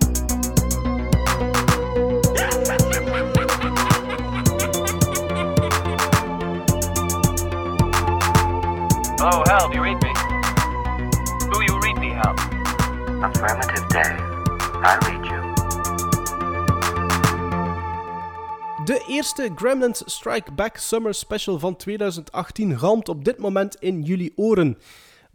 Hello, 9.19 9.43
Hal, 9.47 9.69
do 9.69 9.75
you 9.75 9.83
read 9.83 10.03
me? 10.03 10.13
Do 11.53 11.63
you 11.65 11.81
read 11.81 11.99
me, 11.99 12.11
Hal? 12.11 12.35
Affirmative 13.25 13.89
day. 13.89 14.17
I 14.83 14.99
read 15.07 15.25
you. 15.25 15.55
De 18.85 19.05
eerste 19.09 19.51
Gremlins 19.55 20.03
Strike 20.07 20.53
Back 20.53 20.77
Summer 20.77 21.15
Special 21.15 21.59
van 21.59 21.77
2018 21.77 22.79
galmt 22.79 23.09
op 23.09 23.25
dit 23.25 23.39
moment 23.39 23.75
in 23.75 24.03
jullie 24.03 24.33
oren. 24.37 24.79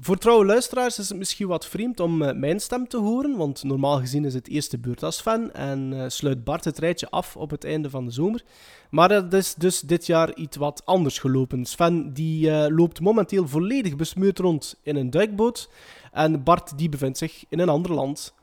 Voor 0.04 0.18
trouwe 0.18 0.46
luisteraars 0.46 1.00
is 1.00 1.10
het 1.10 1.18
misschien 1.18 1.48
wat 1.48 1.66
vreemd 1.66 2.00
om 2.00 2.22
eh, 2.22 2.36
mijn 2.36 2.60
stem 2.60 2.88
te 2.88 2.98
horen, 2.98 3.38
want 3.38 3.64
normaal 3.64 4.00
gezien 4.00 4.26
is 4.26 4.34
het 4.34 4.48
eerste 4.48 4.78
beurt 4.78 5.04
als 5.04 5.22
fan 5.22 5.52
en 5.52 5.94
eh, 5.94 6.04
sluit 6.08 6.44
Bart 6.44 6.66
het 6.66 6.78
rijtje 6.78 7.10
af 7.10 7.38
op 7.38 7.50
het 7.50 7.64
einde 7.64 7.90
van 7.90 8.06
de 8.06 8.12
zomer. 8.12 8.44
Maar 8.90 9.10
het 9.10 9.34
is 9.34 9.54
dus 9.54 9.80
dit 9.80 10.06
jaar 10.06 10.36
iets 10.36 10.58
wat 10.58 10.82
anders 10.86 11.20
gelopen. 11.20 11.66
Sven 11.66 12.14
die 12.14 12.52
eh, 12.52 12.76
loopt 12.76 13.00
momenteel 13.00 13.48
volledig 13.48 13.96
besmeurd 13.96 14.40
rond 14.40 14.80
in 14.84 14.96
een 14.96 15.10
duikboot 15.10 15.70
en 16.12 16.44
Bart 16.44 16.78
die 16.78 16.90
bevindt 16.90 17.18
zich 17.18 17.44
in 17.50 17.60
een 17.60 17.70
ander 17.70 17.94
land. 17.94 18.34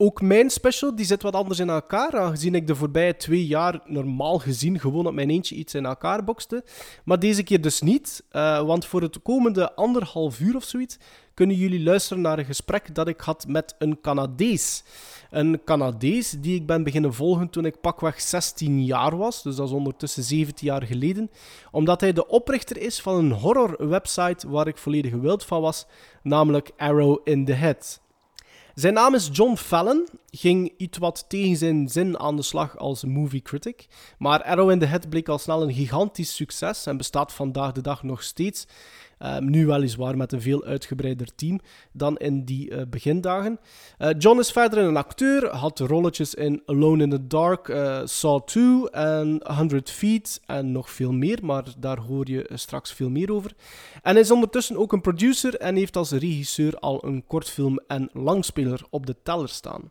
Ook 0.00 0.22
mijn 0.22 0.50
special 0.50 0.94
die 0.94 1.04
zit 1.04 1.22
wat 1.22 1.34
anders 1.34 1.58
in 1.58 1.70
elkaar, 1.70 2.18
aangezien 2.18 2.54
ik 2.54 2.66
de 2.66 2.74
voorbije 2.74 3.16
twee 3.16 3.46
jaar 3.46 3.80
normaal 3.84 4.38
gezien 4.38 4.80
gewoon 4.80 5.06
op 5.06 5.12
mijn 5.12 5.30
eentje 5.30 5.54
iets 5.54 5.74
in 5.74 5.86
elkaar 5.86 6.24
bokste. 6.24 6.64
Maar 7.04 7.18
deze 7.18 7.42
keer 7.42 7.60
dus 7.60 7.80
niet, 7.80 8.24
eh, 8.30 8.62
want 8.62 8.84
voor 8.84 9.02
het 9.02 9.22
komende 9.22 9.74
anderhalf 9.74 10.40
uur 10.40 10.56
of 10.56 10.64
zoiets 10.64 10.98
kunnen 11.34 11.56
jullie 11.56 11.82
luisteren 11.82 12.22
naar 12.22 12.38
een 12.38 12.44
gesprek 12.44 12.94
dat 12.94 13.08
ik 13.08 13.20
had 13.20 13.46
met 13.46 13.74
een 13.78 14.00
Canadees. 14.00 14.84
Een 15.30 15.60
Canadees 15.64 16.30
die 16.30 16.54
ik 16.54 16.66
ben 16.66 16.82
beginnen 16.82 17.14
volgen 17.14 17.50
toen 17.50 17.64
ik 17.64 17.80
pakweg 17.80 18.20
16 18.20 18.84
jaar 18.84 19.16
was, 19.16 19.42
dus 19.42 19.56
dat 19.56 19.66
is 19.66 19.74
ondertussen 19.74 20.22
17 20.22 20.66
jaar 20.66 20.82
geleden, 20.82 21.30
omdat 21.70 22.00
hij 22.00 22.12
de 22.12 22.26
oprichter 22.26 22.76
is 22.76 23.00
van 23.00 23.14
een 23.14 23.32
horror-website 23.32 24.48
waar 24.48 24.66
ik 24.66 24.78
volledig 24.78 25.12
wild 25.12 25.44
van 25.44 25.60
was, 25.60 25.86
namelijk 26.22 26.70
Arrow 26.76 27.20
in 27.24 27.44
the 27.44 27.52
Head. 27.52 28.00
Zijn 28.78 28.94
naam 28.94 29.14
is 29.14 29.28
John 29.32 29.56
Fallon, 29.56 30.08
ging 30.30 30.72
iets 30.76 30.98
wat 30.98 31.24
tegen 31.28 31.56
zijn 31.56 31.88
zin 31.88 32.18
aan 32.18 32.36
de 32.36 32.42
slag 32.42 32.76
als 32.76 33.04
movie 33.04 33.42
critic, 33.42 33.86
maar 34.18 34.42
Arrow 34.42 34.70
in 34.70 34.78
the 34.78 34.86
Head 34.86 35.08
bleek 35.08 35.28
al 35.28 35.38
snel 35.38 35.62
een 35.62 35.72
gigantisch 35.72 36.34
succes 36.34 36.86
en 36.86 36.96
bestaat 36.96 37.32
vandaag 37.32 37.72
de 37.72 37.80
dag 37.80 38.02
nog 38.02 38.22
steeds. 38.22 38.66
Um, 39.18 39.50
nu 39.50 39.66
weliswaar 39.66 40.16
met 40.16 40.32
een 40.32 40.40
veel 40.40 40.64
uitgebreider 40.64 41.34
team 41.34 41.60
dan 41.92 42.16
in 42.16 42.44
die 42.44 42.70
uh, 42.70 42.82
begindagen. 42.90 43.58
Uh, 43.98 44.08
John 44.18 44.38
is 44.38 44.50
verder 44.50 44.78
een 44.78 44.96
acteur, 44.96 45.48
had 45.48 45.78
rolletjes 45.78 46.34
in 46.34 46.62
Alone 46.66 47.02
in 47.02 47.10
the 47.10 47.26
Dark, 47.26 47.68
uh, 47.68 48.00
Saw 48.04 48.40
2 48.44 48.90
en 48.90 49.40
100 49.44 49.90
Feet 49.90 50.40
en 50.46 50.72
nog 50.72 50.90
veel 50.90 51.12
meer, 51.12 51.38
maar 51.42 51.64
daar 51.78 51.98
hoor 51.98 52.30
je 52.30 52.50
straks 52.54 52.92
veel 52.92 53.10
meer 53.10 53.32
over. 53.32 53.52
En 54.02 54.16
is 54.16 54.30
ondertussen 54.30 54.76
ook 54.76 54.92
een 54.92 55.00
producer 55.00 55.54
en 55.54 55.76
heeft 55.76 55.96
als 55.96 56.10
regisseur 56.10 56.78
al 56.78 57.04
een 57.04 57.26
kortfilm 57.26 57.80
en 57.86 58.10
langspeler 58.12 58.82
op 58.90 59.06
de 59.06 59.16
teller 59.22 59.48
staan. 59.48 59.90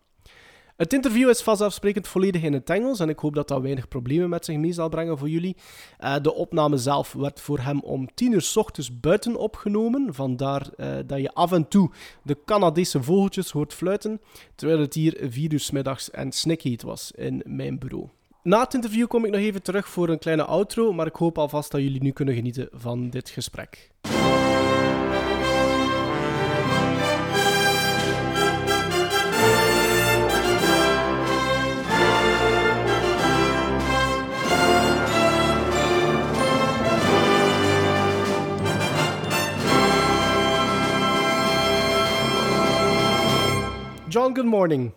Het 0.78 0.94
interview 0.94 1.30
is 1.30 1.42
vanzelfsprekend 1.42 2.08
volledig 2.08 2.42
in 2.42 2.54
het 2.54 2.70
Engels 2.70 3.00
en 3.00 3.10
ik 3.10 3.20
hoop 3.20 3.36
dat 3.36 3.48
dat 3.48 3.62
weinig 3.62 3.88
problemen 3.88 4.30
met 4.30 4.46
zich 4.46 4.58
mee 4.58 4.74
zal 4.74 4.90
brengen 4.90 5.18
voor 5.18 5.30
jullie. 5.30 5.56
Uh, 6.00 6.16
de 6.22 6.34
opname 6.34 6.78
zelf 6.78 7.14
werd 7.14 7.42
voor 7.42 7.60
hem 7.60 7.80
om 7.80 8.14
10 8.14 8.32
uur 8.32 8.42
s 8.42 8.58
ochtends 8.58 9.00
buiten 9.00 9.36
opgenomen, 9.36 10.14
vandaar 10.14 10.68
uh, 10.78 10.88
dat 11.06 11.22
je 11.22 11.34
af 11.34 11.52
en 11.52 11.68
toe 11.68 11.92
de 12.24 12.38
Canadese 12.46 13.04
vogeltjes 13.04 13.52
hoort 13.52 13.74
fluiten, 13.74 14.22
terwijl 14.56 14.80
het 14.80 14.94
hier 14.94 15.18
4 15.30 15.54
uur 15.54 15.60
s 15.60 15.72
middags 15.72 16.12
en 16.12 16.32
snikheet 16.32 16.82
was 16.82 17.12
in 17.12 17.44
mijn 17.46 17.80
bureau. 17.80 18.08
Na 18.44 18.60
het 18.60 18.74
interview 18.74 19.08
kom 19.08 19.26
ik 19.26 19.32
nog 19.32 19.42
even 19.42 19.64
terug 19.64 19.88
voor 19.88 20.10
een 20.10 20.20
kleine 20.20 20.44
outro, 20.44 20.94
maar 20.94 21.08
ik 21.08 21.16
hoop 21.16 21.38
alvast 21.38 21.72
dat 21.72 21.82
jullie 21.82 22.04
nu 22.04 22.12
kunnen 22.12 22.36
genieten 22.36 22.70
van 22.72 23.10
dit 23.10 23.30
gesprek. 23.30 23.92
John, 44.10 44.34
good 44.34 44.46
morning. 44.46 44.94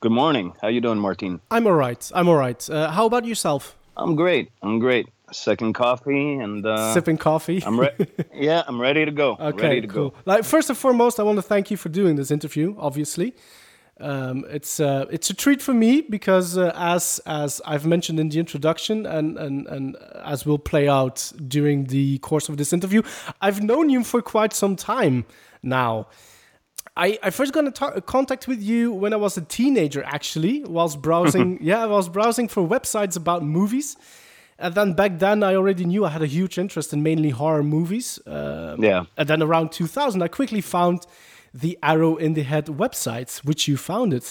Good 0.00 0.12
morning. 0.12 0.54
How 0.62 0.68
you 0.68 0.80
doing, 0.80 0.98
Martin? 0.98 1.42
I'm 1.50 1.66
all 1.66 1.74
right. 1.74 2.10
I'm 2.14 2.26
all 2.26 2.36
right. 2.36 2.70
Uh, 2.70 2.90
how 2.90 3.04
about 3.04 3.26
yourself? 3.26 3.76
I'm 3.98 4.16
great. 4.16 4.50
I'm 4.62 4.78
great. 4.78 5.08
Second 5.30 5.74
coffee 5.74 6.38
and 6.38 6.64
uh, 6.64 6.94
sipping 6.94 7.18
coffee. 7.18 7.62
I'm 7.66 7.78
ready. 7.78 8.06
yeah, 8.34 8.62
I'm 8.66 8.80
ready 8.80 9.04
to 9.04 9.10
go. 9.10 9.36
Okay, 9.38 9.62
ready 9.62 9.80
to 9.82 9.88
cool. 9.88 10.10
go. 10.10 10.16
Like 10.24 10.44
first 10.44 10.70
and 10.70 10.78
foremost, 10.78 11.20
I 11.20 11.22
want 11.22 11.36
to 11.36 11.42
thank 11.42 11.70
you 11.70 11.76
for 11.76 11.90
doing 11.90 12.16
this 12.16 12.30
interview. 12.30 12.74
Obviously, 12.78 13.34
um, 14.00 14.46
it's 14.48 14.80
uh, 14.80 15.04
it's 15.10 15.28
a 15.28 15.34
treat 15.34 15.60
for 15.60 15.74
me 15.74 16.00
because 16.00 16.56
uh, 16.56 16.72
as 16.74 17.20
as 17.26 17.60
I've 17.66 17.84
mentioned 17.84 18.18
in 18.18 18.30
the 18.30 18.38
introduction 18.38 19.04
and, 19.04 19.36
and 19.36 19.66
and 19.66 19.96
as 20.24 20.46
will 20.46 20.58
play 20.58 20.88
out 20.88 21.30
during 21.46 21.84
the 21.84 22.18
course 22.20 22.48
of 22.48 22.56
this 22.56 22.72
interview, 22.72 23.02
I've 23.42 23.62
known 23.62 23.90
you 23.90 24.02
for 24.02 24.22
quite 24.22 24.54
some 24.54 24.76
time 24.76 25.26
now. 25.62 26.06
I, 27.00 27.18
I 27.22 27.30
first 27.30 27.54
got 27.54 27.64
in 27.64 28.02
contact 28.02 28.46
with 28.46 28.62
you 28.62 28.92
when 28.92 29.14
I 29.14 29.16
was 29.16 29.38
a 29.38 29.40
teenager, 29.40 30.02
actually, 30.04 30.64
whilst 30.64 31.00
browsing. 31.00 31.58
yeah, 31.62 31.82
I 31.82 31.86
was 31.86 32.10
browsing 32.10 32.46
for 32.46 32.62
websites 32.68 33.16
about 33.16 33.42
movies. 33.42 33.96
And 34.58 34.74
then 34.74 34.92
back 34.92 35.18
then, 35.18 35.42
I 35.42 35.54
already 35.54 35.86
knew 35.86 36.04
I 36.04 36.10
had 36.10 36.20
a 36.20 36.26
huge 36.26 36.58
interest 36.58 36.92
in 36.92 37.02
mainly 37.02 37.30
horror 37.30 37.62
movies. 37.62 38.18
Um, 38.26 38.84
yeah. 38.84 39.04
And 39.16 39.26
then 39.26 39.42
around 39.42 39.72
2000, 39.72 40.20
I 40.20 40.28
quickly 40.28 40.60
found 40.60 41.06
the 41.54 41.78
Arrow 41.82 42.16
in 42.16 42.34
the 42.34 42.42
Head 42.42 42.66
website, 42.66 43.38
which 43.46 43.66
you 43.66 43.78
founded. 43.78 44.26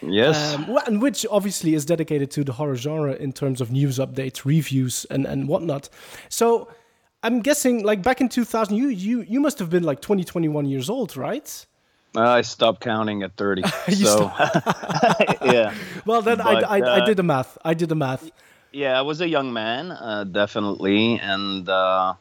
Yes. 0.00 0.54
Um, 0.54 0.78
and 0.86 1.02
which 1.02 1.26
obviously 1.28 1.74
is 1.74 1.84
dedicated 1.84 2.30
to 2.32 2.44
the 2.44 2.52
horror 2.52 2.76
genre 2.76 3.14
in 3.14 3.32
terms 3.32 3.60
of 3.60 3.72
news 3.72 3.98
updates, 3.98 4.44
reviews, 4.44 5.04
and, 5.10 5.26
and 5.26 5.48
whatnot. 5.48 5.88
So 6.28 6.68
I'm 7.24 7.40
guessing, 7.40 7.82
like 7.82 8.04
back 8.04 8.20
in 8.20 8.28
2000, 8.28 8.76
you, 8.76 8.86
you, 8.86 9.22
you 9.22 9.40
must 9.40 9.58
have 9.58 9.68
been 9.68 9.82
like 9.82 10.00
20, 10.00 10.22
21 10.22 10.66
years 10.66 10.88
old, 10.88 11.16
right? 11.16 11.66
I 12.16 12.42
stopped 12.42 12.80
counting 12.80 13.22
at 13.22 13.36
30. 13.36 13.62
so, 13.94 14.32
yeah. 15.42 15.74
Well, 16.06 16.22
then 16.22 16.38
but, 16.38 16.64
I, 16.64 16.78
I, 16.78 16.80
uh, 16.80 17.02
I, 17.02 17.04
did 17.04 17.16
the 17.16 17.22
math. 17.22 17.58
I 17.64 17.74
did 17.74 17.88
the 17.88 17.96
math. 17.96 18.30
Yeah, 18.72 18.98
I 18.98 19.02
was 19.02 19.20
a 19.20 19.28
young 19.28 19.52
man, 19.52 19.90
uh, 19.92 20.24
definitely. 20.24 21.18
And 21.18 21.68
uh, 21.68 22.14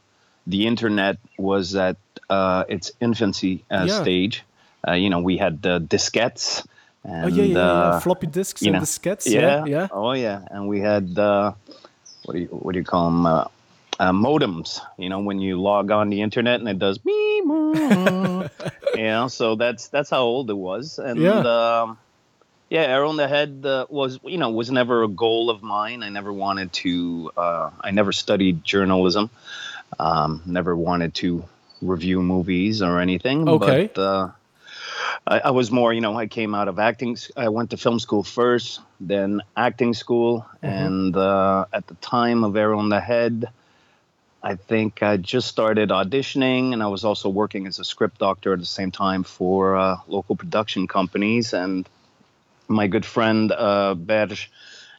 the 0.47 0.67
internet 0.67 1.17
was 1.37 1.75
at 1.75 1.97
uh, 2.29 2.65
its 2.69 2.91
infancy 2.99 3.65
uh, 3.71 3.85
yeah. 3.87 4.01
stage. 4.01 4.43
Uh, 4.87 4.93
you 4.93 5.09
know, 5.09 5.19
we 5.19 5.37
had 5.37 5.61
the 5.61 5.79
diskettes. 5.79 6.65
And, 7.03 7.25
oh, 7.25 7.27
yeah, 7.27 7.43
yeah, 7.43 7.57
yeah. 7.57 7.99
floppy 7.99 8.27
disks 8.27 8.61
and 8.61 8.73
know, 8.73 8.79
diskettes. 8.79 9.29
Yeah, 9.29 9.65
yeah, 9.65 9.87
Oh, 9.91 10.13
yeah. 10.13 10.45
And 10.49 10.67
we 10.67 10.79
had, 10.79 11.15
what, 11.17 12.33
do 12.33 12.39
you, 12.39 12.47
what 12.47 12.73
do 12.73 12.79
you 12.79 12.85
call 12.85 13.11
them? 13.11 13.47
Uh, 13.99 14.11
modems. 14.11 14.79
You 14.97 15.09
know, 15.09 15.19
when 15.19 15.39
you 15.39 15.61
log 15.61 15.91
on 15.91 16.09
the 16.09 16.21
internet 16.21 16.59
and 16.59 16.69
it 16.69 16.79
does 16.79 17.03
me, 17.03 17.35
you 17.37 18.49
know. 18.95 19.27
So 19.27 19.55
that's 19.55 19.87
that's 19.87 20.09
how 20.09 20.21
old 20.21 20.49
it 20.49 20.57
was, 20.57 20.99
and 20.99 21.19
yeah, 21.19 21.39
um, 21.39 21.97
yeah. 22.69 22.81
Arrow 22.81 23.09
in 23.09 23.17
the 23.17 23.27
Head 23.27 23.63
uh, 23.65 23.85
was 23.89 24.19
you 24.23 24.37
know 24.37 24.51
was 24.51 24.71
never 24.71 25.03
a 25.03 25.07
goal 25.07 25.49
of 25.49 25.63
mine. 25.63 26.03
I 26.03 26.09
never 26.09 26.31
wanted 26.31 26.73
to. 26.73 27.31
Uh, 27.35 27.69
I 27.81 27.91
never 27.91 28.11
studied 28.11 28.63
journalism. 28.63 29.29
Um, 29.99 30.41
never 30.45 30.75
wanted 30.75 31.13
to 31.15 31.45
review 31.81 32.21
movies 32.21 32.81
or 32.81 32.99
anything. 32.99 33.47
Okay. 33.47 33.91
But, 33.93 34.01
uh, 34.01 34.31
I, 35.25 35.39
I, 35.39 35.51
was 35.51 35.71
more, 35.71 35.93
you 35.93 36.01
know, 36.01 36.17
I 36.17 36.27
came 36.27 36.55
out 36.55 36.67
of 36.67 36.79
acting. 36.79 37.17
I 37.37 37.49
went 37.49 37.69
to 37.69 37.77
film 37.77 37.99
school 37.99 38.23
first, 38.23 38.79
then 38.99 39.41
acting 39.55 39.93
school, 39.93 40.45
mm-hmm. 40.55 40.65
and 40.65 41.15
uh, 41.15 41.65
at 41.71 41.87
the 41.87 41.95
time 41.95 42.43
of 42.43 42.57
Arrow 42.57 42.79
in 42.79 42.89
the 42.89 42.99
Head, 42.99 43.49
I 44.43 44.55
think 44.55 45.01
I 45.01 45.15
just 45.15 45.47
started 45.47 45.89
auditioning, 45.89 46.73
and 46.73 46.83
I 46.83 46.87
was 46.87 47.05
also 47.05 47.29
working 47.29 47.65
as 47.65 47.79
a 47.79 47.85
script 47.85 48.17
doctor 48.19 48.51
at 48.51 48.59
the 48.59 48.65
same 48.65 48.91
time 48.91 49.23
for 49.23 49.77
uh, 49.77 49.97
local 50.07 50.35
production 50.35 50.85
companies. 50.85 51.53
And 51.53 51.87
my 52.67 52.87
good 52.87 53.05
friend 53.05 53.53
uh, 53.53 53.95
Berge 53.95 54.51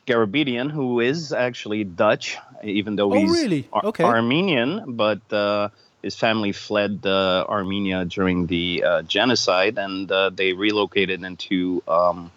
Garabedian, 0.06 0.70
who 0.70 1.00
is 1.00 1.35
actually 1.35 1.85
Dutch, 1.85 2.38
even 2.62 2.96
though 2.96 3.12
oh, 3.12 3.19
he's 3.19 3.31
really? 3.31 3.69
Ar- 3.70 3.85
okay. 3.87 4.05
Armenian, 4.05 4.96
but 4.96 5.20
uh, 5.31 5.69
his 6.02 6.17
family 6.17 6.52
fled 6.52 7.00
uh, 7.05 7.44
Armenia 7.46 8.06
during 8.06 8.46
the 8.46 8.82
uh, 8.82 9.02
genocide, 9.02 9.76
and 9.76 10.11
uh, 10.11 10.31
they 10.31 10.55
relocated 10.55 11.23
into. 11.23 11.82
Um, 11.87 12.31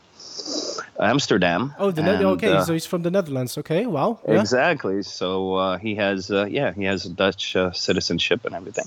Amsterdam. 1.00 1.74
Oh, 1.78 1.92
the 1.92 2.01
and, 2.01 2.25
okay. 2.25 2.54
Uh, 2.54 2.63
so 2.63 2.74
he's 2.74 2.86
from 2.86 3.04
the 3.04 3.12
Netherlands. 3.12 3.57
Okay, 3.57 3.86
wow. 3.86 4.19
Yeah. 4.28 4.42
Exactly. 4.42 5.04
So 5.04 5.56
uh, 5.56 5.78
he 5.78 5.95
has, 5.95 6.31
uh, 6.31 6.45
yeah, 6.45 6.74
he 6.74 6.86
has 6.86 7.04
Dutch 7.04 7.56
uh, 7.56 7.72
citizenship 7.72 8.45
and 8.45 8.56
everything. 8.56 8.86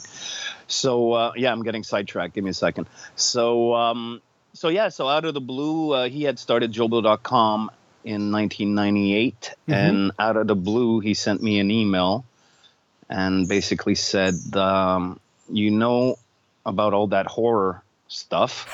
So 0.66 1.12
uh, 1.12 1.32
yeah, 1.36 1.52
I'm 1.52 1.62
getting 1.62 1.84
sidetracked. 1.84 2.34
Give 2.34 2.44
me 2.44 2.50
a 2.50 2.54
second. 2.54 2.88
So 3.16 3.74
um, 3.74 4.22
so 4.52 4.68
yeah, 4.68 4.88
so 4.88 5.08
out 5.08 5.24
of 5.24 5.34
the 5.34 5.40
blue, 5.40 5.92
uh, 5.92 6.08
he 6.08 6.22
had 6.24 6.38
started 6.38 6.72
JoBlo.com 6.72 7.70
in 8.02 8.32
1998, 8.32 9.54
and 9.68 10.12
out 10.18 10.36
of 10.36 10.46
the 10.46 10.54
blue, 10.54 11.00
he 11.00 11.14
sent 11.14 11.42
me 11.42 11.60
an 11.60 11.70
email 11.70 12.24
and 13.08 13.46
basically 13.48 13.94
said, 13.94 14.34
um, 14.56 15.20
"You 15.50 15.70
know 15.70 16.16
about 16.64 16.94
all 16.94 17.08
that 17.08 17.26
horror 17.26 17.82
stuff. 18.08 18.66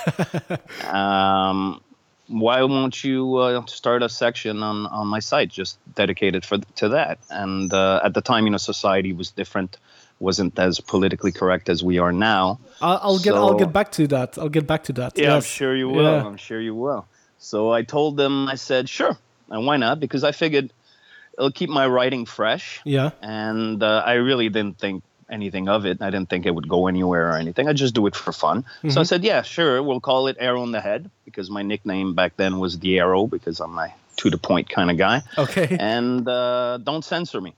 um, 0.93 1.81
why 2.29 2.63
won't 2.63 3.05
you 3.05 3.37
uh, 3.37 3.65
start 3.67 4.03
a 4.03 4.09
section 4.09 4.63
on, 4.63 4.87
on 4.87 5.07
my 5.07 5.21
site 5.21 5.49
just 5.49 5.79
dedicated 5.95 6.45
for 6.45 6.59
to 6.77 6.89
that?" 6.91 7.19
And 7.31 7.73
uh, 7.73 8.01
at 8.05 8.15
the 8.15 8.21
time, 8.21 8.45
you 8.45 8.51
know, 8.51 8.57
society 8.59 9.13
was 9.13 9.31
different, 9.31 9.79
wasn't 10.21 10.59
as 10.59 10.81
politically 10.81 11.33
correct 11.33 11.69
as 11.69 11.83
we 11.85 11.99
are 11.99 12.13
now. 12.13 12.59
I'll, 12.81 13.01
I'll 13.03 13.19
get 13.19 13.35
I'll 13.35 13.55
get 13.59 13.73
back 13.73 13.93
to 13.93 14.07
that. 14.09 14.39
I'll 14.39 14.49
get 14.49 14.67
back 14.67 14.85
to 14.85 14.93
that. 14.95 15.19
Yeah, 15.19 15.37
I'm 15.37 15.43
sure 15.43 15.75
you 15.77 15.89
will. 15.89 16.03
Yeah. 16.05 16.27
I'm 16.27 16.37
sure 16.37 16.61
you 16.61 16.75
will. 16.75 17.07
So 17.39 17.71
I 17.71 17.83
told 17.83 18.17
them, 18.17 18.49
I 18.49 18.57
said, 18.57 18.89
sure, 18.89 19.17
and 19.51 19.67
why 19.67 19.77
not? 19.77 20.01
Because 20.01 20.25
I 20.25 20.33
figured 20.33 20.73
it'll 21.39 21.53
keep 21.53 21.69
my 21.71 21.87
writing 21.87 22.25
fresh, 22.27 22.81
Yeah. 22.85 23.11
and 23.21 23.83
uh, 23.83 24.03
I 24.07 24.15
really 24.15 24.49
didn't 24.49 24.79
think 24.79 25.05
anything 25.31 25.69
of 25.69 25.85
it. 25.87 26.01
I 26.03 26.11
didn't 26.11 26.29
think 26.31 26.47
it 26.47 26.55
would 26.55 26.69
go 26.69 26.87
anywhere 26.87 27.31
or 27.31 27.37
anything. 27.37 27.69
I 27.69 27.73
just 27.73 27.95
do 27.95 28.07
it 28.07 28.15
for 28.15 28.33
fun. 28.33 28.65
So 28.89 29.01
I 29.01 29.05
said, 29.05 29.25
yeah, 29.25 29.43
sure, 29.43 29.83
we'll 29.83 30.01
call 30.01 30.27
it 30.29 30.37
Arrow 30.39 30.63
in 30.63 30.71
the 30.73 30.81
Head 30.81 31.11
because 31.25 31.51
my 31.51 31.63
nickname 31.63 32.15
back 32.15 32.37
then 32.37 32.59
was 32.59 32.79
the 32.79 32.99
Arrow 33.01 33.27
because 33.27 33.61
I'm 33.61 33.77
a 33.79 33.93
to 34.19 34.31
the 34.31 34.39
point 34.39 34.71
kind 34.71 34.91
of 34.91 34.97
guy, 34.97 35.21
Okay. 35.37 35.77
and 35.81 36.27
uh, 36.27 36.79
don't 36.79 37.05
censor 37.05 37.41
me. 37.41 37.55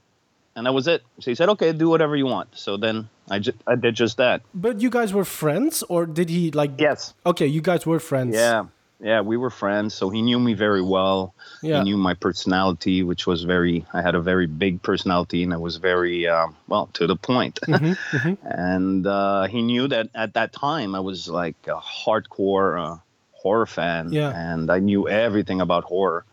And 0.57 0.67
that 0.67 0.73
was 0.73 0.89
it. 0.89 1.05
So 1.21 1.31
he 1.31 1.37
said, 1.37 1.49
okay, 1.51 1.71
do 1.73 1.89
whatever 1.89 2.17
you 2.17 2.27
want. 2.27 2.49
So 2.59 2.77
then 2.77 3.09
I, 3.31 3.39
ju- 3.39 3.53
I 3.65 3.77
did 3.77 3.95
just 3.95 4.17
that. 4.17 4.43
But 4.53 4.81
you 4.81 4.91
guys 4.91 5.15
were 5.15 5.25
friends, 5.25 5.85
or 5.89 6.05
did 6.05 6.29
he 6.31 6.51
like? 6.51 6.73
Yes. 6.79 7.15
Okay, 7.25 7.47
you 7.47 7.61
guys 7.61 7.87
were 7.87 8.01
friends. 8.01 8.35
Yeah, 8.35 8.65
yeah, 9.01 9.21
we 9.21 9.37
were 9.37 9.51
friends, 9.51 9.95
so 9.95 10.11
he 10.11 10.23
knew 10.23 10.39
me 10.41 10.55
very 10.55 10.83
well. 10.83 11.35
Yeah. 11.63 11.79
He 11.79 11.85
knew 11.85 11.97
my 11.97 12.15
personality, 12.15 13.03
which 13.03 13.27
was 13.27 13.45
very. 13.45 13.85
I 13.93 14.03
had 14.03 14.15
a 14.15 14.21
very 14.21 14.47
big 14.47 14.83
personality, 14.83 15.43
and 15.45 15.55
I 15.55 15.57
was 15.59 15.77
very 15.77 16.27
um, 16.27 16.57
well 16.67 16.89
to 16.95 17.07
the 17.07 17.17
point. 17.17 17.61
and 18.43 19.07
uh, 19.07 19.47
he 19.47 19.63
knew 19.63 19.89
that 19.89 20.09
at 20.15 20.35
that 20.35 20.53
time 20.53 20.95
I 20.95 21.01
was 21.01 21.29
like 21.29 21.57
a 21.67 21.77
hardcore 21.81 22.81
uh, 22.81 22.97
horror 23.33 23.67
fan, 23.67 24.13
Yeah. 24.13 24.33
and 24.35 24.71
I 24.71 24.81
knew 24.81 25.09
everything 25.09 25.61
about 25.61 25.85
horror. 25.85 26.25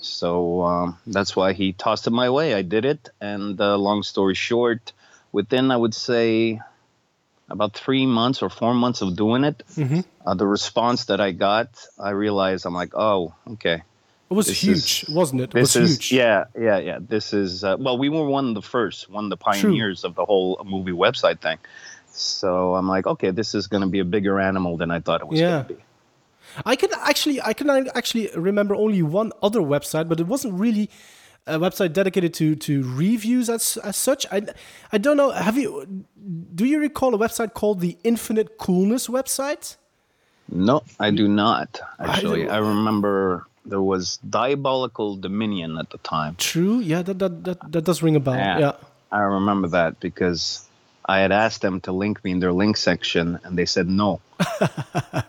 So 0.00 0.62
um, 0.62 0.98
that's 1.06 1.34
why 1.34 1.52
he 1.52 1.72
tossed 1.72 2.06
it 2.06 2.10
my 2.10 2.30
way. 2.30 2.54
I 2.54 2.62
did 2.62 2.84
it, 2.84 3.08
and 3.20 3.60
uh, 3.60 3.76
long 3.76 4.02
story 4.02 4.34
short, 4.34 4.92
within 5.32 5.70
I 5.70 5.76
would 5.76 5.94
say 5.94 6.60
about 7.48 7.74
three 7.74 8.06
months 8.06 8.42
or 8.42 8.48
four 8.50 8.74
months 8.74 9.02
of 9.02 9.16
doing 9.16 9.44
it, 9.44 9.62
uh, 10.26 10.34
the 10.34 10.46
response 10.46 11.06
that 11.06 11.20
I 11.20 11.32
got, 11.32 11.68
I 11.98 12.10
realized 12.10 12.64
I'm 12.66 12.74
like, 12.74 12.94
oh, 12.94 13.34
okay. 13.52 13.82
It 14.30 14.34
was 14.34 14.46
This 14.46 14.60
huge, 14.62 15.04
is- 15.04 15.08
wasn't 15.14 15.42
it? 15.42 15.50
It 15.50 15.52
This 15.52 15.74
was 15.76 15.90
is 15.90 15.96
huge. 15.98 16.12
yeah, 16.18 16.44
yeah, 16.58 16.78
yeah. 16.78 16.98
This 17.00 17.32
is 17.34 17.62
uh, 17.62 17.76
well, 17.78 17.98
we 17.98 18.08
were 18.08 18.26
one 18.26 18.48
of 18.48 18.54
the 18.54 18.62
first, 18.62 19.10
one 19.10 19.24
of 19.24 19.30
the 19.30 19.36
pioneers 19.36 20.02
of 20.04 20.14
the 20.14 20.24
whole 20.24 20.60
movie 20.64 20.92
website 20.92 21.40
thing. 21.40 21.58
So 22.12 22.74
I'm 22.74 22.88
like, 22.88 23.06
okay, 23.06 23.30
this 23.30 23.54
is 23.54 23.66
going 23.66 23.82
to 23.82 23.88
be 23.88 23.98
a 24.00 24.04
bigger 24.04 24.40
animal 24.40 24.76
than 24.76 24.90
I 24.90 25.00
thought 25.00 25.20
it 25.20 25.28
was 25.28 25.38
Yeah. 25.40 25.50
going 25.50 25.66
to 25.66 25.74
be. 25.74 25.80
I 26.64 26.76
can 26.76 26.90
actually, 27.02 27.40
I 27.42 27.52
can 27.52 27.68
actually 27.94 28.30
remember 28.36 28.74
only 28.74 29.02
one 29.02 29.32
other 29.42 29.60
website, 29.60 30.08
but 30.08 30.20
it 30.20 30.26
wasn't 30.26 30.54
really 30.54 30.88
a 31.46 31.58
website 31.58 31.92
dedicated 31.92 32.32
to 32.34 32.54
to 32.56 32.82
reviews 32.96 33.50
as 33.50 33.76
as 33.78 33.96
such. 33.96 34.26
I 34.32 34.42
I 34.92 34.98
don't 34.98 35.16
know. 35.16 35.30
Have 35.30 35.58
you? 35.58 36.04
Do 36.54 36.64
you 36.64 36.80
recall 36.80 37.14
a 37.14 37.18
website 37.18 37.54
called 37.54 37.80
the 37.80 37.96
Infinite 38.04 38.56
Coolness 38.58 39.08
website? 39.08 39.76
No, 40.50 40.82
I 41.00 41.10
do 41.10 41.26
not. 41.28 41.80
Actually, 41.98 42.44
don't- 42.44 42.50
I, 42.54 42.58
remember 42.58 43.46
there 43.64 43.80
was 43.80 44.18
Diabolical 44.28 45.16
Dominion 45.16 45.78
at 45.78 45.90
the 45.90 45.98
time. 45.98 46.36
True. 46.38 46.80
Yeah, 46.80 47.02
that 47.02 47.18
that 47.18 47.44
that, 47.44 47.72
that 47.72 47.84
does 47.84 48.02
ring 48.02 48.16
a 48.16 48.20
bell. 48.20 48.36
Yeah. 48.36 48.58
Yeah. 48.58 48.72
I 49.12 49.20
remember 49.20 49.68
that 49.68 50.00
because 50.00 50.66
I 51.06 51.18
had 51.20 51.30
asked 51.32 51.60
them 51.62 51.80
to 51.82 51.92
link 51.92 52.24
me 52.24 52.32
in 52.32 52.40
their 52.40 52.52
link 52.52 52.76
section, 52.76 53.38
and 53.44 53.56
they 53.56 53.66
said 53.66 53.88
no. 53.88 54.20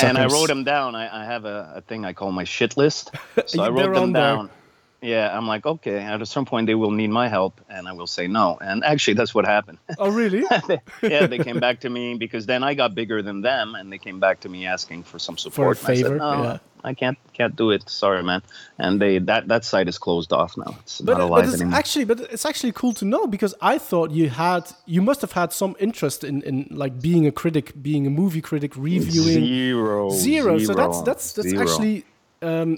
And 0.00 0.16
I 0.16 0.24
wrote 0.26 0.46
them 0.48 0.64
down. 0.64 0.94
I, 0.94 1.22
I 1.22 1.24
have 1.26 1.44
a, 1.44 1.74
a 1.76 1.80
thing 1.82 2.06
I 2.06 2.14
call 2.14 2.32
my 2.32 2.44
shit 2.44 2.76
list. 2.76 3.10
So 3.46 3.62
I 3.62 3.68
wrote 3.68 3.92
them 3.94 4.12
down. 4.12 4.46
there. 4.46 4.56
Yeah, 5.02 5.36
I'm 5.36 5.48
like, 5.48 5.66
okay, 5.66 5.98
at 5.98 6.26
some 6.28 6.44
point 6.44 6.68
they 6.68 6.76
will 6.76 6.92
need 6.92 7.10
my 7.10 7.26
help, 7.26 7.60
and 7.68 7.88
I 7.88 7.92
will 7.92 8.06
say 8.06 8.28
no. 8.28 8.56
And 8.60 8.84
actually, 8.84 9.14
that's 9.14 9.34
what 9.34 9.44
happened. 9.44 9.78
Oh, 9.98 10.10
really? 10.10 10.44
yeah, 11.02 11.26
they 11.26 11.38
came 11.38 11.58
back 11.58 11.80
to 11.80 11.90
me 11.90 12.14
because 12.14 12.46
then 12.46 12.62
I 12.62 12.74
got 12.74 12.94
bigger 12.94 13.20
than 13.20 13.40
them, 13.40 13.74
and 13.74 13.92
they 13.92 13.98
came 13.98 14.20
back 14.20 14.38
to 14.40 14.48
me 14.48 14.64
asking 14.64 15.02
for 15.02 15.18
some 15.18 15.36
support. 15.36 15.80
And 15.80 15.88
I 15.88 15.94
said, 15.94 16.04
favor, 16.04 16.16
no, 16.18 16.42
yeah. 16.44 16.58
I 16.84 16.94
can't 16.94 17.18
can't 17.32 17.56
do 17.56 17.72
it. 17.72 17.88
Sorry, 17.88 18.22
man. 18.22 18.42
And 18.78 19.00
they 19.00 19.18
that 19.18 19.48
that 19.48 19.64
site 19.64 19.88
is 19.88 19.98
closed 19.98 20.32
off 20.32 20.56
now. 20.56 20.76
It's 20.80 21.00
But, 21.00 21.18
not 21.18 21.30
but 21.30 21.44
it's 21.46 21.54
anymore. 21.60 21.78
actually, 21.78 22.04
but 22.04 22.20
it's 22.20 22.46
actually 22.46 22.72
cool 22.72 22.92
to 22.94 23.04
know 23.04 23.26
because 23.26 23.56
I 23.60 23.78
thought 23.78 24.12
you 24.12 24.28
had, 24.28 24.70
you 24.86 25.02
must 25.02 25.20
have 25.20 25.32
had 25.32 25.52
some 25.52 25.74
interest 25.80 26.22
in, 26.22 26.42
in 26.42 26.68
like 26.70 27.00
being 27.00 27.26
a 27.26 27.32
critic, 27.32 27.72
being 27.82 28.06
a 28.06 28.10
movie 28.10 28.40
critic, 28.40 28.76
reviewing 28.76 29.44
zero, 29.44 30.10
zero. 30.10 30.58
So 30.58 30.74
that's 30.74 31.02
that's 31.02 31.32
that's 31.32 31.48
zero. 31.48 31.62
actually 31.62 32.04
um, 32.42 32.74
uh, 32.74 32.76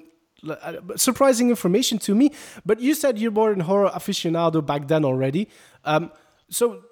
surprising 0.97 1.51
information 1.51 1.99
to 1.99 2.15
me. 2.15 2.31
But 2.65 2.81
you 2.81 2.95
said 2.95 3.19
you 3.19 3.31
were 3.31 3.35
born 3.35 3.61
a 3.61 3.65
horror 3.65 3.91
aficionado 3.91 4.65
back 4.65 4.89
then 4.89 5.05
already. 5.05 5.49
Um, 5.85 6.11
so 6.49 6.83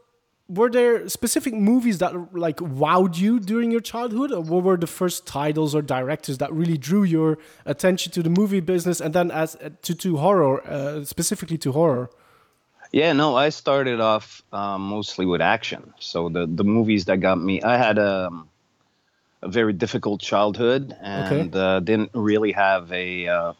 were 0.48 0.70
there 0.70 1.08
specific 1.08 1.54
movies 1.54 1.98
that 1.98 2.34
like 2.34 2.56
wowed 2.56 3.16
you 3.16 3.40
during 3.40 3.70
your 3.70 3.80
childhood, 3.80 4.32
or 4.32 4.40
what 4.40 4.64
were 4.64 4.76
the 4.76 4.86
first 4.86 5.26
titles 5.26 5.74
or 5.74 5.82
directors 5.82 6.38
that 6.38 6.52
really 6.52 6.76
drew 6.76 7.04
your 7.04 7.38
attention 7.64 8.12
to 8.12 8.22
the 8.22 8.30
movie 8.30 8.60
business, 8.60 9.00
and 9.00 9.14
then 9.14 9.30
as 9.30 9.56
uh, 9.56 9.70
to 9.82 9.94
to 9.94 10.16
horror, 10.16 10.66
uh, 10.66 11.04
specifically 11.04 11.58
to 11.58 11.72
horror? 11.72 12.10
Yeah, 12.92 13.14
no, 13.14 13.36
I 13.36 13.48
started 13.48 14.00
off 14.00 14.42
um, 14.52 14.82
mostly 14.82 15.24
with 15.24 15.40
action. 15.40 15.94
So 15.98 16.28
the 16.28 16.46
the 16.46 16.64
movies 16.64 17.06
that 17.06 17.20
got 17.20 17.38
me, 17.40 17.62
I 17.62 17.78
had 17.78 17.98
um, 17.98 18.48
a 19.42 19.48
very 19.48 19.72
difficult 19.72 20.20
childhood 20.20 20.96
and 21.00 21.54
uh, 21.54 21.80
didn't 21.80 22.10
really 22.14 22.52
have 22.52 22.90
a 22.92 23.28
uh, 23.28 23.52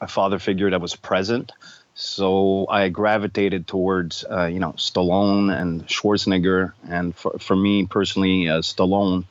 a 0.00 0.08
father 0.08 0.38
figure 0.38 0.70
that 0.70 0.80
was 0.80 0.94
present. 0.94 1.52
So 1.94 2.66
I 2.68 2.90
gravitated 2.90 3.66
towards 3.66 4.24
uh, 4.30 4.44
you 4.46 4.60
know 4.60 4.72
Stallone 4.72 5.54
and 5.56 5.86
Schwarzenegger, 5.86 6.72
and 6.88 7.14
for 7.14 7.38
for 7.38 7.56
me 7.56 7.86
personally, 7.86 8.48
uh, 8.48 8.60
Stallone. 8.60 9.24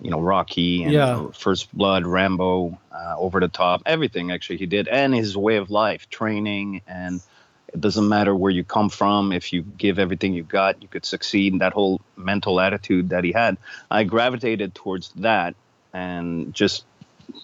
You 0.00 0.10
know, 0.10 0.20
Rocky 0.20 0.82
and 0.82 0.92
Yeah. 0.92 1.28
First 1.30 1.72
Blood, 1.72 2.04
Rambo, 2.04 2.76
uh, 2.90 3.14
Over 3.16 3.38
the 3.38 3.46
Top, 3.46 3.82
everything 3.86 4.32
actually 4.32 4.56
he 4.56 4.66
did, 4.66 4.88
and 4.88 5.14
his 5.14 5.36
way 5.36 5.58
of 5.58 5.70
life, 5.70 6.10
training, 6.10 6.82
and 6.88 7.20
it 7.72 7.80
doesn't 7.80 8.08
matter 8.08 8.34
where 8.34 8.50
you 8.50 8.64
come 8.64 8.88
from. 8.88 9.32
If 9.32 9.52
you 9.52 9.62
give 9.62 9.98
everything 9.98 10.34
you 10.34 10.42
got, 10.42 10.82
you 10.82 10.88
could 10.88 11.04
succeed. 11.04 11.58
That 11.60 11.72
whole 11.72 12.00
mental 12.16 12.60
attitude 12.60 13.10
that 13.10 13.24
he 13.24 13.32
had, 13.32 13.56
I 13.90 14.04
gravitated 14.04 14.74
towards 14.74 15.10
that 15.16 15.54
and 15.92 16.54
just 16.54 16.84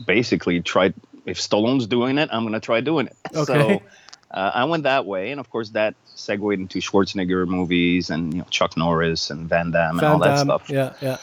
basically 0.05 0.61
tried. 0.61 0.95
If 1.25 1.39
Stallone's 1.39 1.87
doing 1.87 2.19
it, 2.19 2.29
I'm 2.33 2.43
going 2.43 2.55
to 2.55 2.61
try 2.61 2.81
doing 2.81 3.07
it. 3.07 3.17
Okay. 3.35 3.45
So 3.45 3.83
uh, 4.31 4.51
I 4.55 4.65
went 4.65 4.83
that 4.85 5.07
way, 5.07 5.31
and 5.31 5.41
of 5.41 5.49
course 5.51 5.71
that 5.71 5.95
segued 6.15 6.55
into 6.55 6.81
Schwarzenegger 6.81 7.47
movies 7.47 8.11
and 8.11 8.33
you 8.35 8.41
know 8.41 8.47
Chuck 8.51 8.77
Norris 8.77 9.31
and 9.31 9.49
Van 9.49 9.71
Damme 9.71 9.99
and 9.99 10.07
all 10.07 10.19
Van 10.19 10.35
that 10.35 10.45
stuff. 10.45 10.71
Yeah, 10.71 10.93
yeah. 11.01 11.17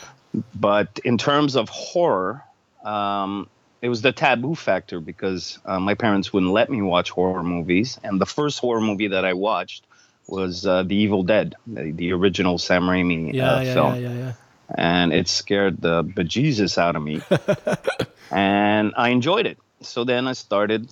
But 0.53 0.99
in 1.03 1.17
terms 1.17 1.55
of 1.55 1.69
horror, 1.69 2.43
um, 2.83 3.47
it 3.85 3.89
was 3.89 4.01
the 4.01 4.11
taboo 4.11 4.55
factor 4.55 4.99
because 4.99 5.59
uh, 5.63 5.79
my 5.79 5.93
parents 5.93 6.33
wouldn't 6.33 6.51
let 6.51 6.71
me 6.71 6.81
watch 6.81 7.11
horror 7.11 7.43
movies. 7.43 7.99
And 8.03 8.19
the 8.19 8.25
first 8.25 8.57
horror 8.57 8.81
movie 8.81 9.09
that 9.09 9.23
I 9.25 9.33
watched 9.33 9.85
was 10.27 10.65
uh, 10.65 10.81
The 10.81 10.95
Evil 10.95 11.21
Dead, 11.21 11.53
the, 11.67 11.91
the 11.91 12.13
original 12.13 12.57
Sam 12.57 12.83
Raimi 12.83 13.31
Yeah, 13.31 13.53
uh, 13.53 13.61
yeah, 13.61 13.73
film. 13.75 13.95
yeah, 13.95 14.01
yeah, 14.09 14.17
yeah. 14.17 14.33
And 14.73 15.13
it 15.13 15.27
scared 15.27 15.79
the 15.79 16.03
bejesus 16.03 16.79
out 16.79 16.95
of 16.95 17.03
me. 17.03 17.21
and 18.31 18.93
I 18.97 19.09
enjoyed 19.09 19.45
it. 19.45 19.59
So 19.81 20.03
then 20.03 20.27
I 20.27 20.33
started, 20.33 20.89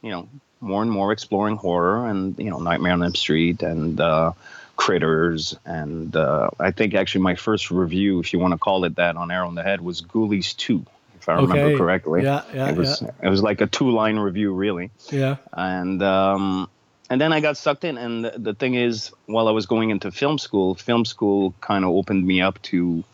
you 0.00 0.10
know, 0.10 0.26
more 0.62 0.80
and 0.80 0.90
more 0.90 1.12
exploring 1.12 1.56
horror 1.56 2.08
and, 2.08 2.38
you 2.38 2.48
know, 2.48 2.60
Nightmare 2.60 2.94
on 2.94 3.02
Elm 3.02 3.14
Street 3.14 3.62
and 3.62 4.00
uh, 4.00 4.32
Critters. 4.76 5.54
And 5.66 6.16
uh, 6.16 6.48
I 6.58 6.70
think 6.70 6.94
actually 6.94 7.24
my 7.24 7.34
first 7.34 7.70
review, 7.70 8.20
if 8.20 8.32
you 8.32 8.38
want 8.38 8.52
to 8.52 8.58
call 8.58 8.86
it 8.86 8.96
that, 8.96 9.16
on 9.16 9.30
Arrow 9.30 9.50
in 9.50 9.54
the 9.54 9.62
Head 9.62 9.82
was 9.82 10.00
Ghoulies 10.00 10.56
2, 10.56 10.86
if 11.22 11.28
I 11.28 11.34
remember 11.34 11.66
Okay. 11.66 11.78
correctly. 11.78 12.22
Yeah, 12.22 12.42
yeah, 12.52 12.68
it 12.70 12.76
was, 12.76 13.02
It 13.22 13.28
was 13.28 13.42
like 13.42 13.60
a 13.60 13.66
two 13.66 13.90
line 13.90 14.18
review, 14.18 14.52
really 14.52 14.90
Yeah. 15.10 15.36
and 15.52 16.02
um, 16.02 16.68
and 17.08 17.20
then 17.20 17.32
I 17.32 17.40
got 17.40 17.56
sucked 17.56 17.84
in. 17.84 17.96
And 17.96 18.24
the, 18.24 18.34
the 18.36 18.54
thing 18.54 18.74
is, 18.74 19.12
while 19.26 19.48
I 19.48 19.52
was 19.52 19.66
going 19.66 19.90
into 19.90 20.10
film 20.10 20.38
school, 20.38 20.74
film 20.74 21.04
school 21.04 21.54
kind 21.60 21.84
of 21.84 21.90
opened 21.90 22.26
me 22.26 22.40
up 22.42 22.60
to 22.62 23.04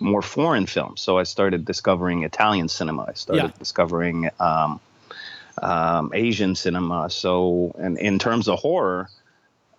more 0.00 0.22
foreign 0.22 0.66
films. 0.66 1.00
So 1.00 1.18
I 1.18 1.22
started 1.22 1.64
discovering 1.64 2.24
Italian 2.24 2.68
cinema. 2.68 3.06
I 3.08 3.14
started 3.14 3.44
Yeah. 3.44 3.58
discovering 3.58 4.28
um, 4.40 4.80
um, 5.62 6.10
Asian 6.14 6.54
cinema. 6.54 7.08
So, 7.10 7.74
and 7.78 7.98
in 7.98 8.18
terms 8.18 8.48
of 8.48 8.58
horror. 8.58 9.08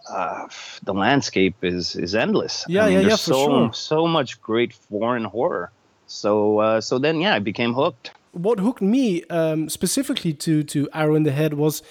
Uh, 0.08 0.48
the 0.84 0.94
landscape 0.94 1.56
is 1.64 1.96
is 1.96 2.14
endless. 2.14 2.64
Yeah, 2.68 2.84
I 2.84 2.90
mean, 2.90 3.02
yeah, 3.02 3.08
yeah, 3.10 3.16
for 3.18 3.34
so 3.34 3.46
sure. 3.46 3.74
so 3.74 4.08
much 4.08 4.40
great 4.40 4.72
foreign 4.72 5.24
horror 5.26 5.72
So 6.08 6.60
uh, 6.60 6.82
so 6.82 7.00
then 7.00 7.22
yeah, 7.22 7.36
I 7.36 7.40
became 7.40 7.74
hooked. 7.74 8.12
What 8.32 8.60
hooked 8.60 8.82
me 8.82 9.24
um, 9.26 9.70
specifically 9.70 10.34
to 10.34 10.64
to 10.64 10.90
Arrow 10.94 11.16
in 11.16 11.24
the 11.24 11.32
Head 11.32 11.54
was 11.54 11.82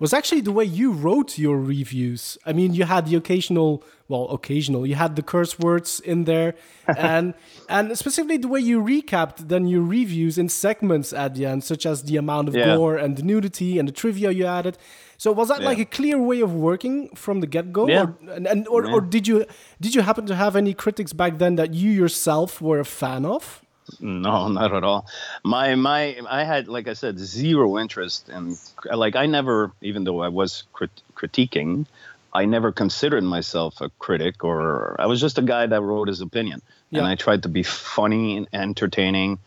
was 0.00 0.12
actually 0.12 0.40
the 0.40 0.50
way 0.50 0.64
you 0.64 0.90
wrote 0.90 1.38
your 1.38 1.58
reviews. 1.60 2.36
I 2.44 2.52
mean, 2.52 2.74
you 2.74 2.84
had 2.84 3.06
the 3.06 3.14
occasional, 3.16 3.84
well, 4.08 4.26
occasional, 4.30 4.86
you 4.86 4.96
had 4.96 5.14
the 5.14 5.22
curse 5.22 5.58
words 5.58 6.00
in 6.00 6.24
there, 6.24 6.54
and 6.96 7.34
and 7.68 7.96
specifically 7.96 8.38
the 8.38 8.48
way 8.48 8.60
you 8.60 8.82
recapped 8.82 9.48
then 9.52 9.66
your 9.68 9.82
reviews 9.82 10.38
in 10.38 10.48
segments 10.48 11.12
at 11.12 11.34
the 11.36 11.44
end, 11.46 11.62
such 11.64 11.84
as 11.86 12.02
the 12.04 12.16
amount 12.16 12.48
of 12.48 12.54
Yeah. 12.56 12.74
gore 12.76 12.96
and 12.96 13.16
the 13.18 13.22
nudity 13.22 13.78
and 13.78 13.86
the 13.88 13.92
trivia 13.92 14.30
you 14.32 14.46
added. 14.46 14.76
So 15.18 15.30
was 15.32 15.48
that 15.48 15.60
Yeah. 15.60 15.68
like 15.70 15.78
a 15.78 15.84
clear 15.98 16.18
way 16.30 16.40
of 16.40 16.50
working 16.54 16.96
from 17.14 17.40
the 17.40 17.46
get 17.46 17.66
go, 17.72 17.86
Yeah. 17.86 18.02
or, 18.02 18.14
and, 18.36 18.46
and 18.52 18.66
or, 18.68 18.80
or 18.90 19.00
did 19.14 19.28
you 19.28 19.44
did 19.84 19.94
you 19.94 20.02
happen 20.02 20.24
to 20.26 20.34
have 20.34 20.56
any 20.56 20.72
critics 20.74 21.12
back 21.12 21.32
then 21.38 21.56
that 21.56 21.74
you 21.74 21.90
yourself 22.02 22.60
were 22.62 22.80
a 22.80 22.84
fan 23.00 23.24
of? 23.26 23.60
No, 24.00 24.48
not 24.48 24.74
at 24.74 24.84
all. 24.84 25.06
My 25.44 25.74
my 25.74 26.18
I 26.28 26.44
had 26.44 26.68
like 26.68 26.88
I 26.88 26.94
said 26.94 27.18
zero 27.18 27.78
interest 27.78 28.28
in 28.28 28.56
like 28.84 29.16
I 29.16 29.26
never 29.26 29.72
even 29.80 30.04
though 30.04 30.20
I 30.20 30.28
was 30.28 30.64
crit- 30.72 31.02
critiquing, 31.14 31.86
I 32.32 32.44
never 32.44 32.72
considered 32.72 33.24
myself 33.24 33.80
a 33.80 33.90
critic 33.98 34.44
or 34.44 34.96
I 35.00 35.06
was 35.06 35.20
just 35.20 35.38
a 35.38 35.42
guy 35.42 35.66
that 35.66 35.80
wrote 35.80 36.08
his 36.08 36.20
opinion. 36.20 36.62
Yeah. 36.90 37.00
And 37.00 37.08
I 37.08 37.14
tried 37.14 37.44
to 37.44 37.48
be 37.48 37.62
funny 37.62 38.36
and 38.36 38.48
entertaining 38.52 39.38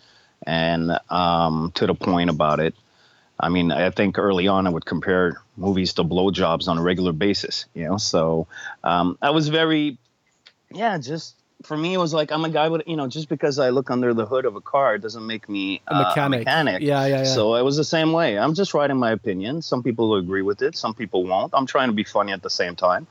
and 0.45 0.97
um, 1.09 1.71
to 1.75 1.87
the 1.87 1.93
point 1.93 2.29
about 2.29 2.59
it. 2.59 2.75
I 3.39 3.49
mean, 3.49 3.71
I 3.71 3.89
think 3.89 4.17
early 4.17 4.47
on 4.47 4.67
I 4.67 4.69
would 4.69 4.85
compare 4.85 5.41
movies 5.57 5.93
to 5.93 6.03
blowjobs 6.03 6.67
on 6.67 6.77
a 6.77 6.81
regular 6.81 7.11
basis, 7.11 7.65
you 7.73 7.85
know. 7.85 7.97
So 7.97 8.47
um, 8.83 9.17
I 9.21 9.31
was 9.31 9.49
very, 9.49 9.97
yeah, 10.71 10.97
just 10.97 11.35
for 11.63 11.75
me 11.77 11.93
it 11.93 11.97
was 11.97 12.13
like 12.13 12.31
I'm 12.31 12.45
a 12.45 12.49
guy 12.49 12.67
with, 12.69 12.83
you 12.85 12.95
know, 12.95 13.07
just 13.07 13.27
because 13.29 13.57
I 13.59 13.69
look 13.69 13.89
under 13.89 14.13
the 14.13 14.25
hood 14.25 14.45
of 14.45 14.55
a 14.55 14.61
car 14.61 14.97
doesn't 14.97 15.25
make 15.25 15.47
me 15.49 15.81
A 15.87 15.95
uh, 15.95 16.07
mechanic. 16.09 16.39
mechanic. 16.41 16.81
Yeah, 16.81 17.05
yeah, 17.05 17.17
yeah. 17.19 17.23
So 17.23 17.55
it 17.55 17.63
was 17.63 17.77
the 17.77 17.83
same 17.83 18.11
way. 18.13 18.37
I'm 18.37 18.53
just 18.53 18.73
writing 18.73 18.97
my 18.97 19.11
opinion. 19.11 19.61
Some 19.61 19.81
people 19.83 20.09
will 20.09 20.17
agree 20.17 20.41
with 20.41 20.61
it, 20.61 20.75
some 20.77 20.93
people 20.93 21.23
won't. 21.25 21.51
I'm 21.53 21.65
trying 21.65 21.87
to 21.89 21.93
be 21.93 22.03
funny 22.03 22.31
at 22.33 22.41
the 22.43 22.49
same 22.49 22.75
time, 22.75 23.07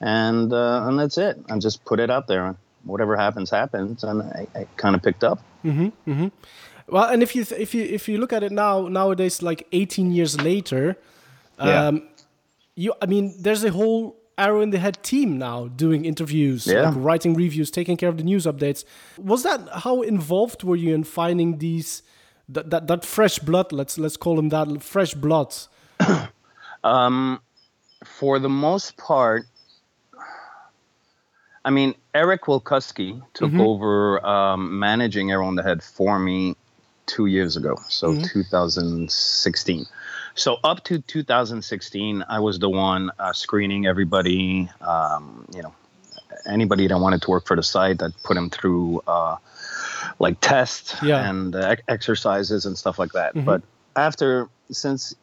and 0.00 0.52
uh, 0.52 0.86
and 0.86 0.98
that's 0.98 1.18
it. 1.18 1.38
I 1.50 1.58
just 1.58 1.84
put 1.84 2.00
it 2.00 2.10
out 2.10 2.26
there, 2.26 2.56
whatever 2.84 3.16
happens, 3.16 3.50
happens. 3.50 4.02
And 4.04 4.22
I, 4.22 4.46
I 4.54 4.66
kind 4.76 4.94
of 4.96 5.02
picked 5.02 5.24
up. 5.24 5.38
Mm-hmm, 5.64 6.10
mm-hmm. 6.10 6.28
Well, 6.88 7.04
and 7.08 7.22
if 7.22 7.34
you 7.36 7.44
th- 7.44 7.60
if 7.60 7.74
you 7.74 7.82
if 7.84 8.08
you 8.08 8.18
look 8.18 8.32
at 8.32 8.42
it 8.42 8.52
now 8.52 8.88
nowadays, 8.88 9.42
like 9.42 9.66
18 9.72 10.10
years 10.12 10.40
later, 10.40 10.96
Yeah. 11.58 11.88
um, 11.88 12.02
you 12.74 12.94
I 13.02 13.06
mean, 13.06 13.34
there's 13.38 13.62
a 13.64 13.70
whole 13.70 14.16
Arrow 14.40 14.60
in 14.62 14.70
the 14.70 14.78
Head 14.78 15.02
team 15.02 15.38
now 15.38 15.68
doing 15.68 16.04
interviews, 16.04 16.66
Yeah. 16.66 16.88
like 16.88 16.94
writing 16.96 17.34
reviews, 17.34 17.70
taking 17.70 17.96
care 17.96 18.08
of 18.08 18.16
the 18.16 18.24
news 18.24 18.46
updates. 18.46 18.84
Was 19.18 19.42
that 19.42 19.60
how 19.84 20.02
involved 20.02 20.64
were 20.64 20.76
you 20.76 20.94
in 20.94 21.04
finding 21.04 21.58
these 21.58 22.02
that 22.48 22.70
that, 22.70 22.86
that 22.88 23.04
fresh 23.04 23.38
blood? 23.38 23.70
Let's 23.72 23.98
let's 23.98 24.16
call 24.16 24.36
them 24.36 24.48
that 24.48 24.82
fresh 24.82 25.14
blood. 25.14 25.54
um, 26.84 27.40
for 28.04 28.38
the 28.38 28.48
most 28.48 28.96
part, 28.96 29.44
I 31.64 31.70
mean, 31.70 31.94
Eric 32.14 32.42
Walkuski 32.44 33.22
took 33.34 33.52
over 33.54 34.24
um, 34.26 34.78
managing 34.78 35.30
Arrow 35.30 35.46
on 35.46 35.56
the 35.56 35.62
Head 35.62 35.82
for 35.82 36.18
me 36.18 36.56
two 37.06 37.26
years 37.26 37.56
ago, 37.56 37.76
so 37.88 38.14
2016. 38.22 39.86
So 40.34 40.58
up 40.64 40.84
to 40.84 41.00
2016, 41.00 42.24
I 42.28 42.38
was 42.40 42.58
the 42.58 42.70
one 42.70 43.10
uh, 43.18 43.32
screening 43.32 43.86
everybody. 43.86 44.70
Um, 44.80 45.46
you 45.54 45.62
know, 45.62 45.74
anybody 46.46 46.86
that 46.86 46.98
wanted 46.98 47.22
to 47.22 47.30
work 47.30 47.46
for 47.46 47.56
the 47.56 47.62
site, 47.62 47.98
that 47.98 48.12
put 48.22 48.34
them 48.34 48.50
through 48.50 49.02
uh, 49.06 49.36
like 50.18 50.40
tests 50.40 50.94
Yeah. 51.02 51.28
and 51.28 51.54
uh, 51.54 51.76
exercises 51.88 52.64
and 52.66 52.76
stuff 52.78 52.98
like 52.98 53.12
that. 53.12 53.44
But 53.44 53.62
after, 53.96 54.48
since 54.70 55.14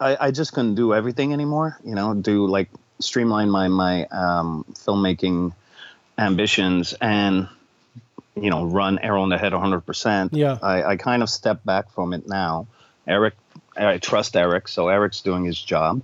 I, 0.00 0.16
I 0.28 0.30
just 0.32 0.52
couldn't 0.52 0.74
do 0.74 0.92
everything 0.94 1.32
anymore. 1.32 1.78
You 1.84 1.94
know, 1.94 2.12
do 2.14 2.46
like 2.46 2.68
streamline 2.98 3.50
my 3.50 3.68
my 3.68 4.06
um, 4.06 4.64
filmmaking 4.72 5.52
ambitions 6.18 6.92
and 7.00 7.48
you 8.34 8.50
know 8.50 8.64
run 8.64 8.98
Arrow 8.98 9.22
on 9.22 9.28
the 9.28 9.38
Head 9.38 9.52
100. 9.52 9.80
percent 9.82 10.32
Yeah. 10.34 10.58
I, 10.60 10.82
I 10.82 10.96
kind 10.96 11.22
of 11.22 11.30
step 11.30 11.64
back 11.64 11.90
from 11.92 12.12
it 12.12 12.26
now. 12.28 12.66
Eric, 13.06 13.34
I 13.76 13.98
trust 13.98 14.36
Eric, 14.36 14.68
so 14.68 14.88
Eric's 14.88 15.20
doing 15.20 15.44
his 15.44 15.60
job, 15.60 16.02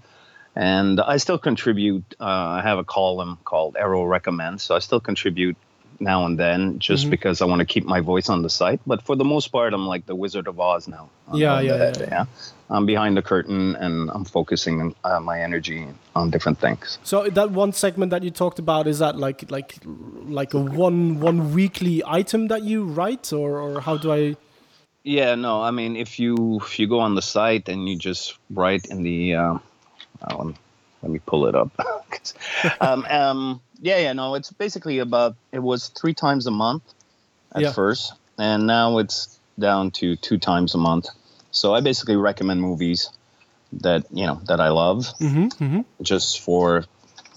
and 0.57 1.01
I 1.01 1.19
still 1.19 1.39
contribute. 1.39 2.15
Uh, 2.21 2.25
I 2.25 2.63
have 2.63 2.79
a 2.79 2.85
column 2.85 3.39
called 3.45 3.77
Arrow 3.77 4.05
Recommends, 4.05 4.63
so 4.63 4.75
I 4.75 4.81
still 4.81 5.01
contribute 5.01 5.57
now 6.01 6.27
and 6.27 6.39
then 6.39 6.79
just 6.79 7.03
Mm-hmm. 7.03 7.11
because 7.11 7.43
I 7.43 7.47
want 7.47 7.59
to 7.59 7.65
keep 7.67 7.85
my 7.85 8.01
voice 8.01 8.29
on 8.29 8.43
the 8.43 8.51
site. 8.51 8.81
But 8.87 9.03
for 9.03 9.17
the 9.17 9.25
most 9.25 9.49
part, 9.49 9.75
I'm 9.75 9.87
like 9.87 10.07
the 10.07 10.15
Wizard 10.15 10.47
of 10.47 10.61
Oz 10.61 10.87
now. 10.87 11.09
Yeah, 11.35 11.49
Arrow 11.49 11.57
on 11.59 11.59
the 11.59 11.69
yeah, 11.69 11.77
Head, 11.79 11.97
yeah. 12.01 12.07
yeah. 12.11 12.25
I'm 12.71 12.87
behind 12.87 13.17
the 13.17 13.23
curtain 13.23 13.75
and 13.77 14.11
I'm 14.11 14.25
focusing 14.25 14.95
uh, 15.03 15.19
my 15.21 15.41
energy 15.43 15.87
on 16.15 16.31
different 16.31 16.59
things. 16.61 16.99
So 17.03 17.29
that 17.31 17.51
one 17.51 17.73
segment 17.73 18.11
that 18.11 18.23
you 18.23 18.31
talked 18.31 18.59
about 18.59 18.87
is 18.87 18.99
that 19.01 19.17
like 19.17 19.51
like 19.51 19.79
like 20.41 20.55
a 20.55 20.61
one 20.61 21.19
one 21.19 21.53
weekly 21.53 22.03
item 22.07 22.49
that 22.49 22.63
you 22.63 22.85
write, 22.85 23.33
or 23.33 23.59
or 23.59 23.81
how 23.81 23.97
do 23.97 24.13
I? 24.13 24.37
Yeah, 25.09 25.37
no, 25.37 25.63
I 25.63 25.71
mean, 25.71 25.97
if 25.97 26.19
you 26.19 26.61
if 26.61 26.79
you 26.79 26.87
go 26.87 27.01
on 27.01 27.15
the 27.15 27.23
site 27.23 27.71
and 27.71 27.89
you 27.89 27.97
just 27.97 28.37
write 28.51 28.85
in 28.89 29.03
the, 29.03 29.37
uh, 29.37 29.59
um, 30.21 30.55
let 31.01 31.11
me 31.11 31.19
pull 31.25 31.47
it 31.47 31.55
up. 31.55 31.71
um, 32.83 33.07
um, 33.11 33.63
yeah, 33.81 33.97
yeah, 34.01 34.13
no, 34.13 34.35
it's 34.35 34.53
basically 34.53 34.99
about. 34.99 35.35
It 35.51 35.61
was 35.61 35.89
three 35.99 36.13
times 36.13 36.47
a 36.47 36.51
month 36.51 36.83
at 37.55 37.63
Yeah. 37.63 37.73
first, 37.73 38.13
and 38.37 38.67
now 38.67 38.99
it's 38.99 39.41
down 39.59 39.93
to 39.93 40.15
two 40.17 40.37
times 40.37 40.75
a 40.75 40.79
month. 40.79 41.07
So 41.53 41.73
I 41.73 41.81
basically 41.81 42.17
recommend 42.17 42.61
movies 42.61 43.09
that 43.81 44.05
you 44.13 44.27
know 44.27 44.43
that 44.49 44.61
I 44.61 44.69
love, 44.69 45.07
Mm-hmm, 45.23 45.81
just 46.03 46.41
for 46.41 46.85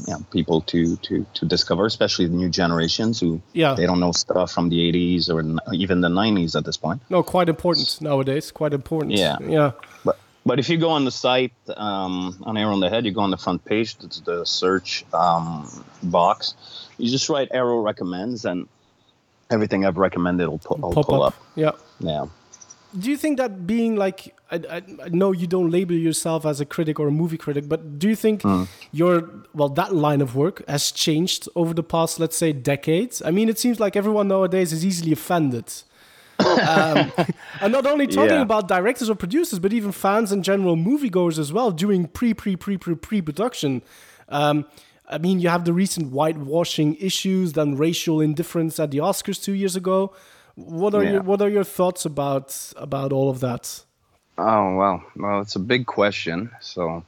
you 0.07 0.13
know 0.13 0.25
people 0.31 0.61
to 0.61 0.95
to 0.97 1.25
to 1.33 1.45
discover, 1.45 1.85
especially 1.85 2.27
the 2.27 2.35
new 2.35 2.49
generations 2.49 3.19
who 3.19 3.41
Yeah. 3.53 3.73
they 3.75 3.85
don't 3.85 3.99
know 3.99 4.11
stuff 4.11 4.51
from 4.51 4.69
the 4.69 4.77
80s 4.91 5.29
or 5.29 5.39
even 5.73 6.01
the 6.01 6.09
90s 6.09 6.55
at 6.55 6.63
this 6.65 6.77
point. 6.77 7.01
No, 7.09 7.23
quite 7.23 7.49
important 7.49 7.99
nowadays. 8.01 8.51
Quite 8.51 8.73
important. 8.73 9.13
Yeah. 9.17 9.37
Yeah. 9.41 9.71
But 10.05 10.17
but 10.45 10.57
if 10.59 10.69
you 10.69 10.77
go 10.77 10.89
on 10.89 11.05
the 11.05 11.11
site 11.11 11.53
um, 11.77 12.35
on 12.43 12.57
Arrow 12.57 12.73
on 12.73 12.79
the 12.79 12.89
Head, 12.89 13.05
you 13.05 13.11
go 13.11 13.21
on 13.21 13.31
the 13.31 13.37
front 13.37 13.63
page. 13.63 13.95
It's 14.03 14.19
the 14.21 14.43
search 14.45 15.05
um, 15.13 15.69
box. 16.01 16.55
You 16.97 17.09
just 17.11 17.29
write 17.29 17.49
Arrow 17.51 17.79
recommends, 17.81 18.45
and 18.45 18.67
everything 19.49 19.85
I've 19.85 19.97
recommended 19.97 20.47
will, 20.47 20.57
pu- 20.59 20.81
will 20.81 20.93
Pop 20.93 21.05
pull 21.05 21.23
up. 21.23 21.33
up. 21.33 21.43
Yeah. 21.55 21.71
Yeah. 21.99 22.25
Do 22.97 23.09
you 23.09 23.17
think 23.17 23.37
that 23.37 23.65
being 23.65 23.95
like, 23.95 24.35
I, 24.51 24.55
I, 24.69 24.81
I 25.05 25.09
know 25.09 25.31
you 25.31 25.47
don't 25.47 25.69
label 25.71 25.95
yourself 25.95 26.45
as 26.45 26.59
a 26.59 26.65
critic 26.65 26.99
or 26.99 27.07
a 27.07 27.11
movie 27.11 27.37
critic, 27.37 27.69
but 27.69 27.97
do 27.99 28.09
you 28.09 28.15
think 28.15 28.41
Hmm. 28.41 28.63
your, 28.91 29.29
well, 29.53 29.69
that 29.69 29.93
line 29.95 30.21
of 30.21 30.35
work 30.35 30.61
has 30.67 30.91
changed 30.91 31.47
over 31.55 31.73
the 31.73 31.83
past, 31.83 32.19
let's 32.19 32.35
say, 32.35 32.51
decades? 32.51 33.21
I 33.21 33.31
mean, 33.31 33.47
it 33.49 33.57
seems 33.59 33.79
like 33.79 33.95
everyone 33.95 34.27
nowadays 34.27 34.73
is 34.73 34.85
easily 34.85 35.13
offended. 35.13 35.71
um, 36.41 37.13
and 37.61 37.71
not 37.71 37.85
only 37.85 38.07
talking 38.07 38.37
Yeah. 38.37 38.41
about 38.41 38.67
directors 38.67 39.09
or 39.09 39.15
producers, 39.15 39.59
but 39.59 39.71
even 39.73 39.91
fans 39.91 40.31
and 40.31 40.43
general 40.43 40.75
moviegoers 40.75 41.37
as 41.37 41.53
well, 41.53 41.71
doing 41.71 42.07
pre, 42.07 42.33
pre, 42.33 42.55
pre, 42.55 42.77
pre, 42.77 42.95
pre 42.95 43.21
production. 43.21 43.83
Um, 44.27 44.65
I 45.07 45.17
mean, 45.17 45.39
you 45.39 45.49
have 45.49 45.65
the 45.65 45.73
recent 45.73 46.07
whitewashing 46.11 46.95
issues, 46.95 47.53
then 47.53 47.75
racial 47.77 48.21
indifference 48.21 48.79
at 48.79 48.91
the 48.91 48.97
Oscars 48.99 49.41
two 49.43 49.53
years 49.53 49.75
ago. 49.75 50.13
What 50.67 50.93
are 50.93 51.03
Yeah. 51.03 51.11
your 51.13 51.21
What 51.23 51.41
are 51.41 51.49
your 51.49 51.63
thoughts 51.65 52.05
about 52.05 52.55
about 52.77 53.11
all 53.13 53.29
of 53.29 53.39
that? 53.39 53.85
Oh 54.37 54.75
well, 54.75 55.03
well, 55.15 55.41
it's 55.41 55.55
a 55.55 55.59
big 55.59 55.85
question. 55.85 56.49
So, 56.61 57.03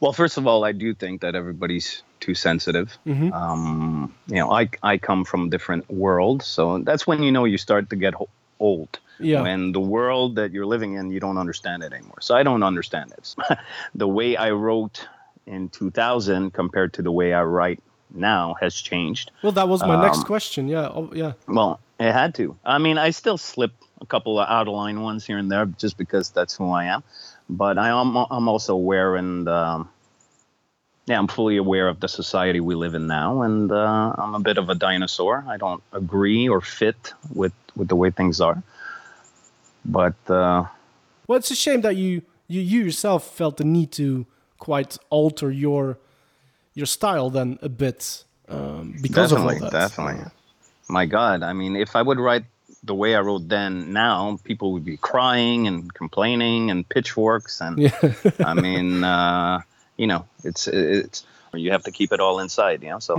well, 0.00 0.12
first 0.12 0.36
of 0.38 0.46
all, 0.46 0.64
I 0.64 0.72
do 0.72 0.94
think 0.94 1.20
that 1.22 1.34
everybody's 1.34 2.02
too 2.20 2.34
sensitive. 2.34 2.98
Um, 3.32 4.12
you 4.28 4.36
know, 4.36 4.50
I 4.52 4.68
I 4.82 4.98
come 4.98 5.24
from 5.24 5.46
a 5.46 5.48
different 5.50 5.88
world, 5.90 6.42
so 6.42 6.78
that's 6.78 7.06
when 7.06 7.22
you 7.22 7.32
know 7.32 7.44
you 7.46 7.58
start 7.58 7.88
to 7.90 7.96
get 7.96 8.14
old. 8.60 8.98
Yeah. 9.18 9.42
When 9.42 9.72
the 9.72 9.80
world 9.80 10.36
that 10.36 10.52
you're 10.52 10.66
living 10.66 10.92
in, 10.94 11.10
you 11.10 11.20
don't 11.20 11.38
understand 11.38 11.82
it 11.82 11.92
anymore. 11.92 12.20
So 12.20 12.34
I 12.36 12.42
don't 12.42 12.62
understand 12.62 13.12
it. 13.18 13.34
the 13.94 14.06
way 14.08 14.36
I 14.36 14.50
wrote 14.50 15.08
in 15.46 15.68
2000 15.70 16.50
compared 16.52 16.92
to 16.94 17.02
the 17.02 17.10
way 17.10 17.32
I 17.32 17.42
write 17.42 17.80
now 18.10 18.54
has 18.60 18.74
changed. 18.74 19.30
Well, 19.42 19.52
that 19.52 19.68
was 19.68 19.80
my 19.80 19.96
next 20.02 20.18
Um, 20.18 20.24
question. 20.24 20.68
Yeah, 20.68 20.88
oh, 20.94 21.08
yeah, 21.14 21.32
Well, 21.48 21.80
it 21.98 22.12
had 22.12 22.34
to. 22.36 22.56
I 22.64 22.78
mean, 22.78 22.98
I 22.98 23.10
still 23.10 23.38
slip 23.38 23.72
a 24.00 24.06
couple 24.06 24.38
of 24.38 24.48
out 24.48 24.68
of 24.68 24.74
line 24.74 25.00
ones 25.00 25.26
here 25.26 25.38
and 25.38 25.50
there 25.50 25.66
just 25.66 25.96
because 25.96 26.30
that's 26.30 26.54
who 26.56 26.70
I 26.70 26.86
am. 26.86 27.02
But 27.48 27.78
I 27.78 27.88
am 27.88 28.16
I'm 28.16 28.48
also 28.48 28.74
aware 28.74 29.16
and 29.16 29.48
um, 29.48 29.88
yeah, 31.06 31.18
I'm 31.18 31.28
fully 31.28 31.56
aware 31.56 31.88
of 31.88 32.00
the 32.00 32.08
society 32.08 32.60
we 32.60 32.74
live 32.74 32.94
in 32.94 33.06
now, 33.06 33.42
and 33.42 33.70
uh, 33.70 34.12
I'm 34.18 34.34
a 34.34 34.40
bit 34.40 34.58
of 34.58 34.68
a 34.68 34.74
dinosaur. 34.74 35.44
I 35.46 35.56
don't 35.56 35.82
agree 35.92 36.48
or 36.48 36.60
fit 36.60 37.14
with 37.32 37.52
with 37.76 37.88
the 37.88 37.96
way 37.96 38.10
things 38.10 38.40
are. 38.40 38.62
But 39.84 40.16
uh, 40.28 40.64
Well, 41.28 41.38
it's 41.38 41.50
a 41.52 41.56
shame 41.56 41.82
that 41.82 41.94
you 41.94 42.22
you, 42.48 42.60
you 42.60 42.84
yourself 42.84 43.36
felt 43.36 43.56
the 43.58 43.64
need 43.64 43.92
to 43.92 44.26
quite 44.58 44.98
alter 45.08 45.50
your 45.52 45.98
your 46.74 46.86
style 46.86 47.30
then 47.30 47.58
a 47.62 47.68
bit 47.68 48.24
um, 48.48 48.96
because 49.00 49.30
definitely, 49.30 49.56
of 49.56 49.62
all 49.62 49.70
that. 49.70 49.88
definitely. 49.88 50.30
My 50.88 51.06
God, 51.06 51.42
I 51.42 51.52
mean, 51.52 51.74
if 51.76 51.96
I 51.96 52.02
would 52.02 52.18
write 52.18 52.44
the 52.84 52.94
way 52.94 53.16
I 53.16 53.20
wrote 53.20 53.48
then, 53.48 53.92
now 53.92 54.38
people 54.44 54.72
would 54.72 54.84
be 54.84 54.96
crying 54.96 55.66
and 55.66 55.92
complaining 55.92 56.70
and 56.70 56.88
pitchforks 56.88 57.60
and 57.60 57.78
Yeah. 57.78 58.12
I 58.40 58.54
mean, 58.54 59.02
uh, 59.02 59.60
you 59.96 60.06
know, 60.06 60.26
it's 60.44 60.68
it's 60.68 61.24
you 61.54 61.72
have 61.72 61.82
to 61.84 61.90
keep 61.90 62.12
it 62.12 62.20
all 62.20 62.38
inside, 62.38 62.82
you 62.82 62.90
know. 62.90 62.98
So 63.00 63.16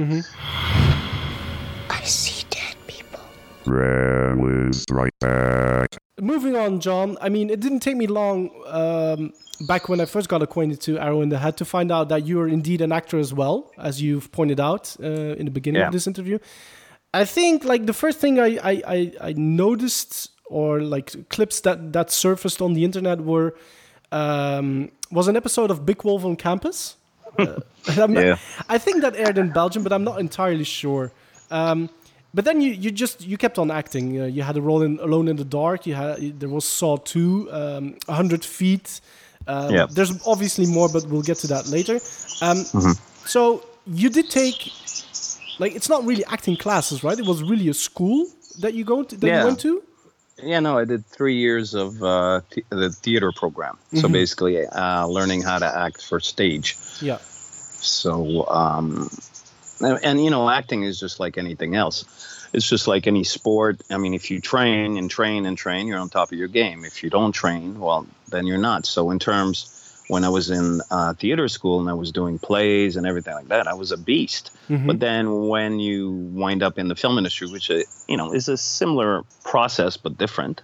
I 1.90 2.02
see 2.04 2.46
dead 2.50 2.76
people. 2.88 3.20
Ram 3.66 4.70
is 4.70 4.86
right 4.92 5.14
back. 5.20 5.98
Moving 6.20 6.56
on, 6.56 6.80
John. 6.80 7.18
I 7.22 7.30
mean, 7.30 7.50
it 7.50 7.60
didn't 7.60 7.80
take 7.82 7.96
me 7.98 8.08
long 8.08 8.50
um, 8.68 9.34
back 9.68 9.88
when 9.90 10.00
I 10.02 10.06
first 10.06 10.30
got 10.30 10.42
acquainted 10.42 10.82
to 10.82 10.98
Arrow 11.00 11.22
in 11.22 11.30
the 11.30 11.38
Head 11.40 11.58
to 11.58 11.66
find 11.66 11.92
out 11.92 12.10
that 12.10 12.26
you 12.26 12.40
are 12.40 12.48
indeed 12.48 12.82
an 12.82 12.92
actor 12.92 13.20
as 13.20 13.34
well, 13.34 13.72
as 13.78 14.02
you've 14.02 14.32
pointed 14.32 14.60
out 14.60 14.96
uh, 15.02 15.06
in 15.40 15.46
the 15.46 15.52
beginning 15.52 15.82
Yeah. 15.82 15.88
of 15.88 15.94
this 15.94 16.08
interview. 16.08 16.40
I 17.22 17.26
think 17.26 17.64
like 17.64 17.86
the 17.86 17.94
first 17.94 18.20
thing 18.20 18.40
I, 18.40 18.50
I, 18.72 18.74
I, 18.96 19.12
I 19.30 19.34
noticed 19.34 20.32
or 20.46 20.82
like 20.82 21.30
clips 21.30 21.62
that, 21.62 21.92
that 21.94 22.12
surfaced 22.12 22.62
on 22.62 22.74
the 22.74 22.84
internet 22.84 23.20
were 23.22 23.54
um, 24.12 24.90
was 25.12 25.28
an 25.28 25.36
episode 25.36 25.72
of 25.72 25.86
Big 25.86 26.04
Wolf 26.04 26.24
on 26.26 26.36
Campus. 26.36 26.96
Uh, 27.38 27.60
not- 27.98 28.12
Yeah. 28.12 28.38
I 28.70 28.78
think 28.78 29.02
that 29.02 29.16
aired 29.16 29.38
in 29.38 29.52
Belgium, 29.52 29.84
but 29.84 29.92
I'm 29.94 30.04
not 30.04 30.20
entirely 30.20 30.64
sure. 30.64 31.12
Um, 31.52 31.90
but 32.34 32.46
then 32.46 32.62
you, 32.62 32.72
you 32.72 32.92
just 32.92 33.26
you 33.26 33.38
kept 33.38 33.58
on 33.58 33.72
acting. 33.72 34.20
Uh, 34.22 34.26
you 34.26 34.44
had 34.44 34.58
a 34.58 34.62
role 34.62 34.82
in 34.84 35.00
Alone 35.00 35.28
in 35.28 35.38
the 35.38 35.46
Dark. 35.46 35.86
You 35.88 35.96
had 35.96 36.40
there 36.40 36.50
was 36.50 36.66
Saw 36.66 36.98
two, 36.98 37.50
um, 37.52 37.96
hundred 38.08 38.44
feet. 38.46 39.02
Um, 39.48 39.74
Yeah. 39.74 39.88
There's 39.90 40.12
obviously 40.28 40.66
more, 40.68 40.90
but 40.90 41.06
we'll 41.10 41.22
get 41.32 41.38
to 41.40 41.48
that 41.48 41.68
later. 41.68 42.00
Um, 42.42 42.58
So 43.26 43.64
you 44.02 44.10
did 44.10 44.30
take 44.30 44.60
like 45.60 45.76
it's 45.76 45.90
not 45.90 46.06
really 46.06 46.26
acting 46.26 46.56
classes, 46.58 47.04
right? 47.04 47.18
It 47.18 47.26
was 47.26 47.44
really 47.44 47.70
a 47.70 47.74
school 47.74 48.28
that 48.60 48.74
you 48.74 48.84
go 48.84 49.04
to, 49.04 49.16
that 49.18 49.28
you 49.40 49.46
went 49.46 49.60
to. 49.62 49.84
yeah, 50.42 50.60
no, 50.60 50.78
I 50.78 50.86
did 50.86 51.06
three 51.06 51.36
years 51.36 51.74
of 51.74 52.02
uh, 52.04 52.42
th- 52.52 52.66
the 52.70 52.90
theater 52.90 53.32
program. 53.32 53.78
So 53.94 54.08
basically, 54.10 54.66
uh, 54.66 55.06
learning 55.08 55.42
how 55.44 55.60
to 55.60 55.66
act 55.66 56.04
for 56.04 56.20
stage. 56.20 56.78
Yeah. 57.02 57.18
So, 57.80 58.48
um, 58.48 59.10
and, 59.80 60.00
and 60.04 60.24
you 60.24 60.30
know, 60.30 60.50
acting 60.50 60.84
is 60.84 61.00
just 61.00 61.20
like 61.20 61.38
anything 61.38 61.76
else. 61.76 62.06
It's 62.54 62.68
just 62.68 62.88
like 62.88 63.08
any 63.08 63.24
sport. 63.24 63.82
I 63.92 63.98
mean, 63.98 64.14
if 64.14 64.32
you 64.32 64.40
train 64.40 64.98
and 64.98 65.10
train 65.10 65.46
and 65.46 65.58
train, 65.58 65.86
you're 65.88 66.00
on 66.00 66.10
top 66.10 66.32
of 66.32 66.38
your 66.38 66.48
game. 66.48 66.86
If 66.86 67.04
you 67.04 67.10
don't 67.10 67.34
train, 67.34 67.80
well, 67.80 68.08
then 68.30 68.46
you're 68.48 68.58
not. 68.58 68.86
So, 68.86 69.12
in 69.12 69.20
terms, 69.20 69.77
when 70.08 70.24
I 70.24 70.30
was 70.30 70.50
in 70.50 70.82
uh, 70.90 71.14
theater 71.16 71.48
school 71.48 71.80
and 71.80 71.90
I 71.90 71.94
was 71.94 72.12
doing 72.12 72.40
plays 72.40 72.96
and 72.96 73.06
everything 73.06 73.34
like 73.34 73.48
that, 73.50 73.68
I 73.68 73.74
was 73.74 73.92
a 73.92 73.98
beast. 73.98 74.52
But 74.70 75.00
then 75.00 75.48
when 75.48 75.80
you 75.80 76.12
wind 76.34 76.62
up 76.64 76.78
in 76.78 76.88
the 76.88 76.96
film 76.96 77.18
industry, 77.18 77.48
which 77.50 77.70
uh, 77.72 77.80
you 78.08 78.18
know 78.18 78.34
is 78.34 78.48
a 78.50 78.58
similar 78.58 79.24
process 79.44 79.98
but 79.98 80.18
different, 80.18 80.62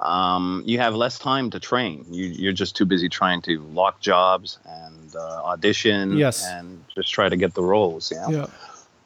um, 0.00 0.62
you 0.66 0.78
have 0.78 0.94
less 0.94 1.18
time 1.18 1.50
to 1.50 1.60
train. 1.60 2.04
You, 2.10 2.26
you're 2.26 2.52
just 2.52 2.74
too 2.76 2.84
busy 2.84 3.08
trying 3.08 3.42
to 3.42 3.60
lock 3.72 4.00
jobs 4.00 4.58
and 4.66 5.14
uh, 5.14 5.42
audition 5.44 6.16
Yes. 6.18 6.42
and 6.44 6.84
just 6.94 7.12
try 7.12 7.28
to 7.28 7.36
get 7.36 7.54
the 7.54 7.62
roles. 7.62 8.10
You 8.10 8.18
know? 8.18 8.30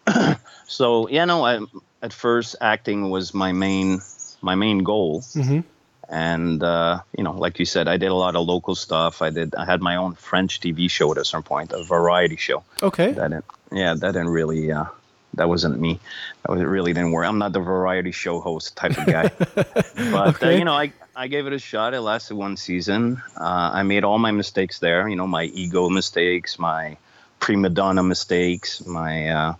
Yeah. 0.06 0.34
So 0.66 1.08
yeah, 1.08 1.24
no. 1.24 1.44
I, 1.46 1.60
at 2.02 2.12
first, 2.12 2.54
acting 2.60 3.10
was 3.10 3.32
my 3.34 3.52
main 3.52 4.00
my 4.42 4.54
main 4.54 4.78
goal, 4.84 5.22
Mhm. 5.34 5.64
And 6.08 6.62
uh, 6.62 7.00
you 7.16 7.24
know, 7.24 7.32
like 7.32 7.58
you 7.58 7.64
said, 7.64 7.88
I 7.88 7.96
did 7.96 8.08
a 8.08 8.14
lot 8.14 8.34
of 8.34 8.46
local 8.46 8.74
stuff. 8.74 9.20
I 9.22 9.30
did. 9.30 9.54
I 9.54 9.64
had 9.64 9.80
my 9.80 9.96
own 9.96 10.14
French 10.14 10.60
TV 10.60 10.90
show 10.90 11.10
at 11.12 11.18
a 11.18 11.24
certain 11.24 11.42
point, 11.42 11.72
a 11.72 11.84
variety 11.84 12.36
show. 12.36 12.64
Okay. 12.82 13.12
That 13.12 13.30
didn't, 13.30 13.44
yeah, 13.72 13.94
that 13.94 14.12
didn't 14.12 14.30
really. 14.30 14.72
Uh, 14.72 14.86
that 15.34 15.48
wasn't 15.48 15.78
me. 15.78 16.00
That 16.42 16.52
was, 16.52 16.60
it 16.60 16.64
really 16.64 16.92
didn't 16.92 17.12
work. 17.12 17.26
I'm 17.26 17.38
not 17.38 17.52
the 17.52 17.60
variety 17.60 18.12
show 18.12 18.40
host 18.40 18.76
type 18.76 18.96
of 18.96 19.06
guy. 19.06 19.30
but 20.10 20.42
uh, 20.42 20.48
you 20.48 20.64
know, 20.64 20.72
I 20.72 20.92
I 21.14 21.28
gave 21.28 21.46
it 21.46 21.52
a 21.52 21.58
shot. 21.58 21.94
It 21.94 22.00
lasted 22.00 22.36
one 22.36 22.56
season. 22.56 23.22
Uh, 23.36 23.70
I 23.74 23.82
made 23.82 24.04
all 24.04 24.18
my 24.18 24.30
mistakes 24.30 24.78
there. 24.78 25.08
You 25.08 25.16
know, 25.16 25.26
my 25.26 25.44
ego 25.44 25.90
mistakes, 25.90 26.58
my 26.58 26.96
prima 27.38 27.68
donna 27.68 28.02
mistakes, 28.02 28.84
my 28.86 29.28
uh, 29.28 29.54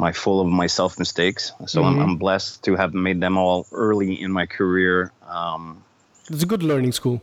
my 0.00 0.12
full 0.12 0.40
of 0.40 0.48
myself 0.48 0.98
mistakes. 0.98 1.52
So 1.66 1.84
I'm, 1.84 2.00
I'm 2.00 2.16
blessed 2.16 2.64
to 2.64 2.74
have 2.74 2.94
made 2.94 3.20
them 3.20 3.36
all 3.36 3.66
early 3.70 4.20
in 4.20 4.32
my 4.32 4.46
career. 4.46 5.12
Um, 5.30 5.84
It's 6.30 6.42
a 6.42 6.46
good 6.46 6.62
learning 6.62 6.92
school. 6.92 7.20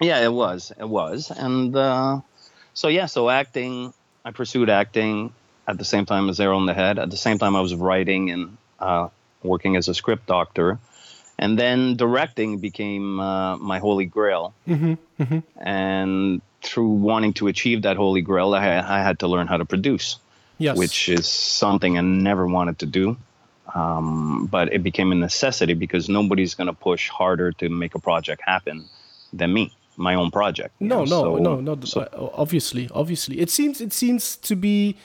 yeah, 0.00 0.20
it 0.24 0.32
was. 0.32 0.72
It 0.78 0.88
was. 0.88 1.30
And 1.30 1.76
uh, 1.76 2.20
so, 2.74 2.88
yeah, 2.88 3.06
so 3.06 3.28
acting, 3.30 3.92
I 4.24 4.30
pursued 4.32 4.68
acting 4.70 5.32
at 5.68 5.78
the 5.78 5.84
same 5.84 6.04
time 6.06 6.28
as 6.28 6.40
Arrow 6.40 6.58
in 6.58 6.66
the 6.66 6.74
Head. 6.74 6.98
At 6.98 7.10
the 7.10 7.16
same 7.16 7.38
time, 7.38 7.54
I 7.56 7.60
was 7.60 7.74
writing 7.74 8.30
and 8.30 8.56
uh, 8.80 9.08
working 9.42 9.76
as 9.76 9.88
a 9.88 9.94
script 9.94 10.26
doctor. 10.26 10.78
And 11.38 11.58
then 11.58 11.96
directing 11.96 12.58
became 12.58 13.18
uh, 13.20 13.56
my 13.56 13.78
holy 13.78 14.04
grail. 14.06 14.54
And 15.56 16.40
through 16.62 16.88
wanting 16.90 17.34
to 17.34 17.48
achieve 17.48 17.82
that 17.82 17.96
holy 17.96 18.20
grail, 18.22 18.54
I, 18.54 18.78
I 18.78 19.02
had 19.02 19.18
to 19.20 19.28
learn 19.28 19.46
how 19.46 19.56
to 19.58 19.64
produce, 19.64 20.16
Yes. 20.58 20.76
which 20.78 21.08
is 21.08 21.26
something 21.26 21.98
I 21.98 22.00
never 22.02 22.46
wanted 22.46 22.78
to 22.80 22.86
do. 22.86 23.16
Um, 23.74 24.46
but 24.46 24.72
it 24.72 24.82
became 24.82 25.10
a 25.12 25.16
necessity 25.16 25.74
because 25.74 26.08
nobody's 26.08 26.54
going 26.54 26.68
to 26.68 26.72
push 26.72 27.08
harder 27.08 27.50
to 27.52 27.68
make 27.68 27.94
a 27.94 27.98
project 27.98 28.40
happen 28.46 28.84
than 29.32 29.52
me, 29.52 29.72
my 29.96 30.14
own 30.14 30.30
project. 30.30 30.74
No, 30.80 30.98
know, 30.98 31.04
no, 31.04 31.22
so- 31.22 31.36
no, 31.38 31.60
no. 31.60 31.80
so- 31.84 32.00
uh, 32.02 32.30
obviously, 32.34 32.88
obviously, 32.94 33.40
it 33.40 33.50
seems 33.50 33.80
it 33.80 33.92
seems 33.92 34.36
to 34.36 34.54
be 34.54 34.96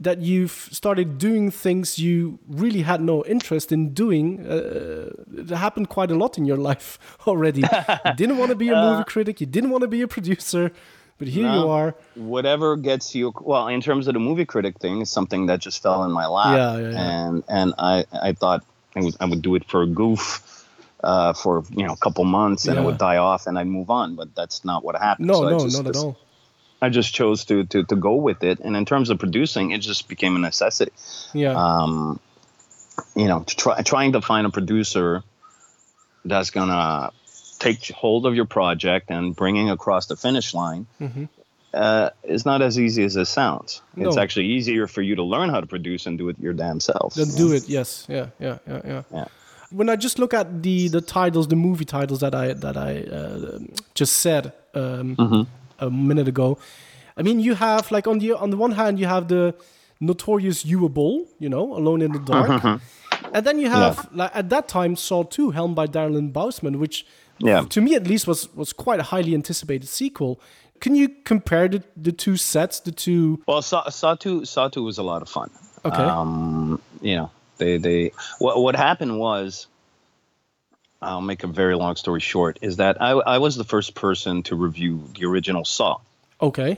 that 0.00 0.20
you've 0.20 0.68
started 0.70 1.18
doing 1.18 1.50
things 1.50 1.98
you 1.98 2.38
really 2.48 2.82
had 2.82 3.00
no 3.00 3.24
interest 3.24 3.72
in 3.72 3.92
doing. 3.94 4.46
Uh, 4.46 5.10
it 5.36 5.50
happened 5.50 5.88
quite 5.88 6.10
a 6.10 6.14
lot 6.14 6.38
in 6.38 6.44
your 6.44 6.56
life 6.70 6.98
already. 7.26 7.62
you 7.62 8.12
didn't 8.16 8.38
want 8.38 8.50
to 8.50 8.56
be 8.56 8.68
a 8.68 8.76
movie 8.86 9.04
critic. 9.04 9.40
You 9.40 9.46
didn't 9.46 9.70
want 9.70 9.82
to 9.82 9.88
be 9.88 10.02
a 10.02 10.08
producer, 10.08 10.70
but 11.18 11.28
here 11.28 11.44
you 11.44 11.62
Uh, 11.68 11.78
are. 11.78 11.94
whatever 12.14 12.76
gets 12.76 13.14
you 13.14 13.32
well 13.40 13.68
in 13.68 13.80
terms 13.80 14.08
of 14.08 14.14
the 14.14 14.20
movie 14.20 14.44
critic 14.44 14.78
thing 14.78 15.00
is 15.00 15.10
something 15.10 15.46
that 15.46 15.60
just 15.60 15.82
fell 15.82 16.04
in 16.04 16.12
my 16.12 16.26
lap. 16.26 16.56
Yeah, 16.56 16.76
yeah, 16.78 16.90
yeah. 16.92 17.26
and 17.28 17.44
and 17.48 17.74
i 17.78 18.04
i 18.12 18.32
thought 18.32 18.64
I 18.96 19.00
would, 19.02 19.16
I 19.20 19.24
would 19.26 19.42
do 19.42 19.54
it 19.54 19.64
for 19.64 19.82
a 19.82 19.86
goof 19.86 20.42
uh, 21.04 21.32
for 21.32 21.62
you 21.70 21.84
know 21.86 21.92
a 21.92 21.96
couple 21.96 22.24
months 22.24 22.66
and 22.66 22.78
it 22.78 22.82
would 22.82 22.98
die 22.98 23.18
off 23.18 23.46
and 23.46 23.58
i'd 23.58 23.66
move 23.66 23.90
on. 23.90 24.16
But 24.16 24.34
that's 24.34 24.64
not 24.64 24.82
what 24.84 24.96
happened. 24.96 25.28
No, 25.28 25.34
So 25.34 25.46
I 25.46 25.50
no, 25.50 25.58
just- 25.60 25.76
not 25.82 25.86
at 25.88 25.96
all. 25.96 26.16
i 26.80 26.88
just 26.88 27.12
chose 27.14 27.44
to, 27.46 27.64
to 27.72 27.82
to 27.84 27.96
go 27.96 28.14
with 28.14 28.42
it. 28.44 28.60
And 28.60 28.76
in 28.76 28.84
terms 28.84 29.10
of 29.10 29.18
producing 29.18 29.70
it 29.72 29.78
just 29.82 30.08
became 30.08 30.34
a 30.36 30.38
necessity. 30.38 30.92
Yeah, 31.34 31.54
um, 31.54 32.18
you 33.14 33.26
know, 33.28 33.40
to 33.40 33.54
try, 33.56 33.82
trying 33.82 34.12
to 34.12 34.20
find 34.20 34.46
a 34.46 34.50
producer 34.50 35.22
that's 36.24 36.50
gonna 36.50 37.10
take 37.58 37.88
hold 37.90 38.26
of 38.26 38.34
your 38.34 38.44
project 38.46 39.10
and 39.10 39.34
bringing 39.34 39.68
across 39.70 40.06
the 40.06 40.16
finish 40.16 40.54
line 40.54 40.86
uh, 41.74 42.10
is 42.22 42.44
not 42.46 42.62
as 42.62 42.78
easy 42.78 43.04
as 43.04 43.16
it 43.16 43.26
sounds. 43.26 43.82
It's 43.96 44.16
actually 44.16 44.46
easier 44.46 44.86
for 44.86 45.02
you 45.02 45.16
to 45.16 45.22
learn 45.22 45.50
how 45.50 45.60
to 45.60 45.66
produce 45.66 46.06
and 46.06 46.16
do 46.18 46.28
it 46.28 46.36
your 46.38 46.52
damn 46.54 46.80
self. 46.80 47.14
then 47.14 47.28
do 47.36 47.52
it. 47.52 47.68
Yes, 47.68 48.06
yeah, 48.08 48.28
yeah, 48.38 48.58
yeah, 48.66 48.80
yeah. 48.84 49.02
Yeah. 49.12 49.24
When 49.70 49.90
I 49.90 49.96
just 49.96 50.18
look 50.18 50.32
at 50.32 50.62
the 50.62 50.88
the 50.88 51.00
titles, 51.02 51.48
the 51.48 51.56
movie 51.56 51.84
titles 51.84 52.20
that 52.20 52.34
I 52.34 52.54
that 52.54 52.76
I 52.76 53.02
uh, 53.02 53.58
just 53.94 54.14
said 54.16 54.52
um, 54.74 55.16
Mm-hmm. 55.16 55.42
a 55.86 55.90
minute 55.90 56.28
ago, 56.28 56.58
I 57.18 57.22
mean, 57.22 57.40
you 57.40 57.54
have 57.54 57.90
like 57.90 58.06
on 58.06 58.18
the 58.18 58.32
on 58.32 58.50
the 58.50 58.56
one 58.56 58.72
hand, 58.72 58.98
you 58.98 59.06
have 59.06 59.28
the 59.28 59.54
notorious 60.00 60.64
Uwe 60.64 60.88
Boll, 60.88 61.26
you 61.38 61.48
know, 61.50 61.76
Alone 61.76 62.00
in 62.02 62.12
the 62.12 62.18
Dark, 62.20 62.80
and 63.34 63.44
then 63.44 63.58
you 63.58 63.68
have 63.68 64.08
like 64.14 64.30
at 64.34 64.48
that 64.48 64.68
time 64.68 64.96
Saw 64.96 65.22
Two, 65.24 65.50
helmed 65.50 65.74
by 65.76 65.86
Darren 65.86 66.32
Bousman, 66.32 66.76
which 66.78 67.04
Yeah. 67.38 67.62
to 67.68 67.80
me 67.80 67.94
at 67.94 68.06
least 68.06 68.26
was 68.26 68.52
was 68.54 68.72
quite 68.72 69.00
a 69.00 69.04
highly 69.04 69.34
anticipated 69.34 69.88
sequel. 69.88 70.40
Can 70.80 70.94
you 70.94 71.08
compare 71.24 71.68
the, 71.68 71.82
the 71.96 72.12
two 72.12 72.36
sets, 72.36 72.80
the 72.80 72.92
two? 72.92 73.42
Well, 73.46 73.62
Saw, 73.62 73.88
Saw 73.88 74.14
two 74.14 74.44
Saw 74.44 74.68
two 74.68 74.82
was 74.84 74.98
a 74.98 75.02
lot 75.02 75.22
of 75.22 75.28
fun. 75.28 75.50
Okay. 75.84 76.02
Um, 76.02 76.80
you 77.00 77.16
know, 77.16 77.30
they 77.58 77.78
they 77.78 78.12
what 78.38 78.60
what 78.60 78.76
happened 78.76 79.18
was. 79.18 79.66
I'll 81.00 81.20
make 81.20 81.44
a 81.44 81.46
very 81.46 81.76
long 81.76 81.94
story 81.94 82.18
short. 82.18 82.58
Is 82.60 82.78
that 82.78 83.00
I, 83.00 83.10
I 83.10 83.38
was 83.38 83.54
the 83.54 83.62
first 83.62 83.94
person 83.94 84.42
to 84.44 84.56
review 84.56 85.04
the 85.16 85.26
original 85.26 85.64
Saw. 85.64 85.98
Okay, 86.42 86.76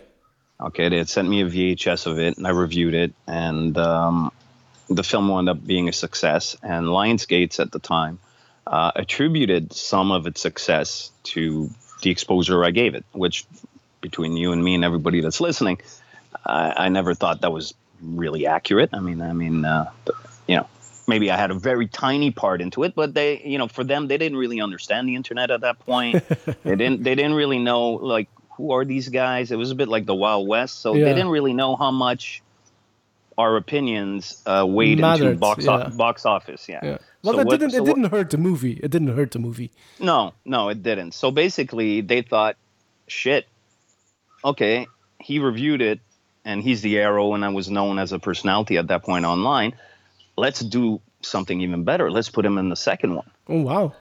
Okay, 0.61 0.91
they 0.91 0.99
had 0.99 1.09
sent 1.09 1.29
me 1.29 1.41
a 1.41 1.47
VHS 1.47 2.07
of 2.07 2.19
it, 2.19 2.37
and 2.37 2.47
I 2.47 2.51
reviewed 2.51 2.95
it, 2.95 3.15
and 3.27 3.77
um, 3.79 4.31
the 4.89 5.03
film 5.03 5.29
wound 5.29 5.49
up 5.49 5.65
being 5.67 5.89
a 5.89 5.93
success. 5.93 6.57
And 6.63 6.87
Lionsgates 6.87 7.61
at 7.61 7.73
the 7.73 7.79
time 7.79 8.19
uh, 8.67 8.93
attributed 8.97 9.73
some 9.73 10.11
of 10.13 10.27
its 10.27 10.41
success 10.41 11.11
to 11.25 11.71
the 12.03 12.11
exposure 12.11 12.65
I 12.65 12.71
gave 12.71 12.95
it, 12.95 13.05
which, 13.13 13.45
between 14.01 14.37
you 14.37 14.53
and 14.53 14.63
me 14.63 14.75
and 14.75 14.85
everybody 14.85 15.21
that's 15.21 15.41
listening, 15.41 15.81
I, 16.47 16.87
I 16.87 16.89
never 16.89 17.15
thought 17.15 17.41
that 17.43 17.53
was 17.53 17.75
really 18.03 18.47
accurate. 18.47 18.91
I 18.93 19.01
mean, 19.01 19.21
I 19.21 19.33
mean, 19.33 19.65
uh, 19.65 19.91
you 20.47 20.57
know, 20.57 20.67
maybe 21.07 21.31
I 21.31 21.37
had 21.37 21.51
a 21.51 21.55
very 21.55 21.87
tiny 21.89 22.31
part 22.31 22.61
into 22.63 22.85
it, 22.85 22.95
but 22.95 23.13
they, 23.13 23.43
you 23.45 23.59
know, 23.59 23.69
for 23.69 23.85
them, 23.85 24.09
they 24.09 24.17
didn't 24.17 24.39
really 24.39 24.61
understand 24.61 25.09
the 25.09 25.17
internet 25.17 25.51
at 25.51 25.61
that 25.63 25.79
point. 25.81 26.27
they 26.63 26.77
didn't, 26.77 27.03
they 27.03 27.15
didn't 27.15 27.35
really 27.35 27.59
know 27.59 27.91
like 27.91 28.29
who 28.57 28.73
are 28.73 28.85
these 28.85 29.09
guys. 29.09 29.51
It 29.51 29.57
was 29.57 29.71
a 29.71 29.75
bit 29.75 29.89
like 29.89 30.07
the 30.07 30.15
Wild 30.15 30.47
West, 30.49 30.81
so 30.81 30.95
Yeah. 30.95 31.05
they 31.07 31.15
didn't 31.15 31.31
really 31.31 31.53
know 31.53 31.77
how 31.77 31.91
much 31.91 32.43
our 33.37 33.57
opinions 33.57 34.43
uh, 34.47 34.65
weighed 34.69 34.99
into 34.99 35.03
Mattered, 35.03 35.41
box 35.41 35.65
yeah. 35.65 35.87
o- 35.87 35.91
box 35.91 36.25
office. 36.27 36.69
Yeah. 36.69 36.81
Yeah. 36.83 36.99
Well, 37.23 37.35
So 37.35 37.41
it 37.41 37.47
what- 37.47 37.61
didn't. 37.61 37.73
so 37.73 37.83
it 37.83 37.87
didn't 37.87 38.05
hurt 38.11 38.31
the 38.31 38.39
movie. 38.39 38.81
It 38.83 38.91
didn't 38.91 39.09
hurt 39.15 39.31
the 39.33 39.39
movie. 39.39 39.71
No, 39.99 40.33
no, 40.45 40.69
it 40.71 40.83
didn't. 40.83 41.13
So 41.13 41.31
basically, 41.31 42.01
they 42.01 42.23
thought, 42.23 42.57
shit, 43.09 43.47
okay, 44.45 44.87
he 45.19 45.39
reviewed 45.39 45.83
it, 45.83 46.01
and 46.45 46.63
he's 46.63 46.81
the 46.81 46.99
arrow, 46.99 47.35
and 47.35 47.45
I 47.45 47.51
was 47.51 47.71
known 47.71 47.99
as 47.99 48.13
a 48.13 48.19
personality 48.19 48.79
at 48.79 48.87
that 48.89 49.03
point 49.03 49.27
online. 49.27 49.75
Let's 50.37 50.61
do 50.61 51.01
something 51.21 51.61
even 51.61 51.85
better. 51.85 52.11
Let's 52.11 52.31
put 52.31 52.47
him 52.47 52.57
in 52.57 52.71
the 52.71 52.77
second 52.77 53.15
one. 53.17 53.31
Oh 53.49 53.61
wow. 53.61 53.93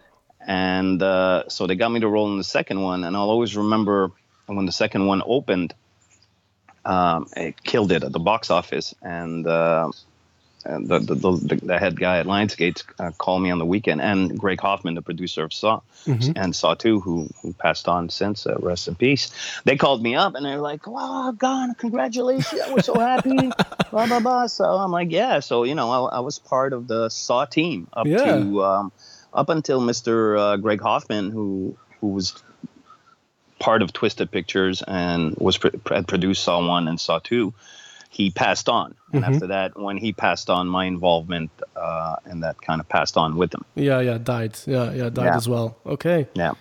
And 0.47 1.03
uh, 1.03 1.49
so 1.49 1.67
they 1.67 1.75
got 1.75 1.91
me 1.91 1.99
to 1.99 2.07
roll 2.07 2.31
in 2.31 2.37
the 2.37 2.43
second 2.45 2.81
one, 2.81 3.03
and 3.03 3.17
I'll 3.17 3.29
always 3.29 3.57
remember 3.57 4.11
when 4.45 4.65
the 4.65 4.71
second 4.71 5.05
one 5.05 5.21
opened, 5.25 5.73
um, 6.85 7.27
it 7.35 7.61
killed 7.61 7.91
it 7.91 8.03
at 8.05 8.13
the 8.13 8.19
box 8.19 8.49
office, 8.49 8.95
and. 9.01 9.45
Uh, 9.45 9.91
and 9.91 10.08
the, 10.65 10.99
the, 10.99 11.15
the, 11.15 11.55
the 11.63 11.79
head 11.79 11.97
guy 11.99 12.19
at 12.19 12.25
Lionsgate 12.25 12.83
uh, 12.99 13.11
called 13.17 13.41
me 13.41 13.49
on 13.51 13.59
the 13.59 13.65
weekend, 13.65 14.01
and 14.01 14.37
Greg 14.37 14.59
Hoffman, 14.59 14.93
the 14.95 15.01
producer 15.01 15.43
of 15.43 15.53
Saw, 15.53 15.81
and 16.35 16.55
Saw 16.55 16.73
2, 16.73 16.99
who, 16.99 17.29
who 17.41 17.53
passed 17.53 17.87
on 17.87 18.09
since, 18.09 18.45
uh, 18.45 18.57
rest 18.59 18.87
in 18.87 18.95
peace. 18.95 19.31
They 19.63 19.77
called 19.77 20.01
me 20.03 20.15
up 20.15 20.35
and 20.35 20.45
they're 20.45 20.57
like, 20.59 20.85
wow, 20.87 21.33
God, 21.37 21.77
congratulations. 21.77 22.61
We're 22.69 22.81
so 22.81 22.99
happy. 22.99 23.49
blah, 23.91 24.05
blah, 24.07 24.19
blah. 24.19 24.47
So 24.47 24.65
I'm 24.65 24.91
like, 24.91 25.11
yeah. 25.11 25.39
So, 25.39 25.63
you 25.63 25.75
know, 25.75 25.91
I, 25.91 26.17
I 26.17 26.19
was 26.19 26.39
part 26.39 26.73
of 26.73 26.87
the 26.87 27.09
Saw 27.09 27.45
team 27.45 27.87
up 27.93 28.07
Yeah. 28.07 28.17
to, 28.25 28.63
um, 28.63 28.91
up 29.33 29.49
until 29.49 29.81
Mr. 29.81 30.37
Uh, 30.37 30.57
Greg 30.57 30.81
Hoffman, 30.81 31.29
who, 31.31 31.77
who 32.01 32.07
was 32.07 32.33
part 33.59 33.81
of 33.81 33.93
Twisted 33.93 34.31
Pictures 34.31 34.81
and 34.81 35.35
was 35.37 35.57
pr- 35.57 35.69
had 35.89 36.07
produced 36.07 36.43
Saw 36.43 36.65
1 36.65 36.87
and 36.87 36.99
Saw 36.99 37.19
2 37.19 37.53
he 38.09 38.31
passed 38.31 38.67
on. 38.69 38.95
And 39.13 39.23
after 39.23 39.47
that, 39.47 39.79
when 39.79 39.97
he 39.97 40.11
passed 40.13 40.49
on, 40.49 40.67
my 40.67 40.85
involvement 40.85 41.51
uh, 41.75 42.15
in 42.29 42.39
that 42.41 42.59
kind 42.61 42.81
of 42.81 42.89
passed 42.89 43.17
on 43.17 43.37
with 43.37 43.53
him. 43.53 43.63
Yeah, 43.75 43.99
yeah, 44.01 44.17
died. 44.17 44.57
Yeah, 44.65 44.91
yeah, 44.91 45.09
died 45.09 45.25
Yeah. 45.25 45.35
as 45.37 45.47
well. 45.47 45.77
Okay. 45.85 46.27
Yeah. 46.33 46.53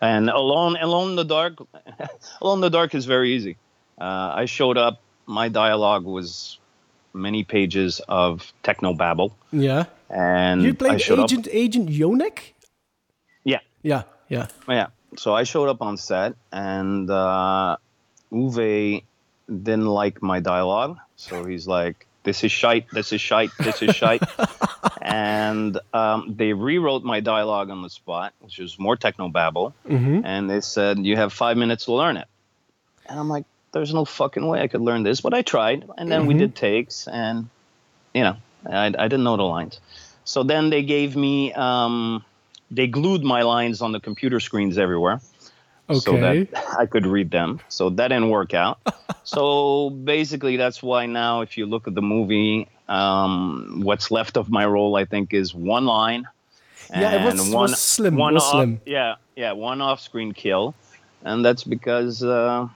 And 0.00 0.28
alone, 0.30 0.76
alone 0.76 1.10
in 1.10 1.16
the 1.16 1.24
dark, 1.24 1.54
alone 2.40 2.58
in 2.58 2.60
the 2.60 2.70
dark 2.70 2.94
is 2.94 3.06
very 3.06 3.32
easy. 3.34 3.56
Uh, 4.00 4.32
I 4.42 4.44
showed 4.46 4.76
up. 4.78 5.00
My 5.28 5.48
dialogue 5.48 6.04
was 6.04 6.58
many 7.12 7.42
pages 7.42 8.00
of 8.08 8.52
techno 8.62 8.94
babble, 8.94 9.34
Yeah. 9.50 9.84
and 10.08 10.62
You 10.62 10.72
played 10.74 11.00
Agent 11.00 11.48
Agent 11.50 11.88
Yonek. 11.88 12.52
Yeah, 13.42 13.58
Yeah, 13.82 14.02
yeah. 14.28 14.46
yeah. 14.68 14.86
So 15.16 15.34
I 15.34 15.42
showed 15.44 15.68
up 15.68 15.82
on 15.82 15.96
set, 15.96 16.34
and 16.52 17.10
uh, 17.10 17.76
Uwe 18.32 19.02
didn't 19.48 19.86
like 19.86 20.22
my 20.22 20.40
dialogue. 20.40 20.98
So 21.16 21.44
he's 21.44 21.66
like, 21.66 22.06
"This 22.22 22.44
is 22.44 22.52
shite. 22.52 22.90
This 22.90 23.12
is 23.12 23.20
shite. 23.20 23.50
This 23.58 23.82
is 23.82 23.94
shite." 23.94 24.22
and 25.02 25.78
um, 25.92 26.34
they 26.36 26.52
rewrote 26.52 27.04
my 27.04 27.20
dialogue 27.20 27.70
on 27.70 27.82
the 27.82 27.90
spot, 27.90 28.32
which 28.40 28.58
was 28.58 28.78
more 28.78 28.96
techno 28.96 29.28
babble. 29.28 29.74
And 30.24 30.50
they 30.50 30.60
said, 30.60 30.98
"You 30.98 31.16
have 31.16 31.32
five 31.32 31.56
minutes 31.56 31.86
to 31.86 31.92
learn 31.92 32.16
it." 32.16 32.28
And 33.08 33.18
I'm 33.18 33.28
like, 33.28 33.44
"There's 33.72 33.94
no 33.94 34.04
fucking 34.04 34.46
way 34.46 34.60
I 34.60 34.68
could 34.68 34.82
learn 34.82 35.02
this," 35.02 35.20
but 35.20 35.34
I 35.34 35.42
tried. 35.42 35.88
And 35.96 36.10
then 36.10 36.26
we 36.26 36.34
did 36.34 36.54
takes, 36.54 37.08
and 37.08 37.48
you 38.14 38.22
know, 38.22 38.36
I, 38.68 38.86
I 38.86 39.08
didn't 39.08 39.24
know 39.24 39.36
the 39.36 39.44
lines. 39.44 39.80
So 40.24 40.42
then 40.42 40.70
they 40.70 40.82
gave 40.82 41.14
me, 41.14 41.52
um, 41.52 42.24
they 42.70 42.88
glued 42.88 43.22
my 43.22 43.42
lines 43.42 43.80
on 43.80 43.92
the 43.92 44.00
computer 44.00 44.40
screens 44.40 44.76
everywhere 44.76 45.20
so 46.00 46.12
that 46.52 46.76
I 46.78 46.86
could 46.86 47.06
read 47.06 47.30
them. 47.30 47.60
So 47.68 47.90
that 47.90 48.08
didn't 48.08 48.30
work 48.30 48.54
out. 48.54 48.78
so 49.24 49.90
basically, 49.90 50.56
that's 50.56 50.82
why 50.82 51.06
now, 51.06 51.40
if 51.42 51.56
you 51.56 51.66
look 51.66 51.86
at 51.88 51.94
the 51.94 52.02
movie, 52.02 52.68
um, 52.88 53.80
what's 53.84 54.10
left 54.10 54.36
of 54.36 54.50
my 54.50 54.66
role, 54.66 54.96
I 54.96 55.04
think, 55.04 55.32
is 55.32 55.54
one 55.54 55.86
line. 55.86 56.26
Yeah, 56.90 57.20
it 57.22 57.24
was- 57.24 57.44
and 57.44 57.54
was 57.54 57.78
slim, 57.80 58.16
One 58.16 58.34
was 58.34 58.42
off, 58.44 58.50
slim. 58.52 58.80
Yeah, 58.86 59.14
yeah, 59.34 59.52
one 59.52 59.80
off-screen 59.80 60.32
kill, 60.32 60.74
and 61.24 61.44
that's 61.44 61.64
because, 61.64 62.22
uh, 62.22 62.68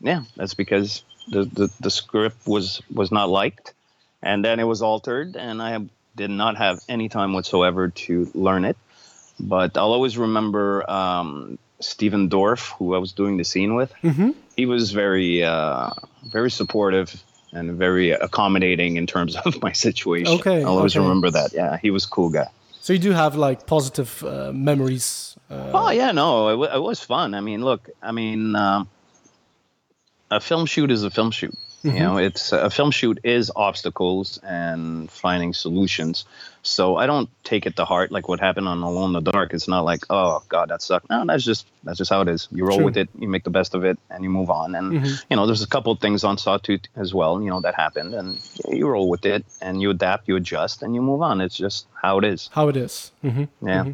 yeah, 0.00 0.22
that's 0.36 0.54
because 0.54 1.02
the, 1.28 1.44
the 1.44 1.70
the 1.80 1.90
script 1.90 2.46
was 2.46 2.80
was 2.94 3.10
not 3.12 3.28
liked, 3.28 3.74
and 4.22 4.44
then 4.44 4.60
it 4.60 4.64
was 4.64 4.80
altered, 4.82 5.36
and 5.36 5.60
I 5.60 5.78
did 6.16 6.30
not 6.30 6.56
have 6.56 6.78
any 6.88 7.08
time 7.08 7.32
whatsoever 7.34 7.88
to 7.88 8.30
learn 8.34 8.64
it. 8.64 8.76
But 9.38 9.76
I'll 9.76 9.92
always 9.92 10.16
remember 10.16 10.88
um, 10.90 11.58
Stephen 11.80 12.28
Dorff, 12.28 12.72
who 12.78 12.94
I 12.94 12.98
was 12.98 13.12
doing 13.12 13.36
the 13.36 13.44
scene 13.44 13.74
with. 13.74 13.92
Mm-hmm. 14.02 14.30
He 14.56 14.66
was 14.66 14.92
very, 14.92 15.42
uh, 15.44 15.90
very 16.24 16.50
supportive 16.50 17.22
and 17.52 17.72
very 17.78 18.10
accommodating 18.10 18.96
in 18.96 19.06
terms 19.06 19.36
of 19.36 19.60
my 19.66 19.72
situation. 19.72 20.34
Okay, 20.40 20.62
I'll 20.62 20.76
always 20.78 20.96
okay. 20.96 21.02
remember 21.06 21.30
that. 21.30 21.52
Yeah, 21.52 21.76
he 21.78 21.90
was 21.90 22.04
a 22.04 22.08
cool 22.08 22.30
guy. 22.30 22.48
So 22.80 22.92
you 22.92 22.98
do 22.98 23.10
have 23.12 23.34
like 23.36 23.66
positive 23.66 24.22
uh, 24.24 24.52
memories. 24.52 25.36
Uh, 25.50 25.70
Oh 25.74 25.90
yeah, 25.90 26.12
no, 26.12 26.48
it, 26.48 26.52
w- 26.52 26.70
it 26.72 26.82
was 26.82 27.00
fun. 27.00 27.34
I 27.34 27.40
mean, 27.40 27.64
look, 27.64 27.88
I 28.02 28.12
mean, 28.12 28.54
um, 28.56 28.88
a 30.30 30.40
film 30.40 30.66
shoot 30.66 30.90
is 30.90 31.02
a 31.02 31.10
film 31.10 31.30
shoot. 31.30 31.54
You 31.94 32.00
know, 32.00 32.16
it's 32.18 32.52
a 32.52 32.70
film 32.70 32.90
shoot 32.90 33.20
is 33.24 33.50
obstacles 33.54 34.38
and 34.42 35.10
finding 35.10 35.52
solutions. 35.54 36.24
So 36.62 36.96
I 36.96 37.06
don't 37.06 37.30
take 37.44 37.64
it 37.64 37.76
to 37.76 37.84
heart 37.84 38.10
like 38.10 38.28
what 38.28 38.40
happened 38.40 38.66
on 38.66 38.82
Alone 38.82 39.14
in 39.14 39.24
the 39.24 39.30
Dark. 39.30 39.54
It's 39.54 39.68
not 39.68 39.84
like, 39.84 40.04
oh 40.10 40.42
God, 40.48 40.70
that 40.70 40.82
sucked. 40.82 41.08
No, 41.08 41.24
that's 41.24 41.44
just 41.44 41.66
that's 41.84 41.98
just 41.98 42.10
how 42.10 42.22
it 42.22 42.28
is. 42.28 42.48
You 42.50 42.64
roll 42.66 42.78
True. 42.78 42.84
with 42.86 42.96
it, 42.96 43.08
you 43.18 43.28
make 43.28 43.44
the 43.44 43.50
best 43.50 43.74
of 43.74 43.84
it, 43.84 43.98
and 44.10 44.24
you 44.24 44.30
move 44.30 44.50
on. 44.50 44.74
And 44.74 44.94
you 45.30 45.36
know, 45.36 45.46
there's 45.46 45.62
a 45.62 45.68
couple 45.68 45.92
of 45.92 46.00
things 46.00 46.24
on 46.24 46.38
Saw 46.38 46.58
two 46.58 46.80
as 46.96 47.14
well. 47.14 47.40
You 47.40 47.50
know, 47.50 47.60
that 47.60 47.74
happened, 47.76 48.14
and 48.14 48.40
you 48.68 48.88
roll 48.88 49.08
with 49.08 49.24
it, 49.24 49.44
and 49.60 49.80
you 49.80 49.90
adapt, 49.90 50.26
you 50.26 50.34
adjust, 50.36 50.82
and 50.82 50.94
you 50.94 51.02
move 51.02 51.22
on. 51.22 51.40
It's 51.40 51.56
just 51.56 51.86
how 52.02 52.18
it 52.18 52.24
is. 52.24 52.50
how 52.52 52.68
it 52.68 52.76
is. 52.76 53.12
hmm 53.22 53.44
Yeah. 53.62 53.92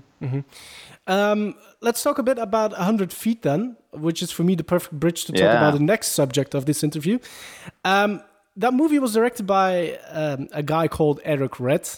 Um, 1.07 1.57
let's 1.81 2.03
talk 2.03 2.19
a 2.19 2.23
bit 2.23 2.39
about 2.39 2.73
100 2.73 3.13
Feet 3.13 3.43
then, 3.43 3.77
which 3.93 4.23
is 4.23 4.31
for 4.33 4.43
me 4.45 4.55
the 4.55 4.65
perfect 4.65 4.99
bridge 4.99 5.25
to 5.27 5.33
talk 5.33 5.41
Yeah. 5.41 5.59
about 5.59 5.75
the 5.75 5.85
next 5.85 6.09
subject 6.09 6.55
of 6.55 6.65
this 6.67 6.83
interview. 6.83 7.19
Um, 7.85 8.23
that 8.57 8.75
movie 8.75 8.99
was 8.99 9.13
directed 9.15 9.47
by 9.47 9.99
um, 10.11 10.49
a 10.53 10.63
guy 10.63 10.89
called 10.89 11.21
Eric 11.25 11.59
Red, 11.61 11.89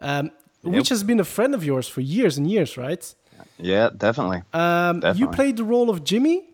um, 0.00 0.30
which 0.62 0.88
has 0.90 1.02
been 1.02 1.20
a 1.20 1.24
friend 1.24 1.54
of 1.54 1.64
yours 1.64 1.88
for 1.88 2.00
years 2.00 2.36
and 2.38 2.50
years, 2.50 2.76
right? 2.76 3.14
Yeah, 3.58 3.90
definitely. 3.96 4.42
Um, 4.52 5.02
you 5.14 5.28
played 5.28 5.56
the 5.56 5.64
role 5.64 5.88
of 5.90 6.04
Jimmy. 6.04 6.44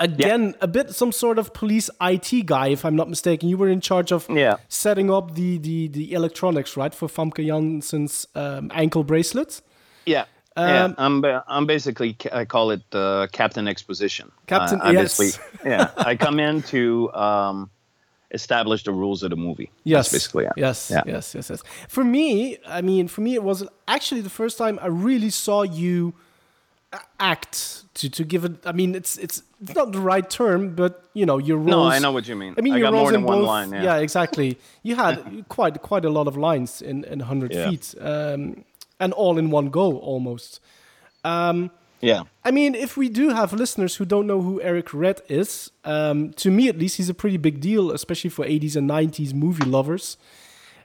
Again, 0.00 0.54
a 0.60 0.66
bit 0.66 0.90
some 0.94 1.12
sort 1.12 1.38
of 1.38 1.52
police 1.54 1.88
IT 2.00 2.44
guy, 2.46 2.68
if 2.68 2.84
I'm 2.84 2.96
not 2.96 3.08
mistaken. 3.08 3.48
You 3.48 3.56
were 3.56 3.68
in 3.68 3.80
charge 3.80 4.10
of 4.10 4.26
Yeah. 4.28 4.56
setting 4.68 5.10
up 5.12 5.34
the, 5.36 5.58
the, 5.58 5.86
the 5.88 6.12
electronics, 6.12 6.76
right, 6.76 6.92
for 6.92 7.08
Famke 7.08 7.46
Janssen's 7.46 8.26
um, 8.34 8.70
ankle 8.74 9.04
bracelet. 9.04 9.60
Yeah. 10.04 10.24
Yeah, 10.56 10.84
Um, 10.84 10.94
I'm 10.98 11.20
ba- 11.20 11.44
I'm 11.48 11.66
basically 11.66 12.16
I 12.32 12.44
call 12.44 12.70
it 12.72 12.82
uh, 12.92 13.26
Captain 13.32 13.66
Exposition. 13.68 14.30
Captain- 14.46 14.80
I 14.82 14.90
yes. 14.92 15.38
yeah, 15.64 15.90
I 15.96 16.16
come 16.16 16.38
in 16.40 16.62
to 16.62 17.10
um, 17.14 17.70
establish 18.30 18.84
the 18.84 18.92
rules 18.92 19.22
of 19.22 19.30
the 19.30 19.36
movie. 19.36 19.70
Yes, 19.84 20.10
That's 20.10 20.12
basically 20.24 20.44
it. 20.46 20.52
yes, 20.56 20.90
Yeah. 20.90 21.02
yes, 21.06 21.34
yes, 21.34 21.50
yes. 21.50 21.62
For 21.88 22.04
me, 22.04 22.58
I 22.66 22.80
mean, 22.82 23.08
for 23.08 23.20
me, 23.22 23.34
it 23.34 23.42
was 23.42 23.64
actually 23.86 24.20
the 24.22 24.30
first 24.30 24.58
time 24.58 24.78
I 24.82 24.86
really 24.88 25.30
saw 25.30 25.62
you 25.62 26.14
act. 27.18 27.78
To, 27.96 28.08
to 28.08 28.24
give 28.24 28.46
it, 28.46 28.52
I 28.66 28.72
mean, 28.72 28.94
it's 28.94 29.18
it's 29.18 29.42
it's 29.60 29.74
not 29.74 29.92
the 29.92 30.00
right 30.00 30.28
term, 30.30 30.74
but 30.74 31.04
you 31.12 31.26
know, 31.26 31.36
your 31.38 31.58
roles. 31.58 31.68
No, 31.70 31.82
I 31.84 31.98
know 31.98 32.10
what 32.10 32.26
you 32.26 32.34
mean. 32.34 32.54
I 32.56 32.62
mean, 32.62 32.72
I 32.72 32.78
your 32.78 32.86
got 32.90 32.92
roles 32.94 33.02
more 33.02 33.12
than 33.12 33.20
in 33.20 33.26
one 33.26 33.38
both- 33.40 33.46
line. 33.48 33.72
Yeah. 33.84 33.96
exactly. 33.98 34.58
You 34.82 34.96
had 34.96 35.44
quite 35.48 35.82
quite 35.82 36.04
a 36.06 36.10
lot 36.10 36.26
of 36.26 36.36
lines 36.36 36.80
in 36.82 37.04
in 37.04 37.20
hundred 37.20 37.52
Yeah. 37.52 37.68
feet, 37.68 37.94
um, 38.00 38.64
and 39.02 39.12
all 39.12 39.38
in 39.38 39.50
one 39.50 39.68
go 39.70 39.98
almost. 39.98 40.60
yeah. 41.24 42.22
I 42.44 42.50
mean, 42.50 42.74
if 42.74 42.96
we 42.96 43.08
do 43.08 43.28
have 43.30 43.52
listeners 43.52 43.96
who 43.96 44.04
don't 44.04 44.26
know 44.26 44.40
who 44.42 44.60
Eric 44.60 44.92
Red 44.92 45.20
is, 45.28 45.70
um, 45.84 46.32
to 46.42 46.50
me 46.50 46.68
at 46.68 46.76
least, 46.78 46.96
he's 46.96 47.08
a 47.08 47.14
pretty 47.14 47.36
big 47.36 47.60
deal, 47.60 47.90
especially 47.92 48.30
for 48.30 48.44
80s 48.44 48.76
and 48.76 48.88
90s 48.90 49.32
movie 49.34 49.64
lovers. 49.64 50.16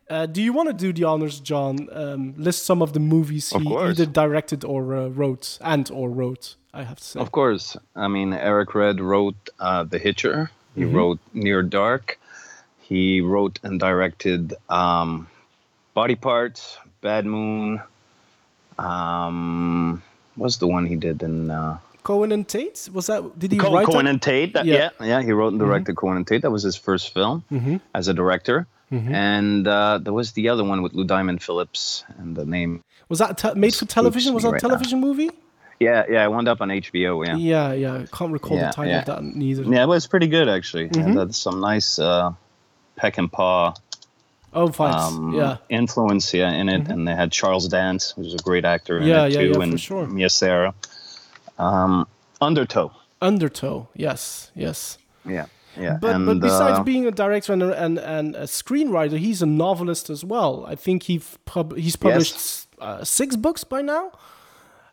Uh, 0.10 0.26
do 0.26 0.42
you 0.42 0.54
want 0.54 0.68
to 0.70 0.74
do 0.74 0.94
the 0.94 1.04
honors, 1.04 1.40
John? 1.42 1.90
Um, 1.92 2.34
list 2.38 2.64
some 2.66 2.82
of 2.82 2.94
the 2.94 3.00
movies 3.00 3.52
Of 3.52 3.62
he 3.64 3.68
course. 3.68 3.90
either 4.00 4.06
directed 4.06 4.64
or 4.64 4.82
uh, 4.96 5.08
wrote, 5.10 5.58
and 5.62 5.90
or 5.92 6.10
wrote. 6.10 6.56
I 6.74 6.84
have 6.84 7.00
to 7.00 7.04
say. 7.04 7.20
Of 7.20 7.32
course. 7.32 7.76
I 7.96 8.08
mean, 8.08 8.32
Eric 8.34 8.74
Red 8.76 9.02
wrote 9.02 9.42
uh, 9.60 9.84
The 9.84 10.00
Hitcher. 10.00 10.50
He 10.76 10.82
Mm-hmm. 10.84 10.96
wrote 10.96 11.20
Near 11.34 11.64
Dark. 11.64 12.20
He 12.80 13.20
wrote 13.20 13.60
and 13.64 13.80
directed 13.80 14.54
um, 14.70 15.28
Body 15.96 16.16
Parts, 16.16 16.78
Bad 17.02 17.26
Moon. 17.26 17.82
Um, 18.80 20.02
what's 20.36 20.58
the 20.58 20.68
one 20.68 20.86
he 20.86 20.96
did 20.96 21.22
in? 21.24 21.50
Uh, 21.52 21.78
Cohen 22.04 22.32
and 22.32 22.48
Tate 22.48 22.90
was 22.94 23.08
that? 23.08 23.38
Did 23.38 23.52
he 23.52 23.58
Co- 23.58 23.74
write 23.74 23.86
Cohen 23.88 24.06
that? 24.06 24.12
and 24.12 24.22
Tate. 24.22 24.54
That, 24.54 24.66
Yeah. 24.66 24.90
Mm-hmm. 24.92 25.04
yeah. 25.04 25.20
yeah, 25.20 25.26
He 25.26 25.32
wrote 25.34 25.50
and 25.52 25.60
directed 25.60 25.96
Cohen 25.98 26.16
and 26.18 26.26
Tate. 26.26 26.42
That 26.44 26.52
was 26.52 26.64
his 26.64 26.76
first 26.78 27.14
film 27.14 27.44
as 27.94 28.08
a 28.08 28.14
director. 28.14 28.66
Mm-hmm. 28.92 29.14
And 29.14 29.68
uh, 29.68 29.98
there 29.98 30.14
was 30.14 30.32
the 30.32 30.48
other 30.48 30.64
one 30.64 30.82
with 30.82 30.94
Lou 30.94 31.04
Diamond 31.04 31.44
Phillips, 31.44 32.06
and 32.18 32.38
the 32.38 32.46
name. 32.46 32.82
Was 33.10 33.20
that 33.20 33.38
te- 33.38 33.54
made 33.56 33.76
for 33.76 33.86
television? 33.86 34.34
Was 34.34 34.44
that 34.44 34.50
a 34.50 34.52
right 34.54 34.64
now. 34.64 34.70
television 34.70 35.02
movie? 35.02 35.30
Yeah, 35.82 36.06
yeah. 36.10 36.24
I 36.24 36.30
wound 36.30 36.48
up 36.48 36.62
on 36.62 36.70
HBO. 36.70 37.26
Yeah, 37.28 37.36
Yeah, 37.36 37.74
yeah. 37.74 37.94
I 37.96 38.06
can't 38.06 38.32
recall 38.32 38.56
Yeah, 38.58 38.68
the 38.68 38.74
title 38.74 38.92
yeah. 38.94 39.00
of 39.00 39.06
that 39.08 39.24
neither. 39.24 39.64
yeah. 39.64 39.84
It 39.84 39.88
was 39.88 40.08
pretty 40.08 40.28
good 40.28 40.48
actually. 40.48 40.88
Mm-hmm. 40.88 41.02
And 41.02 41.18
that's 41.18 41.38
some 41.38 41.60
nice 41.60 42.00
uh, 42.00 42.32
Peckinpah 42.98 43.76
Oh, 44.54 44.70
fights. 44.72 45.14
um, 45.14 45.34
yeah. 45.34 45.58
influence 45.70 46.34
yeah, 46.34 46.52
in 46.52 46.70
it. 46.70 46.88
And 46.88 47.08
they 47.08 47.14
had 47.16 47.32
Charles 47.32 47.68
Dance, 47.68 48.12
who's 48.16 48.34
a 48.34 48.38
great 48.38 48.66
actor 48.66 48.98
in 49.00 49.08
Yeah, 49.08 49.26
it 49.26 49.34
yeah, 49.34 49.40
too, 49.42 49.48
yeah, 49.48 49.54
for 49.54 49.62
and 49.64 49.80
sure. 49.80 50.08
Mia 50.08 50.30
Sara. 50.30 50.74
Um, 51.58 52.08
Undertow. 52.42 52.92
Undertow. 53.22 53.88
Yes, 53.96 54.52
yes. 54.56 54.98
Yeah, 55.26 55.48
yeah. 55.76 55.98
But 56.00 56.16
and, 56.16 56.26
but 56.26 56.40
besides 56.40 56.80
uh, 56.80 56.84
being 56.84 57.06
a 57.08 57.12
director 57.12 57.54
and 57.54 57.64
a, 57.64 57.84
and, 57.84 57.98
and 57.98 58.36
a 58.36 58.44
screenwriter, 58.44 59.18
he's 59.18 59.42
a 59.42 59.46
novelist 59.46 60.10
as 60.10 60.24
well. 60.24 60.66
I 60.68 60.76
think 60.76 61.04
he 61.04 61.22
pub- 61.46 61.76
he's 61.76 61.96
published 61.96 62.68
uh, 62.80 63.04
six 63.04 63.36
books 63.36 63.64
by 63.64 63.82
now. 63.82 64.12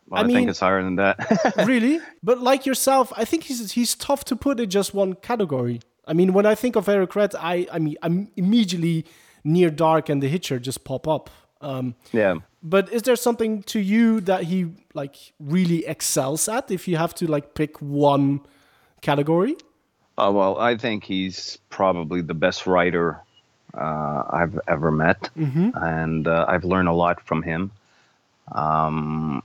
well, 0.07 0.19
I 0.19 0.23
I, 0.23 0.23
mean- 0.27 0.35
think 0.37 0.49
it's 0.49 0.59
higher 0.59 0.83
than 0.83 0.95
that. 0.97 1.53
really? 1.65 1.99
But 2.23 2.41
like 2.41 2.65
yourself, 2.65 3.13
I 3.15 3.25
think 3.25 3.43
he's 3.43 3.71
he's 3.73 3.95
tough 3.95 4.25
to 4.25 4.35
put 4.35 4.59
in 4.59 4.69
just 4.69 4.93
one 4.93 5.13
category. 5.15 5.79
I 6.07 6.13
mean, 6.13 6.33
when 6.33 6.45
I 6.45 6.55
think 6.55 6.75
of 6.75 6.89
Eric 6.89 7.15
Red, 7.15 7.35
I 7.35 7.67
I 7.71 7.79
mean, 7.79 7.95
I'm 8.01 8.29
immediately 8.35 9.05
Near 9.45 9.69
Dark 9.69 10.09
and 10.09 10.21
The 10.21 10.27
Hitcher 10.27 10.59
just 10.59 10.83
pop 10.83 11.07
up. 11.07 11.29
Um, 11.61 11.95
yeah. 12.11 12.35
but 12.61 12.91
is 12.91 13.03
there 13.03 13.15
something 13.15 13.63
to 13.63 13.79
you 13.79 14.19
that 14.21 14.43
he 14.43 14.67
like 14.93 15.15
really 15.39 15.85
excels 15.85 16.49
at? 16.49 16.69
If 16.69 16.87
you 16.87 16.97
have 16.97 17.15
to 17.15 17.27
like 17.27 17.53
pick 17.53 17.81
one 17.81 18.41
category, 19.01 19.55
Oh 20.17 20.31
well, 20.31 20.57
I 20.57 20.77
think 20.77 21.03
he's 21.03 21.57
probably 21.69 22.21
the 22.21 22.33
best 22.33 22.67
writer 22.67 23.19
uh, 23.73 24.23
I've 24.29 24.59
ever 24.67 24.89
met, 24.91 25.29
and 25.75 26.25
uh, 26.27 26.45
I've 26.47 26.63
learned 26.63 26.87
a 26.87 26.93
lot 26.93 27.21
from 27.21 27.43
him. 27.43 27.71
Um, 28.51 29.43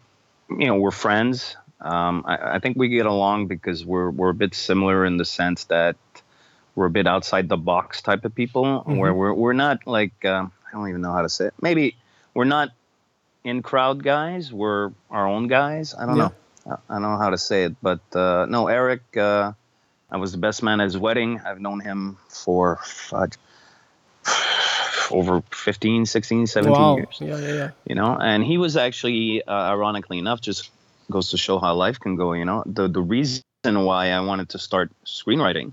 you 0.48 0.66
know, 0.66 0.76
we're 0.76 0.92
friends. 0.92 1.56
Um, 1.80 2.24
I, 2.26 2.56
I 2.56 2.58
think 2.60 2.76
we 2.76 2.88
get 2.88 3.06
along 3.06 3.48
because 3.48 3.84
we're 3.84 4.10
we're 4.10 4.30
a 4.30 4.34
bit 4.34 4.54
similar 4.54 5.04
in 5.04 5.16
the 5.16 5.24
sense 5.24 5.64
that 5.64 5.96
we're 6.74 6.86
a 6.86 6.90
bit 6.90 7.06
outside 7.06 7.48
the 7.48 7.56
box 7.56 8.02
type 8.02 8.24
of 8.24 8.34
people, 8.34 8.80
where 8.86 9.12
we're 9.14 9.34
we're 9.34 9.52
not 9.52 9.86
like 9.86 10.24
um 10.24 10.52
I 10.68 10.72
don't 10.76 10.88
even 10.88 11.00
know 11.00 11.12
how 11.12 11.22
to 11.22 11.28
say 11.28 11.46
it. 11.46 11.54
Maybe 11.60 11.96
we're 12.34 12.44
not 12.44 12.70
in 13.44 13.62
crowd 13.62 14.02
guys. 14.02 14.52
We're 14.52 14.92
our 15.10 15.26
own 15.26 15.48
guys. 15.48 15.94
I 15.94 16.06
don't 16.06 16.16
Yeah. 16.16 16.28
know. 16.28 16.34
I 16.66 16.74
I 16.90 16.94
don't 17.00 17.02
know 17.02 17.18
how 17.18 17.30
to 17.30 17.38
say 17.38 17.64
it, 17.64 17.76
but 17.82 18.00
uh, 18.14 18.46
no, 18.48 18.68
Eric. 18.68 19.16
Uh, 19.16 19.52
I 20.12 20.16
was 20.16 20.32
the 20.32 20.38
best 20.38 20.62
man 20.62 20.80
at 20.80 20.84
his 20.84 20.98
wedding. 20.98 21.40
I've 21.44 21.60
known 21.60 21.78
him 21.80 22.18
for 22.28 22.80
fudge, 22.82 23.34
over 25.10 25.42
15, 25.52 26.04
16, 26.06 26.46
17 26.48 26.72
wow, 26.72 26.96
years. 26.96 27.18
yeah, 27.20 27.38
yeah, 27.38 27.52
yeah. 27.54 27.70
You 27.86 27.94
know, 27.94 28.16
and 28.20 28.42
he 28.44 28.58
was 28.58 28.76
actually, 28.76 29.42
uh, 29.46 29.52
ironically 29.52 30.18
enough, 30.18 30.40
just 30.40 30.70
goes 31.10 31.30
to 31.30 31.36
show 31.38 31.58
how 31.58 31.74
life 31.74 31.98
can 32.00 32.16
go. 32.16 32.32
You 32.32 32.44
know, 32.44 32.62
the 32.66 32.88
the 32.88 33.00
reason 33.00 33.42
why 33.64 34.10
I 34.10 34.20
wanted 34.20 34.50
to 34.50 34.58
start 34.58 34.90
screenwriting 35.04 35.72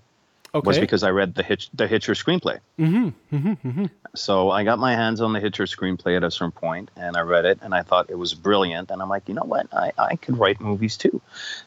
Okay. 0.53 0.65
was 0.65 0.79
because 0.79 1.03
I 1.03 1.11
read 1.11 1.35
the 1.35 1.43
Hitch, 1.43 1.69
the 1.73 1.87
Hitcher 1.87 2.13
screenplay. 2.13 2.59
Mm-hmm, 2.79 3.09
So 4.15 4.49
I 4.49 4.63
got 4.63 4.79
my 4.79 4.95
hands 4.95 5.21
on 5.21 5.33
the 5.33 5.39
Hitcher 5.39 5.65
screenplay 5.65 6.15
at 6.15 6.23
a 6.23 6.31
certain 6.31 6.51
point, 6.51 6.89
and 6.95 7.15
I 7.17 7.21
read 7.21 7.45
it, 7.45 7.59
and 7.61 7.73
I 7.73 7.83
thought 7.83 8.09
it 8.09 8.17
was 8.17 8.33
brilliant. 8.33 8.89
And 8.89 9.01
I'm 9.01 9.09
like, 9.09 9.27
you 9.27 9.35
know 9.35 9.43
what, 9.43 9.67
I, 9.73 9.91
I 9.97 10.15
could 10.15 10.37
write 10.37 10.59
movies 10.59 10.97
too. 10.97 11.21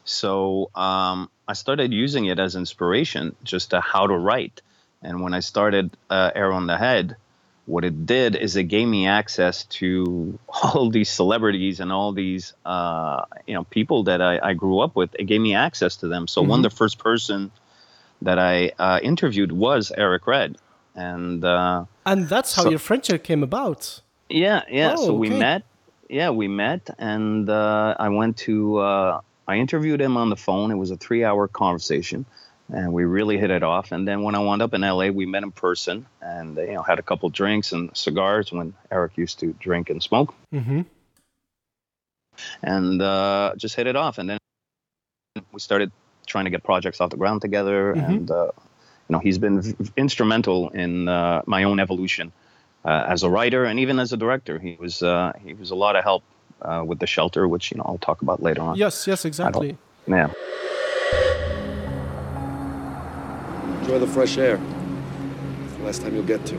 So 0.04 0.70
um, 0.74 1.30
I 1.46 1.52
started 1.52 1.92
using 1.92 2.24
it 2.24 2.38
as 2.38 2.56
inspiration, 2.56 3.36
just 3.44 3.70
to 3.70 3.80
how 3.80 4.06
to 4.06 4.14
write. 4.14 4.62
And 5.02 5.22
when 5.22 5.34
I 5.34 5.40
started 5.40 5.96
uh, 6.08 6.30
Arrow 6.34 6.56
on 6.56 6.66
the 6.66 6.76
Head, 6.76 7.16
what 7.66 7.84
it 7.84 8.06
did 8.06 8.34
is 8.34 8.56
it 8.56 8.64
gave 8.64 8.88
me 8.88 9.06
access 9.06 9.64
to 9.64 10.38
all 10.48 10.90
these 10.90 11.08
celebrities 11.08 11.80
and 11.80 11.92
all 11.92 12.12
these 12.12 12.54
uh, 12.64 13.24
you 13.46 13.54
know 13.54 13.64
people 13.64 14.04
that 14.04 14.20
I, 14.20 14.40
I 14.42 14.54
grew 14.54 14.80
up 14.80 14.96
with. 14.96 15.14
It 15.18 15.24
gave 15.24 15.40
me 15.40 15.54
access 15.54 15.96
to 15.96 16.08
them. 16.08 16.26
So 16.26 16.42
one, 16.42 16.62
the 16.62 16.70
first 16.70 16.98
person 16.98 17.52
that 18.22 18.38
I 18.38 18.72
uh, 18.78 19.00
interviewed 19.02 19.52
was 19.52 19.92
Eric 19.96 20.26
Red, 20.26 20.56
and 20.94 21.44
uh, 21.44 21.84
and 22.06 22.28
that's 22.28 22.54
how 22.54 22.62
So- 22.64 22.70
your 22.70 22.78
friendship 22.78 23.24
came 23.24 23.42
about. 23.42 24.00
yeah, 24.28 24.62
yeah. 24.70 24.94
Oh, 24.96 25.06
so 25.06 25.14
we 25.14 25.28
okay. 25.28 25.38
met. 25.38 25.62
Yeah, 26.08 26.30
we 26.30 26.48
met, 26.48 26.90
and 26.98 27.48
uh, 27.48 27.94
I 27.98 28.08
went 28.08 28.36
to. 28.38 28.78
Uh, 28.78 29.20
I 29.46 29.56
interviewed 29.56 30.00
him 30.00 30.16
on 30.16 30.28
the 30.30 30.36
phone. 30.36 30.70
It 30.70 30.76
was 30.76 30.90
a 30.90 30.96
three-hour 30.96 31.48
conversation, 31.48 32.24
and 32.68 32.92
we 32.92 33.04
really 33.04 33.38
hit 33.38 33.50
it 33.50 33.62
off. 33.62 33.92
And 33.92 34.06
then 34.08 34.22
when 34.22 34.34
I 34.34 34.38
wound 34.40 34.60
up 34.62 34.74
in 34.74 34.80
LA, 34.82 35.08
we 35.08 35.24
met 35.26 35.42
in 35.44 35.52
person, 35.52 36.06
and 36.20 36.56
you 36.56 36.72
know 36.74 36.82
had 36.82 36.98
a 36.98 37.02
couple 37.02 37.28
drinks 37.30 37.72
and 37.72 37.90
cigars 37.96 38.50
when 38.52 38.74
Eric 38.90 39.12
used 39.16 39.38
to 39.40 39.52
drink 39.60 39.88
and 39.90 40.02
smoke, 40.02 40.34
Mm-hmm. 40.52 40.82
and 42.62 43.00
uh, 43.02 43.52
just 43.56 43.74
hit 43.76 43.86
it 43.86 43.96
off. 43.96 44.18
And 44.18 44.30
then 44.30 44.38
we 45.52 45.60
started 45.60 45.90
trying 46.30 46.44
to 46.46 46.50
get 46.50 46.62
projects 46.62 47.00
off 47.00 47.10
the 47.10 47.16
ground 47.16 47.42
together, 47.42 47.94
Mhm. 47.94 48.08
and 48.08 48.30
uh, 48.30 48.44
you 49.08 49.12
know 49.14 49.18
he's 49.18 49.38
been 49.38 49.60
v- 49.60 49.74
instrumental 49.96 50.70
in 50.70 51.08
uh, 51.08 51.42
my 51.46 51.64
own 51.64 51.78
evolution 51.80 52.32
uh, 52.84 53.04
as 53.14 53.22
a 53.22 53.28
writer 53.28 53.64
and 53.64 53.78
even 53.80 53.98
as 53.98 54.12
a 54.12 54.16
director. 54.16 54.58
He 54.58 54.76
was 54.80 55.02
uh, 55.02 55.32
he 55.44 55.52
was 55.54 55.70
a 55.70 55.74
lot 55.84 55.96
of 55.96 56.02
help 56.04 56.22
uh, 56.62 56.82
with 56.86 56.98
the 57.00 57.06
shelter, 57.06 57.46
which 57.48 57.70
you 57.70 57.76
know 57.78 57.84
I'll 57.86 57.98
talk 58.08 58.22
about 58.22 58.42
later 58.42 58.62
on. 58.62 58.76
Yes, 58.76 59.06
yes, 59.06 59.24
exactly. 59.24 59.76
Yeah. 60.06 60.30
Enjoy 63.80 63.98
the 63.98 64.06
fresh 64.06 64.38
air. 64.38 64.58
It's 65.64 65.76
the 65.78 65.84
last 65.84 66.02
time 66.02 66.14
you'll 66.14 66.22
get 66.36 66.44
to. 66.46 66.54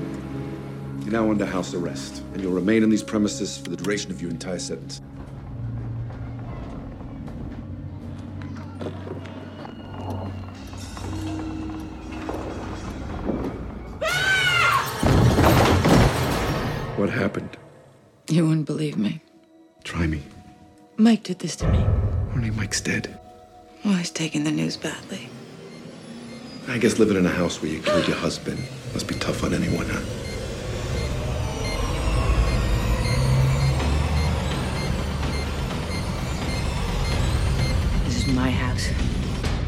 You're 1.03 1.13
now 1.19 1.29
under 1.31 1.45
house 1.45 1.73
arrest, 1.73 2.21
and 2.33 2.41
you'll 2.41 2.53
remain 2.53 2.83
in 2.83 2.89
these 2.89 3.03
premises 3.03 3.57
for 3.57 3.69
the 3.69 3.77
duration 3.77 4.11
of 4.11 4.21
your 4.21 4.29
entire 4.31 4.59
sentence. 4.59 5.01
What 17.01 17.09
happened? 17.09 17.57
You 18.29 18.47
wouldn't 18.47 18.67
believe 18.67 18.95
me. 18.95 19.21
Try 19.83 20.05
me. 20.05 20.21
Mike 20.97 21.23
did 21.23 21.39
this 21.39 21.55
to 21.55 21.67
me. 21.67 21.79
Only 22.35 22.51
Mike's 22.51 22.79
dead. 22.79 23.19
Well, 23.83 23.95
he's 23.95 24.11
taking 24.11 24.43
the 24.43 24.51
news 24.51 24.77
badly. 24.77 25.27
I 26.67 26.77
guess 26.77 26.99
living 26.99 27.17
in 27.17 27.25
a 27.25 27.31
house 27.31 27.59
where 27.59 27.71
you 27.71 27.81
killed 27.81 28.07
your 28.07 28.17
husband 28.17 28.59
must 28.93 29.07
be 29.07 29.15
tough 29.15 29.43
on 29.43 29.55
anyone, 29.55 29.87
huh? 29.89 29.99
This 38.05 38.17
is 38.17 38.27
my 38.27 38.51
house. 38.51 38.89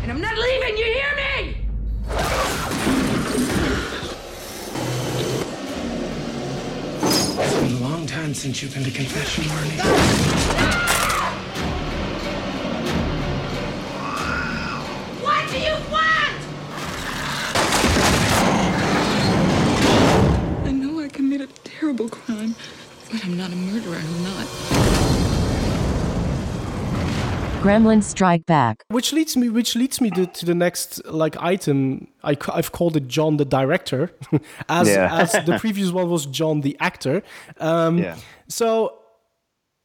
And 0.04 0.12
I'm 0.12 0.22
not 0.22 0.38
leaving, 0.38 0.78
you 0.78 0.86
hear 0.86 1.16
me? 1.16 1.23
It's 7.46 7.56
been 7.56 7.74
a 7.74 7.80
long 7.80 8.08
time 8.08 8.34
since 8.34 8.62
you've 8.62 8.74
been 8.74 8.86
to 8.86 8.92
confession, 8.92 9.44
Marnie. 9.44 9.78
What 15.22 15.52
do 15.52 15.58
you 15.58 15.74
want? 15.92 16.40
I 20.66 20.72
know 20.72 21.02
I 21.02 21.10
committed 21.10 21.50
a 21.50 21.54
terrible 21.66 22.08
crime, 22.08 22.56
but 23.12 23.26
I'm 23.26 23.36
not 23.36 23.52
a 23.52 23.56
murderer. 23.58 23.98
I'm 23.98 24.24
not. 24.24 24.93
Gremlins 27.64 28.04
Strike 28.04 28.46
Back. 28.46 28.84
Which 28.90 29.14
leads 29.14 29.38
me, 29.38 29.48
which 29.48 29.74
leads 29.76 30.02
me 30.02 30.10
to, 30.12 30.26
to 30.28 30.46
the 30.46 30.54
next 30.54 31.04
like 31.06 31.42
item. 31.42 32.10
I, 32.24 32.36
I've 32.54 32.74
called 32.74 32.98
it 32.98 33.08
John 33.08 33.38
the 33.38 33.46
director, 33.46 34.12
as 34.70 34.90
Yeah. 34.90 35.18
as 35.22 35.32
the 35.46 35.58
previous 35.64 35.90
one 35.92 36.10
was 36.10 36.26
John 36.26 36.60
the 36.62 36.76
actor. 36.82 37.24
Um, 37.62 38.00
Yeah. 38.00 38.18
So 38.50 38.98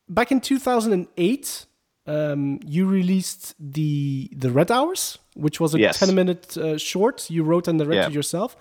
back 0.09 0.33
in 0.33 0.41
2008, 0.41 1.67
um, 2.09 2.59
you 2.67 2.87
released 2.87 3.55
the 3.61 4.29
the 4.37 4.51
Red 4.51 4.73
Hours, 4.73 5.19
which 5.35 5.61
was 5.61 5.73
a 5.75 5.79
Yes. 5.79 6.01
10 6.01 6.15
minute 6.17 6.57
uh, 6.57 6.79
short 6.79 7.31
you 7.31 7.45
wrote 7.45 7.69
and 7.69 7.79
directed 7.79 8.11
Yeah. 8.11 8.19
yourself. 8.19 8.57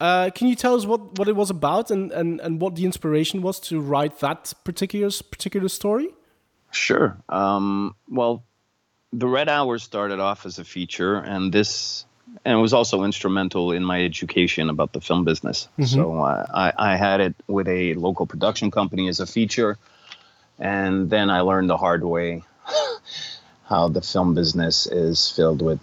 Uh, 0.00 0.28
can 0.34 0.48
you 0.48 0.54
tell 0.54 0.74
us 0.74 0.84
what, 0.86 1.18
what 1.18 1.28
it 1.28 1.36
was 1.36 1.50
about 1.50 1.90
and, 1.90 2.10
and, 2.12 2.40
and 2.40 2.60
what 2.60 2.74
the 2.74 2.84
inspiration 2.84 3.40
was 3.42 3.58
to 3.60 3.80
write 3.80 4.18
that 4.20 4.52
particular 4.64 5.10
particular 5.30 5.68
story? 5.68 6.08
Sure. 6.72 7.16
Um, 7.28 7.94
well, 8.08 8.44
the 9.12 9.26
Red 9.26 9.48
Hours 9.48 9.82
started 9.82 10.20
off 10.20 10.46
as 10.46 10.58
a 10.58 10.64
feature, 10.64 11.16
and 11.16 11.52
this 11.52 12.04
and 12.44 12.58
it 12.58 12.60
was 12.60 12.72
also 12.72 13.02
instrumental 13.02 13.72
in 13.72 13.84
my 13.84 14.04
education 14.04 14.70
about 14.70 14.92
the 14.92 15.00
film 15.00 15.24
business. 15.24 15.68
So 15.86 16.22
uh, 16.22 16.46
I, 16.54 16.92
I 16.92 16.96
had 16.96 17.20
it 17.20 17.34
with 17.48 17.66
a 17.66 17.94
local 17.94 18.26
production 18.26 18.70
company 18.70 19.08
as 19.08 19.18
a 19.18 19.26
feature, 19.26 19.78
and 20.58 21.10
then 21.10 21.28
I 21.28 21.40
learned 21.40 21.68
the 21.68 21.76
hard 21.76 22.04
way 22.04 22.44
how 23.64 23.88
the 23.88 24.00
film 24.00 24.34
business 24.34 24.86
is 24.86 25.28
filled 25.28 25.60
with 25.60 25.80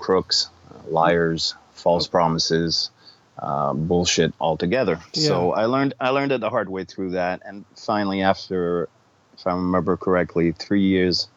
crooks, 0.00 0.48
liars, 0.88 1.54
false 1.74 2.08
promises, 2.08 2.90
uh, 3.38 3.72
bullshit 3.72 4.34
altogether. 4.40 4.98
So 5.12 5.52
I 5.52 5.66
learned 5.66 5.94
I 6.00 6.08
learned 6.10 6.32
it 6.32 6.40
the 6.40 6.50
hard 6.50 6.68
way 6.68 6.84
through 6.84 7.10
that, 7.10 7.42
and 7.44 7.64
finally, 7.76 8.22
after, 8.22 8.88
if 9.38 9.46
I 9.46 9.52
remember 9.52 9.96
correctly, 9.96 10.50
three 10.50 10.82
years 10.82 11.28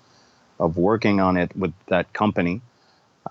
of 0.59 0.77
working 0.77 1.19
on 1.19 1.37
it 1.37 1.55
with 1.55 1.73
that 1.87 2.11
company, 2.13 2.61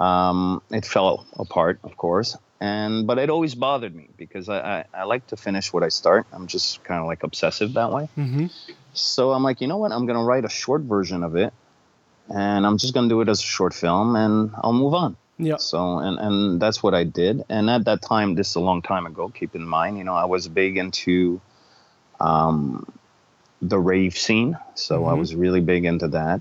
um, 0.01 0.62
it 0.71 0.85
fell 0.85 1.27
apart, 1.39 1.79
of 1.83 1.97
course. 1.97 2.37
and 2.61 3.07
but 3.07 3.19
it 3.19 3.29
always 3.29 3.55
bothered 3.55 3.95
me 3.95 4.09
because 4.17 4.49
I, 4.49 4.59
I, 4.79 4.85
I 5.01 5.05
like 5.05 5.27
to 5.29 5.37
finish 5.37 5.73
what 5.75 5.83
I 5.83 5.91
start. 5.91 6.25
I'm 6.33 6.47
just 6.47 6.83
kind 6.85 7.01
of 7.01 7.07
like 7.07 7.23
obsessive 7.23 7.75
that 7.75 7.91
way. 7.93 8.09
Mm-hmm. 8.17 8.47
So 8.95 9.33
I'm 9.33 9.43
like, 9.43 9.61
you 9.61 9.67
know 9.69 9.77
what? 9.77 9.93
I'm 9.93 10.07
gonna 10.07 10.25
write 10.25 10.45
a 10.47 10.49
short 10.49 10.83
version 10.83 11.23
of 11.23 11.37
it, 11.37 11.53
and 12.33 12.67
I'm 12.67 12.79
just 12.79 12.95
gonna 12.95 13.09
do 13.09 13.21
it 13.21 13.29
as 13.29 13.41
a 13.41 13.45
short 13.59 13.75
film, 13.75 14.17
and 14.17 14.53
I'll 14.62 14.73
move 14.73 14.95
on. 14.95 15.17
Yeah. 15.39 15.57
So 15.59 15.99
and 15.99 16.19
and 16.19 16.61
that's 16.62 16.83
what 16.83 16.95
I 16.95 17.05
did. 17.05 17.45
And 17.51 17.69
at 17.69 17.85
that 17.85 18.01
time, 18.01 18.37
this 18.37 18.49
is 18.51 18.57
a 18.57 18.61
long 18.61 18.81
time 18.81 19.05
ago. 19.07 19.29
Keep 19.29 19.55
in 19.55 19.67
mind, 19.67 19.99
you 19.99 20.05
know, 20.05 20.15
I 20.15 20.25
was 20.25 20.49
big 20.49 20.79
into 20.79 21.41
um, 22.21 22.87
the 23.61 23.79
rave 23.79 24.17
scene, 24.17 24.57
so 24.75 25.05
I 25.07 25.12
Mhm. 25.12 25.19
was 25.19 25.35
really 25.35 25.61
big 25.61 25.85
into 25.85 26.09
that. 26.09 26.41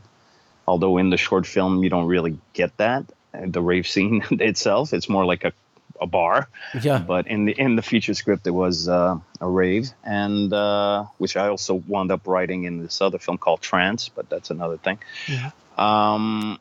Although 0.67 0.97
in 0.97 1.09
the 1.09 1.17
short 1.17 1.45
film, 1.45 1.83
you 1.83 1.89
don't 1.89 2.07
really 2.07 2.37
get 2.53 2.75
that 2.77 3.05
uh, 3.33 3.41
the 3.45 3.61
rave 3.61 3.87
scene 3.87 4.23
itself. 4.31 4.93
It's 4.93 5.09
more 5.09 5.25
like 5.25 5.43
a 5.43 5.53
a 6.01 6.07
bar. 6.07 6.49
Yeah. 6.81 6.99
But 6.99 7.27
in 7.27 7.45
the 7.45 7.53
in 7.53 7.75
the 7.75 7.81
feature 7.81 8.13
script, 8.13 8.45
it 8.47 8.51
was 8.51 8.87
uh, 8.87 9.17
a 9.39 9.47
rave, 9.47 9.91
and 10.03 10.51
uh, 10.51 11.05
which 11.17 11.37
I 11.37 11.47
also 11.47 11.75
wound 11.75 12.11
up 12.11 12.27
writing 12.27 12.63
in 12.63 12.81
this 12.81 13.01
other 13.01 13.19
film 13.19 13.37
called 13.37 13.61
Trance, 13.61 14.09
but 14.09 14.29
that's 14.29 14.49
another 14.49 14.77
thing. 14.77 14.99
Yeah. 15.27 15.51
Um, 15.77 16.59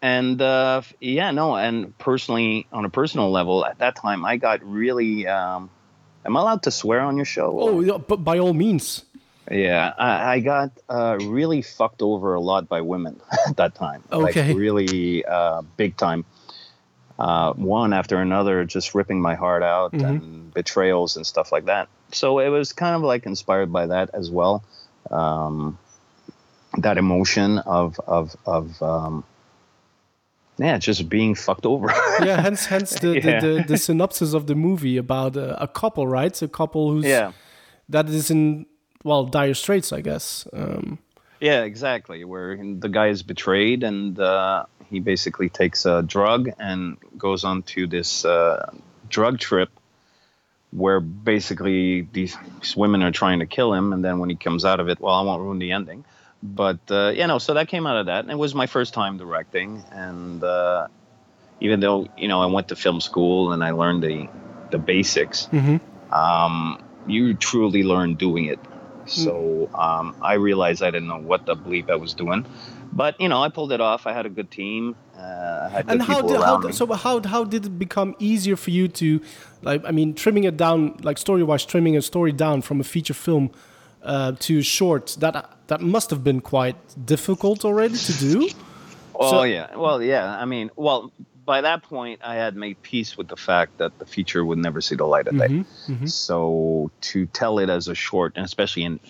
and 0.00 0.40
uh, 0.40 0.82
yeah, 1.00 1.30
no, 1.30 1.56
and 1.56 1.96
personally, 1.98 2.66
on 2.72 2.84
a 2.84 2.90
personal 2.90 3.30
level, 3.30 3.64
at 3.64 3.78
that 3.78 3.96
time, 3.96 4.24
I 4.24 4.36
got 4.36 4.62
really. 4.62 5.26
Um, 5.26 5.70
am 6.24 6.36
I 6.36 6.40
allowed 6.40 6.62
to 6.64 6.70
swear 6.70 7.00
on 7.00 7.16
your 7.16 7.26
show? 7.26 7.58
Oh, 7.60 7.80
yeah, 7.80 7.98
but 7.98 8.18
by 8.18 8.38
all 8.38 8.54
means. 8.54 9.04
Yeah, 9.50 9.92
I, 9.98 10.34
I 10.34 10.40
got 10.40 10.72
uh, 10.88 11.16
really 11.22 11.62
fucked 11.62 12.02
over 12.02 12.34
a 12.34 12.40
lot 12.40 12.68
by 12.68 12.80
women 12.82 13.20
at 13.48 13.56
that 13.56 13.74
time. 13.74 14.02
Okay. 14.12 14.48
Like 14.48 14.56
really 14.56 15.24
uh, 15.24 15.62
big 15.76 15.96
time. 15.96 16.24
Uh, 17.18 17.52
one 17.54 17.92
after 17.92 18.18
another, 18.20 18.64
just 18.64 18.94
ripping 18.94 19.20
my 19.20 19.34
heart 19.34 19.62
out 19.62 19.92
Mhm. 19.92 20.04
and 20.08 20.54
betrayals 20.54 21.16
and 21.16 21.26
stuff 21.26 21.50
like 21.50 21.64
that. 21.64 21.88
So 22.12 22.38
it 22.38 22.48
was 22.48 22.72
kind 22.72 22.94
of 22.94 23.02
like 23.02 23.26
inspired 23.26 23.72
by 23.72 23.86
that 23.86 24.10
as 24.14 24.30
well. 24.30 24.62
Um, 25.10 25.78
that 26.76 26.96
emotion 26.98 27.58
of 27.58 27.98
of 28.06 28.36
of 28.46 28.80
um, 28.82 29.24
yeah, 30.58 30.78
just 30.78 31.08
being 31.08 31.34
fucked 31.34 31.66
over. 31.66 31.88
Yeah, 32.22 32.40
hence 32.40 32.66
hence 32.66 32.90
the, 33.00 33.14
Yeah. 33.14 33.40
the, 33.40 33.46
the, 33.46 33.64
the 33.68 33.76
synopsis 33.78 34.32
of 34.34 34.46
the 34.46 34.54
movie 34.54 34.96
about 34.96 35.36
a, 35.36 35.60
a 35.62 35.68
couple, 35.68 36.06
right? 36.06 36.40
A 36.42 36.48
couple 36.48 36.90
who's 36.92 37.04
Yeah. 37.04 37.32
that 37.88 38.08
is 38.08 38.30
in 38.30 38.66
well 39.08 39.24
dire 39.24 39.54
straits, 39.54 39.92
I 39.92 40.00
guess. 40.02 40.46
Um, 40.52 40.98
Yeah, 41.40 41.62
exactly. 41.62 42.24
Where 42.24 42.56
the 42.56 42.88
guy 42.88 43.08
is 43.08 43.22
betrayed 43.22 43.82
and 43.82 44.18
uh, 44.18 44.66
he 44.90 45.00
basically 45.00 45.48
takes 45.48 45.86
a 45.86 46.02
drug 46.02 46.50
and 46.58 46.96
goes 47.16 47.44
on 47.44 47.62
to 47.74 47.86
this 47.86 48.24
uh, 48.24 48.70
drug 49.08 49.38
trip 49.38 49.70
where 50.70 51.00
basically 51.00 52.02
these 52.12 52.36
women 52.76 53.02
are 53.02 53.12
trying 53.12 53.38
to 53.38 53.46
kill 53.46 53.72
him. 53.72 53.92
And 53.92 54.04
then 54.04 54.18
when 54.18 54.30
he 54.30 54.36
comes 54.36 54.64
out 54.64 54.80
of 54.80 54.88
it, 54.88 55.00
well, 55.00 55.14
I 55.14 55.22
won't 55.22 55.42
ruin 55.42 55.58
the 55.58 55.72
ending. 55.72 56.04
But, 56.42 56.80
uh, 56.90 57.10
you 57.14 57.26
know, 57.26 57.38
so 57.38 57.54
that 57.54 57.68
came 57.68 57.86
out 57.86 57.96
of 57.96 58.06
that. 58.06 58.20
And 58.24 58.30
it 58.30 58.38
was 58.38 58.54
my 58.54 58.66
first 58.66 58.92
time 58.94 59.16
directing. 59.16 59.82
And 59.90 60.42
uh, 60.42 60.88
even 61.60 61.80
though, 61.80 62.08
you 62.18 62.28
know, 62.28 62.42
I 62.42 62.46
went 62.46 62.68
to 62.68 62.76
film 62.76 63.00
school 63.00 63.52
and 63.52 63.64
I 63.64 63.70
learned 63.70 64.02
the, 64.02 64.28
the 64.70 64.78
basics, 64.78 65.48
um, 66.12 66.82
you 67.06 67.34
truly 67.34 67.82
learn 67.82 68.14
doing 68.14 68.44
it. 68.44 68.58
So 69.08 69.68
um, 69.74 70.14
I 70.22 70.34
realized 70.34 70.82
I 70.82 70.90
didn't 70.90 71.08
know 71.08 71.18
what 71.18 71.46
the 71.46 71.56
bleep 71.56 71.90
I 71.90 71.96
was 71.96 72.14
doing, 72.14 72.46
but 72.92 73.20
you 73.20 73.28
know 73.28 73.42
I 73.42 73.48
pulled 73.48 73.72
it 73.72 73.80
off. 73.80 74.06
I 74.06 74.12
had 74.12 74.26
a 74.26 74.28
good 74.28 74.50
team. 74.50 74.94
Uh, 75.16 75.20
I 75.20 75.68
had 75.68 75.86
good 75.86 75.92
and 75.92 76.02
how 76.02 76.16
people 76.16 76.28
did, 76.28 76.40
around 76.40 76.62
how 76.62 76.68
me. 76.68 76.72
so 76.72 76.86
how 76.92 77.22
how 77.22 77.44
did 77.44 77.66
it 77.66 77.78
become 77.78 78.14
easier 78.18 78.56
for 78.56 78.70
you 78.70 78.88
to 78.88 79.20
like 79.62 79.82
I 79.84 79.90
mean 79.90 80.14
trimming 80.14 80.44
it 80.44 80.56
down 80.56 80.96
like 81.02 81.18
story 81.18 81.42
wise 81.42 81.64
trimming 81.64 81.96
a 81.96 82.02
story 82.02 82.32
down 82.32 82.62
from 82.62 82.80
a 82.80 82.84
feature 82.84 83.14
film 83.14 83.50
uh, 84.02 84.32
to 84.40 84.62
short 84.62 85.16
that 85.20 85.56
that 85.66 85.80
must 85.80 86.10
have 86.10 86.22
been 86.22 86.40
quite 86.40 86.76
difficult 87.04 87.64
already 87.64 87.96
to 87.96 88.12
do. 88.12 88.48
Oh 89.14 89.30
So- 89.30 89.42
yeah, 89.42 89.74
well 89.76 90.02
yeah. 90.02 90.38
I 90.40 90.44
mean, 90.44 90.70
well 90.76 91.12
by 91.48 91.62
that 91.62 91.82
point 91.82 92.20
I 92.22 92.34
had 92.34 92.56
made 92.56 92.82
peace 92.82 93.16
with 93.16 93.28
the 93.28 93.36
fact 93.36 93.78
that 93.78 93.98
the 93.98 94.04
feature 94.04 94.44
would 94.44 94.58
never 94.58 94.82
see 94.82 94.96
the 94.96 95.06
light 95.06 95.26
of 95.28 95.38
day. 95.38 95.48
Mm-hmm. 95.48 96.04
So 96.06 96.90
to 97.00 97.24
tell 97.24 97.58
it 97.58 97.70
as 97.70 97.88
a 97.88 97.94
short, 97.94 98.34
and 98.36 98.44
especially 98.44 98.84
in 98.84 99.00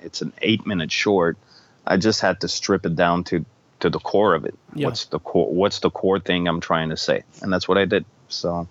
it's 0.00 0.22
an 0.22 0.32
eight 0.40 0.64
minute 0.64 0.92
short, 0.92 1.36
I 1.84 1.96
just 1.96 2.20
had 2.20 2.40
to 2.42 2.48
strip 2.48 2.86
it 2.86 2.94
down 2.94 3.24
to 3.24 3.44
to 3.80 3.90
the 3.90 3.98
core 3.98 4.34
of 4.36 4.44
it. 4.44 4.54
Yeah. 4.74 4.86
What's 4.86 5.06
the 5.06 5.18
core? 5.18 5.52
What's 5.52 5.80
the 5.80 5.90
core 5.90 6.20
thing 6.20 6.46
I'm 6.46 6.60
trying 6.60 6.90
to 6.90 6.96
say? 6.96 7.24
And 7.42 7.52
that's 7.52 7.66
what 7.66 7.78
I 7.78 7.84
did. 7.84 8.04
So 8.28 8.68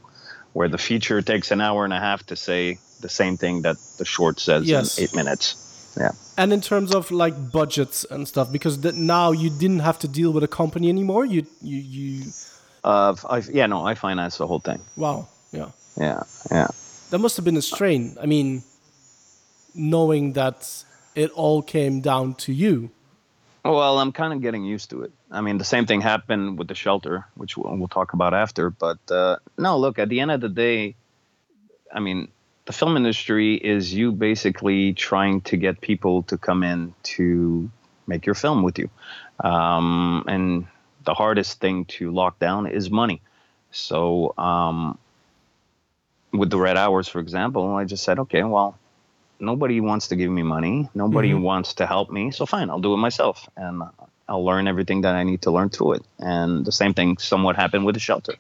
where 0.54 0.70
the 0.70 0.78
feature 0.78 1.22
takes 1.22 1.52
an 1.52 1.60
hour 1.60 1.84
and 1.84 1.94
a 1.94 2.00
half 2.00 2.26
to 2.28 2.38
say 2.38 2.80
the 3.02 3.10
same 3.10 3.36
thing 3.36 3.64
that 3.64 3.76
the 3.98 4.06
short 4.06 4.40
says 4.40 4.64
Yes. 4.64 4.98
in 4.98 5.04
eight 5.04 5.14
minutes. 5.14 5.48
Yeah. 6.00 6.12
And 6.38 6.54
in 6.54 6.62
terms 6.62 6.96
of 6.96 7.12
like 7.12 7.36
budgets 7.52 8.06
and 8.10 8.26
stuff, 8.26 8.52
because 8.54 8.80
that 8.82 8.96
now 8.96 9.34
you 9.34 9.50
didn't 9.50 9.80
have 9.80 10.00
to 10.00 10.08
deal 10.08 10.32
with 10.32 10.44
a 10.44 10.48
company 10.62 10.88
anymore. 10.88 11.26
You 11.26 11.46
you 11.62 11.80
you 11.98 12.32
Uh, 12.88 13.16
I, 13.30 13.38
yeah, 13.52 13.68
no, 13.68 13.86
I 13.86 13.96
finance 13.96 14.38
the 14.38 14.48
whole 14.48 14.60
thing. 14.60 14.80
wow 14.96 15.28
yeah 15.52 15.72
Yeah, 15.98 16.24
yeah. 16.50 16.68
that 17.10 17.20
must 17.20 17.36
have 17.38 17.46
been 17.46 17.58
a 17.58 17.62
strain. 17.62 18.16
I 18.22 18.26
mean, 18.26 18.64
knowing 19.76 20.34
that 20.34 20.86
it 21.16 21.32
all 21.32 21.62
came 21.62 22.02
down 22.02 22.36
to 22.46 22.54
you. 22.54 22.90
Well, 23.66 24.00
I'm 24.00 24.14
kind 24.14 24.32
of 24.32 24.42
getting 24.42 24.64
used 24.64 24.92
to 24.92 25.04
it. 25.04 25.12
I 25.30 25.42
mean, 25.42 25.58
the 25.58 25.66
same 25.66 25.86
thing 25.86 26.00
happened 26.00 26.58
with 26.58 26.70
the 26.70 26.76
shelter, 26.76 27.26
which 27.36 27.58
we'll, 27.58 27.76
we'll 27.76 27.88
talk 27.90 28.14
about 28.14 28.34
after. 28.34 28.70
But 28.70 29.00
uh, 29.12 29.38
no, 29.58 29.78
look, 29.78 30.00
at 30.00 30.08
the 30.08 30.22
end 30.22 30.32
of 30.32 30.40
the 30.40 30.50
day, 30.50 30.96
I 31.94 32.00
mean, 32.00 32.30
the 32.66 32.74
film 32.74 32.96
industry 32.96 33.56
is 33.56 33.94
you 33.94 34.12
basically 34.14 34.94
trying 34.94 35.42
to 35.42 35.58
get 35.58 35.82
people 35.82 36.24
to 36.24 36.38
come 36.38 36.64
in 36.64 36.94
to 37.16 37.70
make 38.06 38.26
your 38.26 38.36
film 38.36 38.64
with 38.64 38.80
you. 38.80 38.90
Um, 39.44 40.24
and 40.28 40.68
the 41.08 41.14
hardest 41.14 41.62
thing 41.62 41.86
to 41.86 42.12
lock 42.12 42.38
down 42.38 42.68
is 42.68 42.92
money. 42.92 43.22
So, 43.72 44.34
um, 44.38 44.98
with 46.34 46.50
the 46.50 46.60
Red 46.60 46.76
Hours, 46.76 47.08
for 47.08 47.20
example, 47.20 47.64
I 47.82 47.86
just 47.86 48.04
said, 48.04 48.20
okay, 48.20 48.44
well, 48.44 48.78
nobody 49.40 49.80
wants 49.80 50.10
to 50.10 50.18
give 50.18 50.30
me 50.30 50.44
money. 50.44 50.90
Nobody 50.94 51.32
Mhm. 51.32 51.42
wants 51.42 51.76
to 51.76 51.88
help 51.88 52.12
me. 52.12 52.32
So 52.32 52.46
fine, 52.46 52.70
I'll 52.70 52.82
do 52.88 52.94
it 52.94 52.98
myself, 52.98 53.48
and 53.56 53.84
I'll 54.28 54.44
learn 54.44 54.68
everything 54.68 55.02
that 55.02 55.16
I 55.16 55.24
need 55.24 55.42
to 55.44 55.52
learn 55.52 55.70
through 55.70 55.94
it. 55.94 56.04
And 56.20 56.66
the 56.66 56.74
same 56.74 56.94
thing 56.94 57.18
somewhat 57.18 57.56
happened 57.56 57.86
with 57.86 57.96
the 57.96 58.02
shelter. 58.02 58.36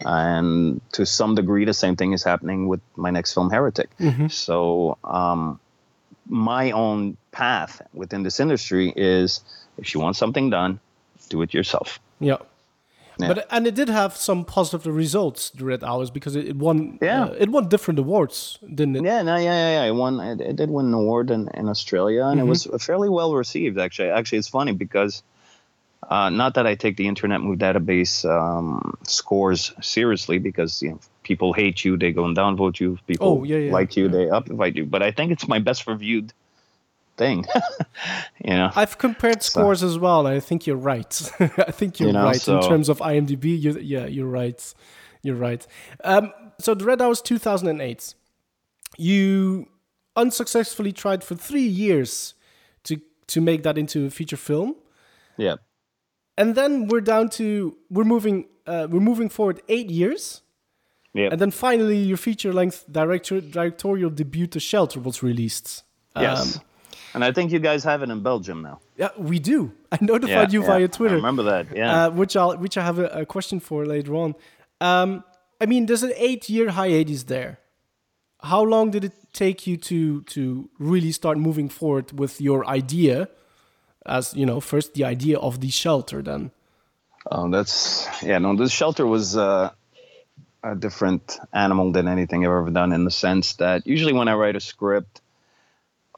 And 0.00 0.80
to 0.92 1.06
some 1.06 1.36
degree, 1.36 1.64
the 1.64 1.74
same 1.84 1.94
thing 1.94 2.12
is 2.12 2.24
happening 2.24 2.66
with 2.66 2.80
my 2.96 3.10
next 3.10 3.32
film, 3.34 3.50
Heretic. 3.50 3.90
So, 4.28 4.98
um, 5.04 5.60
my 6.28 6.72
own 6.72 7.16
path 7.30 7.80
within 7.94 8.24
this 8.24 8.40
industry 8.40 8.92
is 8.96 9.40
if 9.76 9.94
you 9.94 10.00
want 10.00 10.16
something 10.16 10.50
done, 10.50 10.80
do 11.28 11.42
it 11.42 11.54
yourself. 11.54 12.00
Yeah. 12.20 12.36
Yeah. 13.20 13.28
But 13.34 13.46
and 13.50 13.66
it 13.66 13.74
did 13.74 13.88
have 13.88 14.16
some 14.16 14.44
positive 14.44 14.94
results, 14.94 15.50
the 15.50 15.64
Red 15.64 15.82
Hours, 15.82 16.08
because 16.08 16.36
it, 16.36 16.46
it 16.46 16.56
won. 16.56 17.00
Yeah. 17.02 17.24
uh, 17.24 17.34
it 17.36 17.48
won 17.48 17.68
different 17.68 17.98
awards, 17.98 18.60
didn't 18.62 18.94
it? 18.94 19.02
Yeah, 19.04 19.22
no, 19.22 19.34
yeah, 19.34 19.42
yeah, 19.42 19.70
yeah. 19.82 19.88
It 19.90 19.94
won. 19.94 20.20
It, 20.20 20.40
it 20.40 20.54
did 20.56 20.70
win 20.70 20.86
an 20.86 20.94
award 20.94 21.30
in, 21.32 21.48
in 21.54 21.68
Australia, 21.68 22.24
and 22.26 22.38
Mhm. 22.38 22.44
it 22.44 22.46
was 22.46 22.68
fairly 22.78 23.08
well 23.08 23.34
received. 23.34 23.76
Actually, 23.76 24.10
actually, 24.10 24.38
it's 24.38 24.46
funny 24.48 24.70
because 24.72 25.24
uh, 26.08 26.30
not 26.30 26.54
that 26.54 26.66
I 26.68 26.76
take 26.76 26.96
the 26.96 27.08
Internet 27.08 27.40
Movie 27.40 27.58
Database 27.58 28.24
um, 28.24 28.96
scores 29.02 29.72
seriously, 29.82 30.38
because 30.38 30.80
you 30.80 30.90
know 30.90 31.00
people 31.24 31.52
hate 31.52 31.84
you, 31.84 31.96
they 31.96 32.12
go 32.12 32.24
and 32.24 32.36
downvote 32.36 32.78
you. 32.78 32.98
People 33.08 33.40
Oh, 33.40 33.42
yeah, 33.44 33.58
yeah, 33.58 33.72
like 33.72 33.96
you, 33.96 34.08
they 34.08 34.26
upvote 34.26 34.76
you. 34.76 34.86
But 34.86 35.02
I 35.02 35.10
think 35.10 35.32
it's 35.32 35.48
my 35.48 35.58
best 35.58 35.88
reviewed 35.88 36.32
thing. 37.18 37.44
you 38.44 38.54
know. 38.54 38.70
I've 38.74 38.96
compared 38.96 39.42
scores 39.42 39.82
as 39.82 39.98
well, 39.98 40.26
and 40.26 40.34
I 40.36 40.40
think 40.40 40.66
you're 40.66 40.76
right. 40.76 41.32
I 41.40 41.70
think 41.70 42.00
you're 42.00 42.08
You 42.08 42.12
know, 42.14 42.24
right 42.24 42.48
in 42.48 42.60
terms 42.62 42.88
of 42.88 42.98
IMDb. 43.00 43.60
You, 43.60 43.78
yeah, 43.78 44.06
you're 44.06 44.28
right. 44.28 44.74
You're 45.22 45.36
right. 45.36 45.66
Um, 46.04 46.32
so 46.58 46.74
the 46.74 46.84
Red 46.84 47.02
Hours 47.02 47.20
2008. 47.20 48.14
You 48.96 49.68
unsuccessfully 50.16 50.92
tried 50.92 51.22
for 51.22 51.34
three 51.34 51.66
years 51.66 52.34
to 52.84 53.00
to 53.28 53.40
make 53.40 53.62
that 53.62 53.76
into 53.76 54.06
a 54.06 54.10
feature 54.10 54.36
film, 54.36 54.74
yeah. 55.36 55.56
and 56.36 56.54
then 56.54 56.88
we're 56.88 57.02
down 57.02 57.28
to 57.28 57.76
we're 57.90 58.04
moving 58.04 58.46
uh, 58.66 58.86
we're 58.90 59.00
moving 59.00 59.28
forward 59.28 59.60
eight 59.68 59.90
years. 59.90 60.42
Yeah. 61.14 61.28
And 61.32 61.40
then 61.40 61.50
finally, 61.50 61.96
your 61.96 62.16
feature 62.16 62.52
length 62.52 62.84
director, 62.90 63.40
directorial 63.40 64.10
debut, 64.10 64.46
The 64.46 64.60
Shelter, 64.60 65.00
was 65.00 65.22
released. 65.22 65.84
Yes. 66.16 66.56
Um, 66.56 66.62
and 67.18 67.24
I 67.24 67.32
think 67.32 67.50
you 67.52 67.58
guys 67.58 67.84
have 67.84 68.02
it 68.04 68.10
in 68.14 68.22
Belgium 68.22 68.62
now. 68.62 68.76
yeah, 69.02 69.10
we 69.30 69.38
do. 69.52 69.72
I 69.92 69.98
notified 70.00 70.48
Yeah, 70.52 70.56
you 70.56 70.60
yeah, 70.62 70.72
via 70.78 70.84
I 70.84 70.96
Twitter. 70.98 71.16
remember 71.16 71.42
that, 71.52 71.64
yeah. 71.74 71.90
Uh, 72.06 72.10
which 72.20 72.34
I'll 72.40 72.56
which 72.64 72.76
I 72.80 72.82
have 72.90 72.98
a, 73.06 73.08
a 73.22 73.24
question 73.34 73.60
for 73.60 73.86
later 73.86 74.14
on. 74.24 74.34
Um, 74.80 75.24
I 75.60 75.66
mean, 75.66 75.86
there's 75.86 76.04
an 76.04 76.12
eight-year 76.28 76.68
hiatus 76.78 77.24
there. 77.24 77.58
How 78.52 78.62
long 78.74 78.90
did 78.94 79.02
it 79.04 79.14
take 79.32 79.66
you 79.68 79.76
to 79.90 80.22
to 80.34 80.68
really 80.78 81.12
start 81.12 81.36
moving 81.38 81.68
forward 81.78 82.06
with 82.22 82.40
your 82.40 82.60
idea? 82.80 83.28
As 84.06 84.32
you 84.34 84.46
know, 84.46 84.60
first 84.60 84.94
the 84.94 85.04
idea 85.14 85.36
of 85.38 85.58
the 85.60 85.70
shelter, 85.70 86.22
then. 86.22 86.50
Oh, 87.30 87.50
that's 87.50 88.06
yeah. 88.22 88.38
No, 88.38 88.56
the 88.56 88.68
shelter 88.68 89.04
was 89.06 89.36
uh, 89.36 89.70
a 90.62 90.74
different 90.76 91.38
animal 91.52 91.92
than 91.92 92.06
anything 92.08 92.44
I've 92.46 92.52
ever 92.62 92.70
done 92.70 92.92
in 92.96 93.04
the 93.04 93.10
sense 93.10 93.56
that 93.56 93.86
usually 93.86 94.14
when 94.18 94.28
I 94.28 94.34
write 94.34 94.56
a 94.56 94.60
script, 94.60 95.20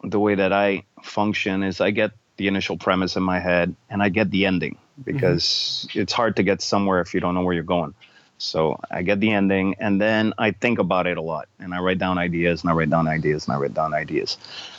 the 0.03 0.19
way 0.19 0.35
that 0.35 0.53
I 0.53 0.85
function 1.03 1.63
is 1.63 1.81
I 1.81 1.91
get 1.91 2.13
the 2.37 2.49
initial 2.49 2.77
premise 2.77 3.17
in 3.17 3.23
my 3.23 3.39
head 3.39 3.75
and 3.89 4.03
I 4.03 4.09
get 4.09 4.31
the 4.31 4.47
ending 4.47 4.79
because 5.05 5.87
it's 5.95 6.13
hard 6.13 6.37
to 6.37 6.43
get 6.43 6.63
somewhere 6.63 7.01
if 7.01 7.15
you 7.15 7.21
don't 7.21 7.35
know 7.35 7.43
where 7.43 7.55
you're 7.55 7.63
going. 7.63 7.95
So 8.39 8.81
I 8.91 9.03
get 9.03 9.21
the 9.21 9.31
ending 9.33 9.77
and 9.79 10.01
then 10.01 10.33
I 10.39 10.53
think 10.53 10.79
about 10.79 11.07
it 11.07 11.19
a 11.19 11.23
lot 11.23 11.49
and 11.59 11.75
I 11.75 11.81
write 11.81 11.99
down 11.99 12.17
ideas 12.17 12.63
and 12.63 12.71
I 12.71 12.75
write 12.75 12.89
down 12.89 13.07
ideas 13.07 13.47
and 13.47 13.55
I 13.55 13.59
write 13.59 13.75
down 13.75 13.93
ideas. 13.93 14.39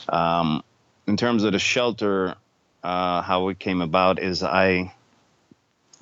Um, 0.10 0.64
in 1.06 1.18
terms 1.18 1.44
of 1.44 1.52
the 1.52 1.60
shelter, 1.60 2.36
uh, 2.84 3.22
how 3.22 3.50
it 3.50 3.60
came 3.60 3.82
about 3.82 4.20
is 4.20 4.42
I 4.42 4.94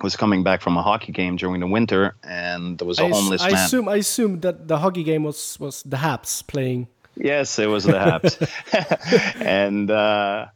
was 0.02 0.16
coming 0.16 0.42
back 0.42 0.62
from 0.62 0.78
a 0.78 0.82
hockey 0.82 1.12
game 1.12 1.36
during 1.36 1.60
the 1.60 1.66
winter 1.66 2.14
and 2.24 2.78
there 2.78 2.88
was 2.88 2.98
a 2.98 3.04
I, 3.04 3.10
homeless 3.10 3.42
I 3.42 3.50
man. 3.50 3.64
assume 3.66 3.88
I 3.88 3.96
assume 3.96 4.40
that 4.40 4.66
the 4.66 4.78
hockey 4.78 5.02
game 5.02 5.24
was 5.24 5.60
was 5.60 5.82
the 5.82 5.98
Habs 5.98 6.46
playing. 6.46 6.88
Yes, 7.16 7.58
it 7.58 7.66
was 7.66 7.84
the 7.84 7.92
Habs. 7.92 8.38
and 9.40 9.90
uh, 9.90 10.46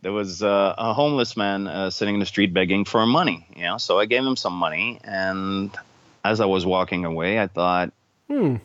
there 0.00 0.12
was 0.12 0.42
uh, 0.42 0.74
a 0.76 0.92
homeless 0.92 1.36
man 1.36 1.66
uh, 1.66 1.90
sitting 1.90 2.14
in 2.14 2.20
the 2.20 2.26
street 2.26 2.52
begging 2.52 2.84
for 2.84 3.04
money. 3.06 3.46
You 3.56 3.64
know, 3.64 3.78
so 3.78 3.98
I 3.98 4.06
gave 4.06 4.24
him 4.24 4.36
some 4.36 4.54
money. 4.54 5.00
And 5.04 5.70
as 6.24 6.40
I 6.40 6.46
was 6.46 6.66
walking 6.66 7.04
away, 7.04 7.40
I 7.40 7.46
thought, 7.46 7.92
Hmm. 8.28 8.56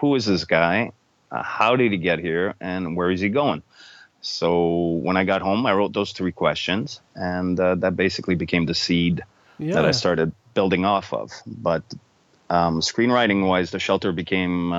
who 0.00 0.14
is 0.14 0.26
this 0.26 0.44
guy? 0.44 0.92
Uh, 1.30 1.42
how 1.42 1.76
did 1.76 1.92
he 1.92 1.98
get 1.98 2.18
here? 2.18 2.54
And 2.60 2.96
where 2.96 3.10
is 3.10 3.20
he 3.20 3.28
going? 3.28 3.62
So 4.22 4.98
when 5.02 5.16
I 5.16 5.24
got 5.24 5.42
home, 5.42 5.66
I 5.66 5.72
wrote 5.74 5.92
those 5.92 6.12
three 6.12 6.32
questions, 6.32 7.00
and 7.14 7.60
uh, 7.60 7.74
that 7.76 7.94
basically 7.94 8.34
became 8.34 8.64
the 8.66 8.74
seed 8.74 9.22
that 9.74 9.84
I 9.84 9.90
started 9.92 10.32
building 10.54 10.84
off 10.84 11.12
of. 11.12 11.30
But 11.46 11.82
um, 12.48 12.80
screenwriting 12.80 13.46
wise, 13.46 13.70
the 13.70 13.78
shelter 13.78 14.12
became 14.12 14.72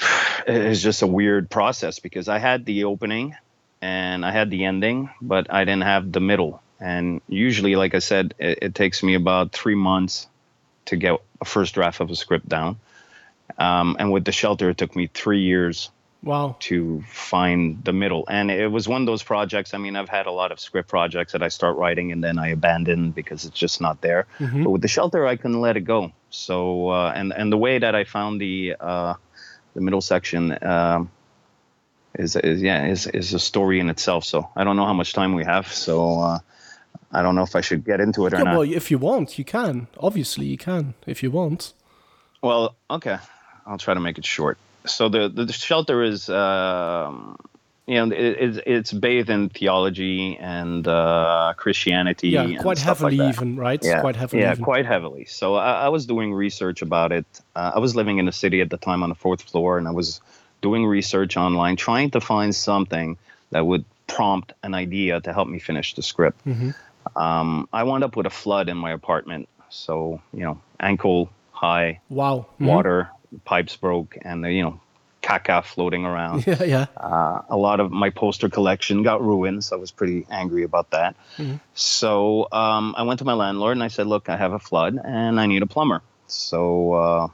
uh, 0.00 0.04
it's 0.46 0.82
just 0.82 1.02
a 1.02 1.06
weird 1.06 1.50
process 1.50 1.98
because 1.98 2.28
I 2.28 2.38
had 2.38 2.64
the 2.64 2.84
opening 2.84 3.36
and 3.80 4.24
I 4.24 4.30
had 4.32 4.50
the 4.50 4.64
ending, 4.64 5.10
but 5.20 5.52
I 5.52 5.64
didn't 5.64 5.84
have 5.84 6.10
the 6.12 6.20
middle. 6.20 6.62
And 6.80 7.20
usually, 7.28 7.76
like 7.76 7.94
I 7.94 7.98
said, 8.00 8.34
it, 8.38 8.58
it 8.62 8.74
takes 8.74 9.02
me 9.02 9.14
about 9.14 9.52
three 9.52 9.74
months 9.74 10.26
to 10.86 10.96
get 10.96 11.20
a 11.40 11.44
first 11.44 11.74
draft 11.74 12.00
of 12.00 12.10
a 12.10 12.16
script 12.16 12.48
down. 12.48 12.78
Um, 13.58 13.96
and 13.98 14.12
with 14.12 14.24
the 14.24 14.32
shelter, 14.32 14.70
it 14.70 14.78
took 14.78 14.94
me 14.94 15.08
three 15.12 15.40
years 15.40 15.90
Wow. 16.22 16.56
to 16.60 17.02
find 17.08 17.82
the 17.84 17.92
middle. 17.92 18.24
And 18.28 18.50
it 18.50 18.66
was 18.66 18.88
one 18.88 19.02
of 19.02 19.06
those 19.06 19.22
projects. 19.22 19.72
I 19.72 19.78
mean, 19.78 19.94
I've 19.94 20.08
had 20.08 20.26
a 20.26 20.32
lot 20.32 20.50
of 20.50 20.58
script 20.58 20.88
projects 20.88 21.32
that 21.32 21.42
I 21.44 21.48
start 21.48 21.76
writing 21.76 22.10
and 22.10 22.22
then 22.22 22.38
I 22.40 22.48
abandon 22.48 23.12
because 23.12 23.44
it's 23.44 23.56
just 23.56 23.80
not 23.80 24.00
there. 24.00 24.26
Mhm. 24.40 24.64
But 24.64 24.70
with 24.70 24.82
the 24.82 24.88
shelter, 24.88 25.26
I 25.26 25.36
can 25.36 25.60
let 25.60 25.76
it 25.76 25.82
go. 25.82 26.10
So, 26.30 26.88
uh, 26.88 27.12
and 27.14 27.32
and 27.32 27.52
the 27.52 27.56
way 27.56 27.78
that 27.78 27.94
I 27.94 28.02
found 28.02 28.40
the 28.40 28.74
uh, 28.80 29.14
the 29.78 29.84
middle 29.84 30.00
section 30.00 30.58
um, 30.62 31.10
is 32.18 32.34
is 32.36 32.60
yeah 32.60 32.86
is 32.86 33.06
is 33.06 33.32
a 33.34 33.38
story 33.38 33.78
in 33.80 33.88
itself. 33.88 34.24
So 34.24 34.48
I 34.56 34.64
don't 34.64 34.76
know 34.76 34.86
how 34.86 34.94
much 34.94 35.12
time 35.12 35.34
we 35.34 35.44
have. 35.44 35.66
So. 35.72 36.20
Uh, 36.20 36.38
I 37.10 37.22
don't 37.22 37.34
know 37.34 37.42
if 37.42 37.56
I 37.56 37.62
should 37.62 37.84
get 37.86 38.00
into 38.00 38.26
it 38.26 38.34
or 38.34 38.38
Yeah, 38.38 38.44
not. 38.44 38.52
well, 38.58 38.62
if 38.80 38.90
you 38.90 38.98
want, 38.98 39.38
you 39.38 39.44
can. 39.44 39.86
Obviously, 39.98 40.44
you 40.46 40.58
can 40.58 40.92
if 41.06 41.22
you 41.22 41.30
want. 41.30 41.72
Well, 42.42 42.74
okay, 42.90 43.16
I'll 43.66 43.78
try 43.78 43.94
to 43.94 44.00
make 44.00 44.18
it 44.18 44.26
short. 44.26 44.58
So 44.84 45.08
the 45.08 45.28
the, 45.28 45.44
the 45.46 45.52
shelter 45.52 46.02
is, 46.02 46.28
um, 46.28 47.36
you 47.88 47.94
know, 48.06 48.14
it, 48.14 48.36
it's 48.44 48.58
it's 48.66 48.92
bathed 48.92 49.30
in 49.30 49.48
theology 49.48 50.36
and 50.38 50.86
uh, 50.86 51.54
Christianity. 51.56 52.28
Yeah, 52.28 52.42
and 52.42 52.58
quite 52.58 52.76
like 52.76 52.86
heavily 52.86 53.16
that. 53.16 53.34
even, 53.34 53.56
right? 53.56 53.82
Yeah, 53.82 54.00
Quite 54.00 54.16
heavily 54.16 54.42
yeah, 54.42 54.52
even. 54.52 54.64
quite 54.64 54.86
heavily. 54.86 55.24
So 55.24 55.54
I, 55.54 55.86
I 55.86 55.88
was 55.88 56.04
doing 56.06 56.34
research 56.34 56.82
about 56.82 57.10
it. 57.12 57.26
Uh, 57.56 57.72
I 57.76 57.78
was 57.78 57.96
living 57.96 58.18
in 58.18 58.26
the 58.26 58.32
city 58.32 58.60
at 58.60 58.70
the 58.70 58.76
time 58.76 59.02
on 59.02 59.08
the 59.08 59.14
fourth 59.24 59.42
floor, 59.42 59.78
and 59.78 59.88
I 59.88 59.92
was 59.92 60.20
doing 60.60 60.84
research 60.84 61.36
online, 61.36 61.76
trying 61.76 62.10
to 62.10 62.20
find 62.20 62.54
something 62.54 63.16
that 63.52 63.64
would 63.66 63.84
prompt 64.06 64.52
an 64.62 64.74
idea 64.74 65.20
to 65.22 65.32
help 65.32 65.48
me 65.48 65.58
finish 65.58 65.94
the 65.94 66.02
script. 66.02 66.38
Mhm. 66.46 66.74
Um, 67.16 67.68
I 67.72 67.84
wound 67.84 68.04
up 68.04 68.16
with 68.16 68.26
a 68.26 68.30
flood 68.42 68.68
in 68.68 68.76
my 68.76 68.90
apartment. 68.92 69.48
So, 69.70 70.20
you 70.34 70.40
know, 70.44 70.60
ankle 70.80 71.30
high 71.52 72.00
Wow. 72.10 72.46
Mhm. 72.60 72.66
water, 72.66 73.08
pipes 73.44 73.76
broke, 73.76 74.16
and, 74.22 74.44
you 74.46 74.62
know, 74.62 74.80
caca 75.22 75.64
floating 75.64 76.04
around. 76.04 76.46
Yeah, 76.46 76.62
yeah. 76.62 76.86
Uh, 76.96 77.42
a 77.48 77.56
lot 77.56 77.80
of 77.80 77.90
my 77.90 78.10
poster 78.10 78.48
collection 78.48 79.02
got 79.02 79.22
ruined, 79.22 79.64
so 79.64 79.76
I 79.76 79.78
was 79.78 79.90
pretty 79.90 80.26
angry 80.30 80.62
about 80.62 80.90
that. 80.90 81.16
Mhm. 81.36 81.60
So 81.74 82.48
um, 82.52 82.94
I 82.96 83.02
went 83.02 83.18
to 83.18 83.24
my 83.24 83.34
landlord 83.34 83.76
and 83.76 83.82
I 83.82 83.88
said, 83.88 84.06
Look, 84.06 84.28
I 84.28 84.36
have 84.36 84.52
a 84.52 84.58
flood 84.58 84.98
and 85.02 85.40
I 85.40 85.46
need 85.46 85.62
a 85.62 85.66
plumber. 85.66 86.02
So 86.26 86.92
uh, 86.92 87.28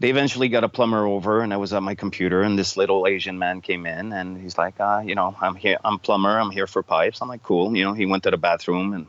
they 0.00 0.10
eventually 0.10 0.48
got 0.48 0.64
a 0.64 0.68
plumber 0.68 1.06
over, 1.06 1.40
and 1.40 1.52
I 1.52 1.56
was 1.56 1.72
at 1.72 1.82
my 1.82 1.94
computer, 1.94 2.42
and 2.42 2.58
this 2.58 2.76
little 2.76 3.06
Asian 3.06 3.38
man 3.38 3.60
came 3.60 3.84
in, 3.84 4.12
and 4.12 4.40
he's 4.40 4.56
like, 4.56 4.78
uh, 4.80 5.02
you 5.04 5.14
know, 5.16 5.34
I'm 5.40 5.56
here, 5.56 5.78
I'm 5.84 5.98
plumber, 5.98 6.38
I'm 6.38 6.50
here 6.50 6.66
for 6.68 6.82
pipes. 6.82 7.20
I'm 7.20 7.28
like, 7.28 7.42
cool. 7.42 7.76
You 7.76 7.84
know, 7.84 7.94
he 7.94 8.06
went 8.06 8.22
to 8.22 8.30
the 8.30 8.36
bathroom 8.36 8.92
and 8.92 9.06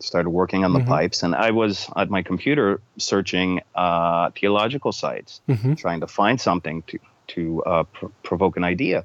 started 0.00 0.30
working 0.30 0.64
on 0.64 0.72
the 0.72 0.80
Mhm. 0.80 0.86
pipes, 0.88 1.22
and 1.22 1.34
I 1.34 1.50
was 1.50 1.88
at 1.96 2.10
my 2.10 2.22
computer 2.22 2.80
searching 2.98 3.60
uh, 3.74 4.30
theological 4.38 4.92
sites, 4.92 5.40
Mhm. 5.48 5.76
trying 5.76 6.00
to 6.00 6.06
find 6.06 6.40
something 6.40 6.82
to 6.88 6.98
to 7.28 7.62
uh, 7.64 7.82
pr- 7.92 8.06
provoke 8.22 8.56
an 8.56 8.64
idea. 8.64 9.04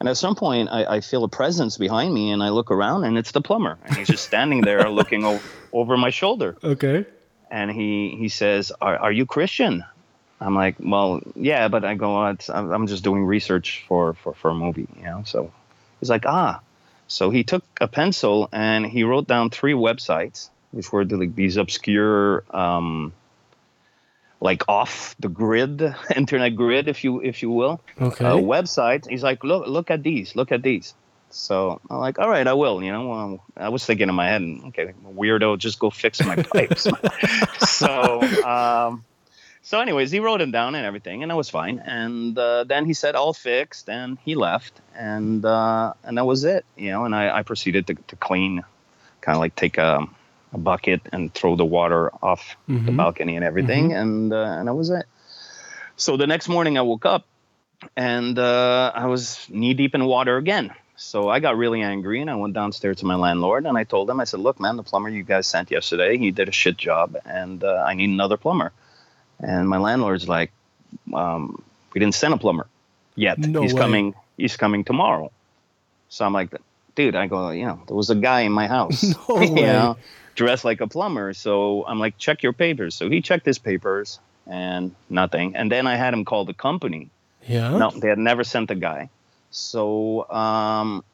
And 0.00 0.08
at 0.08 0.16
some 0.16 0.34
point, 0.36 0.68
I, 0.70 0.96
I 0.96 1.00
feel 1.00 1.22
a 1.24 1.28
presence 1.28 1.76
behind 1.76 2.14
me, 2.14 2.30
and 2.32 2.42
I 2.42 2.48
look 2.50 2.70
around, 2.70 3.04
and 3.04 3.18
it's 3.18 3.32
the 3.32 3.42
plumber, 3.42 3.76
and 3.84 3.96
he's 3.98 4.08
just 4.08 4.24
standing 4.24 4.62
there 4.62 4.88
looking 5.00 5.24
o- 5.24 5.42
over 5.72 5.96
my 5.96 6.10
shoulder 6.10 6.56
Okay. 6.64 7.04
and 7.50 7.70
he 7.70 8.16
he 8.18 8.28
says, 8.28 8.72
"Are 8.80 8.96
are 8.98 9.12
you 9.12 9.26
Christian?" 9.26 9.84
I'm 10.40 10.54
like, 10.54 10.76
"Well, 10.78 11.20
yeah, 11.34 11.68
but 11.68 11.84
I 11.84 11.94
go, 11.94 12.16
"Oh, 12.16 12.30
it's, 12.30 12.48
I'm 12.48 12.70
I'm 12.72 12.86
just 12.86 13.02
doing 13.04 13.24
research 13.24 13.84
for 13.88 14.14
for 14.14 14.32
for 14.34 14.50
a 14.50 14.54
movie, 14.54 14.88
you 14.96 15.04
know." 15.04 15.22
So 15.26 15.50
he's 16.00 16.10
like, 16.10 16.24
"Ah." 16.26 16.60
So 17.08 17.30
he 17.30 17.42
took 17.42 17.64
a 17.80 17.88
pencil 17.88 18.48
and 18.52 18.86
he 18.86 19.02
wrote 19.02 19.26
down 19.26 19.50
three 19.50 19.72
websites, 19.72 20.50
which 20.70 20.92
were 20.92 21.04
the, 21.04 21.16
like 21.16 21.34
these 21.34 21.56
obscure, 21.56 22.44
um, 22.54 23.12
like 24.40 24.68
off 24.68 25.16
the 25.18 25.28
grid 25.28 25.82
internet 26.14 26.54
grid, 26.54 26.86
if 26.86 27.02
you 27.02 27.20
if 27.20 27.42
you 27.42 27.50
will, 27.50 27.80
Okay. 28.00 28.24
uh, 28.24 28.36
websites. 28.36 29.08
He's 29.08 29.22
like, 29.22 29.42
"Look 29.42 29.66
look 29.66 29.90
at 29.90 30.02
these, 30.02 30.36
look 30.36 30.52
at 30.52 30.62
these." 30.62 30.94
So 31.30 31.80
I'm 31.90 31.98
like, 31.98 32.18
all 32.18 32.28
right, 32.28 32.46
I 32.46 32.54
will. 32.54 32.82
You 32.82 32.92
know, 32.92 33.12
um, 33.12 33.40
I 33.56 33.68
was 33.68 33.84
thinking 33.84 34.08
in 34.08 34.14
my 34.14 34.28
head, 34.28 34.42
okay, 34.68 34.94
weirdo, 35.04 35.58
just 35.58 35.78
go 35.78 35.90
fix 35.90 36.24
my 36.24 36.36
pipes. 36.36 36.86
so, 37.58 38.22
um, 38.42 39.04
so 39.68 39.78
anyways, 39.80 40.10
he 40.10 40.18
wrote 40.18 40.38
them 40.38 40.50
down 40.50 40.74
and 40.74 40.86
everything, 40.86 41.22
and 41.22 41.30
that 41.30 41.36
was 41.36 41.50
fine. 41.50 41.78
And 41.78 42.38
uh, 42.38 42.64
then 42.64 42.86
he 42.86 42.94
said 42.94 43.14
all 43.14 43.34
fixed, 43.34 43.90
and 43.90 44.16
he 44.24 44.34
left, 44.34 44.72
and 44.96 45.44
uh, 45.44 45.92
and 46.04 46.16
that 46.16 46.24
was 46.24 46.44
it. 46.44 46.64
You 46.74 46.90
know, 46.92 47.04
and 47.04 47.14
I, 47.14 47.38
I 47.38 47.42
proceeded 47.42 47.86
to, 47.88 47.94
to 47.94 48.16
clean, 48.16 48.64
kind 49.20 49.36
of 49.36 49.40
like 49.40 49.54
take 49.56 49.76
a, 49.76 50.06
a 50.54 50.58
bucket 50.58 51.02
and 51.12 51.34
throw 51.34 51.54
the 51.54 51.66
water 51.66 52.10
off 52.22 52.56
the 52.66 52.72
Mhm. 52.72 52.96
balcony 52.96 53.36
and 53.36 53.44
everything, 53.44 53.92
and 53.92 54.32
uh, 54.32 54.56
and 54.58 54.68
that 54.68 54.74
was 54.74 54.88
it. 54.88 55.04
So 55.96 56.16
the 56.16 56.26
next 56.26 56.48
morning, 56.48 56.78
I 56.78 56.80
woke 56.80 57.04
up 57.04 57.26
and 57.94 58.38
uh, 58.38 58.90
I 58.94 59.04
was 59.04 59.46
knee 59.50 59.74
deep 59.74 59.94
in 59.94 60.06
water 60.06 60.38
again. 60.38 60.72
So 60.96 61.28
I 61.28 61.40
got 61.40 61.58
really 61.58 61.82
angry 61.82 62.22
and 62.22 62.30
I 62.30 62.36
went 62.36 62.54
downstairs 62.54 62.96
to 63.00 63.06
my 63.06 63.16
landlord 63.16 63.66
and 63.66 63.76
I 63.76 63.84
told 63.84 64.08
him, 64.08 64.18
I 64.18 64.24
said, 64.24 64.40
Look, 64.40 64.58
man, 64.58 64.76
the 64.76 64.82
plumber 64.82 65.10
you 65.10 65.22
guys 65.22 65.46
sent 65.46 65.70
yesterday, 65.70 66.16
he 66.16 66.30
did 66.30 66.48
a 66.48 66.52
shit 66.52 66.76
job 66.78 67.16
and 67.26 67.62
uh, 67.62 67.84
I 67.86 67.92
need 67.94 68.08
another 68.10 68.38
plumber. 68.38 68.72
And 69.40 69.68
my 69.68 69.78
landlord's 69.78 70.28
like, 70.28 70.52
um, 71.14 71.62
We 71.94 72.00
didn't 72.00 72.14
send 72.14 72.34
a 72.34 72.36
plumber 72.36 72.66
yet. 73.14 73.38
No 73.38 73.62
he's 73.62 73.74
way. 73.74 73.80
coming. 73.80 74.14
He's 74.36 74.56
coming 74.56 74.84
tomorrow. 74.84 75.30
So 76.08 76.24
I'm 76.24 76.32
like, 76.32 76.50
Dude, 76.94 77.14
I 77.14 77.26
go, 77.28 77.50
you 77.50 77.64
know, 77.66 77.80
there 77.86 77.96
was 77.96 78.10
a 78.10 78.16
guy 78.16 78.40
in 78.42 78.52
my 78.52 78.66
house, 78.66 79.02
No 79.28 79.40
you 79.40 79.52
way. 79.54 79.62
know, 79.62 79.96
dressed 80.34 80.64
like 80.64 80.80
a 80.80 80.86
plumber. 80.88 81.32
So 81.34 81.84
I'm 81.86 81.98
like, 81.98 82.18
Check 82.18 82.42
your 82.42 82.52
papers. 82.52 82.94
So 82.94 83.08
he 83.08 83.20
checked 83.22 83.46
his 83.46 83.58
papers 83.58 84.18
and 84.46 84.94
nothing. 85.10 85.54
And 85.56 85.70
then 85.70 85.86
I 85.86 85.96
had 85.96 86.12
him 86.14 86.24
call 86.24 86.44
the 86.44 86.54
company. 86.54 87.10
Yeah. 87.46 87.76
No, 87.78 87.90
they 87.90 88.08
had 88.08 88.18
never 88.18 88.44
sent 88.44 88.70
a 88.70 88.74
guy. 88.74 89.10
So 89.50 90.28
um, 90.30 91.04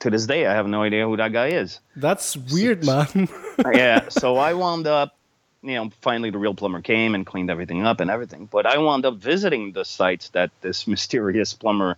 to 0.00 0.10
this 0.10 0.26
day, 0.26 0.46
I 0.46 0.52
have 0.54 0.66
no 0.66 0.82
idea 0.82 1.04
who 1.06 1.16
that 1.16 1.32
guy 1.32 1.48
is. 1.48 1.80
That's 1.96 2.36
weird, 2.36 2.84
man. 2.84 3.28
yeah. 3.72 4.08
So 4.08 4.36
I 4.36 4.54
wound 4.54 4.86
up, 4.86 5.16
you 5.64 5.74
know, 5.74 5.90
finally 6.02 6.30
the 6.30 6.38
real 6.38 6.54
plumber 6.54 6.82
came 6.82 7.14
and 7.14 7.24
cleaned 7.26 7.50
everything 7.50 7.86
up 7.86 8.00
and 8.00 8.10
everything. 8.10 8.48
But 8.50 8.66
I 8.66 8.78
wound 8.78 9.04
up 9.06 9.16
visiting 9.16 9.72
the 9.72 9.84
sites 9.84 10.28
that 10.30 10.50
this 10.60 10.86
mysterious 10.94 11.54
plumber 11.54 11.96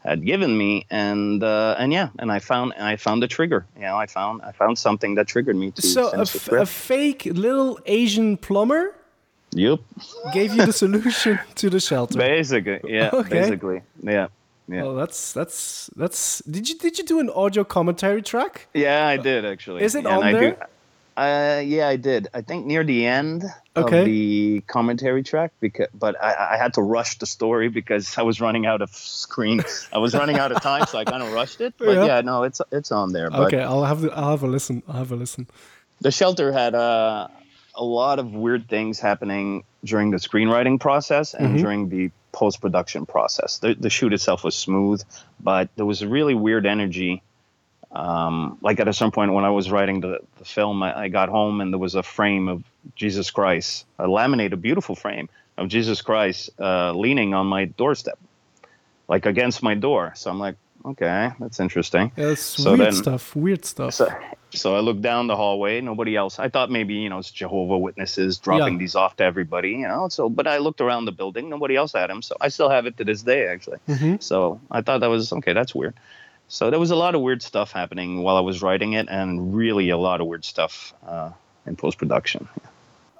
had 0.00 0.24
given 0.24 0.56
me, 0.58 0.84
and 0.90 1.42
uh, 1.42 1.76
and 1.78 1.92
yeah, 1.92 2.08
and 2.18 2.30
I 2.30 2.38
found 2.38 2.74
I 2.74 2.96
found 2.96 3.22
the 3.22 3.28
trigger. 3.28 3.64
You 3.76 3.82
know, 3.82 3.96
I 3.96 4.06
found 4.06 4.42
I 4.42 4.52
found 4.52 4.78
something 4.78 5.14
that 5.14 5.26
triggered 5.28 5.56
me 5.56 5.70
to 5.70 5.82
so 5.82 6.10
a, 6.12 6.20
f- 6.22 6.48
a 6.52 6.66
fake 6.66 7.24
little 7.24 7.78
Asian 7.86 8.36
plumber 8.36 8.94
Yep. 9.52 9.78
gave 10.32 10.52
you 10.52 10.66
the 10.66 10.72
solution 10.84 11.38
to 11.54 11.70
the 11.70 11.80
shelter. 11.80 12.18
Basically, 12.18 12.80
yeah. 12.84 13.10
Okay. 13.20 13.30
Basically, 13.40 13.82
yeah. 14.02 14.28
Yeah. 14.66 14.82
Well, 14.82 14.94
that's 14.94 15.32
that's 15.32 15.90
that's. 15.94 16.40
Did 16.40 16.68
you 16.68 16.78
did 16.78 16.98
you 16.98 17.04
do 17.04 17.20
an 17.20 17.30
audio 17.30 17.64
commentary 17.64 18.22
track? 18.22 18.66
Yeah, 18.72 19.06
I 19.06 19.18
did 19.18 19.44
actually. 19.44 19.82
Is 19.84 19.94
it 19.94 19.98
and 19.98 20.06
on 20.08 20.22
I 20.22 20.32
there? 20.32 20.50
Do, 20.52 20.56
Uh, 21.16 21.62
yeah, 21.64 21.86
I 21.88 21.96
did. 21.96 22.28
I 22.34 22.40
think 22.42 22.66
near 22.66 22.82
the 22.82 23.06
end 23.06 23.44
Okay. 23.76 24.00
of 24.00 24.04
the 24.04 24.60
commentary 24.66 25.22
track, 25.22 25.52
because 25.60 25.88
but 25.94 26.20
I, 26.22 26.54
I 26.54 26.56
had 26.56 26.74
to 26.74 26.82
rush 26.82 27.18
the 27.18 27.26
story 27.26 27.68
because 27.68 28.16
I 28.18 28.22
was 28.22 28.40
running 28.40 28.66
out 28.66 28.82
of 28.82 28.90
screen. 28.90 29.62
I 29.92 29.98
was 29.98 30.14
running 30.14 30.38
out 30.38 30.50
of 30.52 30.60
time, 30.62 30.86
so 30.86 30.98
I 30.98 31.04
kind 31.04 31.22
of 31.22 31.32
rushed 31.32 31.60
it. 31.60 31.74
But 31.78 31.94
Yeah. 31.94 32.04
yeah. 32.06 32.20
no, 32.20 32.42
it's 32.42 32.60
it's 32.72 32.90
on 32.92 33.12
there. 33.12 33.30
But 33.30 33.46
Okay, 33.54 33.62
I'll 33.62 33.84
have 33.84 34.00
the, 34.00 34.10
I'll 34.12 34.30
have 34.30 34.42
a 34.42 34.46
listen. 34.48 34.82
I'll 34.88 34.98
have 34.98 35.12
a 35.12 35.16
listen. 35.16 35.46
the 36.00 36.10
shelter 36.10 36.52
had 36.52 36.74
uh, 36.74 37.28
a 37.76 37.84
lot 37.84 38.18
of 38.18 38.32
weird 38.34 38.68
things 38.68 38.98
happening 39.00 39.62
during 39.84 40.10
the 40.10 40.18
screenwriting 40.18 40.78
process 40.80 41.34
and 41.34 41.54
Mhm. 41.56 41.58
during 41.62 41.88
the 41.88 42.10
post 42.32 42.60
production 42.60 43.06
process. 43.06 43.58
The, 43.58 43.74
the 43.74 43.90
shoot 43.90 44.12
itself 44.12 44.42
was 44.44 44.54
smooth, 44.56 45.02
but 45.40 45.68
there 45.76 45.86
was 45.86 46.02
a 46.02 46.08
really 46.08 46.34
weird 46.34 46.66
energy. 46.66 47.22
Um, 47.94 48.58
like 48.60 48.80
at 48.80 48.88
a 48.88 48.92
certain 48.92 49.12
point 49.12 49.32
when 49.32 49.44
I 49.44 49.50
was 49.50 49.70
writing 49.70 50.00
the, 50.00 50.18
the 50.38 50.44
film, 50.44 50.82
I, 50.82 51.02
I 51.04 51.08
got 51.08 51.28
home 51.28 51.60
and 51.60 51.72
there 51.72 51.78
was 51.78 51.94
a 51.94 52.02
frame 52.02 52.48
of 52.48 52.64
Jesus 52.96 53.30
Christ, 53.30 53.86
a 53.98 54.08
laminated, 54.08 54.60
beautiful 54.60 54.94
frame 54.96 55.28
of 55.56 55.68
Jesus 55.68 56.02
Christ 56.02 56.50
uh, 56.58 56.92
leaning 56.92 57.34
on 57.34 57.46
my 57.46 57.66
doorstep, 57.66 58.18
like 59.08 59.26
against 59.26 59.62
my 59.62 59.74
door. 59.74 60.12
So 60.16 60.28
I'm 60.30 60.40
like, 60.40 60.56
okay, 60.84 61.30
that's 61.38 61.60
interesting. 61.60 62.10
Yeah, 62.16 62.30
it's 62.30 62.42
So 62.42 62.70
weird 62.74 62.80
then- 62.80 62.92
stuff. 62.92 63.36
Weird 63.36 63.64
stuff. 63.64 63.94
So, 63.94 64.08
so 64.50 64.74
I 64.76 64.80
looked 64.80 65.02
down 65.02 65.28
the 65.28 65.36
hallway. 65.36 65.80
Nobody 65.80 66.16
else. 66.16 66.38
I 66.40 66.48
thought 66.48 66.70
maybe 66.72 66.94
you 66.94 67.08
know 67.08 67.18
it's 67.18 67.30
Jehovah 67.30 67.78
Witnesses 67.78 68.38
dropping 68.38 68.74
Yeah. 68.74 68.78
these 68.78 68.94
off 68.96 69.16
to 69.16 69.24
everybody. 69.24 69.70
You 69.70 69.86
know. 69.88 70.08
So, 70.08 70.28
but 70.28 70.46
I 70.48 70.58
looked 70.58 70.80
around 70.80 71.04
the 71.06 71.12
building. 71.12 71.48
Nobody 71.48 71.74
else 71.76 71.92
had 71.92 72.08
them. 72.10 72.22
So 72.22 72.36
I 72.40 72.48
still 72.48 72.70
have 72.70 72.86
it 72.86 72.96
to 72.98 73.04
this 73.04 73.22
day, 73.22 73.46
actually. 73.48 73.78
Mhm. 73.88 74.22
So 74.22 74.60
I 74.70 74.80
thought 74.82 75.00
that 75.00 75.08
was 75.10 75.32
okay. 75.32 75.52
That's 75.54 75.74
weird. 75.74 75.94
So 76.54 76.70
there 76.70 76.78
was 76.78 76.92
a 76.92 76.96
lot 77.04 77.14
of 77.16 77.20
weird 77.20 77.42
stuff 77.42 77.72
happening 77.72 78.22
while 78.22 78.36
I 78.36 78.40
was 78.50 78.62
writing 78.62 78.92
it, 78.92 79.06
and 79.10 79.52
really 79.56 79.90
a 79.90 79.96
lot 79.98 80.20
of 80.20 80.28
weird 80.28 80.44
stuff 80.44 80.94
uh, 81.04 81.30
in 81.66 81.74
post 81.74 81.98
production. 81.98 82.46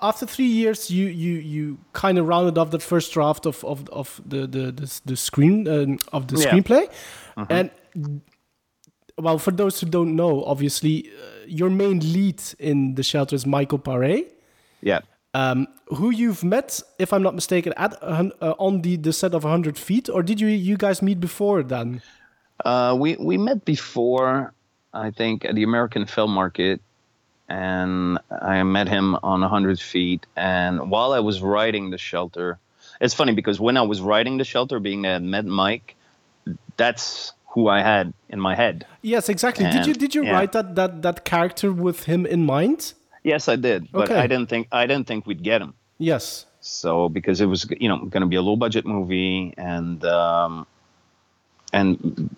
After 0.01 0.25
three 0.27 0.53
years, 0.63 0.89
you 0.89 1.07
you 1.25 1.33
you 1.55 1.79
kind 1.93 2.17
of 2.19 2.29
rounded 2.29 2.57
off 2.59 2.71
that 2.71 2.83
first 2.83 3.13
draft 3.13 3.45
of 3.47 3.65
of, 3.65 3.89
of 3.91 4.21
the, 4.25 4.47
the 4.47 4.65
the 4.81 5.01
the 5.11 5.17
screen 5.17 5.67
um, 5.69 5.99
of 6.13 6.23
the 6.29 6.37
Yeah. 6.37 6.45
screenplay, 6.51 6.85
Mhm. 7.37 7.47
and 7.51 7.71
well, 9.19 9.39
for 9.39 9.53
those 9.53 9.81
who 9.81 9.87
don't 9.91 10.15
know, 10.15 10.45
obviously, 10.45 10.95
uh, 11.09 11.47
your 11.47 11.71
main 11.71 11.99
lead 12.01 12.41
in 12.59 12.95
the 12.95 13.03
shelter 13.03 13.35
is 13.37 13.47
Michael 13.47 13.79
Paré. 13.81 14.27
Yeah. 14.83 15.01
Um, 15.35 15.67
who 15.99 16.11
you've 16.11 16.45
met, 16.45 16.81
if 16.99 17.13
I'm 17.13 17.23
not 17.23 17.35
mistaken, 17.35 17.73
at 17.77 17.93
uh, 18.03 18.55
on 18.59 18.83
the, 18.83 18.97
the 18.97 19.13
set 19.13 19.35
of 19.35 19.43
100 19.45 19.77
feet, 19.79 20.09
or 20.09 20.23
did 20.23 20.41
you 20.41 20.49
you 20.49 20.77
guys 20.77 21.03
meet 21.03 21.19
before 21.21 21.63
then? 21.65 22.01
Uh, 22.63 22.97
we 22.99 23.17
we 23.17 23.37
met 23.39 23.65
before, 23.65 24.53
I 24.93 25.11
think, 25.11 25.45
at 25.45 25.55
the 25.55 25.63
American 25.63 26.07
Film 26.07 26.31
Market, 26.31 26.81
and 27.49 28.19
I 28.31 28.63
met 28.63 28.89
him 28.89 29.17
on 29.23 29.41
100 29.41 29.81
Feet. 29.81 30.27
And 30.37 30.91
while 30.91 31.13
I 31.13 31.21
was 31.21 31.43
writing 31.43 31.91
the 31.91 31.99
shelter, 31.99 32.59
it's 33.01 33.15
funny 33.15 33.33
because 33.33 33.59
when 33.61 33.77
I 33.77 33.83
was 33.83 34.01
writing 34.01 34.39
the 34.39 34.45
shelter, 34.45 34.79
being 34.79 35.03
that 35.03 35.17
I 35.17 35.19
met 35.19 35.47
Mike, 35.47 35.97
that's 36.77 37.33
who 37.49 37.69
I 37.69 37.83
had 37.83 38.13
in 38.29 38.41
my 38.41 38.55
head. 38.55 38.87
Yes, 39.03 39.29
exactly. 39.29 39.67
did 39.71 39.87
you 39.87 39.95
did 39.95 40.15
you 40.15 40.25
yeah. 40.25 40.33
write 40.33 40.53
that, 40.53 40.75
that 40.75 41.03
that 41.03 41.25
character 41.25 41.73
with 41.73 42.05
him 42.05 42.27
in 42.27 42.45
mind? 42.45 42.95
Yes, 43.23 43.49
I 43.49 43.57
did, 43.57 43.91
but 43.91 44.11
Okay. 44.11 44.21
I 44.21 44.27
didn't 44.27 44.49
think 44.49 44.69
I 44.71 44.87
didn't 44.87 45.07
think 45.07 45.27
we'd 45.27 45.43
get 45.43 45.63
him. 45.63 45.75
Yes. 45.99 46.47
So 46.61 47.09
because 47.09 47.41
it 47.41 47.47
was 47.47 47.67
you 47.79 47.89
know 47.89 47.99
going 47.99 48.23
to 48.23 48.27
be 48.27 48.37
a 48.37 48.43
low 48.43 48.57
budget 48.57 48.85
movie, 48.87 49.55
and 49.57 50.05
um, 50.05 50.67
and 51.79 52.31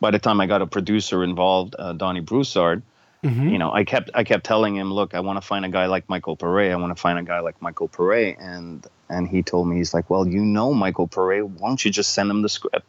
by 0.00 0.10
the 0.10 0.18
time 0.18 0.40
I 0.40 0.46
got 0.46 0.60
a 0.62 0.66
producer 0.66 1.22
involved, 1.24 1.74
uh, 1.78 1.92
Donnie 1.94 2.20
Broussard, 2.20 2.82
Mm-hmm. 3.24 3.48
you 3.54 3.58
know, 3.62 3.70
I 3.72 3.84
kept 3.84 4.10
I 4.20 4.24
kept 4.24 4.42
telling 4.44 4.74
him, 4.74 4.92
look, 4.92 5.14
I 5.14 5.20
want 5.20 5.36
to 5.40 5.46
find 5.46 5.64
a 5.64 5.68
guy 5.68 5.86
like 5.86 6.08
Michael 6.08 6.34
Pare. 6.34 6.72
I 6.72 6.74
want 6.74 6.90
to 6.96 7.00
find 7.00 7.16
a 7.20 7.22
guy 7.22 7.38
like 7.38 7.62
Michael 7.62 7.86
Pare, 7.86 8.34
and 8.52 8.84
and 9.08 9.28
he 9.28 9.44
told 9.44 9.68
me 9.68 9.76
he's 9.76 9.94
like, 9.94 10.10
well, 10.10 10.26
you 10.26 10.42
know 10.44 10.74
Michael 10.74 11.06
Pare, 11.06 11.46
why 11.46 11.68
don't 11.68 11.84
you 11.84 11.92
just 11.92 12.10
send 12.14 12.28
him 12.28 12.42
the 12.42 12.48
script? 12.48 12.84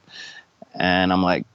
And 0.74 1.14
I'm 1.14 1.22
like, 1.22 1.46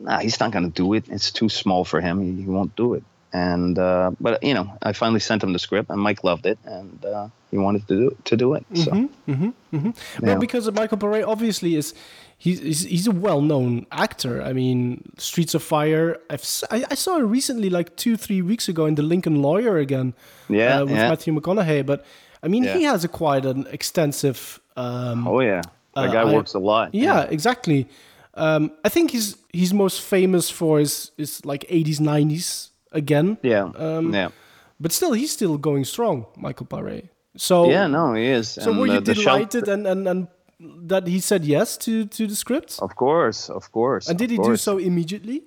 nah, 0.00 0.18
he's 0.20 0.38
not 0.38 0.52
going 0.52 0.70
to 0.70 0.70
do 0.70 0.94
it. 0.94 1.08
It's 1.08 1.32
too 1.32 1.48
small 1.48 1.84
for 1.84 2.00
him. 2.00 2.20
He, 2.22 2.42
he 2.42 2.48
won't 2.48 2.76
do 2.76 2.94
it. 2.94 3.02
And 3.32 3.76
uh, 3.76 4.12
but 4.20 4.40
you 4.44 4.54
know, 4.54 4.70
I 4.82 4.92
finally 4.92 5.18
sent 5.20 5.42
him 5.42 5.52
the 5.52 5.58
script, 5.58 5.90
and 5.90 6.00
Mike 6.00 6.22
loved 6.22 6.46
it, 6.46 6.58
and 6.64 7.04
uh, 7.04 7.26
he 7.50 7.58
wanted 7.58 7.88
to 7.88 7.94
do 7.96 8.16
to 8.30 8.36
do 8.36 8.54
it. 8.54 8.64
So. 8.74 8.92
Mm-hmm, 8.92 9.32
mm-hmm. 9.76 9.90
Well, 10.24 10.34
Yeah. 10.34 10.38
because 10.38 10.70
Michael 10.70 10.98
Paré 10.98 11.26
obviously 11.26 11.74
is 11.74 11.92
he's 12.38 12.84
he's, 12.84 13.06
a 13.06 13.10
well-known 13.10 13.86
actor. 13.90 14.42
I 14.42 14.52
mean, 14.52 15.02
Streets 15.18 15.54
of 15.54 15.62
Fire. 15.62 16.16
I've 16.30 16.40
s- 16.40 16.64
I, 16.70 16.84
I 16.90 16.94
saw 16.94 17.18
it 17.18 17.22
recently, 17.24 17.68
like 17.70 17.96
two 17.96 18.16
three 18.16 18.42
weeks 18.42 18.68
ago, 18.68 18.86
in 18.86 18.94
The 18.94 19.02
Lincoln 19.02 19.42
Lawyer 19.42 19.78
again. 19.78 20.14
Yeah, 20.48 20.78
uh, 20.80 20.84
with 20.84 20.94
yeah. 20.94 21.08
Matthew 21.08 21.34
McConaughey. 21.34 21.84
But 21.84 22.04
I 22.42 22.48
mean, 22.48 22.62
he 22.64 22.84
has 22.84 23.04
a 23.04 23.08
quite 23.08 23.44
an 23.44 23.66
extensive. 23.72 24.60
Um, 24.76 25.26
Oh 25.26 25.40
yeah, 25.40 25.62
that 25.94 26.08
Uh, 26.08 26.12
guy 26.12 26.22
I- 26.22 26.34
works 26.34 26.54
a 26.54 26.58
lot. 26.60 26.94
yeah, 26.94 27.22
exactly. 27.30 27.86
Um, 28.34 28.70
I 28.84 28.88
think 28.88 29.10
he's 29.10 29.36
he's 29.52 29.72
most 29.74 30.00
famous 30.00 30.48
for 30.50 30.78
his 30.78 31.10
his 31.16 31.44
like 31.44 31.64
80s 31.68 31.98
90s 32.00 32.68
again. 32.92 33.36
Yeah, 33.42 33.70
Um, 33.76 34.14
yeah. 34.14 34.28
But 34.80 34.92
still, 34.92 35.12
he's 35.12 35.32
still 35.32 35.58
going 35.58 35.84
strong, 35.84 36.26
Michael 36.36 36.66
Paré. 36.66 37.08
So 37.36 37.68
yeah, 37.70 37.88
no, 37.88 38.14
he 38.14 38.26
is. 38.30 38.48
So 38.48 38.70
And, 38.70 38.78
were 38.80 38.86
you 38.86 39.00
the 39.00 39.14
delighted 39.14 39.66
shelter- 39.66 39.72
and, 39.72 39.86
and, 39.86 40.08
and 40.08 40.28
that 40.60 41.06
he 41.06 41.20
said 41.20 41.44
yes 41.44 41.76
to, 41.78 42.06
to 42.06 42.26
the 42.26 42.34
script? 42.34 42.78
Of 42.80 42.96
course, 42.96 43.48
of 43.48 43.70
course. 43.70 44.08
and 44.08 44.18
did 44.18 44.30
he 44.30 44.38
do 44.38 44.56
so 44.56 44.78
immediately? 44.78 45.44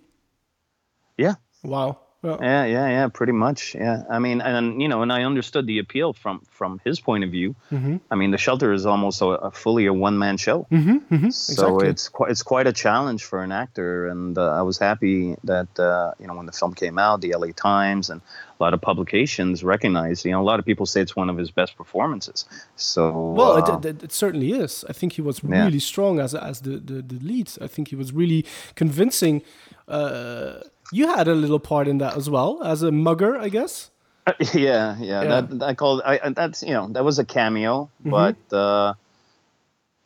Yeah. 1.17 1.35
Wow. 1.63 1.99
Yeah. 2.23 2.37
Yeah, 2.39 2.65
yeah, 2.65 2.87
yeah, 2.89 3.07
pretty 3.07 3.31
much. 3.33 3.73
Yeah, 3.73 4.03
I 4.07 4.19
mean, 4.19 4.41
and 4.41 4.79
you 4.79 4.87
know, 4.87 5.01
and 5.01 5.11
I 5.11 5.23
understood 5.23 5.65
the 5.65 5.79
appeal 5.79 6.13
from 6.13 6.41
from 6.51 6.79
his 6.85 6.99
point 6.99 7.23
of 7.23 7.31
view. 7.31 7.55
Mhm. 7.71 7.99
I 8.11 8.15
mean, 8.15 8.29
the 8.29 8.37
shelter 8.37 8.71
is 8.73 8.85
almost 8.85 9.21
a, 9.21 9.25
a 9.25 9.49
fully 9.51 9.87
a 9.87 9.93
one 9.93 10.17
man 10.19 10.37
show, 10.37 10.67
Mm-hmm, 10.71 10.97
mm-hmm. 11.15 11.29
so 11.31 11.53
exactly. 11.53 11.87
it's 11.87 12.09
quite 12.09 12.29
it's 12.31 12.43
quite 12.43 12.67
a 12.67 12.73
challenge 12.73 13.23
for 13.23 13.41
an 13.43 13.51
actor. 13.51 14.07
And 14.07 14.37
uh, 14.37 14.59
I 14.59 14.61
was 14.61 14.77
happy 14.77 15.35
that 15.45 15.79
uh, 15.79 16.11
you 16.19 16.27
know 16.27 16.35
when 16.35 16.45
the 16.45 16.51
film 16.51 16.73
came 16.75 16.99
out, 16.99 17.21
the 17.21 17.33
LA 17.35 17.47
Times 17.55 18.09
and 18.11 18.21
a 18.59 18.63
lot 18.63 18.73
of 18.75 18.81
publications 18.81 19.63
recognized. 19.63 20.23
You 20.23 20.31
know, 20.33 20.41
a 20.41 20.49
lot 20.51 20.59
of 20.59 20.65
people 20.65 20.85
say 20.85 21.01
it's 21.01 21.15
one 21.15 21.29
of 21.31 21.37
his 21.39 21.49
best 21.49 21.75
performances. 21.75 22.45
So 22.75 23.33
well, 23.35 23.53
uh, 23.53 23.77
it, 23.79 23.85
it, 23.85 24.03
it 24.03 24.11
certainly 24.11 24.51
is. 24.51 24.85
I 24.87 24.93
think 24.93 25.13
he 25.13 25.21
was 25.23 25.41
Yeah. 25.43 25.65
really 25.65 25.79
strong 25.79 26.19
as 26.19 26.35
as 26.35 26.61
the, 26.61 26.77
the, 26.77 27.01
the 27.01 27.19
lead. 27.25 27.47
I 27.65 27.67
think 27.67 27.87
he 27.89 27.95
was 27.95 28.13
really 28.13 28.45
convincing. 28.75 29.41
Uh, 29.87 30.61
you 30.91 31.07
had 31.07 31.27
a 31.27 31.35
little 31.35 31.59
part 31.59 31.87
in 31.87 31.97
that 31.99 32.15
as 32.17 32.29
well, 32.29 32.61
as 32.63 32.83
a 32.83 32.91
mugger, 32.91 33.37
I 33.37 33.49
guess. 33.49 33.89
yeah, 34.53 34.97
yeah, 34.99 35.23
Yeah. 35.23 35.41
That 35.41 35.63
I 35.63 35.73
called. 35.73 36.01
I 36.05 36.19
I- 36.23 36.29
that's 36.29 36.61
you 36.63 36.73
know 36.73 36.87
that 36.89 37.03
was 37.03 37.17
a 37.19 37.25
cameo, 37.25 37.89
Mhm. 38.05 38.11
but 38.11 38.55
uh, 38.55 38.93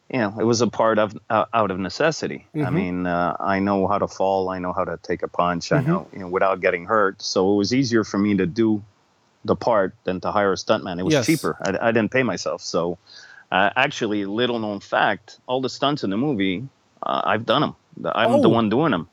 you 0.10 0.20
know 0.20 0.34
it 0.40 0.44
was 0.46 0.62
a 0.62 0.68
part 0.68 1.00
of 1.00 1.18
uh, 1.30 1.46
out 1.54 1.72
of 1.72 1.80
necessity. 1.80 2.48
I 2.56 2.58
Mhm. 2.60 2.74
mean, 2.74 3.08
uh, 3.08 3.36
I 3.40 3.60
know 3.60 3.88
how 3.88 3.98
to 3.98 4.08
fall. 4.08 4.50
I 4.50 4.60
know 4.60 4.72
how 4.74 4.86
to 4.86 4.98
take 5.02 5.22
a 5.24 5.28
punch. 5.28 5.70
Mhm. 5.70 5.78
I 5.78 5.82
know 5.82 6.08
you 6.14 6.20
know 6.20 6.28
without 6.30 6.62
getting 6.62 6.86
hurt. 6.86 7.22
So 7.22 7.54
it 7.54 7.58
was 7.58 7.74
easier 7.74 8.04
for 8.04 8.18
me 8.18 8.38
to 8.38 8.46
do 8.46 8.82
the 9.44 9.56
part 9.56 9.94
than 10.06 10.22
to 10.22 10.32
hire 10.32 10.54
a 10.54 10.56
stuntman. 10.56 10.98
It 11.00 11.04
was 11.06 11.14
Yes. 11.14 11.26
cheaper. 11.26 11.58
I, 11.62 11.90
I 11.90 11.92
didn't 11.92 12.12
pay 12.12 12.24
myself. 12.24 12.62
So 12.62 12.98
uh, 13.52 13.70
actually, 13.76 14.26
little 14.26 14.60
known 14.60 14.80
fact: 14.80 15.40
all 15.48 15.62
the 15.62 15.70
stunts 15.70 16.04
in 16.04 16.10
the 16.10 16.18
movie, 16.18 16.68
uh, 17.04 17.22
I've 17.26 17.46
done 17.46 17.62
them. 17.62 17.76
I'm 18.16 18.42
the 18.42 18.50
Oh. 18.50 18.58
one 18.60 18.70
doing 18.70 18.92
them. 18.92 19.08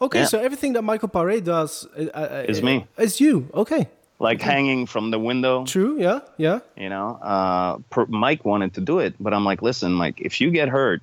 Okay, 0.00 0.20
Yeah. 0.20 0.24
so 0.26 0.38
everything 0.38 0.74
that 0.74 0.82
Michael 0.82 1.08
Paré 1.08 1.42
does 1.42 1.86
uh, 1.96 2.04
uh, 2.14 2.44
Is 2.48 2.62
me. 2.62 2.86
Is 2.98 3.20
you? 3.20 3.48
Okay. 3.54 3.88
Like 4.20 4.40
hanging 4.42 4.86
from 4.86 5.10
the 5.10 5.18
window. 5.18 5.64
True. 5.64 5.96
Yeah. 6.00 6.20
Yeah. 6.36 6.60
You 6.76 6.88
know, 6.88 7.18
uh, 7.22 7.78
per, 7.90 8.06
Mike 8.06 8.44
wanted 8.44 8.74
to 8.74 8.80
do 8.80 8.98
it, 8.98 9.14
but 9.20 9.32
I'm 9.32 9.44
like, 9.44 9.62
listen, 9.62 9.92
Mike, 9.92 10.20
if 10.20 10.40
you 10.40 10.50
get 10.50 10.68
hurt, 10.68 11.00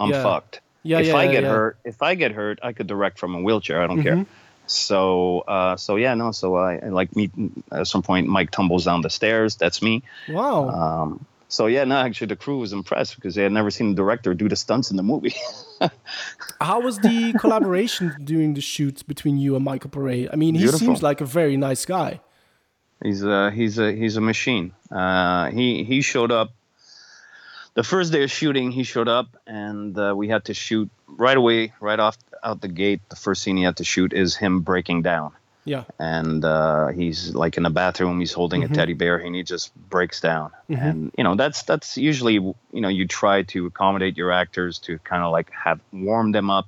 I'm 0.00 0.10
Yeah. 0.10 0.22
fucked. 0.22 0.60
Yeah, 0.82 0.98
if 1.00 1.06
yeah, 1.08 1.16
I 1.16 1.26
get 1.28 1.44
hurt, 1.44 1.76
if 1.84 2.02
I 2.02 2.14
get 2.14 2.32
hurt, 2.32 2.58
I 2.62 2.72
could 2.72 2.86
direct 2.86 3.18
from 3.18 3.34
a 3.34 3.40
wheelchair. 3.40 3.82
I 3.82 3.86
don't 3.86 3.98
Mhm. 4.00 4.02
care. 4.02 4.26
So, 4.66 5.40
uh, 5.46 5.76
so 5.76 5.96
yeah, 5.96 6.14
no. 6.14 6.32
So 6.32 6.56
I, 6.56 6.76
I 6.76 6.88
like 6.88 7.14
me. 7.14 7.30
At 7.70 7.86
some 7.86 8.02
point, 8.02 8.26
Mike 8.28 8.50
tumbles 8.50 8.84
down 8.86 9.02
the 9.02 9.10
stairs. 9.10 9.56
That's 9.56 9.80
me. 9.82 10.02
Wow. 10.28 10.68
Um, 10.70 11.26
so 11.48 11.66
yeah, 11.66 11.84
no. 11.84 11.96
Actually, 11.96 12.28
the 12.28 12.36
crew 12.36 12.58
was 12.58 12.72
impressed 12.72 13.16
because 13.16 13.34
they 13.34 13.42
had 13.42 13.52
never 13.52 13.70
seen 13.70 13.90
the 13.90 13.96
director 13.96 14.34
do 14.34 14.48
the 14.48 14.56
stunts 14.56 14.90
in 14.90 14.96
the 14.96 15.02
movie. 15.02 15.34
How 16.60 16.80
was 16.80 16.98
the 16.98 17.34
collaboration 17.38 18.14
during 18.24 18.54
the 18.54 18.60
shoots 18.60 19.02
between 19.02 19.36
you 19.38 19.56
and 19.56 19.64
Michael 19.64 19.90
Paré? 19.90 20.28
I 20.32 20.36
mean, 20.36 20.54
he 20.54 20.62
Beautiful. 20.62 20.86
seems 20.86 21.02
like 21.02 21.20
a 21.20 21.26
very 21.26 21.56
nice 21.56 21.84
guy. 21.84 22.20
He's 23.02 23.22
a 23.22 23.50
he's 23.50 23.78
a 23.78 23.92
he's 23.92 24.16
a 24.16 24.20
machine. 24.20 24.72
Uh, 24.90 25.50
he 25.50 25.84
he 25.84 26.00
showed 26.00 26.32
up 26.32 26.52
the 27.74 27.82
first 27.82 28.12
day 28.12 28.22
of 28.22 28.30
shooting. 28.30 28.70
He 28.70 28.82
showed 28.84 29.08
up, 29.08 29.26
and 29.46 29.98
uh, 29.98 30.14
we 30.16 30.28
had 30.28 30.44
to 30.46 30.54
shoot 30.54 30.90
right 31.06 31.36
away, 31.36 31.72
right 31.80 32.00
off 32.00 32.16
out 32.42 32.60
the 32.60 32.68
gate. 32.68 33.00
The 33.10 33.16
first 33.16 33.42
scene 33.42 33.56
he 33.56 33.64
had 33.64 33.76
to 33.78 33.84
shoot 33.84 34.12
is 34.12 34.36
him 34.36 34.60
breaking 34.60 35.02
down, 35.02 35.32
Yeah. 35.64 35.84
and 35.98 36.44
uh, 36.44 36.88
he's 36.88 37.34
like 37.34 37.56
in 37.56 37.62
the 37.62 37.70
bathroom. 37.70 38.20
He's 38.20 38.32
holding 38.32 38.62
Mhm. 38.62 38.70
a 38.70 38.74
teddy 38.74 38.92
bear, 38.94 39.16
and 39.16 39.34
he 39.34 39.42
just 39.42 39.74
breaks 39.88 40.20
down. 40.20 40.50
Mhm. 40.68 40.80
And 40.90 41.12
you 41.18 41.24
know 41.24 41.34
that's 41.36 41.62
that's 41.62 41.96
usually 41.96 42.34
you 42.34 42.80
know 42.84 42.88
you 42.88 43.06
try 43.06 43.42
to 43.54 43.66
accommodate 43.66 44.16
your 44.16 44.30
actors 44.32 44.78
to 44.80 44.98
kind 45.00 45.22
of 45.22 45.32
like 45.32 45.50
have 45.52 45.80
warm 45.92 46.32
them 46.32 46.50
up 46.50 46.66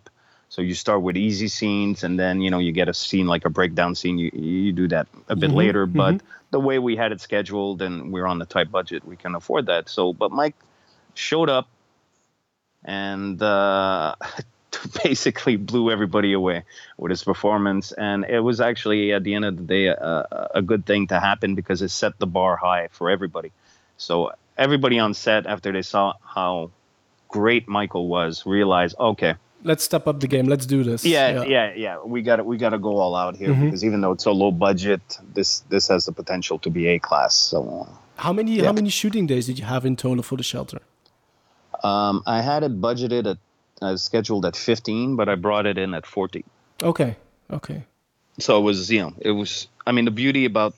So 0.48 0.62
you 0.62 0.74
start 0.74 1.02
with 1.02 1.16
easy 1.16 1.48
scenes, 1.48 2.04
and 2.04 2.18
then 2.18 2.40
you 2.40 2.50
know 2.50 2.58
you 2.60 2.72
get 2.72 2.88
a 2.88 2.94
scene 2.94 3.26
like 3.26 3.44
a 3.44 3.50
breakdown 3.50 3.94
scene. 3.94 4.16
You 4.18 4.30
you 4.32 4.72
do 4.72 4.86
that 4.88 5.06
a 5.28 5.34
bit 5.36 5.50
Mhm, 5.50 5.56
later, 5.56 5.86
but 5.86 6.14
mhm. 6.14 6.20
the 6.50 6.60
way 6.60 6.78
we 6.78 6.96
had 6.96 7.10
it 7.12 7.20
scheduled, 7.20 7.82
and 7.82 8.12
we're 8.12 8.26
on 8.26 8.38
the 8.38 8.46
tight 8.46 8.70
budget, 8.70 9.04
we 9.04 9.16
can 9.16 9.34
afford 9.34 9.66
that. 9.66 9.88
So, 9.90 10.12
but 10.12 10.30
Mike 10.30 10.54
showed 11.14 11.50
up 11.50 11.66
and 12.84 13.42
uh, 13.42 14.14
basically 15.04 15.56
blew 15.56 15.90
everybody 15.90 16.32
away 16.32 16.64
with 16.98 17.10
his 17.10 17.22
performance. 17.24 17.92
And 17.92 18.24
it 18.24 18.40
was 18.40 18.60
actually, 18.60 19.12
at 19.12 19.22
the 19.24 19.34
end 19.34 19.44
of 19.44 19.56
the 19.56 19.62
day, 19.64 19.86
a, 19.88 20.48
a 20.56 20.62
good 20.62 20.84
thing 20.86 21.06
to 21.08 21.20
happen 21.20 21.54
because 21.54 21.82
it 21.82 21.90
set 21.90 22.18
the 22.18 22.26
bar 22.26 22.56
high 22.56 22.88
for 22.92 23.10
everybody. 23.10 23.52
So 23.96 24.32
everybody 24.56 24.98
on 24.98 25.14
set, 25.14 25.46
after 25.46 25.72
they 25.72 25.82
saw 25.82 26.14
how 26.24 26.70
great 27.28 27.68
Michael 27.68 28.08
was, 28.08 28.44
realized, 28.46 28.96
okay, 28.98 29.34
Let's 29.64 29.82
step 29.82 30.06
up 30.06 30.20
the 30.20 30.28
game. 30.28 30.46
Let's 30.46 30.66
do 30.66 30.84
this. 30.84 31.04
yeah, 31.04 31.42
yeah, 31.42 31.72
yeah, 31.74 31.98
we 32.04 32.22
got 32.22 32.36
to 32.36 32.44
we 32.44 32.56
got 32.56 32.70
to 32.70 32.78
go 32.78 32.98
all 32.98 33.16
out 33.16 33.34
here 33.36 33.48
Mhm. 33.48 33.64
because 33.64 33.84
even 33.84 34.00
though 34.00 34.12
it's 34.12 34.26
a 34.26 34.30
low 34.30 34.52
budget, 34.52 35.00
this 35.34 35.60
this 35.70 35.88
has 35.88 36.04
the 36.04 36.12
potential 36.12 36.58
to 36.60 36.70
be 36.70 36.86
a 36.88 36.98
class. 37.00 37.34
So. 37.34 37.88
How 38.16 38.32
many 38.32 38.52
Yeah. 38.58 38.66
how 38.66 38.72
many 38.72 38.90
shooting 38.90 39.26
days 39.26 39.46
did 39.46 39.58
you 39.58 39.64
have 39.64 39.84
in 39.84 39.96
total 39.96 40.22
for 40.22 40.36
the 40.36 40.44
shelter? 40.44 40.80
Um, 41.82 42.22
I 42.26 42.42
had 42.42 42.62
it 42.62 42.80
budgeted 42.80 43.26
at 43.28 43.38
uh, 43.82 43.96
scheduled 43.96 44.44
at 44.46 44.56
15, 44.56 45.16
but 45.16 45.28
I 45.28 45.34
brought 45.34 45.66
it 45.66 45.78
in 45.78 45.94
at 45.94 46.06
40. 46.06 46.44
Okay. 46.82 47.16
Okay. 47.50 47.82
So 48.38 48.58
it 48.58 48.62
was, 48.62 48.90
you 48.90 49.00
know, 49.00 49.14
it 49.18 49.30
was. 49.30 49.68
I 49.86 49.92
mean, 49.92 50.04
the 50.04 50.10
beauty 50.10 50.44
about 50.44 50.74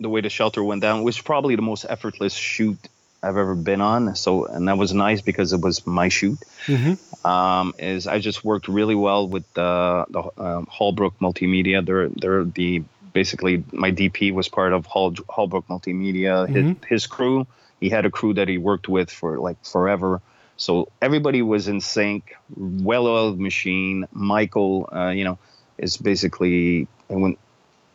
the 0.00 0.08
way 0.08 0.20
the 0.20 0.30
shelter 0.30 0.62
went 0.64 0.80
down 0.82 1.02
was 1.04 1.20
probably 1.20 1.56
the 1.56 1.62
most 1.62 1.84
effortless 1.88 2.34
shoot 2.34 2.78
I've 3.22 3.36
ever 3.36 3.54
been 3.54 3.80
on. 3.80 4.14
So, 4.16 4.46
and 4.46 4.66
that 4.68 4.78
was 4.78 4.92
nice 4.94 5.20
because 5.20 5.52
it 5.52 5.60
was 5.60 5.86
my 5.86 6.08
shoot. 6.08 6.38
Mm-hmm. 6.66 7.26
Um, 7.26 7.74
is 7.78 8.06
I 8.06 8.18
just 8.20 8.44
worked 8.44 8.68
really 8.68 8.94
well 8.94 9.28
with 9.28 9.44
the 9.54 10.04
the 10.08 10.20
um, 10.42 10.66
Hallbrook 10.66 11.14
Multimedia. 11.20 11.84
They're 11.84 12.08
they're 12.08 12.44
the 12.44 12.82
basically 13.12 13.64
my 13.72 13.90
DP 13.92 14.32
was 14.32 14.48
part 14.48 14.72
of 14.72 14.86
Hall, 14.86 15.12
Hallbrook 15.12 15.66
Multimedia. 15.66 16.48
His, 16.48 16.64
Mhm. 16.64 16.84
his 16.86 17.06
crew. 17.06 17.46
He 17.80 17.88
had 17.90 18.04
a 18.06 18.10
crew 18.10 18.34
that 18.34 18.48
he 18.48 18.58
worked 18.58 18.88
with 18.88 19.10
for 19.10 19.38
like 19.38 19.64
forever. 19.64 20.20
So 20.58 20.88
everybody 21.00 21.40
was 21.40 21.66
in 21.68 21.80
sync, 21.80 22.34
well-oiled 22.56 23.38
machine. 23.40 24.06
Michael, 24.12 24.88
uh, 24.92 25.08
you 25.18 25.24
know, 25.24 25.38
is 25.78 25.96
basically 25.96 26.88
and 27.08 27.22
when 27.22 27.36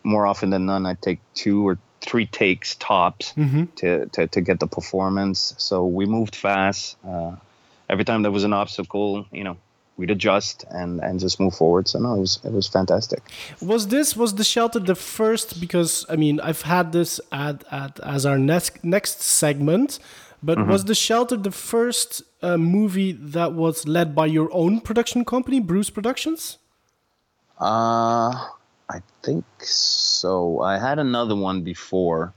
more 0.03 0.25
often 0.25 0.49
than 0.49 0.65
none, 0.65 0.85
I 0.85 0.95
take 0.95 1.19
two 1.35 1.67
or 1.67 1.77
three 2.01 2.25
takes 2.25 2.75
tops 2.75 3.33
Mm-hmm. 3.37 3.63
to, 3.77 4.05
to, 4.07 4.27
to 4.27 4.41
get 4.41 4.59
the 4.59 4.67
performance. 4.67 5.53
So 5.57 5.85
we 5.85 6.05
moved 6.05 6.35
fast. 6.35 6.97
Uh, 7.07 7.35
every 7.89 8.03
time 8.05 8.21
there 8.23 8.31
was 8.31 8.43
an 8.43 8.53
obstacle, 8.53 9.25
you 9.31 9.43
know, 9.43 9.55
we'd 9.97 10.11
adjust 10.11 10.65
and, 10.69 10.99
and 11.01 11.19
just 11.19 11.39
move 11.39 11.55
forward. 11.55 11.87
So 11.87 11.99
no, 11.99 12.15
it 12.15 12.19
was 12.19 12.39
it 12.43 12.51
was 12.51 12.67
fantastic. 12.67 13.21
Was 13.61 13.87
this 13.89 14.15
was 14.17 14.35
the 14.35 14.43
shelter 14.43 14.79
the 14.79 14.95
first? 14.95 15.59
Because 15.61 16.05
I 16.09 16.15
mean, 16.15 16.39
I've 16.39 16.63
had 16.63 16.91
this 16.91 17.21
at, 17.31 17.63
at 17.71 17.99
as 18.01 18.25
our 18.25 18.39
next 18.39 18.83
next 18.83 19.21
segment, 19.21 19.99
but 20.41 20.57
Mhm. 20.57 20.67
was 20.67 20.83
the 20.85 20.95
shelter 20.95 21.37
the 21.37 21.51
first 21.51 22.23
uh, 22.43 22.57
movie 22.57 23.11
that 23.13 23.53
was 23.53 23.87
led 23.87 24.13
by 24.13 24.25
your 24.27 24.49
own 24.51 24.81
production 24.81 25.23
company, 25.25 25.59
Bruce 25.59 25.89
Productions? 25.89 26.57
Uh, 27.59 28.31
I 28.89 29.01
think 29.21 29.45
so. 29.61 30.59
I 30.59 30.77
had 30.77 30.99
another 30.99 31.35
one 31.35 31.61
before 31.61 32.33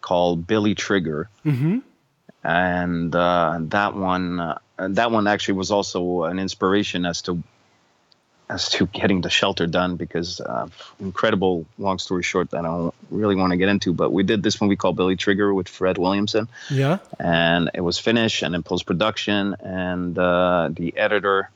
called 0.00 0.46
Billy 0.46 0.74
Trigger, 0.74 1.28
Mm-hmm. 1.46 1.78
and 2.42 3.14
uh, 3.14 3.58
that 3.60 3.94
one 3.94 4.40
uh, 4.40 4.58
that 4.78 5.10
one 5.10 5.26
actually 5.28 5.54
was 5.54 5.70
also 5.70 6.24
an 6.24 6.38
inspiration 6.38 7.06
as 7.06 7.22
to 7.22 7.42
as 8.50 8.68
to 8.68 8.86
getting 8.86 9.22
the 9.22 9.30
shelter 9.30 9.66
done 9.66 9.96
because 9.96 10.40
uh, 10.40 10.68
incredible 11.00 11.64
long 11.78 11.98
story 11.98 12.22
short 12.22 12.50
that 12.50 12.58
I 12.58 12.62
don't 12.68 12.94
really 13.10 13.36
want 13.36 13.52
to 13.52 13.56
get 13.56 13.68
into 13.70 13.92
but 13.94 14.12
we 14.12 14.22
did 14.22 14.42
this 14.42 14.60
movie 14.60 14.76
called 14.76 14.96
Billy 14.96 15.16
Trigger 15.16 15.52
with 15.54 15.66
Fred 15.68 15.96
Williamson 15.98 16.48
Yeah. 16.70 16.98
and 17.18 17.70
it 17.74 17.80
was 17.80 17.98
finished 17.98 18.42
and 18.42 18.54
in 18.54 18.62
post 18.62 18.84
production 18.86 19.56
and 19.60 20.18
uh, 20.18 20.68
the 20.72 20.94
editor 20.96 21.50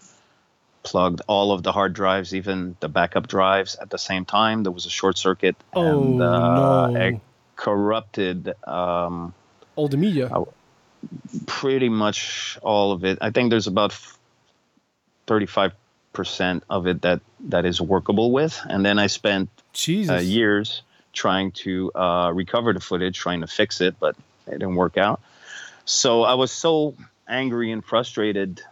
plugged 0.83 1.21
all 1.27 1.53
of 1.53 1.63
the 1.63 1.73
hard 1.73 1.93
drives 1.93 2.35
even 2.35 2.75
the 2.81 2.89
backup 2.89 3.27
drives 3.29 3.75
at 3.77 3.91
the 3.91 3.99
same 3.99 4.25
time 4.25 4.63
there 4.63 4.73
was 4.73 4.87
a 4.87 4.91
short 4.91 5.19
circuit 5.19 5.57
Oh 5.75 5.83
and 6.15 6.23
uh, 6.23 6.87
no! 6.89 6.97
it 6.97 7.21
corrupted 7.57 8.55
um, 8.67 9.35
All 9.77 9.89
the 9.89 9.97
media. 9.99 10.31
pretty 11.47 11.89
much 11.91 12.59
all 12.63 12.93
of 12.93 13.05
it. 13.05 13.19
I 13.21 13.31
think 13.31 13.51
there's 13.51 13.67
about 13.67 13.93
thirty-five 15.27 15.73
percent 16.13 16.65
of 16.69 16.87
it 16.87 17.03
that 17.03 17.21
that 17.49 17.65
is 17.65 17.81
workable 17.81 18.31
with, 18.33 18.61
and 18.69 18.85
then 18.85 18.99
I 18.99 19.07
spent 19.09 19.49
uh, 20.11 20.19
years 20.19 20.83
trying 21.13 21.53
to 21.53 21.93
uh, 21.95 22.31
recover 22.35 22.73
the 22.73 22.81
footage, 22.81 23.19
trying 23.19 23.41
to 23.41 23.47
fix 23.47 23.81
it, 23.81 23.97
but 24.01 24.17
it 24.47 24.53
didn't 24.53 24.75
work 24.77 24.97
out. 24.97 25.21
So 25.85 26.23
I 26.23 26.35
was 26.35 26.51
so 26.53 26.95
angry 27.29 27.73
and 27.73 27.85
frustrated 27.85 28.63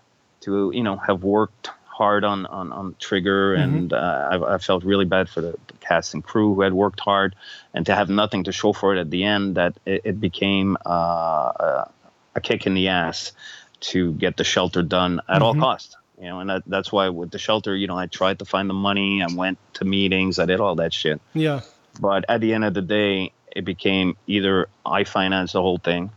to 0.43 0.71
you 0.75 0.83
know 0.83 0.97
have 0.97 1.23
worked 1.23 1.71
hard 1.87 2.25
on 2.25 2.47
on, 2.47 2.73
on 2.73 2.95
Trigger, 2.99 3.55
and 3.55 3.93
uh, 3.93 4.29
I, 4.31 4.55
I 4.55 4.59
felt 4.59 4.85
really 4.85 5.05
bad 5.07 5.29
for 5.29 5.41
the, 5.41 5.57
cast 5.81 6.15
and 6.15 6.25
crew 6.25 6.53
who 6.55 6.63
had 6.63 6.73
worked 6.73 6.99
hard, 6.99 7.37
and 7.73 7.87
to 7.87 7.95
have 7.95 8.09
nothing 8.11 8.43
to 8.45 8.53
show 8.53 8.73
for 8.73 8.97
it 8.97 9.01
at 9.01 9.09
the 9.09 9.23
end, 9.23 9.55
that 9.55 9.77
it, 9.87 10.03
it 10.05 10.21
became 10.21 10.77
uh, 10.85 10.91
a, 10.91 11.91
a 12.35 12.41
kick 12.41 12.67
in 12.67 12.75
the 12.75 12.89
ass 12.89 13.31
to 13.79 14.13
get 14.15 14.37
the 14.37 14.43
shelter 14.43 14.83
done 14.83 15.21
at 15.29 15.43
all 15.43 15.55
Mhm. 15.55 15.61
costs. 15.61 15.97
You 16.21 16.29
know, 16.29 16.41
and 16.41 16.49
that, 16.51 16.63
that's 16.67 16.91
why 16.91 17.11
with 17.11 17.31
the 17.31 17.39
shelter, 17.39 17.77
you 17.77 17.87
know, 17.87 17.97
I 17.99 18.07
tried 18.07 18.39
to 18.39 18.45
find 18.47 18.71
the 18.71 18.75
money, 18.75 19.23
I 19.23 19.33
went 19.35 19.59
to 19.75 19.85
meetings, 19.85 20.39
I 20.39 20.47
did 20.47 20.61
all 20.61 20.77
that 20.77 20.95
shit. 20.95 21.21
Yeah. 21.35 21.61
But 22.01 22.25
at 22.29 22.41
the 22.41 22.55
end 22.55 22.65
of 22.65 22.73
the 22.75 22.83
day, 22.83 23.33
it 23.55 23.65
became 23.65 24.17
either 24.27 24.69
I 24.85 25.05
finance 25.05 25.53
the 25.53 25.61
whole 25.63 25.79
thing 25.79 26.11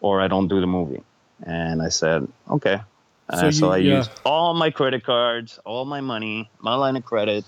or 0.00 0.20
I 0.20 0.28
don't 0.28 0.48
do 0.48 0.60
the 0.60 0.66
movie. 0.66 1.02
And 1.42 1.80
I 1.80 1.88
said, 1.88 2.28
okay. 2.50 2.80
So 3.30 3.46
Uh, 3.46 3.52
so, 3.52 3.70
I 3.70 3.78
yeah. 3.78 3.98
used 3.98 4.10
all 4.24 4.54
my 4.54 4.70
credit 4.70 5.04
cards, 5.04 5.58
all 5.64 5.84
my 5.84 6.00
money, 6.00 6.50
my 6.60 6.74
line 6.74 6.96
of 6.96 7.04
credit, 7.04 7.44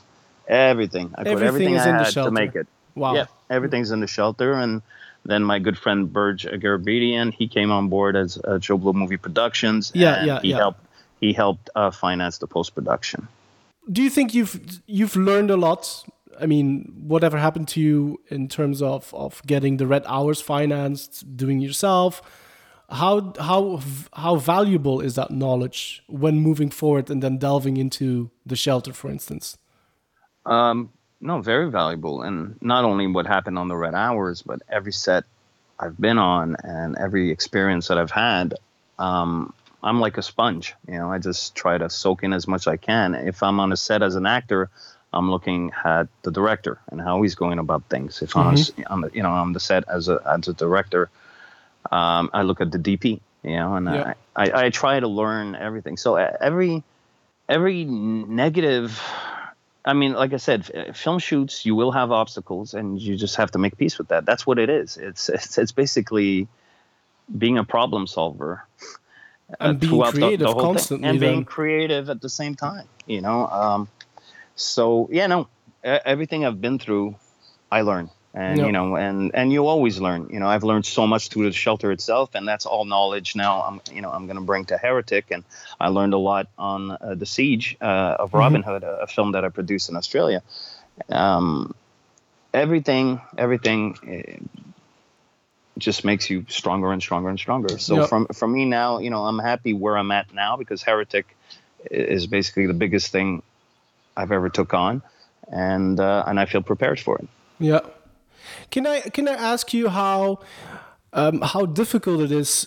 everything. 0.48 1.10
I 1.14 1.24
put 1.24 1.28
Everything 1.32 1.48
everything 1.48 1.74
is 1.74 1.82
I 1.82 1.90
in 1.90 1.96
the 1.96 2.04
had 2.04 2.12
shelter. 2.12 2.30
to 2.30 2.34
make 2.34 2.54
it. 2.54 2.66
Wow. 2.94 3.14
Yeah, 3.14 3.26
everything's 3.50 3.90
in 3.90 4.00
the 4.00 4.06
shelter. 4.06 4.52
And 4.52 4.82
then 5.24 5.42
my 5.42 5.58
good 5.58 5.76
friend 5.78 6.10
Berge 6.12 6.44
Garabedian, 6.44 7.32
he 7.32 7.48
came 7.48 7.70
on 7.70 7.88
board 7.88 8.16
as 8.16 8.38
uh, 8.38 8.58
JoBlo 8.58 8.94
Movie 8.94 9.16
Productions. 9.16 9.92
Yeah, 9.94 10.14
and 10.14 10.26
yeah, 10.26 10.40
he 10.40 10.48
yeah. 10.50 10.56
helped. 10.56 10.80
He 11.22 11.32
helped 11.32 11.70
uh, 11.76 11.92
finance 11.92 12.38
the 12.38 12.48
post 12.48 12.74
production. 12.74 13.28
Do 13.90 14.02
you 14.02 14.10
think 14.10 14.34
you've 14.34 14.82
you've 14.86 15.16
learned 15.16 15.50
a 15.50 15.56
lot? 15.56 16.04
I 16.40 16.46
mean, 16.46 16.92
whatever 16.96 17.38
happened 17.38 17.68
to 17.68 17.80
you 17.80 18.20
in 18.28 18.48
terms 18.48 18.82
of 18.82 19.14
of 19.14 19.40
getting 19.46 19.76
the 19.76 19.86
red 19.86 20.02
hours 20.06 20.40
financed, 20.40 21.36
doing 21.36 21.62
it 21.62 21.66
yourself, 21.66 22.22
how 22.90 23.32
how 23.38 23.80
how 24.14 24.34
valuable 24.36 25.00
is 25.00 25.14
that 25.14 25.30
knowledge 25.30 26.02
when 26.08 26.40
moving 26.40 26.70
forward 26.70 27.08
and 27.08 27.22
then 27.22 27.38
delving 27.38 27.76
into 27.76 28.30
the 28.44 28.56
shelter, 28.56 28.92
for 28.92 29.08
instance? 29.08 29.56
Um, 30.44 30.90
no, 31.20 31.40
very 31.40 31.70
valuable, 31.70 32.22
and 32.22 32.56
not 32.60 32.84
only 32.84 33.06
what 33.06 33.26
happened 33.26 33.58
on 33.58 33.68
the 33.68 33.76
Red 33.76 33.94
Hours, 33.94 34.42
but 34.42 34.60
every 34.68 34.92
set 34.92 35.22
I've 35.78 36.00
been 36.00 36.18
on 36.18 36.56
and 36.64 36.96
every 36.98 37.30
experience 37.30 37.86
that 37.88 37.98
I've 37.98 38.10
had. 38.10 38.54
Um, 38.98 39.54
I'm 39.82 40.00
like 40.00 40.18
a 40.18 40.22
sponge, 40.22 40.74
you 40.86 40.94
know. 40.94 41.10
I 41.10 41.18
just 41.18 41.54
try 41.54 41.76
to 41.78 41.90
soak 41.90 42.22
in 42.22 42.32
as 42.32 42.46
much 42.46 42.62
as 42.62 42.66
I 42.68 42.76
can. 42.76 43.14
If 43.14 43.42
I'm 43.42 43.58
on 43.60 43.72
a 43.72 43.76
set 43.76 44.02
as 44.02 44.14
an 44.14 44.26
actor, 44.26 44.70
I'm 45.12 45.30
looking 45.30 45.72
at 45.84 46.08
the 46.22 46.30
director 46.30 46.80
and 46.90 47.00
how 47.00 47.22
he's 47.22 47.34
going 47.34 47.58
about 47.58 47.84
things. 47.90 48.22
If 48.22 48.36
I'm 48.36 48.46
on, 48.46 48.54
a 48.54 48.58
s- 48.58 48.72
on 48.86 49.00
the, 49.02 49.10
you 49.12 49.22
know, 49.22 49.30
on 49.30 49.52
the 49.52 49.60
set 49.60 49.84
as 49.88 50.08
a 50.08 50.20
as 50.26 50.48
a 50.48 50.52
director, 50.54 51.10
um, 51.90 52.30
I 52.32 52.42
look 52.42 52.60
at 52.60 52.70
the 52.70 52.78
DP, 52.78 53.20
you 53.42 53.56
know, 53.56 53.74
and 53.74 53.88
Yeah. 53.88 54.14
I, 54.36 54.44
I 54.46 54.64
I 54.66 54.70
try 54.70 55.00
to 55.00 55.08
learn 55.08 55.56
everything. 55.56 55.96
So 55.96 56.14
every 56.16 56.84
every 57.48 57.84
negative 57.84 59.02
I 59.84 59.94
mean, 59.94 60.12
like 60.12 60.32
I 60.32 60.36
said, 60.36 60.96
film 60.96 61.18
shoots 61.18 61.66
you 61.66 61.74
will 61.74 61.90
have 61.90 62.12
obstacles, 62.12 62.72
and 62.74 63.00
you 63.02 63.16
just 63.16 63.36
have 63.36 63.50
to 63.50 63.58
make 63.58 63.76
peace 63.76 63.98
with 63.98 64.08
that. 64.08 64.24
That's 64.24 64.46
what 64.46 64.58
it 64.60 64.70
is. 64.70 64.96
It's 64.96 65.28
it's, 65.28 65.58
it's 65.58 65.72
basically 65.72 66.46
being 67.36 67.58
a 67.58 67.64
problem 67.64 68.06
solver 68.06 68.64
And 69.60 69.78
being 69.78 70.02
creative 70.02 70.40
the, 70.40 70.46
the 70.46 70.52
whole 70.54 70.74
constantly 70.74 71.04
thing, 71.04 71.10
and 71.10 71.20
being 71.20 71.44
creative 71.44 72.08
at 72.10 72.20
the 72.20 72.28
same 72.28 72.54
time. 72.54 72.88
You 73.06 73.20
know, 73.20 73.46
um, 73.46 73.88
so 74.54 75.08
yeah, 75.12 75.26
no, 75.26 75.48
everything 75.82 76.44
I've 76.44 76.60
been 76.60 76.78
through, 76.78 77.16
I 77.70 77.82
learn, 77.82 78.10
and 78.34 78.58
Yeah. 78.58 78.66
you 78.66 78.72
know, 78.72 78.96
and 78.96 79.30
and 79.34 79.52
you 79.52 79.66
always 79.66 80.00
learn. 80.00 80.28
You 80.30 80.40
know, 80.40 80.46
I've 80.46 80.64
learned 80.64 80.86
so 80.86 81.06
much 81.06 81.28
through 81.28 81.44
the 81.44 81.52
shelter 81.52 81.90
itself, 81.92 82.34
and 82.34 82.46
that's 82.46 82.64
all 82.66 82.84
knowledge 82.84 83.36
now. 83.36 83.60
I'm 83.62 83.80
you 83.94 84.00
know 84.00 84.10
I'm 84.10 84.26
going 84.26 84.36
to 84.36 84.42
bring 84.42 84.64
to 84.66 84.78
Heretic, 84.78 85.30
and 85.30 85.44
I 85.80 85.88
learned 85.88 86.14
a 86.14 86.18
lot 86.18 86.48
on 86.56 86.92
uh, 86.92 87.14
the 87.14 87.26
Siege 87.26 87.76
uh, 87.80 88.16
of 88.18 88.32
Robin 88.34 88.62
Hood, 88.62 88.84
a, 88.84 89.02
a 89.02 89.06
film 89.06 89.32
that 89.32 89.44
I 89.44 89.48
produced 89.48 89.90
in 89.90 89.96
Australia. 89.96 90.42
Um, 91.08 91.74
everything, 92.54 93.20
everything. 93.36 94.48
Just 95.82 96.04
makes 96.04 96.30
you 96.30 96.44
stronger 96.48 96.92
and 96.92 97.02
stronger 97.02 97.28
and 97.28 97.38
stronger. 97.38 97.78
So 97.78 97.96
Yeah. 97.96 98.06
from 98.06 98.26
from 98.32 98.52
me 98.52 98.64
now, 98.64 98.98
you 98.98 99.10
know, 99.10 99.24
I'm 99.24 99.38
happy 99.38 99.72
where 99.72 99.96
I'm 99.98 100.10
at 100.10 100.32
now 100.32 100.56
because 100.56 100.82
Heretic 100.82 101.26
is 101.90 102.26
basically 102.26 102.66
the 102.66 102.74
biggest 102.84 103.12
thing 103.12 103.42
I've 104.16 104.32
ever 104.32 104.48
took 104.48 104.72
on, 104.72 105.02
and 105.48 106.00
uh, 106.00 106.24
and 106.26 106.40
I 106.40 106.46
feel 106.46 106.62
prepared 106.62 107.00
for 107.00 107.18
it. 107.18 107.28
Yeah. 107.58 107.80
Can 108.70 108.86
I 108.86 109.00
can 109.00 109.28
I 109.28 109.34
ask 109.52 109.74
you 109.74 109.88
how 109.88 110.40
um, 111.12 111.40
how 111.42 111.66
difficult 111.66 112.20
it 112.22 112.32
is 112.32 112.66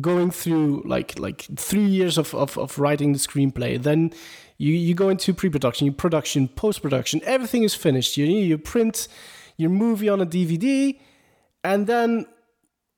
going 0.00 0.30
through 0.30 0.82
like 0.84 1.18
like 1.18 1.42
three 1.56 1.84
years 1.86 2.18
of, 2.18 2.34
of, 2.34 2.56
of 2.58 2.78
writing 2.78 3.12
the 3.12 3.18
screenplay, 3.18 3.82
then 3.82 4.12
you, 4.58 4.72
you 4.74 4.94
go 4.94 5.08
into 5.08 5.32
pre-production, 5.34 5.86
you 5.86 5.92
production, 5.92 6.46
post-production, 6.48 7.20
everything 7.24 7.62
is 7.64 7.74
finished. 7.74 8.16
You 8.16 8.26
you 8.26 8.58
print 8.58 9.08
your 9.56 9.70
movie 9.70 10.08
on 10.08 10.20
a 10.20 10.26
DVD, 10.26 10.98
and 11.64 11.86
then 11.86 12.26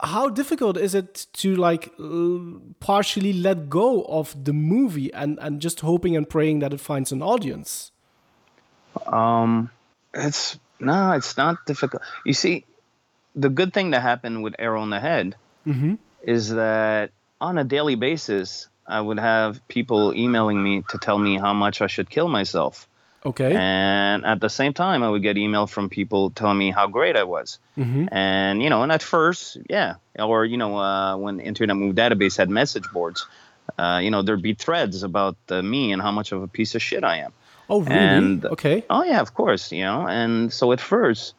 how 0.03 0.28
difficult 0.28 0.76
is 0.76 0.94
it 0.94 1.26
to 1.34 1.55
like 1.57 1.92
partially 2.80 3.32
let 3.32 3.70
go 3.70 4.03
of 4.05 4.34
the 4.44 4.53
movie 4.53 5.12
and 5.14 5.38
and 5.40 5.61
just 5.61 5.80
hoping 5.80 6.16
and 6.16 6.28
praying 6.28 6.59
that 6.61 6.72
it 6.72 6.80
finds 6.80 7.12
an 7.12 7.22
audience? 7.22 7.92
Um, 9.07 9.70
it's 10.12 10.59
no, 10.80 11.12
it's 11.12 11.36
not 11.36 11.64
difficult. 11.66 12.03
You 12.26 12.34
see, 12.34 12.64
the 13.34 13.48
good 13.48 13.72
thing 13.72 13.90
that 13.92 14.03
happened 14.03 14.42
with 14.42 14.55
Arrow 14.59 14.82
in 14.82 14.90
the 14.90 15.00
Head 15.00 15.36
Mm-hmm. 15.64 15.94
is 16.24 16.50
that 16.50 17.12
on 17.40 17.57
a 17.57 17.62
daily 17.62 17.94
basis, 17.94 18.68
I 18.84 19.00
would 19.00 19.20
have 19.20 19.66
people 19.68 20.12
emailing 20.12 20.61
me 20.61 20.82
to 20.88 20.98
tell 20.98 21.16
me 21.16 21.38
how 21.38 21.53
much 21.55 21.80
I 21.80 21.86
should 21.86 22.11
kill 22.11 22.26
myself. 22.26 22.88
Okay. 23.25 23.55
And 23.55 24.25
at 24.25 24.41
the 24.41 24.49
same 24.49 24.73
time, 24.73 25.03
I 25.03 25.09
would 25.09 25.23
get 25.23 25.37
email 25.39 25.66
from 25.66 25.89
people 25.89 26.31
telling 26.31 26.59
me 26.59 26.70
how 26.70 26.89
great 26.89 27.16
I 27.16 27.23
was. 27.23 27.59
Mm-hmm. 27.79 28.07
And, 28.11 28.62
you 28.62 28.68
know, 28.68 28.83
and 28.83 28.91
at 28.91 29.03
first, 29.03 29.59
yeah. 29.68 29.97
Or, 30.18 30.45
you 30.45 30.57
know, 30.57 30.77
uh, 30.77 31.16
when 31.16 31.39
Internet 31.41 31.77
Movie 31.77 31.95
Database 31.95 32.37
had 32.37 32.51
message 32.51 32.85
boards, 32.93 33.27
uh, 33.79 34.01
you 34.03 34.11
know, 34.11 34.23
there'd 34.23 34.43
be 34.43 34.55
threads 34.55 35.03
about 35.05 35.37
uh, 35.49 35.62
me 35.62 35.93
and 35.93 36.03
how 36.03 36.11
much 36.11 36.33
of 36.33 36.43
a 36.43 36.49
piece 36.49 36.75
of 36.75 36.83
shit 36.83 37.05
I 37.05 37.18
am. 37.18 37.33
Oh, 37.70 37.81
really? 37.81 37.95
And- 37.95 38.45
okay. 38.45 38.85
Oh 38.91 39.05
yeah, 39.05 39.20
of 39.20 39.35
course, 39.35 39.73
you 39.73 39.85
know. 39.85 40.07
And 40.07 40.53
so 40.53 40.73
at 40.73 40.81
first, 40.81 41.35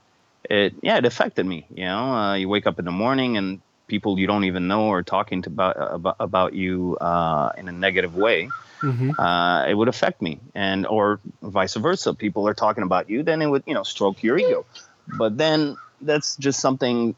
it 0.49 0.73
yeah, 0.81 0.97
it 0.97 1.05
affected 1.05 1.45
me. 1.45 1.67
You 1.73 1.85
know, 1.85 2.13
uh, 2.13 2.33
you 2.35 2.49
wake 2.49 2.65
up 2.65 2.79
in 2.79 2.85
the 2.85 2.91
morning 2.91 3.37
and 3.37 3.61
people 3.87 4.17
you 4.17 4.25
don't 4.25 4.45
even 4.45 4.67
know 4.67 4.91
are 4.91 5.03
talking 5.03 5.41
to 5.43 5.49
about 5.49 5.75
about, 5.77 6.15
about 6.19 6.53
you 6.53 6.97
uh, 6.97 7.51
in 7.57 7.67
a 7.67 7.71
negative 7.71 8.15
way. 8.15 8.49
Mm-hmm. 8.83 9.19
Uh, 9.19 9.65
it 9.65 9.73
would 9.73 9.87
affect 9.87 10.21
me, 10.21 10.39
and 10.53 10.85
or 10.85 11.19
vice 11.41 11.75
versa. 11.75 12.13
People 12.13 12.47
are 12.47 12.53
talking 12.53 12.83
about 12.83 13.09
you, 13.09 13.23
then 13.23 13.41
it 13.41 13.47
would 13.47 13.63
you 13.65 13.73
know 13.73 13.83
stroke 13.83 14.21
your 14.21 14.37
ego. 14.37 14.65
But 15.07 15.37
then 15.37 15.77
that's 16.01 16.35
just 16.35 16.59
something. 16.59 17.15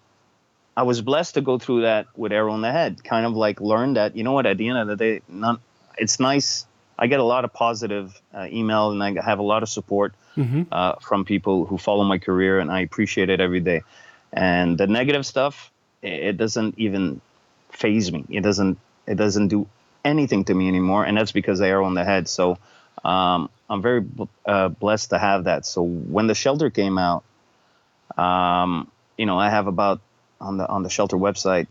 I 0.77 0.83
was 0.83 1.01
blessed 1.01 1.33
to 1.35 1.41
go 1.41 1.57
through 1.57 1.81
that 1.81 2.07
with 2.15 2.31
arrow 2.31 2.53
in 2.53 2.61
the 2.61 2.71
head. 2.71 3.03
Kind 3.03 3.25
of 3.25 3.33
like 3.33 3.61
learn 3.61 3.95
that 3.95 4.15
you 4.15 4.23
know 4.23 4.33
what 4.33 4.45
at 4.45 4.57
the 4.57 4.69
end 4.69 4.77
of 4.77 4.87
the 4.87 4.95
day, 4.95 5.21
not 5.27 5.59
it's 5.97 6.19
nice. 6.19 6.65
I 6.97 7.07
get 7.07 7.19
a 7.19 7.23
lot 7.23 7.43
of 7.43 7.51
positive 7.51 8.21
uh, 8.33 8.47
email 8.49 8.91
and 8.91 9.03
I 9.03 9.21
have 9.21 9.39
a 9.39 9.43
lot 9.43 9.63
of 9.63 9.69
support 9.69 10.13
Mm-hmm. 10.37 10.63
uh, 10.69 10.95
from 10.95 11.23
people 11.23 11.65
who 11.65 11.77
follow 11.77 12.03
my 12.03 12.17
career, 12.17 12.59
and 12.59 12.69
I 12.69 12.81
appreciate 12.81 13.29
it 13.29 13.39
every 13.39 13.61
day. 13.61 13.83
And 14.33 14.77
the 14.77 14.85
negative 14.85 15.25
stuff, 15.25 15.71
it 16.01 16.35
doesn't 16.35 16.77
even 16.77 17.21
phase 17.71 18.11
me. 18.11 18.25
It 18.29 18.41
doesn't. 18.41 18.77
It 19.07 19.15
doesn't 19.15 19.47
do 19.47 19.65
anything 20.05 20.45
to 20.45 20.53
me 20.53 20.67
anymore, 20.69 21.03
and 21.05 21.17
that's 21.17 21.31
because 21.33 21.59
they 21.59 21.71
are 21.71 21.81
on 21.81 21.93
the 21.95 22.05
head. 22.05 22.29
So 22.29 22.57
um, 23.03 23.49
I'm 23.69 23.81
very 23.81 24.05
uh, 24.45 24.69
blessed 24.69 25.09
to 25.09 25.17
have 25.19 25.43
that. 25.45 25.65
So 25.65 25.83
when 25.83 26.27
the 26.27 26.35
shelter 26.35 26.69
came 26.69 26.97
out, 26.97 27.23
um, 28.17 28.89
you 29.17 29.25
know, 29.25 29.37
I 29.39 29.49
have 29.49 29.67
about 29.67 29.99
on 30.39 30.57
the 30.57 30.67
on 30.67 30.83
the 30.83 30.89
shelter 30.89 31.17
website, 31.17 31.67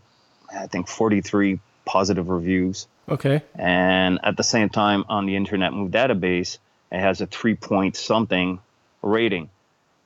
I 0.54 0.66
think 0.66 0.88
43 0.88 1.60
positive 1.86 2.28
reviews 2.28 2.86
Okay. 3.08 3.42
and 3.54 4.18
at 4.22 4.36
the 4.38 4.42
same 4.42 4.70
time 4.70 5.04
on 5.10 5.26
the 5.26 5.36
internet 5.36 5.74
move 5.74 5.90
database 5.90 6.56
it 6.90 6.98
has 6.98 7.20
a 7.20 7.26
three 7.26 7.54
point 7.54 7.94
something 7.96 8.58
rating 9.02 9.50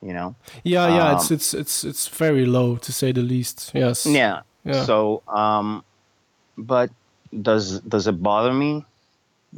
you 0.03 0.13
know 0.13 0.35
Yeah, 0.65 0.89
yeah. 0.89 1.13
it's 1.15 1.31
Um, 1.31 1.37
it's 1.37 1.55
it's 1.55 1.85
it's 1.85 2.09
very 2.09 2.45
low 2.47 2.77
to 2.77 2.93
say 2.93 3.13
the 3.13 3.23
least. 3.23 3.71
Yes. 3.75 4.05
yeah, 4.07 4.41
Yeah. 4.65 4.85
so 4.85 5.23
um 5.29 5.85
but 6.57 6.91
does 7.31 7.81
does 7.81 8.07
it 8.07 8.23
bother 8.23 8.53
me? 8.53 8.85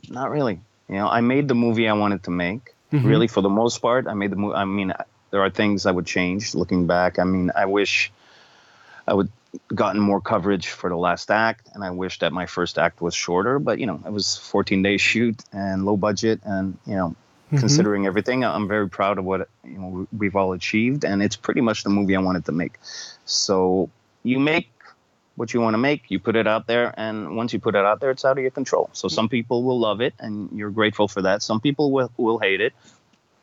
Not 0.09 0.31
really. 0.31 0.61
You 0.89 0.97
know 0.97 1.09
i 1.09 1.21
made 1.21 1.47
the 1.49 1.55
movie 1.55 1.89
i 1.89 1.93
wanted 1.93 2.25
to 2.25 2.31
make 2.31 2.75
Mhm. 2.93 3.05
really 3.05 3.29
for 3.29 3.41
the 3.41 3.49
most 3.49 3.79
part. 3.79 4.07
I 4.09 4.15
made 4.15 4.31
the 4.33 4.37
movie 4.37 4.55
i 4.57 4.65
mean 4.65 4.93
there 5.31 5.41
are 5.43 5.51
things 5.51 5.87
i 5.87 5.91
would 5.93 6.07
change 6.07 6.55
looking 6.55 6.87
back. 6.87 7.19
I 7.19 7.25
mean 7.25 7.53
i 7.55 7.67
wish 7.67 8.11
i 9.07 9.15
would 9.15 9.31
gotten 9.75 10.01
more 10.01 10.21
coverage 10.21 10.69
for 10.69 10.89
the 10.91 10.97
last 10.97 11.31
act 11.31 11.69
and 11.75 11.83
i 11.83 11.91
wish 11.91 12.19
that 12.21 12.33
my 12.33 12.47
first 12.47 12.79
act 12.79 13.01
was 13.01 13.15
shorter 13.15 13.59
but 13.59 13.79
you 13.81 13.87
know 13.87 13.99
it 14.07 14.13
was 14.13 14.37
14 14.37 14.83
day 14.83 14.97
shoot 14.97 15.43
and 15.53 15.85
low 15.85 15.97
budget 15.97 16.39
and 16.45 16.79
you 16.87 16.95
know 16.95 17.15
considering 17.59 18.07
everything 18.07 18.45
i'm 18.45 18.69
very 18.69 18.89
proud 18.89 19.19
of 19.19 19.25
what 19.25 19.49
you 19.65 19.77
know 19.79 20.07
we've 20.17 20.37
all 20.37 20.53
achieved 20.53 21.05
and 21.05 21.21
it's 21.21 21.35
pretty 21.35 21.61
much 21.61 21.83
the 21.83 21.91
movie 21.91 22.15
i 22.15 22.21
wanted 22.21 22.45
to 22.45 22.53
make. 22.53 22.79
So 23.25 23.91
you 24.23 24.39
make 24.39 24.71
what 25.37 25.55
you 25.55 25.61
want 25.61 25.75
to 25.75 25.79
make 25.79 26.11
you 26.11 26.19
put 26.19 26.37
it 26.37 26.47
out 26.47 26.67
there 26.67 26.93
and 26.97 27.37
once 27.37 27.53
you 27.53 27.59
put 27.61 27.75
it 27.75 27.85
out 27.85 28.01
there 28.01 28.11
it's 28.11 28.25
out 28.25 28.37
of 28.37 28.43
your 28.43 28.51
control 28.51 28.91
so 28.93 29.09
some 29.09 29.29
people 29.29 29.63
will 29.63 29.79
love 29.79 30.01
it 30.01 30.13
and 30.19 30.51
you're 30.53 30.71
grateful 30.71 31.09
for 31.09 31.23
that 31.23 31.43
some 31.43 31.61
people 31.61 31.91
will, 31.93 32.11
will 32.17 32.39
hate 32.39 32.61
it 32.61 32.73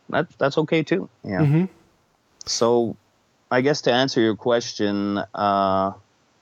that, 0.09 0.27
that's 0.37 0.57
okay 0.57 0.83
too 0.83 1.09
yeah 1.23 1.39
Mhm. 1.41 1.69
so 2.45 2.95
i 3.51 3.61
guess 3.61 3.81
to 3.81 3.91
answer 3.91 4.21
your 4.21 4.35
question 4.35 5.17
uh, 5.33 5.91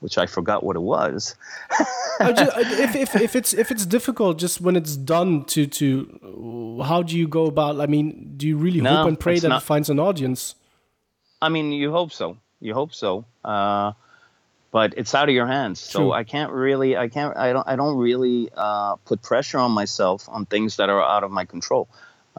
which 0.00 0.18
i 0.18 0.26
forgot 0.26 0.62
what 0.62 0.76
it 0.76 0.82
was 0.82 1.34
I 2.20 2.32
ju- 2.32 2.48
if, 2.56 2.96
if 2.96 3.16
if 3.16 3.36
it's 3.36 3.52
if 3.52 3.70
it's 3.70 3.84
difficult 3.84 4.38
just 4.38 4.60
when 4.62 4.74
it's 4.74 4.96
done 4.96 5.44
to 5.46 5.66
to 5.66 6.80
how 6.82 7.02
do 7.02 7.14
you 7.16 7.28
go 7.28 7.44
about? 7.44 7.78
I 7.78 7.84
mean, 7.86 8.32
do 8.38 8.48
you 8.48 8.56
really 8.56 8.80
No, 8.80 8.96
hope 8.96 9.08
and 9.08 9.20
pray 9.20 9.38
that 9.38 9.48
not- 9.50 9.62
it 9.62 9.66
finds 9.66 9.90
an 9.90 9.98
audience? 10.00 10.54
I 11.42 11.50
mean, 11.50 11.72
you 11.72 11.90
hope 11.92 12.12
so. 12.12 12.38
You 12.58 12.72
hope 12.72 12.94
so. 12.94 13.26
Uh, 13.44 13.92
but 14.76 14.92
it's 14.98 15.14
out 15.14 15.26
of 15.26 15.34
your 15.34 15.46
hands. 15.46 15.80
So 15.80 16.12
I 16.12 16.22
can't 16.24 16.52
really, 16.52 16.98
I 16.98 17.08
can't, 17.08 17.34
I 17.34 17.54
don't, 17.54 17.66
I 17.66 17.76
don't 17.76 17.96
really 17.96 18.50
uh, 18.54 18.96
put 19.06 19.22
pressure 19.22 19.56
on 19.56 19.70
myself 19.70 20.28
on 20.28 20.44
things 20.44 20.76
that 20.76 20.90
are 20.90 21.02
out 21.02 21.24
of 21.24 21.30
my 21.30 21.46
control. 21.46 21.88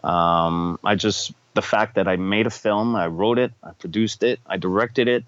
Um, 0.04 0.78
I 0.84 0.94
just, 0.94 1.34
the 1.56 1.64
fact 1.64 1.96
that 1.96 2.08
I 2.08 2.16
made 2.18 2.46
a 2.46 2.52
film, 2.52 2.96
I 2.96 3.08
wrote 3.08 3.40
it, 3.40 3.54
I 3.64 3.72
produced 3.72 4.22
it, 4.22 4.40
I 4.46 4.58
directed 4.58 5.08
it, 5.08 5.24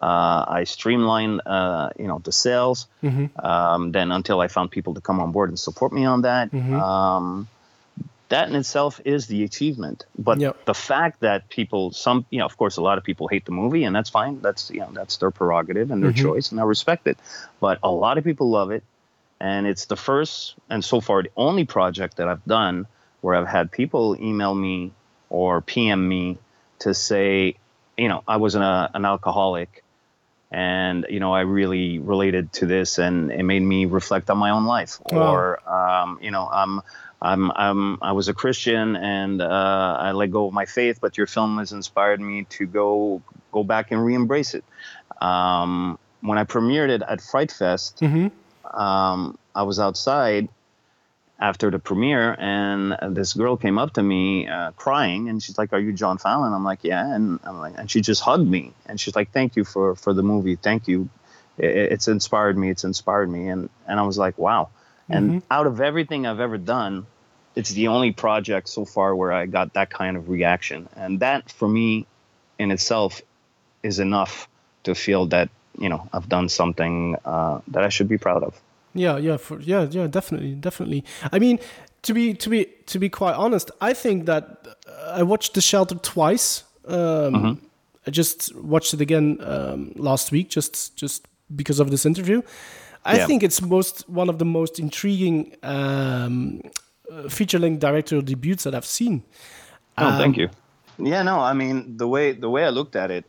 uh, 0.00 0.44
I 0.46 0.62
streamlined, 0.62 1.40
uh, 1.44 1.90
you 1.98 2.06
know, 2.06 2.20
the 2.20 2.30
sales. 2.30 2.86
Mm-hmm. 3.02 3.44
Um, 3.44 3.90
then 3.90 4.12
until 4.12 4.40
I 4.40 4.46
found 4.46 4.70
people 4.70 4.94
to 4.94 5.00
come 5.00 5.18
on 5.18 5.32
board 5.32 5.48
and 5.48 5.58
support 5.58 5.92
me 5.92 6.04
on 6.04 6.22
that. 6.22 6.52
Mhm. 6.52 6.80
Um, 6.80 7.48
that 8.32 8.48
in 8.48 8.54
itself 8.54 8.98
is 9.04 9.26
the 9.26 9.44
achievement. 9.44 10.06
But 10.18 10.38
Yep. 10.38 10.64
the 10.64 10.74
fact 10.74 11.20
that 11.20 11.50
people, 11.50 11.92
some, 11.92 12.24
you 12.30 12.38
know, 12.38 12.46
of 12.46 12.56
course, 12.56 12.78
a 12.78 12.82
lot 12.82 12.96
of 12.96 13.04
people 13.04 13.28
hate 13.28 13.44
the 13.44 13.52
movie, 13.52 13.84
and 13.84 13.94
that's 13.94 14.08
fine. 14.08 14.40
That's 14.40 14.70
you 14.70 14.80
know, 14.80 14.90
that's 14.92 15.18
their 15.18 15.30
prerogative 15.30 15.90
and 15.90 16.02
their 16.02 16.12
Mhm. 16.12 16.22
choice, 16.24 16.50
and 16.50 16.58
I 16.58 16.64
respect 16.64 17.06
it. 17.06 17.18
But 17.60 17.78
a 17.82 17.90
lot 17.90 18.16
of 18.16 18.24
people 18.24 18.48
love 18.48 18.70
it, 18.70 18.84
and 19.38 19.66
it's 19.66 19.84
the 19.84 19.96
first 19.96 20.54
and 20.70 20.82
so 20.82 21.00
far 21.00 21.22
the 21.22 21.30
only 21.36 21.66
project 21.66 22.16
that 22.16 22.28
I've 22.28 22.44
done 22.44 22.86
where 23.20 23.34
I've 23.34 23.48
had 23.48 23.70
people 23.70 24.16
email 24.18 24.54
me 24.54 24.92
or 25.28 25.60
PM 25.60 26.08
me 26.08 26.38
to 26.80 26.94
say, 26.94 27.56
you 27.98 28.08
know, 28.08 28.22
I 28.26 28.38
was 28.38 28.54
an, 28.54 28.62
uh, 28.62 28.88
an 28.94 29.04
alcoholic 29.04 29.82
and 30.52 31.06
you 31.08 31.18
know 31.18 31.32
i 31.32 31.40
really 31.40 31.98
related 31.98 32.52
to 32.52 32.66
this 32.66 32.98
and 32.98 33.32
it 33.32 33.42
made 33.42 33.62
me 33.62 33.86
reflect 33.86 34.28
on 34.28 34.36
my 34.36 34.50
own 34.50 34.66
life 34.66 35.00
Wow. 35.06 35.16
or 35.16 35.68
um, 35.68 36.18
you 36.20 36.30
know 36.30 36.46
i'm 36.52 36.82
i'm 37.22 37.50
i'm 37.52 37.98
i 38.02 38.12
was 38.12 38.28
a 38.28 38.34
christian 38.34 38.96
and 38.96 39.40
uh, 39.40 39.96
i 40.06 40.12
let 40.12 40.30
go 40.30 40.48
of 40.48 40.52
my 40.52 40.66
faith 40.66 40.98
but 41.00 41.16
your 41.16 41.26
film 41.26 41.58
has 41.58 41.72
inspired 41.72 42.20
me 42.20 42.44
to 42.56 42.66
go 42.66 43.22
go 43.52 43.62
back 43.64 43.90
and 43.92 44.04
re-embrace 44.04 44.54
it 44.54 44.64
um, 45.20 45.98
when 46.20 46.36
i 46.38 46.44
premiered 46.44 46.90
it 46.90 47.02
at 47.02 47.20
FrightFest 47.20 47.94
Mm-hmm. 48.00 48.78
um, 48.78 49.38
I 49.54 49.62
was 49.64 49.78
outside 49.78 50.48
after 51.38 51.70
the 51.70 51.78
premiere, 51.78 52.36
and 52.38 52.96
this 53.16 53.34
girl 53.34 53.56
came 53.56 53.76
up 53.76 53.94
to 53.94 54.02
me 54.02 54.46
uh, 54.46 54.70
crying, 54.72 55.28
and 55.28 55.42
she's 55.42 55.58
like, 55.58 55.72
"Are 55.72 55.78
you 55.80 55.92
John 55.92 56.16
Fallon?" 56.18 56.52
I'm 56.52 56.64
like, 56.64 56.84
"Yeah," 56.84 57.14
and 57.14 57.40
I'm 57.44 57.58
like, 57.58 57.74
and 57.76 57.90
she 57.90 58.00
just 58.00 58.22
hugged 58.22 58.48
me, 58.48 58.72
and 58.86 59.00
she's 59.00 59.16
like, 59.16 59.32
"Thank 59.32 59.56
you 59.56 59.64
for 59.64 59.96
for 59.96 60.14
the 60.14 60.22
movie. 60.22 60.56
Thank 60.56 60.86
you. 60.88 61.08
It, 61.58 61.92
it's 61.92 62.06
inspired 62.08 62.56
me. 62.56 62.70
It's 62.70 62.84
inspired 62.84 63.28
me." 63.28 63.48
And 63.48 63.68
and 63.88 63.98
I 63.98 64.04
was 64.04 64.16
like, 64.16 64.38
"Wow." 64.38 64.70
And 65.08 65.42
out 65.50 65.66
of 65.66 65.80
everything 65.80 66.26
I've 66.26 66.40
ever 66.40 66.56
done, 66.56 67.06
it's 67.54 67.70
the 67.70 67.88
only 67.88 68.12
project 68.12 68.68
so 68.68 68.84
far 68.84 69.14
where 69.14 69.32
I 69.32 69.46
got 69.46 69.72
that 69.74 69.90
kind 69.90 70.16
of 70.16 70.28
reaction, 70.28 70.88
and 70.96 71.20
that 71.20 71.50
for 71.52 71.68
me, 71.68 72.06
in 72.58 72.70
itself, 72.70 73.20
is 73.82 73.98
enough 73.98 74.48
to 74.84 74.94
feel 74.94 75.26
that 75.26 75.48
you 75.78 75.88
know 75.88 76.08
I've 76.12 76.28
done 76.28 76.48
something 76.48 77.16
uh, 77.24 77.60
that 77.68 77.84
I 77.84 77.88
should 77.88 78.08
be 78.08 78.18
proud 78.18 78.42
of. 78.42 78.54
Yeah, 78.94 79.16
yeah, 79.18 79.38
for, 79.38 79.58
yeah, 79.60 79.86
yeah, 79.90 80.06
definitely, 80.06 80.54
definitely. 80.54 81.04
I 81.32 81.38
mean, 81.38 81.58
to 82.02 82.12
be 82.14 82.34
to 82.34 82.50
be 82.50 82.66
to 82.86 82.98
be 82.98 83.08
quite 83.08 83.34
honest, 83.36 83.70
I 83.80 83.94
think 83.94 84.26
that 84.26 84.44
uh, 84.86 85.20
I 85.20 85.22
watched 85.22 85.54
The 85.54 85.60
Shelter 85.60 85.96
twice. 85.96 86.64
Um, 86.86 87.34
Mm-hmm. 87.34 87.66
I 88.06 88.10
just 88.10 88.52
watched 88.56 88.92
it 88.94 89.00
again 89.00 89.38
um, 89.40 89.92
last 89.96 90.32
week, 90.32 90.48
just 90.50 90.96
just 90.96 91.26
because 91.54 91.80
of 91.80 91.90
this 91.90 92.04
interview. 92.04 92.42
I 93.04 93.16
Yeah. 93.16 93.26
think 93.26 93.42
it's 93.42 93.60
most 93.62 94.08
one 94.08 94.28
of 94.28 94.38
the 94.38 94.44
most 94.44 94.78
intriguing 94.78 95.54
um, 95.62 96.60
uh, 97.12 97.28
feature-length 97.28 97.80
directorial 97.80 98.24
debuts 98.24 98.64
that 98.64 98.74
I've 98.74 98.86
seen. 98.86 99.22
Oh, 99.98 100.06
Um, 100.06 100.18
thank 100.18 100.36
you. 100.36 100.48
Yeah, 100.98 101.22
no, 101.22 101.40
I 101.40 101.52
mean 101.52 101.96
the 101.96 102.06
way 102.06 102.32
the 102.32 102.48
way 102.50 102.64
I 102.64 102.68
looked 102.70 102.96
at 102.96 103.10
it, 103.10 103.24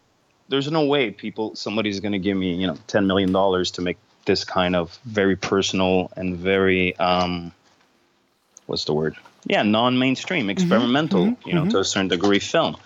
there's 0.50 0.70
no 0.72 0.86
way 0.86 1.12
people 1.12 1.56
somebody's 1.56 2.00
going 2.00 2.12
to 2.12 2.20
give 2.20 2.38
me 2.38 2.54
you 2.54 2.68
know 2.68 2.78
ten 2.88 3.08
million 3.08 3.32
dollars 3.32 3.72
to 3.72 3.82
make 3.82 3.98
this 4.26 4.44
kind 4.44 4.76
of 4.76 4.98
very 5.06 5.36
personal 5.36 6.12
and 6.16 6.38
very 6.38 6.96
um, 6.98 7.52
what's 8.68 8.86
the 8.86 8.94
word? 8.94 9.16
Yeah, 9.46 9.64
non-mainstream, 9.64 10.50
experimental, 10.50 11.36
you 11.46 11.54
know, 11.54 11.66
to 11.70 11.80
a 11.80 11.84
certain 11.84 12.08
degree, 12.08 12.40
film. 12.40 12.78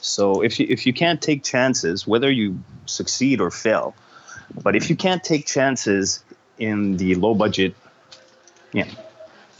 So 0.00 0.42
if 0.42 0.58
you 0.60 0.66
if 0.70 0.86
you 0.86 0.92
can't 0.92 1.20
take 1.20 1.42
chances, 1.42 2.06
whether 2.06 2.30
you 2.30 2.58
succeed 2.86 3.40
or 3.40 3.50
fail, 3.50 3.94
but 4.62 4.76
if 4.76 4.88
you 4.88 4.96
can't 4.96 5.22
take 5.22 5.46
chances 5.46 6.22
in 6.58 6.96
the 6.96 7.14
low 7.16 7.34
budget, 7.34 7.74
yeah, 8.72 8.86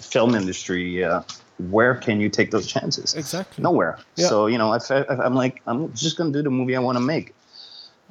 film 0.07 0.35
industry, 0.35 1.05
uh, 1.05 1.23
where 1.71 1.95
can 1.95 2.21
you 2.21 2.29
take 2.29 2.51
those 2.51 2.67
chances? 2.67 3.15
Exactly. 3.15 3.63
Nowhere. 3.63 3.99
Yeah. 4.17 4.29
So 4.29 4.47
you 4.47 4.59
know, 4.59 4.73
if, 4.75 4.91
I, 4.91 5.05
I'm 5.09 5.35
like, 5.35 5.63
I'm 5.67 5.93
just 5.95 6.17
gonna 6.17 6.33
do 6.33 6.43
the 6.43 6.51
movie 6.51 6.77
I 6.77 6.81
want 6.81 6.97
to 6.99 7.05
make, 7.05 7.35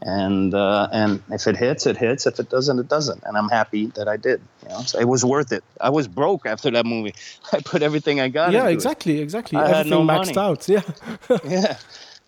and 0.01 0.53
uh, 0.53 0.87
and 0.91 1.21
if 1.29 1.47
it 1.47 1.55
hits, 1.55 1.85
it 1.85 1.97
hits. 1.97 2.25
If 2.25 2.39
it 2.39 2.49
doesn't, 2.49 2.79
it 2.79 2.87
doesn't. 2.87 3.23
And 3.23 3.37
I'm 3.37 3.49
happy 3.49 3.87
that 3.95 4.07
I 4.07 4.17
did. 4.17 4.41
You 4.63 4.69
know, 4.69 4.81
so 4.81 4.99
it 4.99 5.07
was 5.07 5.23
worth 5.23 5.51
it. 5.51 5.63
I 5.79 5.89
was 5.89 6.07
broke 6.07 6.45
after 6.45 6.71
that 6.71 6.85
movie. 6.85 7.13
I 7.51 7.59
put 7.59 7.81
everything 7.81 8.19
I 8.19 8.29
got. 8.29 8.51
yeah, 8.51 8.59
into 8.61 8.71
it. 8.71 8.73
exactly, 8.73 9.19
exactly. 9.19 9.59
I 9.59 9.67
had 9.67 9.87
Everything 9.87 10.07
no 10.07 10.13
maxed 10.13 10.35
money. 10.35 10.47
out. 10.47 10.67
Yeah. 10.67 10.81
yeah. 11.45 11.77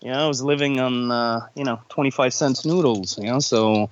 You 0.00 0.12
know, 0.12 0.24
I 0.24 0.28
was 0.28 0.42
living 0.42 0.78
on 0.78 1.10
uh, 1.10 1.46
you 1.56 1.64
know 1.64 1.80
25 1.88 2.32
cents 2.32 2.64
noodles. 2.64 3.18
You 3.18 3.24
know, 3.24 3.38
so 3.40 3.90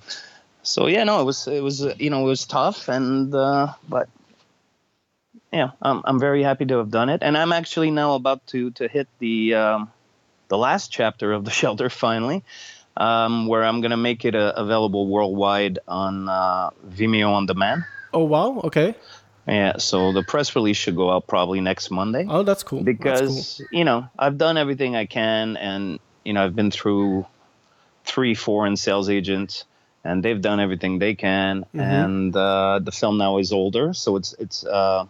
so 0.63 0.87
yeah, 0.87 1.05
no, 1.05 1.21
it 1.21 1.25
was 1.25 1.47
it 1.47 1.63
was 1.63 1.85
uh, 1.85 1.95
you 1.99 2.11
know 2.11 2.23
it 2.23 2.29
was 2.29 2.45
tough 2.47 2.89
and 2.89 3.35
uh, 3.35 3.73
but 3.89 4.09
yeah, 5.53 5.71
I'm 5.81 6.03
I'm 6.05 6.19
very 6.21 6.43
happy 6.43 6.67
to 6.67 6.79
have 6.79 6.91
done 6.91 7.09
it, 7.09 7.23
and 7.23 7.37
I'm 7.37 7.53
actually 7.53 7.91
now 7.91 8.15
about 8.15 8.47
to 8.49 8.71
to 8.73 8.89
hit 8.89 9.09
the 9.19 9.55
um, 9.55 9.93
the 10.49 10.59
last 10.59 10.91
chapter 10.93 11.33
of 11.33 11.45
the 11.45 11.51
shelter 11.61 11.89
finally. 11.91 12.45
Um, 12.99 13.47
where 13.47 13.63
I'm 13.63 13.83
gonna 13.83 13.99
make 13.99 14.25
it 14.25 14.35
uh, 14.35 14.55
available 14.57 15.07
worldwide 15.07 15.81
on 15.87 16.31
uh, 16.31 16.71
Vimeo 16.89 17.31
on 17.31 17.45
demand. 17.45 17.85
oh 18.15 18.25
wow. 18.25 18.61
Okay. 18.65 18.95
Yeah, 19.47 19.77
so 19.77 20.13
the 20.13 20.23
press 20.25 20.57
release 20.57 20.77
should 20.77 20.97
go 20.97 21.11
out 21.11 21.29
probably 21.29 21.61
next 21.61 21.91
Monday 21.91 22.27
Oh, 22.29 22.43
that's 22.43 22.65
cool. 22.65 22.83
That's 22.83 22.97
because 22.99 23.63
you 23.71 23.85
know 23.85 24.09
I've 24.19 24.39
done 24.39 24.57
everything 24.57 24.97
I 24.97 25.05
can, 25.07 25.57
and 25.59 26.01
you 26.25 26.33
know 26.33 26.43
I've 26.45 26.57
been 26.57 26.71
through 26.71 27.27
three 28.05 28.35
foreign 28.35 28.77
sales 28.77 29.09
agents, 29.11 29.65
and 30.03 30.23
they've 30.23 30.41
done 30.41 30.59
everything 30.59 30.99
they 30.99 31.15
can, 31.15 31.67
and 31.75 32.35
uh, 32.35 32.81
the 32.83 32.93
film 32.93 33.19
now 33.19 33.37
is 33.39 33.53
older, 33.53 33.93
so 33.93 34.17
it's 34.17 34.33
it's 34.39 34.65
uh, 34.65 35.05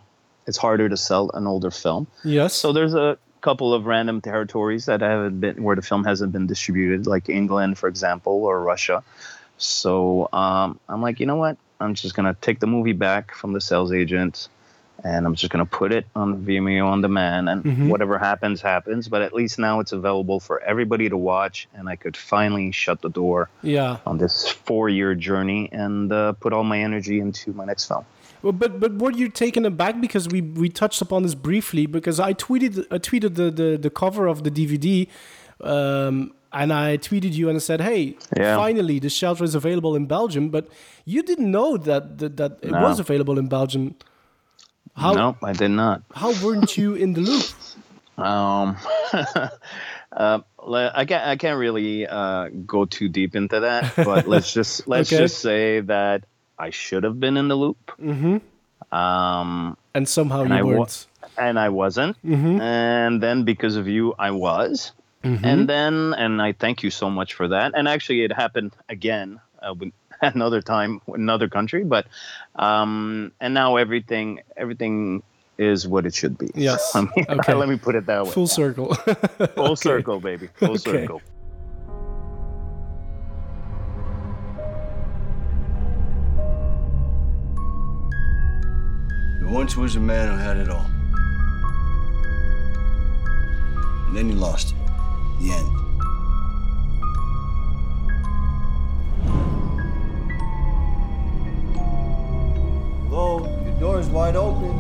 it's 0.47 0.57
harder 0.57 0.89
to 0.89 0.97
sell 0.97 1.31
an 1.35 1.47
older 1.47 1.71
film. 1.71 2.07
Yes. 2.25 2.55
So 2.55 2.73
there's 2.73 2.95
a 2.95 3.19
couple 3.41 3.75
of 3.75 3.87
random 3.87 4.21
territories 4.21 4.87
that 4.87 5.01
haven't 5.01 5.41
been 5.41 5.63
where 5.63 5.77
the 5.77 5.83
film 5.83 6.05
hasn't 6.05 6.33
been 6.33 6.47
distributed, 6.47 7.07
like 7.07 7.29
England, 7.29 7.79
for 7.79 7.89
example, 7.89 8.45
or 8.45 8.61
Russia. 8.61 9.03
So 9.59 10.29
um, 10.33 10.81
I'm 10.89 11.03
like, 11.03 11.21
you 11.21 11.27
know 11.27 11.37
what? 11.37 11.57
I'm 11.81 11.95
just 11.95 12.15
gonna 12.15 12.37
take 12.41 12.59
the 12.61 12.67
movie 12.67 12.93
back 12.93 13.35
from 13.35 13.53
the 13.53 13.61
sales 13.61 13.93
agent, 13.93 14.49
and 15.05 15.27
I'm 15.27 15.35
just 15.35 15.53
gonna 15.53 15.67
put 15.67 15.93
it 15.93 16.07
on 16.15 16.45
Vimeo 16.45 16.87
on 16.87 17.03
demand, 17.03 17.49
and 17.49 17.91
whatever 17.91 18.19
happens, 18.19 18.63
happens. 18.63 19.09
But 19.09 19.23
at 19.23 19.33
least 19.33 19.59
now 19.59 19.81
it's 19.81 19.93
available 19.93 20.41
for 20.41 20.61
everybody 20.61 21.09
to 21.09 21.17
watch, 21.17 21.69
and 21.75 21.89
I 21.89 21.97
could 21.97 22.17
finally 22.17 22.73
shut 22.73 23.03
the 23.03 23.11
door 23.11 23.51
yeah. 23.63 23.99
on 24.07 24.19
this 24.19 24.49
four-year 24.49 25.15
journey 25.15 25.69
and 25.71 26.11
uh, 26.11 26.33
put 26.33 26.53
all 26.53 26.65
my 26.65 26.81
energy 26.81 27.21
into 27.21 27.53
my 27.53 27.65
next 27.65 27.87
film. 27.87 28.07
Well, 28.47 28.53
but 28.53 28.79
but 28.79 28.93
were 29.03 29.11
you 29.11 29.29
taken 29.29 29.67
aback 29.67 30.01
because 30.01 30.29
we 30.29 30.41
we 30.41 30.69
touched 30.69 31.03
upon 31.03 31.25
this 31.25 31.35
briefly 31.35 31.87
because 31.87 32.21
I 32.21 32.33
tweeted 32.33 32.87
I 32.93 32.99
tweeted 32.99 33.35
the 33.35 33.51
the, 33.51 33.77
the 33.77 33.91
cover 33.91 34.29
of 34.29 34.45
the 34.45 34.53
DVD, 34.53 35.09
um, 35.69 36.33
and 36.53 36.73
I 36.73 36.97
tweeted 36.97 37.33
you 37.33 37.49
and 37.49 37.57
I 37.57 37.59
said, 37.71 37.81
hey, 37.81 38.17
Yeah. 38.37 38.55
finally 38.57 39.01
the 39.01 39.11
shelter 39.11 39.43
is 39.43 39.57
available 39.57 39.97
in 39.97 40.07
Belgium, 40.07 40.51
but 40.51 40.69
you 41.05 41.25
didn't 41.25 41.51
know 41.51 41.77
that 41.77 42.19
that, 42.19 42.37
that 42.37 42.53
it 42.63 42.71
No. 42.71 42.83
was 42.87 43.01
available 43.01 43.37
in 43.37 43.49
Belgium. 43.49 43.97
How 44.95 45.13
no, 45.15 45.37
I 45.43 45.53
did 45.53 45.73
not. 45.73 46.03
how 46.15 46.31
weren't 46.45 46.77
you 46.79 46.95
in 46.95 47.15
the 47.15 47.21
loop? 47.23 47.45
Um, 48.17 48.77
uh, 49.13 50.39
I 50.63 51.05
can't. 51.05 51.25
I 51.33 51.37
can't 51.37 51.59
really 51.59 52.07
uh, 52.07 52.49
go 52.65 52.85
too 52.87 53.09
deep 53.09 53.35
into 53.35 53.61
that. 53.61 53.93
But 53.97 54.27
let's 54.29 54.53
just 54.53 54.87
let's 54.95 55.11
Okay. 55.13 55.23
just 55.25 55.39
say 55.41 55.81
that 55.81 56.25
I 56.59 56.71
should 56.71 57.05
have 57.05 57.19
been 57.21 57.37
in 57.37 57.49
the 57.49 57.55
loop. 57.57 57.79
Mm-hmm. 58.01 58.95
Um, 58.97 59.77
And 59.95 60.09
somehow 60.09 60.41
And 60.43 60.51
you 60.51 60.57
I 60.57 60.63
weren't. 60.63 61.07
and 61.39 61.59
I 61.59 61.69
wasn't. 61.69 62.17
And 62.25 63.23
then 63.23 63.45
because 63.45 63.77
of 63.77 63.89
you, 63.89 64.15
I 64.19 64.31
was. 64.31 64.93
And 65.23 65.69
then, 65.69 66.15
and 66.15 66.41
I 66.41 66.53
thank 66.53 66.85
you 66.85 66.91
so 66.91 67.11
much 67.11 67.35
for 67.35 67.49
that. 67.49 67.73
And 67.75 67.89
actually, 67.89 68.23
it 68.23 68.33
happened 68.33 68.73
again 68.89 69.41
uh, 69.61 69.75
another 70.23 70.63
time, 70.63 71.01
another 71.09 71.49
country. 71.49 71.83
But 71.83 72.07
um, 72.55 73.33
and 73.41 73.53
now 73.53 73.75
everything, 73.75 74.41
everything 74.57 75.25
is 75.59 75.89
what 75.89 76.07
it 76.07 76.15
should 76.15 76.39
be. 76.39 76.51
Yes. 76.55 76.93
I 76.95 77.01
mean, 77.01 77.27
Okay. 77.29 77.55
let 77.63 77.69
me 77.69 77.77
put 77.77 77.97
it 77.97 78.07
that 78.07 78.25
way. 78.25 78.31
Full 78.31 78.47
circle. 78.47 78.95
Full 78.95 79.75
circle, 79.75 80.21
baby. 80.21 80.49
Full 80.61 80.71
Okay. 80.79 80.79
circle. 81.03 81.21
Once 89.49 89.77
was 89.77 89.95
a 89.95 90.01
man 90.01 90.29
who 90.29 90.37
had 90.37 90.57
it 90.57 90.69
all. 90.69 90.87
And 94.07 94.17
then 94.17 94.29
he 94.29 94.35
lost 94.35 94.73
it. 94.73 94.77
The 95.41 95.53
end. 95.53 95.71
Hello? 103.09 103.47
Your 103.65 103.81
door's 103.81 104.09
wide 104.09 104.35
open. 104.35 104.75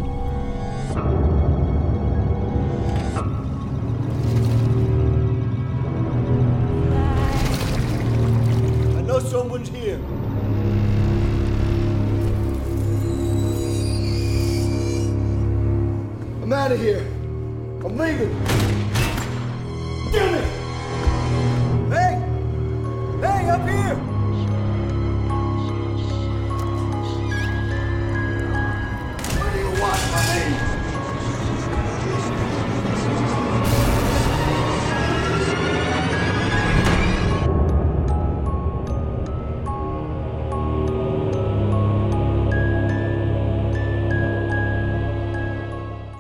I 8.96 9.00
know 9.02 9.20
someone's 9.20 9.68
here. 9.68 9.85
I'm 16.46 16.52
out 16.52 16.70
of 16.70 16.78
here. 16.78 17.00
I'm 17.00 17.98
leaving. 17.98 18.32
Damn 20.12 20.34
it! 20.34 20.44
Hey! 21.90 22.22
Hey, 23.20 23.50
up 23.50 23.68
here! 23.68 24.15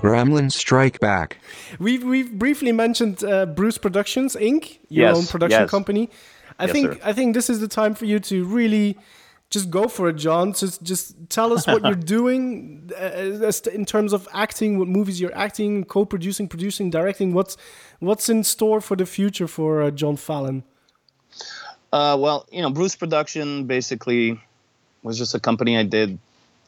Gremlins 0.06 0.52
Strike 0.52 1.00
Back. 1.00 1.38
We've 1.78 2.04
we've 2.04 2.32
briefly 2.38 2.72
mentioned 2.72 3.24
uh, 3.24 3.46
Bruce 3.46 3.78
Productions 3.78 4.36
Inc. 4.36 4.78
Your 4.88 5.08
Yes, 5.08 5.16
own 5.16 5.26
production 5.26 5.62
yes. 5.62 5.70
company. 5.70 6.08
I 6.58 6.64
Yes, 6.64 6.72
think 6.72 6.92
sir. 6.92 6.98
I 7.04 7.12
think 7.12 7.34
this 7.34 7.50
is 7.50 7.58
the 7.60 7.68
time 7.68 7.94
for 7.94 8.04
you 8.04 8.18
to 8.20 8.44
really 8.44 8.96
just 9.50 9.68
go 9.70 9.88
for 9.88 10.08
it, 10.08 10.14
John. 10.14 10.52
Just 10.52 10.82
just 10.82 11.16
tell 11.28 11.52
us 11.52 11.66
what 11.66 11.82
you're 11.84 11.94
doing 12.18 12.90
uh, 12.98 13.50
in 13.72 13.84
terms 13.84 14.12
of 14.12 14.28
acting, 14.32 14.78
what 14.78 14.88
movies 14.88 15.20
you're 15.20 15.36
acting, 15.36 15.84
co-producing, 15.84 16.48
producing, 16.48 16.90
directing. 16.90 17.34
What's 17.34 17.56
what's 17.98 18.28
in 18.28 18.44
store 18.44 18.80
for 18.80 18.96
the 18.96 19.06
future 19.06 19.48
for 19.48 19.82
uh, 19.82 19.90
John 19.90 20.16
Fallon? 20.16 20.62
Uh, 21.92 22.16
well, 22.18 22.46
you 22.52 22.62
know, 22.62 22.70
Bruce 22.70 22.96
Production 22.96 23.66
basically 23.66 24.40
was 25.02 25.18
just 25.18 25.34
a 25.34 25.40
company 25.40 25.76
I 25.76 25.84
did 25.84 26.18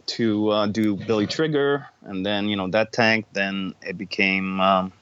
to 0.08 0.48
uh, 0.50 0.66
do 0.66 0.96
Billy 0.96 1.26
Trigger, 1.26 1.86
and 2.02 2.24
then 2.24 2.48
you 2.48 2.56
know 2.56 2.68
that 2.68 2.92
tank. 2.92 3.26
Then 3.32 3.74
it 3.82 3.96
became 3.98 4.60
um, 4.60 4.92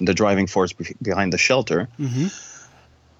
the 0.00 0.14
driving 0.14 0.46
force 0.46 0.72
be- 0.72 0.94
behind 1.02 1.32
the 1.32 1.38
shelter. 1.38 1.88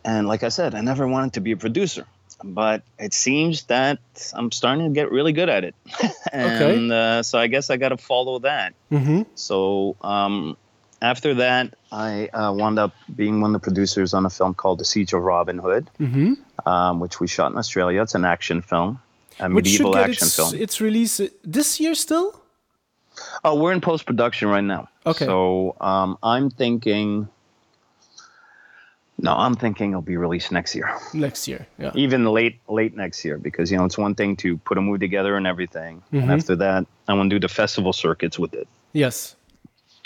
And 0.05 0.29
like 0.29 0.43
I 0.43 0.49
said, 0.51 0.75
I 0.75 0.81
never 0.83 1.09
wanted 1.09 1.35
to 1.35 1.41
be 1.41 1.53
a 1.53 1.57
producer, 1.57 2.05
but 2.43 2.83
it 2.99 3.15
seems 3.15 3.65
that 3.65 3.99
I'm 4.35 4.53
starting 4.53 4.85
to 4.85 4.93
get 4.93 5.11
really 5.11 5.33
good 5.33 5.49
at 5.49 5.65
it. 5.65 5.75
and 6.33 6.93
uh, 6.93 7.23
so 7.23 7.39
I 7.39 7.47
guess 7.47 7.71
I 7.71 7.79
got 7.79 7.89
to 7.89 7.97
follow 7.97 8.41
that. 8.41 8.75
Mm-hmm. 8.93 9.23
So 9.35 9.97
um, 10.03 10.59
after 11.01 11.35
that, 11.37 11.75
I 11.91 12.27
uh, 12.29 12.53
wound 12.53 12.79
up 12.79 12.93
being 13.15 13.41
one 13.41 13.55
of 13.55 13.61
the 13.63 13.65
producers 13.65 14.13
on 14.13 14.27
a 14.27 14.31
film 14.31 14.53
called 14.53 14.79
The 14.79 14.85
Siege 14.85 15.15
of 15.15 15.23
Robin 15.23 15.59
Hood, 15.59 15.89
Mm-hmm. 15.99 16.69
um, 16.69 17.01
which 17.01 17.19
we 17.19 17.27
shot 17.27 17.51
in 17.53 17.57
Australia. 17.57 18.03
It's 18.03 18.15
an 18.15 18.27
action 18.27 18.61
film, 18.61 19.01
a 19.41 19.49
medieval 19.49 19.93
get 19.93 20.11
action 20.11 20.27
its, 20.27 20.37
film. 20.37 20.55
its 20.55 20.81
release 20.81 21.21
this 21.45 21.81
year 21.81 21.95
still. 21.95 22.41
Oh, 23.45 23.55
we're 23.61 23.73
in 23.73 23.81
post 23.81 24.07
production 24.07 24.49
right 24.49 24.65
now. 24.65 24.89
Okay. 25.07 25.25
So 25.27 25.77
um, 25.81 26.19
I'm 26.23 26.51
thinking. 26.51 27.29
No, 29.17 29.33
I'm 29.33 29.55
thinking 29.55 29.91
it'll 29.91 30.03
be 30.03 30.17
released 30.17 30.51
next 30.51 30.75
year, 30.75 30.93
Next 31.13 31.47
year, 31.47 31.69
yeah. 31.79 31.93
even 31.95 32.25
late 32.25 32.59
late 32.69 32.97
next 32.97 33.25
year, 33.25 33.39
because 33.39 33.71
you 33.71 33.77
know 33.79 33.85
it's 33.85 33.97
one 33.97 34.17
thing 34.17 34.35
to 34.39 34.57
put 34.59 34.77
a 34.77 34.81
movie 34.81 34.99
together 34.99 35.37
and 35.37 35.47
everything, 35.47 36.03
Mhm. 36.13 36.23
and 36.23 36.33
after 36.33 36.57
that 36.57 36.85
I 37.07 37.15
want 37.15 37.31
to 37.31 37.37
do 37.37 37.41
the 37.41 37.49
festival 37.49 37.93
circuits 37.93 38.41
with 38.41 38.55
it, 38.55 38.67
Yes. 38.93 39.37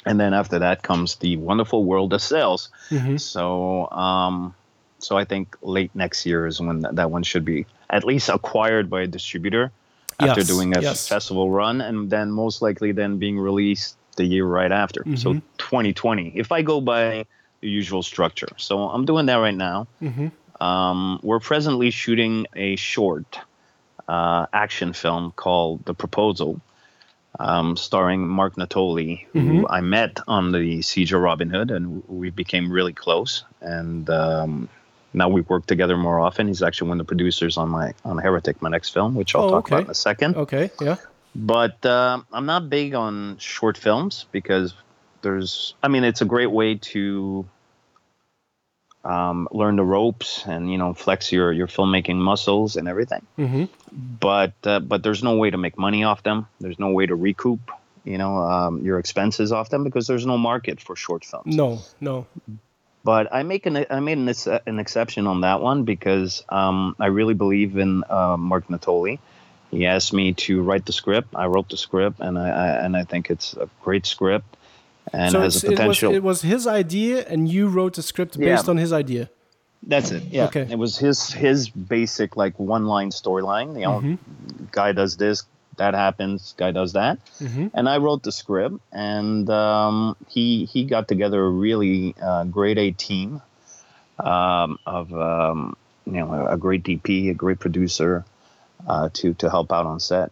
and 0.05 0.21
then 0.21 0.35
after 0.35 0.59
that 0.59 0.83
comes 0.83 1.17
the 1.17 1.39
wonderful 1.39 1.85
world 1.85 2.13
of 2.13 2.21
sales. 2.21 2.69
Mhm. 2.91 3.19
So, 3.19 3.89
um, 3.91 4.55
so 4.99 5.17
I 5.17 5.25
think 5.25 5.57
late 5.63 5.91
next 5.95 6.27
year 6.27 6.47
is 6.47 6.61
when 6.61 6.81
that, 6.81 6.97
that 6.97 7.11
one 7.11 7.23
should 7.23 7.45
be 7.45 7.67
at 7.91 8.05
least 8.05 8.29
acquired 8.29 8.91
by 8.91 9.03
a 9.03 9.07
distributor 9.07 9.73
after 10.21 10.41
Yes, 10.41 10.49
doing 10.49 10.75
a 10.75 10.83
yes. 10.83 11.09
festival 11.09 11.51
run, 11.51 11.81
and 11.81 12.11
then 12.11 12.31
most 12.33 12.61
likely 12.63 12.93
then 12.93 13.19
being 13.19 13.39
released 13.39 13.97
the 14.17 14.25
year 14.25 14.45
right 14.45 14.73
after. 14.73 15.05
So 15.15 15.35
Mhm. 15.35 15.43
2020, 15.59 16.33
if 16.35 16.51
I 16.51 16.63
go 16.63 16.81
by 16.81 17.25
the 17.61 17.69
usual 17.69 18.03
structure. 18.03 18.49
So 18.57 18.89
I'm 18.89 19.05
doing 19.05 19.27
that 19.27 19.37
right 19.37 19.55
now. 19.55 19.87
hmm 20.01 20.29
Um, 20.61 21.21
we're 21.23 21.39
presently 21.39 21.91
shooting 21.91 22.47
a 22.57 22.75
short 22.77 23.39
uh, 24.09 24.47
action 24.53 24.93
film 24.93 25.33
called 25.37 25.85
The 25.85 25.95
Proposal, 25.95 26.61
um, 27.39 27.77
starring 27.77 28.27
Mark 28.27 28.57
Natoli, 28.57 29.27
who 29.33 29.63
Mhm. 29.63 29.67
I 29.71 29.81
met 29.83 30.19
on 30.27 30.51
the 30.51 30.83
Siege 30.83 31.13
of 31.13 31.21
Robin 31.21 31.51
Hood, 31.51 31.71
and 31.71 32.03
we 32.09 32.31
became 32.31 32.73
really 32.73 32.93
close. 32.95 33.45
And 33.61 34.09
um, 34.11 34.69
now 35.13 35.29
we 35.29 35.41
work 35.43 35.67
together 35.67 35.97
more 35.97 36.21
often. 36.21 36.49
He's 36.49 36.63
actually 36.63 36.89
one 36.91 37.01
of 37.01 37.07
the 37.07 37.11
producers 37.11 37.57
on 37.57 37.69
my 37.69 37.93
on 38.05 38.19
Heretic, 38.19 38.61
my 38.63 38.69
next 38.69 38.91
film, 38.91 39.15
which 39.15 39.35
I'll 39.35 39.45
Oh, 39.45 39.51
talk 39.51 39.67
okay. 39.67 39.77
about 39.77 39.85
in 39.87 39.91
a 39.91 39.95
second. 39.95 40.37
Okay, 40.37 40.71
yeah. 40.81 40.97
But 41.35 41.85
um 41.87 42.27
I'm 42.33 42.47
not 42.47 42.69
big 42.71 42.95
on 42.95 43.39
short 43.39 43.77
films 43.79 44.27
because 44.33 44.75
there's, 45.23 45.75
I 45.83 45.89
mean, 45.89 46.05
it's 46.05 46.21
a 46.21 46.25
great 46.25 46.51
way 46.51 46.77
to 46.77 47.45
um, 49.05 49.49
learn 49.53 49.77
the 49.77 49.85
ropes 49.85 50.45
and 50.47 50.71
you 50.71 50.79
know 50.79 50.93
flex 50.95 51.33
your 51.33 51.53
your 51.53 51.67
filmmaking 51.67 52.17
muscles 52.17 52.77
and 52.77 52.89
everything. 52.89 53.25
hmm 53.37 53.65
But 53.93 54.55
uh, 54.65 54.81
but 54.81 55.03
there's 55.03 55.23
no 55.23 55.37
way 55.37 55.51
to 55.51 55.59
make 55.59 55.79
money 55.79 56.05
off 56.05 56.23
them. 56.23 56.47
There's 56.61 56.79
no 56.79 56.91
way 56.91 57.07
to 57.07 57.15
recoup 57.15 57.61
you 58.05 58.19
know 58.19 58.37
um, 58.39 58.85
your 58.85 58.99
expenses 58.99 59.53
off 59.53 59.71
them 59.71 59.85
because 59.85 60.07
there's 60.07 60.27
no 60.27 60.37
market 60.39 60.81
for 60.81 60.97
short 60.97 61.25
films. 61.25 61.57
No, 61.57 61.79
no. 62.01 62.27
But 63.09 63.33
I 63.33 63.43
make 63.43 63.65
an 63.65 63.87
I 63.89 64.01
made 64.01 64.19
an, 64.19 64.29
an 64.67 64.79
exception 64.79 65.27
on 65.27 65.41
that 65.41 65.63
one 65.63 65.85
because 65.85 66.45
um, 66.51 66.95
I 67.01 67.07
really 67.07 67.33
believe 67.33 67.79
in 67.79 68.05
uh, 68.11 68.37
Mark 68.37 68.69
Natoli. 68.69 69.19
He 69.71 69.87
asked 69.87 70.13
me 70.13 70.35
to 70.47 70.61
write 70.61 70.85
the 70.85 70.93
script. 70.93 71.29
I 71.35 71.47
wrote 71.47 71.71
the 71.71 71.79
script, 71.79 72.21
and 72.21 72.39
I, 72.39 72.49
I 72.51 72.69
and 72.85 72.95
I 72.95 73.05
think 73.05 73.31
it's 73.31 73.55
a 73.55 73.67
great 73.83 74.05
script 74.05 74.59
and 75.13 75.33
so 75.33 75.41
has 75.41 75.65
a 75.65 75.71
potential. 75.71 76.11
It 76.11 76.23
was, 76.23 76.45
it 76.45 76.49
was 76.49 76.55
his 76.55 76.67
idea, 76.67 77.25
and 77.27 77.49
you 77.49 77.69
wrote 77.69 77.95
the 77.95 78.03
script 78.03 78.37
Yeah. 78.37 78.55
based 78.57 78.69
on 78.69 78.77
his 78.77 78.93
idea. 78.93 79.31
That's 79.83 80.11
it. 80.11 80.25
Yeah. 80.25 80.47
Okay. 80.49 80.67
It 80.71 80.79
was 80.79 80.99
his 80.99 81.33
his 81.33 81.71
basic 81.71 82.37
like 82.37 82.59
one 82.59 82.85
line 82.85 83.11
storyline. 83.11 83.69
You 83.81 83.87
know, 83.87 84.01
Mhm. 84.01 84.19
guy 84.71 84.93
does 84.93 85.17
this, 85.17 85.45
that 85.79 85.95
happens, 85.95 86.55
guy 86.57 86.71
does 86.71 86.93
that, 86.93 87.19
Mhm. 87.41 87.71
and 87.75 87.89
I 87.89 87.99
wrote 87.99 88.23
the 88.23 88.33
script, 88.33 88.77
and 88.93 89.49
um, 89.51 90.17
he 90.29 90.67
he 90.67 90.85
got 90.85 91.09
together 91.09 91.45
a 91.45 91.49
really 91.49 92.15
uh, 92.21 92.45
grade 92.45 92.79
A 92.79 92.91
team 92.93 93.41
um, 94.19 94.79
of 94.87 95.13
um, 95.15 95.77
you 96.07 96.13
know 96.13 96.47
a, 96.47 96.57
great 96.57 96.83
DP, 96.83 97.31
a 97.31 97.35
great 97.35 97.59
producer 97.59 98.25
uh, 98.87 99.09
to 99.15 99.35
to 99.35 99.51
help 99.51 99.73
out 99.73 99.87
on 99.87 100.01
set, 100.01 100.31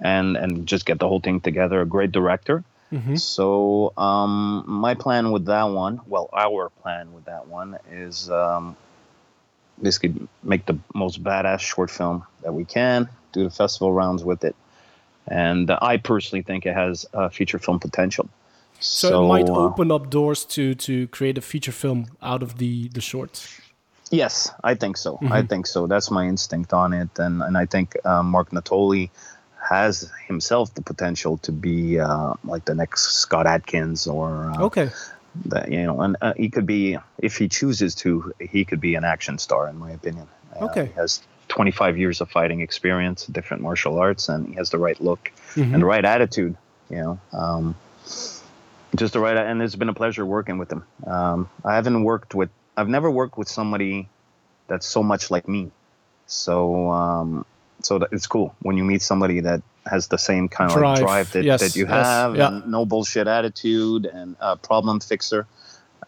and 0.00 0.36
and 0.36 0.66
just 0.66 0.86
get 0.86 0.98
the 0.98 1.08
whole 1.08 1.20
thing 1.20 1.40
together. 1.40 1.80
A 1.80 1.86
great 1.86 2.12
director. 2.12 2.64
Mhm. 2.92 3.18
So 3.18 3.92
um, 3.96 4.64
my 4.66 4.94
plan 4.94 5.32
with 5.32 5.46
that 5.46 5.64
one, 5.64 6.00
well, 6.06 6.28
our 6.32 6.70
plan 6.70 7.12
with 7.12 7.24
that 7.24 7.48
one 7.48 7.78
is 7.90 8.30
um, 8.30 8.76
basically 9.80 10.28
make 10.42 10.66
the 10.66 10.78
most 10.94 11.22
badass 11.22 11.60
short 11.60 11.90
film 11.90 12.24
that 12.42 12.52
we 12.52 12.64
can, 12.64 13.08
do 13.34 13.44
the 13.44 13.50
festival 13.50 13.92
rounds 13.92 14.24
with 14.24 14.44
it, 14.44 14.54
and 15.28 15.70
uh, 15.70 15.78
I 15.82 15.96
personally 15.98 16.42
think 16.42 16.66
it 16.66 16.74
has 16.74 17.06
uh, 17.12 17.28
feature 17.28 17.58
film 17.58 17.78
potential. 17.80 18.28
So, 18.80 19.24
it 19.24 19.28
might 19.28 19.48
uh, 19.48 19.66
open 19.68 19.90
up 19.90 20.10
doors 20.10 20.44
to 20.46 20.74
to 20.74 21.08
create 21.08 21.38
a 21.38 21.40
feature 21.42 21.72
film 21.72 22.06
out 22.22 22.42
of 22.42 22.58
the 22.58 22.88
the 22.88 23.00
shorts. 23.00 23.60
Yes, 24.10 24.52
I 24.62 24.74
think 24.74 24.96
so. 24.96 25.18
I 25.30 25.42
Mhm. 25.42 25.48
think 25.48 25.66
so. 25.66 25.86
That's 25.86 26.10
my 26.10 26.26
instinct 26.28 26.72
on 26.72 26.92
it, 26.92 27.18
and 27.18 27.42
and 27.42 27.56
I 27.56 27.66
think 27.66 27.96
uh, 28.04 28.22
Mark 28.22 28.50
Natoli 28.50 29.10
has 29.70 30.10
himself 30.28 30.74
the 30.74 30.82
potential 30.82 31.38
to 31.38 31.52
be 31.52 31.98
uh, 31.98 32.34
like 32.44 32.64
the 32.66 32.74
next 32.74 33.14
Scott 33.22 33.46
Adkins 33.46 34.06
or 34.06 34.52
uh, 34.52 34.62
Okay. 34.64 34.90
that 35.46 35.72
you 35.72 35.82
know, 35.86 36.00
and 36.00 36.16
uh, 36.20 36.34
he 36.36 36.48
could 36.50 36.66
be 36.66 36.98
if 37.18 37.38
he 37.38 37.48
chooses 37.48 37.94
to, 37.94 38.32
he 38.38 38.64
could 38.64 38.80
be 38.80 38.94
an 38.94 39.04
action 39.04 39.38
star, 39.38 39.68
in 39.68 39.76
my 39.78 39.90
opinion. 39.90 40.28
Okay. 40.60 40.86
he 40.86 40.92
has 40.92 41.20
25 41.48 41.98
years 41.98 42.20
of 42.20 42.30
fighting 42.30 42.60
experience, 42.60 43.26
different 43.26 43.62
martial 43.62 43.98
arts, 43.98 44.28
and 44.28 44.48
he 44.48 44.54
has 44.54 44.70
the 44.70 44.78
right 44.78 45.00
look 45.00 45.30
Mhm. 45.54 45.72
and 45.74 45.82
the 45.82 45.86
right 45.86 46.04
attitude. 46.04 46.56
You 46.90 46.96
know, 46.96 47.18
um, 47.32 47.74
just 48.96 49.12
the 49.14 49.20
right. 49.20 49.36
And 49.36 49.62
it's 49.62 49.76
been 49.76 49.88
a 49.88 49.94
pleasure 49.94 50.24
working 50.26 50.58
with 50.58 50.70
him. 50.70 50.84
Um, 51.06 51.48
I 51.64 51.74
haven't 51.74 52.02
worked 52.04 52.34
with. 52.34 52.50
I've 52.76 52.88
never 52.88 53.10
worked 53.10 53.38
with 53.38 53.48
somebody 53.48 54.08
that's 54.68 54.86
so 54.86 55.02
much 55.02 55.30
like 55.30 55.48
me. 55.48 55.70
So, 56.26 56.90
um, 56.90 57.44
so 57.82 57.98
that 57.98 58.08
it's 58.12 58.26
cool 58.26 58.54
when 58.62 58.76
you 58.76 58.84
meet 58.84 59.02
somebody 59.02 59.40
that 59.40 59.62
has 59.86 60.08
the 60.08 60.16
same 60.18 60.48
kind 60.48 60.70
of 60.70 60.76
Drive. 60.78 60.96
like 60.98 61.06
drive 61.06 61.32
that, 61.32 61.44
Yes, 61.44 61.60
that 61.60 61.76
you 61.76 61.84
yes, 61.86 61.92
have, 61.92 62.36
yeah. 62.36 62.48
and 62.48 62.66
no 62.70 62.86
bullshit 62.86 63.26
attitude, 63.28 64.06
and 64.06 64.36
uh, 64.40 64.56
problem 64.56 65.00
fixer. 65.00 65.46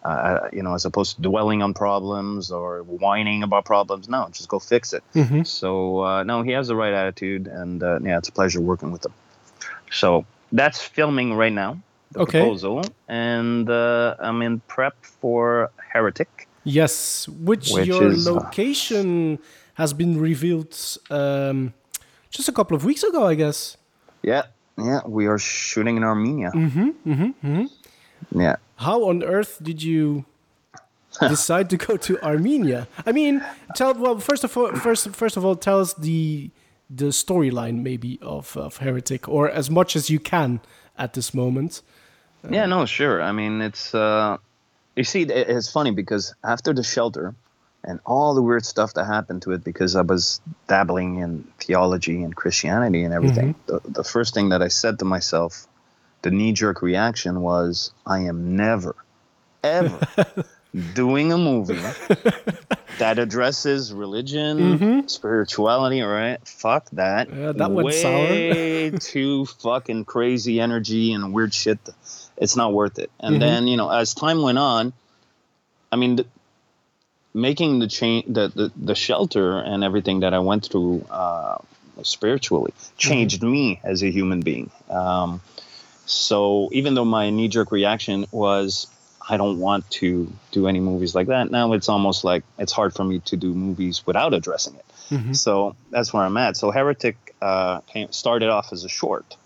Uh, 0.02 0.48
you 0.52 0.62
know, 0.62 0.74
as 0.74 0.84
opposed 0.84 1.16
to 1.16 1.22
dwelling 1.22 1.62
on 1.62 1.74
problems 1.74 2.50
or 2.50 2.82
whining 2.82 3.42
about 3.42 3.64
problems. 3.64 4.08
No, 4.08 4.28
just 4.32 4.48
go 4.48 4.58
fix 4.58 4.92
it. 4.92 5.02
Mhm. 5.14 5.46
So 5.46 6.00
uh, 6.04 6.22
no, 6.22 6.42
he 6.42 6.52
has 6.52 6.68
the 6.68 6.76
right 6.76 6.92
attitude, 6.92 7.46
and 7.46 7.82
uh, 7.82 7.98
yeah, 8.02 8.18
it's 8.18 8.28
a 8.28 8.32
pleasure 8.32 8.60
working 8.60 8.92
with 8.92 9.04
him. 9.04 9.12
So 9.90 10.24
that's 10.52 10.80
filming 10.80 11.34
right 11.34 11.52
now. 11.52 11.78
The 12.12 12.20
Okay. 12.20 12.38
proposal, 12.38 12.82
and 13.08 13.68
uh, 13.68 14.14
I'm 14.20 14.40
in 14.42 14.60
prep 14.68 14.94
for 15.20 15.70
Heretic. 15.92 16.48
Yes, 16.64 17.28
which, 17.28 17.70
Which 17.72 17.86
your 17.86 18.12
is, 18.12 18.26
uh, 18.26 18.32
location 18.32 19.38
has 19.74 19.92
been 19.92 20.18
revealed 20.18 20.74
um, 21.10 21.74
just 22.30 22.48
a 22.48 22.52
couple 22.52 22.76
of 22.76 22.84
weeks 22.84 23.02
ago, 23.02 23.26
I 23.26 23.34
guess. 23.34 23.76
Yeah, 24.22 24.42
yeah, 24.78 25.00
we 25.06 25.26
are 25.26 25.38
shooting 25.38 25.96
in 25.96 26.04
Armenia. 26.04 26.50
Mm-hmm. 26.54 26.90
Mm-hmm. 27.12 27.30
hmm 27.46 27.66
Yeah. 28.40 28.56
How 28.76 29.08
on 29.08 29.22
earth 29.22 29.58
did 29.62 29.82
you 29.82 30.24
decide 31.20 31.70
to 31.70 31.76
go 31.76 31.96
to 31.96 32.22
Armenia? 32.22 32.88
I 33.04 33.12
mean, 33.12 33.44
tell 33.74 33.94
well 33.94 34.18
first 34.18 34.44
of 34.44 34.56
all, 34.56 34.74
first 34.74 35.10
first 35.10 35.36
of 35.36 35.44
all, 35.44 35.56
tell 35.56 35.80
us 35.80 35.94
the 35.94 36.50
the 36.88 37.06
storyline 37.06 37.82
maybe 37.82 38.18
of 38.22 38.56
of 38.56 38.78
Heretic, 38.78 39.28
or 39.28 39.50
as 39.50 39.70
much 39.70 39.96
as 39.96 40.10
you 40.10 40.20
can 40.20 40.60
at 40.98 41.14
this 41.14 41.34
moment. 41.34 41.82
Yeah, 42.48 42.66
no, 42.66 42.86
sure. 42.86 43.20
I 43.20 43.32
mean, 43.32 43.60
it's 43.60 43.94
uh, 43.94 44.36
you 44.94 45.04
see, 45.04 45.22
it's 45.22 45.70
funny 45.70 45.90
because 45.90 46.34
after 46.42 46.72
the 46.72 46.82
shelter 46.82 47.34
and 47.84 48.00
all 48.04 48.34
the 48.34 48.42
weird 48.42 48.64
stuff 48.64 48.94
that 48.94 49.04
happened 49.04 49.42
to 49.42 49.52
it, 49.52 49.62
because 49.62 49.94
I 49.94 50.02
was 50.02 50.40
dabbling 50.66 51.18
in 51.18 51.44
theology 51.60 52.22
and 52.22 52.34
Christianity 52.34 53.04
and 53.04 53.14
everything. 53.14 53.54
The, 53.66 53.80
the 53.84 54.02
first 54.02 54.34
thing 54.34 54.48
that 54.48 54.62
I 54.62 54.68
said 54.68 54.98
to 54.98 55.04
myself, 55.04 55.66
the 56.22 56.30
knee-jerk 56.30 56.82
reaction 56.82 57.40
was, 57.40 57.92
I 58.06 58.20
am 58.20 58.56
never, 58.56 58.94
ever 59.62 60.00
doing 60.92 61.32
a 61.32 61.38
movie 61.38 61.82
that 62.98 63.18
addresses 63.18 63.92
religion, 63.92 64.78
Mhm. 64.78 65.10
spirituality. 65.10 66.00
Right, 66.02 66.38
fuck 66.46 66.88
that. 66.92 67.28
Yeah, 67.28 67.52
that 67.52 67.70
went 67.70 67.86
way 67.86 68.90
too 68.98 69.44
fucking 69.46 70.04
crazy 70.04 70.60
energy 70.60 71.12
and 71.12 71.32
weird 71.32 71.52
shit. 71.54 71.78
It's 72.36 72.56
not 72.56 72.72
worth 72.72 72.98
it. 72.98 73.10
And 73.20 73.36
Mhm. 73.36 73.40
then 73.40 73.66
you 73.68 73.76
know, 73.76 73.90
as 73.90 74.14
time 74.14 74.42
went 74.42 74.58
on, 74.58 74.92
I 75.92 75.96
mean, 75.96 76.16
the, 76.16 76.26
making 77.34 77.78
the 77.78 77.86
change, 77.86 78.24
the, 78.28 78.48
the 78.48 78.72
the 78.76 78.94
shelter 78.94 79.58
and 79.58 79.84
everything 79.84 80.20
that 80.20 80.32
I 80.34 80.38
went 80.38 80.66
through 80.66 81.04
uh, 81.10 81.58
spiritually 82.02 82.72
changed 82.96 83.42
me 83.42 83.80
as 83.84 84.02
a 84.02 84.10
human 84.10 84.40
being. 84.40 84.70
Um, 84.90 85.40
so 86.06 86.70
even 86.72 86.94
though 86.94 87.04
my 87.04 87.30
knee 87.30 87.48
jerk 87.48 87.70
reaction 87.72 88.26
was, 88.30 88.86
I 89.28 89.36
don't 89.36 89.58
want 89.58 89.90
to 89.90 90.32
do 90.52 90.68
any 90.68 90.80
movies 90.80 91.14
like 91.14 91.26
that. 91.26 91.50
Now 91.50 91.72
it's 91.72 91.88
almost 91.88 92.24
like 92.24 92.44
it's 92.58 92.72
hard 92.72 92.94
for 92.94 93.04
me 93.04 93.20
to 93.20 93.36
do 93.36 93.52
movies 93.52 94.06
without 94.06 94.32
addressing 94.32 94.76
it. 94.76 94.84
Mm-hmm. 95.10 95.32
So 95.32 95.76
that's 95.90 96.12
where 96.12 96.22
I'm 96.22 96.36
at. 96.36 96.56
So 96.56 96.70
Heretic 96.70 97.34
uh, 97.42 97.80
came, 97.80 98.12
started 98.12 98.48
off 98.48 98.72
as 98.72 98.84
a 98.84 98.88
short 98.88 99.36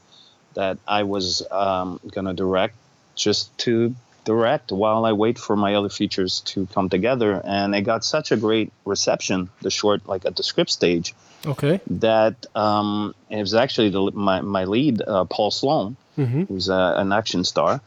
that 0.55 0.79
I 0.87 1.05
was 1.05 1.47
um, 1.51 1.99
going 2.11 2.27
to 2.27 2.35
direct 2.35 2.75
just 3.15 3.57
to 3.59 3.95
direct 4.25 4.71
while 4.71 5.05
I 5.07 5.13
wait 5.13 5.39
for 5.39 5.57
my 5.57 5.75
other 5.75 5.89
features 5.89 6.41
to 6.41 6.67
come 6.67 6.89
together. 6.91 7.41
And 7.43 7.75
it 7.75 7.83
got 7.83 8.05
such 8.05 8.33
a 8.33 8.37
great 8.37 8.73
reception, 8.85 9.49
the 9.63 9.71
short, 9.71 10.07
like 10.07 10.27
at 10.27 10.37
the 10.37 10.43
script 10.43 10.71
stage, 10.71 11.15
Okay. 11.47 11.81
that 11.89 12.47
um, 12.55 13.15
it 13.31 13.39
was 13.39 13.55
actually 13.55 13.91
the, 13.91 14.11
my, 14.13 14.43
my 14.43 14.65
lead, 14.65 15.03
uh, 15.07 15.25
Paul 15.25 15.51
Sloan, 15.51 15.97
Mhm. 16.21 16.49
who's 16.49 16.69
a, 16.69 16.83
an 17.03 17.13
action 17.13 17.43
star. 17.45 17.81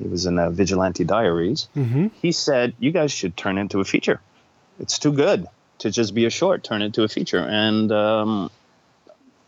He 0.00 0.06
was 0.08 0.26
in 0.26 0.38
uh, 0.38 0.50
Vigilante 0.50 1.04
Diaries. 1.04 1.68
Mhm. 1.76 2.10
He 2.22 2.32
said, 2.32 2.74
"You 2.78 2.90
guys 2.92 3.10
should 3.18 3.34
turn 3.36 3.58
into 3.58 3.80
a 3.80 3.84
feature. 3.84 4.20
It's 4.78 4.98
too 4.98 5.12
good 5.12 5.46
to 5.82 5.90
just 5.90 6.14
be 6.14 6.24
a 6.26 6.30
short. 6.30 6.62
Turn 6.62 6.82
into 6.82 7.02
a 7.02 7.08
feature." 7.08 7.44
And 7.64 7.90
um, 7.92 8.50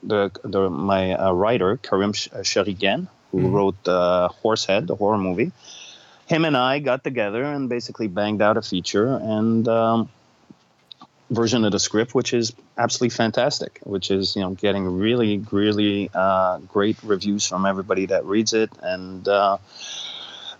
the, 0.02 0.30
the 0.42 0.70
my 0.70 1.12
uh, 1.14 1.32
writer 1.32 1.76
Karim 1.76 2.10
uh, 2.10 2.42
Chériguène, 2.50 3.06
who 3.30 3.38
Mhm. 3.40 3.52
wrote 3.52 3.88
uh, 3.88 4.28
Horsehead, 4.42 4.86
the 4.86 4.96
horror 4.96 5.18
movie, 5.18 5.52
him 6.26 6.44
and 6.44 6.56
I 6.56 6.78
got 6.80 7.04
together 7.04 7.42
and 7.44 7.68
basically 7.68 8.08
banged 8.08 8.40
out 8.42 8.56
a 8.56 8.62
feature 8.62 9.06
and 9.36 9.68
um, 9.68 10.08
version 11.30 11.64
of 11.64 11.72
the 11.72 11.78
script, 11.78 12.14
which 12.14 12.34
is 12.34 12.52
absolutely 12.76 13.14
fantastic. 13.14 13.80
Which 13.84 14.10
is 14.10 14.36
you 14.36 14.42
know 14.42 14.50
getting 14.50 14.84
really 14.98 15.44
really 15.50 16.10
uh, 16.12 16.58
great 16.58 16.96
reviews 17.02 17.46
from 17.46 17.66
everybody 17.66 18.06
that 18.06 18.24
reads 18.24 18.52
it, 18.52 18.70
and 18.82 19.26
uh, 19.28 19.58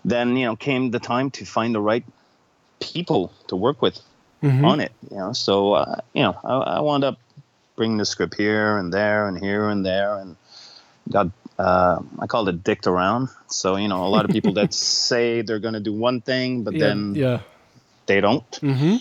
then 0.05 0.35
you 0.37 0.45
know 0.45 0.55
came 0.55 0.91
the 0.91 0.99
time 0.99 1.31
to 1.31 1.45
find 1.45 1.75
the 1.75 1.81
right 1.81 2.05
people 2.79 3.31
to 3.47 3.55
work 3.55 3.81
with 3.81 3.99
Mhm. 4.41 4.65
on 4.65 4.79
it. 4.79 4.91
You 5.09 5.17
know, 5.17 5.33
so 5.33 5.73
uh, 5.73 5.99
you 6.13 6.23
know 6.23 6.35
I, 6.43 6.77
I 6.77 6.79
wound 6.79 7.03
up 7.03 7.19
bringing 7.75 7.97
the 7.97 8.05
script 8.05 8.35
here 8.35 8.77
and 8.77 8.93
there 8.93 9.27
and 9.27 9.37
here 9.37 9.69
and 9.69 9.85
there 9.85 10.15
and 10.15 10.35
got 11.09 11.27
uh, 11.59 11.99
I 12.19 12.27
called 12.27 12.49
it 12.49 12.63
dicked 12.63 12.87
around. 12.87 13.29
So 13.49 13.75
you 13.75 13.87
know 13.87 14.05
a 14.05 14.09
lot 14.09 14.25
of 14.25 14.31
people 14.31 14.53
that 14.53 14.73
say 15.05 15.41
they're 15.41 15.59
going 15.59 15.75
to 15.75 15.79
do 15.79 15.93
one 15.93 16.21
thing, 16.21 16.63
but 16.63 16.73
Yeah, 16.73 16.79
then 16.79 17.15
yeah. 17.15 17.39
they 18.07 18.21
don't. 18.21 18.55
hmm 18.55 18.95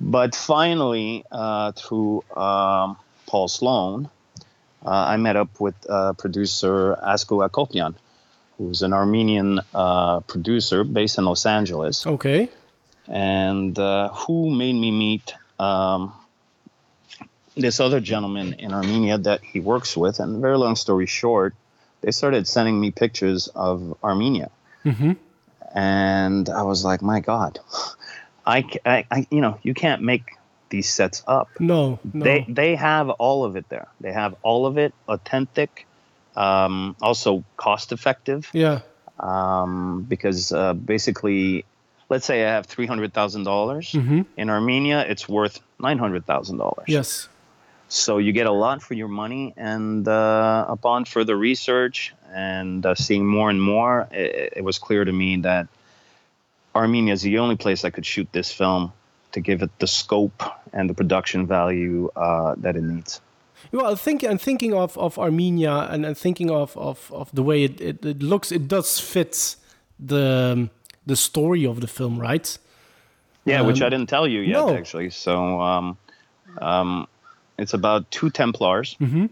But 0.00 0.34
finally, 0.34 1.24
uh, 1.30 1.72
through 1.72 2.24
um, 2.34 2.96
Paul 3.26 3.48
Sloan, 3.48 4.08
uh, 4.84 4.88
I 4.88 5.16
met 5.18 5.36
up 5.36 5.60
with 5.60 5.74
uh, 5.88 6.14
producer 6.14 6.96
Asko 7.06 7.46
Akopian, 7.46 7.94
who's 8.56 8.82
an 8.82 8.92
Armenian 8.94 9.60
uh, 9.74 10.20
producer 10.20 10.84
based 10.84 11.18
in 11.18 11.24
Los 11.26 11.44
Angeles, 11.44 12.06
Okay. 12.06 12.48
and 13.08 13.78
uh, 13.78 14.08
who 14.08 14.50
made 14.50 14.72
me 14.74 14.90
meet 14.90 15.34
um, 15.58 16.14
this 17.56 17.78
other 17.78 18.00
gentleman 18.00 18.54
in 18.54 18.72
Armenia 18.72 19.18
that 19.18 19.42
he 19.42 19.60
works 19.60 19.96
with. 19.96 20.18
And 20.18 20.40
very 20.40 20.56
long 20.56 20.76
story 20.76 21.06
short, 21.06 21.54
they 22.00 22.10
started 22.10 22.48
sending 22.48 22.80
me 22.80 22.90
pictures 22.90 23.48
of 23.48 23.96
Armenia 24.02 24.50
hmm 24.82 25.12
and 25.72 26.48
I 26.48 26.62
was 26.62 26.84
like, 26.84 27.00
my 27.00 27.20
God, 27.20 27.60
I, 28.50 28.64
I, 28.84 29.04
I, 29.10 29.26
you 29.30 29.40
know, 29.40 29.58
you 29.62 29.74
can't 29.74 30.02
make 30.02 30.36
these 30.70 30.88
sets 30.88 31.22
up. 31.26 31.48
No, 31.58 31.98
no. 32.12 32.24
They 32.24 32.44
they 32.48 32.74
have 32.76 33.10
all 33.10 33.44
of 33.44 33.56
it 33.56 33.68
there. 33.68 33.88
They 34.00 34.12
have 34.12 34.34
all 34.42 34.66
of 34.66 34.78
it 34.78 34.92
authentic, 35.08 35.86
um, 36.36 36.96
also 37.00 37.44
cost 37.56 37.92
effective. 37.92 38.48
yeah. 38.52 38.80
Um, 39.18 40.06
because 40.08 40.50
uh, 40.50 40.72
basically, 40.72 41.64
let's 42.08 42.24
say 42.24 42.44
I 42.44 42.50
have 42.52 42.66
three 42.66 42.86
hundred 42.86 43.12
thousand 43.12 43.44
dollars 43.44 43.92
Mhm. 43.92 44.24
in 44.36 44.48
Armenia, 44.48 45.04
it's 45.06 45.28
worth 45.28 45.60
nine 45.78 45.98
hundred 45.98 46.24
thousand 46.26 46.56
dollars. 46.58 46.88
Yes. 46.88 47.28
So 47.88 48.18
you 48.18 48.32
get 48.32 48.46
a 48.46 48.52
lot 48.52 48.82
for 48.82 48.94
your 48.94 49.08
money, 49.08 49.52
and 49.56 50.06
uh, 50.08 50.64
upon 50.68 51.04
further 51.04 51.36
research 51.36 52.14
and 52.32 52.86
uh, 52.86 52.94
seeing 52.94 53.26
more 53.26 53.50
and 53.50 53.60
more, 53.60 54.08
it, 54.12 54.54
it 54.58 54.64
was 54.64 54.78
clear 54.78 55.04
to 55.04 55.12
me 55.12 55.38
that 55.42 55.66
Armenia 56.74 57.12
is 57.12 57.22
the 57.22 57.38
only 57.38 57.56
place 57.56 57.84
I 57.84 57.90
could 57.90 58.06
shoot 58.06 58.28
this 58.32 58.52
film 58.52 58.92
to 59.32 59.40
give 59.40 59.62
it 59.62 59.70
the 59.78 59.86
scope 59.86 60.42
and 60.72 60.88
the 60.90 60.94
production 60.94 61.46
value 61.46 62.10
uh, 62.16 62.54
that 62.58 62.76
it 62.76 62.82
needs. 62.82 63.20
Well, 63.72 63.92
I 63.92 63.94
think 63.94 64.22
I'm 64.24 64.38
thinking 64.38 64.74
of, 64.74 64.96
of 64.98 65.18
Armenia 65.18 65.88
and, 65.90 66.04
and 66.06 66.16
thinking 66.16 66.50
of, 66.50 66.76
of, 66.76 67.10
of 67.12 67.30
the 67.34 67.42
way 67.42 67.64
it, 67.64 67.80
it, 67.80 68.04
it 68.04 68.22
looks. 68.22 68.50
It 68.52 68.66
does 68.68 68.98
fit 69.00 69.56
the 69.98 70.68
the 71.06 71.16
story 71.16 71.66
of 71.66 71.80
the 71.80 71.86
film, 71.86 72.18
right? 72.18 72.58
Yeah, 73.44 73.62
which 73.62 73.80
Um, 73.80 73.86
I 73.86 73.90
didn't 73.90 74.08
tell 74.08 74.26
you 74.26 74.40
yet, 74.40 74.52
no. 74.52 74.74
actually. 74.76 75.10
So 75.10 75.60
um, 75.60 75.96
um, 76.60 77.06
it's 77.58 77.74
about 77.74 78.10
two 78.10 78.30
Templars 78.30 78.96
Mhm. 79.00 79.30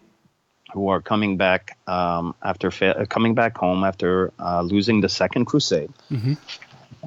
who 0.73 0.89
are 0.89 1.01
coming 1.03 1.37
back 1.37 1.77
um, 1.87 2.35
after 2.43 2.71
fa- 2.71 3.07
coming 3.09 3.35
back 3.35 3.57
home 3.57 3.85
after 3.85 4.33
uh, 4.39 4.63
losing 4.63 5.01
the 5.03 5.09
Second 5.09 5.45
Crusade. 5.47 5.91
Mhm. 6.11 6.37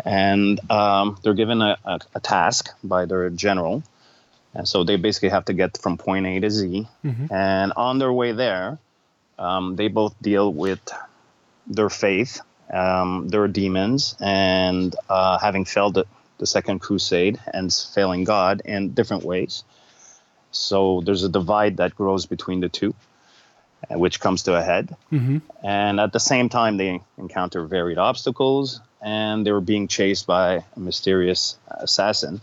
And 0.05 0.59
um, 0.71 1.17
they're 1.21 1.33
given 1.33 1.61
a, 1.61 1.77
a, 1.85 1.99
a 2.15 2.19
task 2.19 2.69
by 2.83 3.05
their 3.05 3.29
general. 3.29 3.83
And 4.53 4.67
so 4.67 4.83
they 4.83 4.97
basically 4.97 5.29
have 5.29 5.45
to 5.45 5.53
get 5.53 5.77
from 5.77 5.97
point 5.97 6.25
A 6.25 6.39
to 6.39 6.49
Z. 6.49 6.87
Mhm. 7.05 7.31
And 7.31 7.73
on 7.75 7.99
their 7.99 8.11
way 8.11 8.31
there, 8.33 8.79
um, 9.39 9.75
they 9.75 9.87
both 9.87 10.13
deal 10.21 10.51
with 10.51 10.81
their 11.67 11.89
faith, 11.89 12.41
um, 12.71 13.29
their 13.29 13.47
demons, 13.47 14.15
and 14.19 14.95
uh, 15.09 15.37
having 15.39 15.65
failed 15.65 15.93
the, 15.93 16.05
the 16.37 16.45
Second 16.45 16.79
Crusade 16.79 17.39
and 17.53 17.71
failing 17.73 18.23
God 18.23 18.61
in 18.65 18.93
different 18.93 19.23
ways. 19.23 19.63
So 20.51 21.01
there's 21.05 21.23
a 21.23 21.29
divide 21.29 21.77
that 21.77 21.95
grows 21.95 22.25
between 22.25 22.59
the 22.59 22.69
two, 22.69 22.93
uh, 23.89 23.97
which 23.97 24.19
comes 24.19 24.43
to 24.43 24.55
a 24.55 24.61
head. 24.61 24.95
hmm 25.09 25.37
And 25.63 25.99
at 25.99 26.11
the 26.11 26.19
same 26.19 26.49
time, 26.49 26.77
they 26.77 27.01
encounter 27.17 27.63
varied 27.65 27.97
obstacles, 27.97 28.81
and 29.01 29.45
they 29.45 29.51
were 29.51 29.61
being 29.61 29.87
chased 29.87 30.27
by 30.27 30.63
a 30.75 30.79
mysterious 30.79 31.55
assassin 31.69 32.41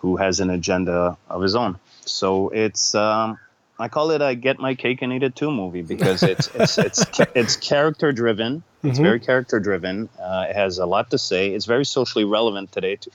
who 0.00 0.16
has 0.16 0.40
an 0.40 0.50
agenda 0.50 1.16
of 1.28 1.42
his 1.42 1.54
own. 1.54 1.78
So 2.04 2.48
it's, 2.48 2.94
um, 2.94 3.38
I 3.78 3.88
call 3.88 4.10
it 4.10 4.20
a 4.22 4.34
"Get 4.34 4.58
My 4.58 4.74
Cake 4.74 5.02
and 5.02 5.12
Eat 5.12 5.22
It 5.22 5.34
Too" 5.36 5.50
movie 5.50 5.82
because 5.82 6.22
it's 6.22 6.48
it's 6.54 6.78
it's 6.78 7.04
it's 7.34 7.56
character 7.56 8.12
driven. 8.12 8.62
It's 8.82 8.98
Mhm. 8.98 9.02
very 9.02 9.20
character 9.20 9.60
driven. 9.60 10.08
Uh, 10.20 10.46
it 10.48 10.56
has 10.56 10.78
a 10.78 10.86
lot 10.86 11.10
to 11.10 11.18
say. 11.18 11.50
It's 11.54 11.66
very 11.66 11.84
socially 11.84 12.24
relevant 12.24 12.72
today, 12.72 12.96
to, 12.96 13.10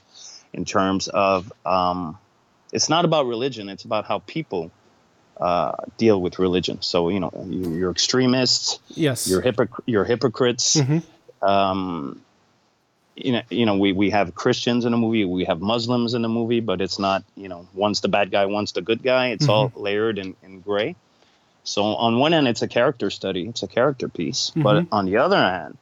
in 0.52 0.64
terms 0.64 1.08
of 1.08 1.52
um, 1.64 2.18
it's 2.72 2.88
not 2.88 3.04
about 3.04 3.26
religion. 3.26 3.68
It's 3.68 3.84
about 3.84 4.06
how 4.06 4.20
people 4.26 4.70
uh, 5.40 5.72
deal 5.98 6.20
with 6.20 6.38
religion. 6.38 6.78
So 6.82 7.08
you 7.10 7.20
know, 7.20 7.30
you, 7.48 7.74
you're 7.74 7.90
extremists 7.90 8.78
Yes. 8.88 9.28
you're 9.28 9.42
hypoc- 9.42 9.82
you're 9.86 10.04
hypocrites. 10.04 10.76
Mhm. 10.76 11.02
Um, 11.42 12.22
you 13.16 13.32
know, 13.32 13.42
you 13.50 13.64
know, 13.66 13.76
we, 13.78 13.92
we 13.92 14.10
have 14.10 14.34
Christians 14.34 14.84
in 14.84 14.92
the 14.92 14.98
movie, 14.98 15.24
we 15.24 15.44
have 15.46 15.60
Muslims 15.60 16.12
in 16.14 16.20
the 16.22 16.28
movie, 16.28 16.60
but 16.60 16.80
it's 16.82 16.98
not, 16.98 17.24
you 17.34 17.48
know, 17.48 17.66
one's 17.74 18.00
the 18.02 18.08
bad 18.08 18.30
guy, 18.30 18.44
one's 18.46 18.72
the 18.72 18.82
good 18.82 19.02
guy. 19.02 19.28
It's 19.28 19.48
all 19.48 19.72
layered 19.74 20.18
in, 20.18 20.36
in 20.42 20.60
gray. 20.60 20.96
So 21.64 21.82
on 21.82 22.18
one 22.18 22.34
end, 22.34 22.46
it's 22.46 22.62
a 22.62 22.68
character 22.68 23.10
study, 23.10 23.48
it's 23.48 23.62
a 23.62 23.66
character 23.68 24.08
piece, 24.08 24.52
but 24.54 24.84
Mhm. 24.84 24.88
on 24.92 25.06
the 25.06 25.16
other 25.16 25.36
hand, 25.38 25.78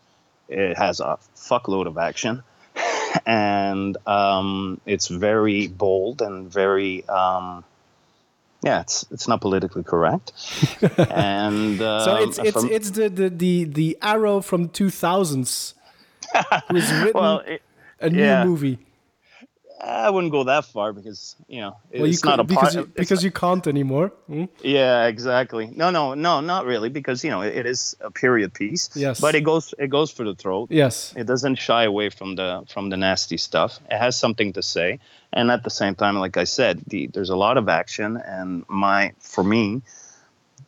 it 0.49 0.77
has 0.79 1.01
a 1.01 1.19
fuckload 1.37 1.87
of 1.87 1.99
action, 1.99 2.43
and 3.27 3.97
um, 4.07 4.81
it's 4.87 5.09
very 5.09 5.67
bold 5.67 6.23
and 6.23 6.51
very. 6.53 7.07
Um, 7.09 7.65
yeah, 8.63 8.81
it's 8.81 9.05
it's 9.11 9.29
not 9.29 9.41
politically 9.43 9.83
correct, 9.83 10.33
and 11.11 11.81
um, 11.83 12.05
so 12.05 12.17
it's 12.17 12.39
it's 12.39 12.53
from- 12.53 12.71
it's 12.71 12.91
the, 12.93 13.09
the, 13.11 13.29
the, 13.31 13.65
the 13.65 13.99
arrow 14.01 14.41
from 14.41 14.69
2000s 16.43 16.63
who's 16.71 16.93
written 16.93 17.21
well, 17.21 17.39
it, 17.41 17.63
a 18.01 18.11
new 18.11 18.19
yeah. 18.23 18.45
movie. 18.45 18.79
I 19.81 20.09
wouldn't 20.09 20.31
go 20.33 20.45
that 20.45 20.65
far 20.65 20.93
because 20.93 21.37
you 21.47 21.61
know 21.61 21.77
Well, 21.93 22.07
you 22.07 22.13
it's 22.13 22.25
not 22.25 22.37
could- 22.39 22.41
a 22.41 22.45
because 22.45 22.75
part. 22.75 22.87
you, 22.87 22.93
because 22.95 23.23
you 23.25 23.31
can't 23.31 23.67
anymore. 23.67 24.13
Hmm? 24.29 24.45
Yeah, 24.63 25.07
exactly. 25.07 25.67
No, 25.75 25.91
no, 25.91 26.15
no, 26.15 26.41
not 26.41 26.65
really, 26.65 26.89
because 26.89 27.23
you 27.25 27.31
know 27.31 27.43
it, 27.43 27.55
it 27.57 27.67
is 27.67 27.95
a 28.01 28.11
period 28.11 28.55
piece. 28.55 28.89
Yes. 28.95 29.21
But 29.21 29.35
it 29.35 29.43
goes 29.43 29.75
it 29.79 29.91
goes 29.91 30.11
for 30.11 30.25
the 30.25 30.35
throat. 30.35 30.69
Yes. 30.71 31.13
It 31.17 31.25
doesn't 31.27 31.57
shy 31.57 31.85
away 31.85 32.09
from 32.11 32.37
the 32.37 32.65
from 32.73 32.89
the 32.89 32.97
nasty 32.97 33.37
stuff. 33.37 33.79
It 33.91 33.99
has 33.99 34.17
something 34.17 34.53
to 34.55 34.63
say, 34.63 35.01
and 35.33 35.51
at 35.51 35.65
the 35.65 35.71
same 35.71 35.95
time, 35.97 36.17
like 36.19 36.37
I 36.39 36.45
said, 36.45 36.83
the, 36.87 37.09
there's 37.09 37.31
a 37.31 37.37
lot 37.37 37.59
of 37.59 37.69
action, 37.69 38.17
and 38.17 38.65
my 38.69 39.13
for 39.19 39.45
me, 39.45 39.83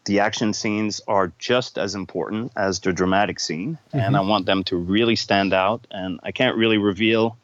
the 0.06 0.20
action 0.20 0.52
scenes 0.54 1.00
are 1.06 1.32
just 1.38 1.78
as 1.78 1.94
important 1.94 2.52
as 2.56 2.80
the 2.80 2.92
dramatic 2.92 3.38
scene, 3.40 3.78
and 3.92 4.16
I 4.16 4.20
want 4.20 4.46
them 4.46 4.64
to 4.64 4.76
really 4.76 5.16
stand 5.16 5.52
out. 5.52 5.86
And 5.90 6.20
I 6.22 6.30
can't 6.32 6.56
really 6.56 6.78
reveal 6.78 7.36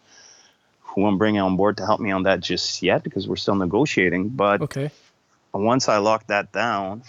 who 0.80 1.06
I'm 1.06 1.18
bringing 1.18 1.40
on 1.40 1.56
board 1.56 1.76
to 1.78 1.84
help 1.86 2.00
me 2.00 2.12
on 2.12 2.22
that 2.24 2.40
just 2.40 2.82
yet 2.82 3.02
because 3.02 3.26
we're 3.26 3.36
still 3.36 3.56
negotiating. 3.56 4.30
But 4.30 4.60
Okay. 4.62 4.90
once 5.52 5.88
I 5.88 5.98
lock 5.98 6.26
that 6.28 6.52
down, 6.52 7.02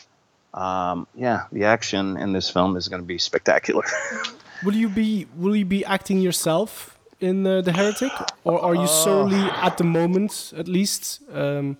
um, 0.53 1.07
yeah, 1.15 1.43
the 1.51 1.65
action 1.65 2.17
in 2.17 2.33
this 2.33 2.49
film 2.49 2.75
is 2.75 2.87
going 2.87 3.01
to 3.01 3.07
be 3.07 3.17
spectacular. 3.17 3.83
Will 4.63 4.75
you 4.75 4.87
be 4.89 5.27
will 5.35 5.55
you 5.57 5.65
be 5.65 5.83
acting 5.83 6.19
yourself 6.21 6.97
in 7.19 7.45
uh, 7.45 7.61
the 7.61 7.73
Heretic, 7.73 8.11
or 8.45 8.61
are 8.61 8.75
you 8.75 8.87
solely 8.87 9.51
at 9.61 9.75
the 9.77 9.83
moment, 9.83 10.53
at 10.57 10.67
least, 10.69 11.21
um, 11.33 11.77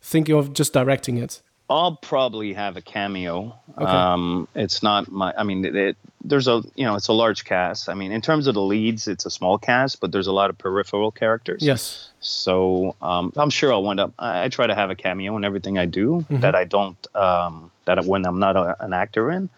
thinking 0.00 0.34
of 0.34 0.52
just 0.52 0.72
directing 0.72 1.16
it? 1.18 1.40
I'll 1.72 1.96
probably 1.96 2.52
have 2.52 2.76
a 2.76 2.82
cameo. 2.82 3.54
Okay. 3.76 3.84
Um, 3.84 4.46
it's 4.54 4.82
not 4.82 5.10
my. 5.10 5.32
I 5.36 5.42
mean, 5.42 5.64
it, 5.64 5.74
it, 5.74 5.96
there's 6.24 6.46
a 6.48 6.62
you 6.74 6.84
know 6.84 6.94
it's 6.96 7.08
a 7.08 7.12
large 7.12 7.44
cast. 7.44 7.88
I 7.88 7.94
mean, 7.94 8.12
in 8.12 8.20
terms 8.20 8.46
of 8.46 8.54
the 8.54 8.62
leads, 8.62 9.08
it's 9.08 9.24
a 9.26 9.30
small 9.30 9.58
cast, 9.58 10.00
but 10.00 10.12
there's 10.12 10.26
a 10.26 10.32
lot 10.32 10.50
of 10.50 10.58
peripheral 10.58 11.10
characters. 11.10 11.62
Yes. 11.62 12.10
So 12.20 12.94
um, 13.02 13.32
I'm 13.36 13.50
sure 13.50 13.72
I'll 13.72 13.82
wind 13.82 14.00
up. 14.00 14.12
I, 14.18 14.44
I 14.44 14.48
try 14.48 14.66
to 14.66 14.74
have 14.74 14.90
a 14.90 14.94
cameo 14.94 15.36
in 15.36 15.44
everything 15.44 15.78
I 15.78 15.86
do 15.86 16.24
Mhm. 16.30 16.40
that 16.42 16.54
I 16.54 16.64
don't. 16.64 16.96
Um, 17.16 17.70
that 17.86 18.04
when 18.04 18.24
I'm 18.26 18.38
not 18.38 18.56
a, 18.56 18.76
an 18.84 18.92
actor 18.92 19.30
in. 19.30 19.48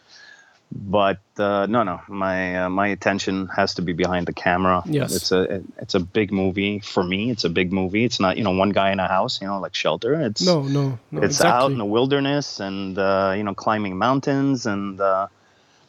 But 0.73 1.21
uh, 1.39 1.67
no, 1.67 1.83
no, 1.85 2.01
my 2.09 2.65
uh, 2.65 2.69
my 2.69 2.89
attention 2.89 3.47
has 3.49 3.75
to 3.75 3.83
be 3.83 3.93
behind 3.93 4.27
the 4.27 4.33
camera. 4.33 4.83
Yes. 4.87 5.15
it's 5.15 5.31
a 5.33 5.63
it's 5.79 5.95
a 5.95 6.01
big 6.01 6.33
movie 6.33 6.81
for 6.81 7.03
me. 7.05 7.31
It's 7.31 7.45
a 7.45 7.51
big 7.51 7.73
movie. 7.73 8.05
It's 8.05 8.19
not 8.19 8.37
you 8.37 8.45
know 8.45 8.51
one 8.51 8.71
guy 8.71 8.91
in 8.91 8.99
a 8.99 9.07
house, 9.07 9.41
you 9.41 9.47
know, 9.47 9.61
like 9.61 9.75
Shelter. 9.75 10.21
It's 10.21 10.43
No, 10.43 10.63
no, 10.63 10.99
no. 11.11 11.23
it's 11.23 11.37
exactly. 11.37 11.65
out 11.65 11.71
in 11.71 11.79
the 11.79 11.85
wilderness 11.85 12.59
and 12.61 12.99
uh, 12.99 13.35
you 13.37 13.45
know 13.45 13.55
climbing 13.55 13.97
mountains 13.97 14.67
and 14.67 15.01
uh, 15.01 15.29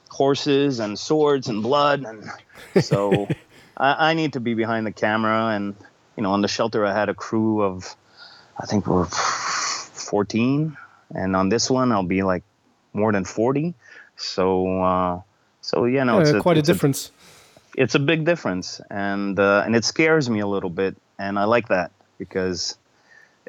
horses 0.10 0.80
and 0.80 0.98
swords 0.98 1.50
and 1.50 1.64
blood 1.64 2.06
and 2.06 2.30
so 2.84 3.28
I, 3.78 4.12
I 4.12 4.14
need 4.14 4.34
to 4.34 4.40
be 4.40 4.54
behind 4.54 4.86
the 4.86 4.92
camera 4.92 5.48
and 5.48 5.76
you 6.16 6.24
know 6.24 6.32
on 6.32 6.42
the 6.42 6.48
shelter 6.48 6.86
I 6.86 6.94
had 6.94 7.10
a 7.10 7.14
crew 7.14 7.62
of 7.64 7.96
I 8.58 8.66
think 8.66 8.88
we're 8.88 9.06
14 9.06 10.78
and 11.14 11.36
on 11.36 11.50
this 11.50 11.70
one 11.70 11.92
I'll 11.92 12.04
be 12.04 12.24
like 12.24 12.44
more 12.94 13.12
than 13.12 13.26
40 13.26 13.74
so 14.18 14.82
uh, 14.82 15.22
so 15.62 15.86
yeah 15.86 16.04
no 16.04 16.20
Yeah, 16.20 16.30
it's 16.32 16.42
quite 16.42 16.58
a 16.58 16.60
it's 16.60 16.68
difference. 16.68 17.12
it's 17.76 17.96
a 17.96 18.00
big 18.00 18.26
difference 18.26 18.82
and 18.90 19.40
uh, 19.40 19.64
and 19.66 19.76
it 19.76 19.84
scares 19.86 20.30
me 20.30 20.40
a 20.40 20.48
little 20.48 20.70
bit 20.70 20.96
and 21.20 21.38
I 21.40 21.44
like 21.46 21.68
that 21.70 21.92
because 22.18 22.78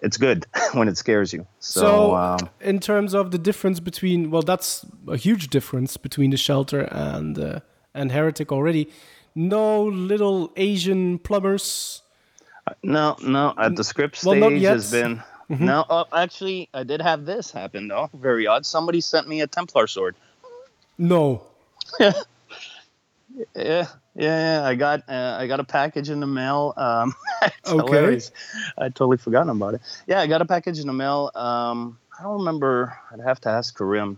it's 0.02 0.16
good 0.18 0.47
when 0.72 0.88
it 0.88 0.97
scares 0.98 1.32
you 1.32 1.47
so, 1.60 1.80
So, 1.80 2.14
um, 2.16 2.51
in 2.60 2.80
terms 2.80 3.14
of 3.14 3.30
the 3.30 3.38
difference 3.38 3.80
between, 3.80 4.30
well, 4.30 4.43
that's 4.43 4.84
a 5.09 5.16
huge 5.16 5.48
difference 5.48 5.97
between 5.97 6.30
the 6.30 6.36
shelter 6.36 6.80
and 6.93 7.38
uh, 7.38 7.60
and 7.94 8.12
heretic 8.12 8.52
already. 8.52 8.88
No 9.34 9.84
little 9.84 10.51
Asian 10.56 11.18
plumbers. 11.18 12.02
No, 12.82 13.16
no. 13.22 13.55
At 13.59 13.76
the 13.76 13.84
script 13.84 14.16
stage 14.16 14.62
has 14.64 14.90
been 14.90 15.22
Mhm. 15.51 15.60
no. 15.60 15.84
Oh, 15.88 16.05
actually, 16.12 16.68
I 16.74 16.82
did 16.82 17.01
have 17.01 17.24
this 17.24 17.52
happen 17.52 17.88
though. 17.88 18.10
Very 18.12 18.47
odd. 18.47 18.66
Somebody 18.66 19.01
sent 19.01 19.28
me 19.28 19.40
a 19.43 19.47
Templar 19.47 19.86
sword. 19.86 20.14
No. 20.98 21.43
Yeah, 23.55 23.86
yeah, 24.14 24.60
yeah. 24.60 24.66
I 24.66 24.74
got 24.77 25.02
uh, 25.10 25.36
I 25.39 25.47
got 25.47 25.60
a 25.60 25.64
package 25.64 26.09
in 26.09 26.20
the 26.20 26.27
mail. 26.27 26.73
Um, 26.77 27.14
Okay. 27.66 27.85
hilarious. 27.86 28.31
I 28.78 28.85
totally 28.89 29.18
forgotten 29.18 29.51
about 29.51 29.74
it. 29.74 29.82
Yeah, 30.06 30.20
I 30.20 30.27
got 30.27 30.40
a 30.40 30.47
package 30.47 30.78
in 30.78 30.86
the 30.86 30.93
mail. 30.94 31.31
Um, 31.35 31.98
I 32.18 32.23
don't 32.23 32.39
remember. 32.39 32.97
I'd 33.12 33.20
have 33.20 33.40
to 33.43 33.51
ask 33.51 33.77
Karim, 33.77 34.16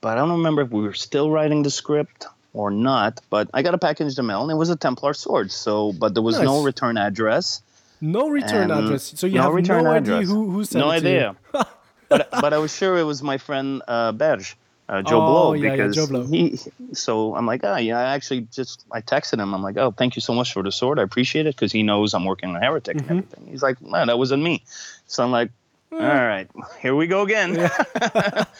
but 0.00 0.16
I 0.16 0.20
don't 0.20 0.30
remember 0.30 0.62
if 0.62 0.70
we 0.70 0.80
were 0.82 0.94
still 0.94 1.30
writing 1.30 1.62
the 1.64 1.70
script 1.70 2.24
or 2.54 2.70
not. 2.70 3.20
But 3.28 3.50
I 3.52 3.60
got 3.60 3.74
a 3.74 3.78
package 3.78 4.08
in 4.08 4.14
the 4.14 4.22
mail, 4.22 4.40
and 4.42 4.50
it 4.50 4.56
was 4.56 4.70
a 4.70 4.76
Templar 4.76 5.12
sword. 5.12 5.50
So, 5.52 5.92
but 5.92 6.14
there 6.14 6.22
was 6.22 6.40
no 6.40 6.62
return 6.62 6.96
address. 6.96 7.60
No 8.00 8.28
return 8.28 8.70
address. 8.70 9.12
So 9.18 9.26
you 9.26 9.34
no 9.34 9.42
have 9.42 9.54
return 9.54 9.84
no 9.84 9.92
address. 9.92 10.16
idea 10.16 10.26
who, 10.34 10.50
who 10.50 10.64
sent 10.64 10.80
no 10.82 10.90
it 10.90 11.02
you. 11.02 11.08
idea. 11.08 11.36
but 12.08 12.30
but 12.30 12.52
I 12.54 12.58
was 12.58 12.74
sure 12.74 12.96
it 12.96 13.04
was 13.04 13.22
my 13.22 13.36
friend 13.36 13.82
uh, 13.86 14.12
Berge, 14.12 14.56
uh, 14.88 15.00
Joe 15.02 15.20
Oh, 15.22 15.26
Blow, 15.26 15.52
yeah, 15.54 15.64
yeah, 15.74 15.86
because 15.86 15.96
JoBlo. 15.96 16.28
he. 16.28 16.58
So 16.94 17.34
I'm 17.36 17.46
like, 17.46 17.60
ah, 17.64 17.76
yeah. 17.78 17.98
I 17.98 18.14
actually 18.14 18.42
just 18.52 18.84
I 18.92 19.00
texted 19.00 19.38
him. 19.40 19.54
I'm 19.54 19.62
like, 19.62 19.76
oh, 19.78 19.90
thank 19.92 20.16
you 20.16 20.20
so 20.22 20.34
much 20.34 20.52
for 20.52 20.62
the 20.62 20.72
sword. 20.72 20.98
I 20.98 21.02
appreciate 21.02 21.46
it 21.46 21.54
because 21.56 21.72
he 21.72 21.82
knows 21.82 22.14
I'm 22.14 22.24
working 22.24 22.50
on 22.54 22.60
Heretic 22.60 22.96
Mm-hmm. 22.98 23.10
and 23.10 23.18
everything. 23.24 23.46
He's 23.50 23.62
like, 23.62 23.80
man, 23.80 24.08
that 24.08 24.18
wasn't 24.18 24.42
me. 24.42 24.64
So 25.06 25.22
I'm 25.24 25.30
like, 25.30 25.50
all 25.92 25.98
right, 26.00 26.48
here 26.80 26.94
we 26.96 27.06
go 27.06 27.22
again. 27.22 27.70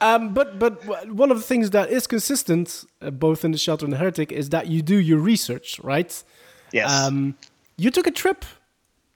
Um, 0.00 0.34
but 0.34 0.58
but 0.58 0.84
one 1.10 1.30
of 1.30 1.36
the 1.36 1.42
things 1.44 1.70
that 1.70 1.90
is 1.90 2.06
consistent, 2.06 2.84
uh, 3.00 3.10
both 3.10 3.44
in 3.44 3.52
the 3.52 3.58
shelter 3.58 3.84
and 3.86 3.92
the 3.92 3.98
heretic, 3.98 4.32
is 4.32 4.48
that 4.50 4.66
you 4.66 4.82
do 4.82 4.96
your 4.96 5.18
research, 5.18 5.78
right? 5.84 6.22
Yes. 6.72 6.90
Um, 6.90 7.36
you 7.76 7.90
took 7.90 8.06
a 8.06 8.10
trip, 8.10 8.44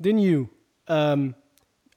didn't 0.00 0.20
you? 0.20 0.48
Um, 0.86 1.34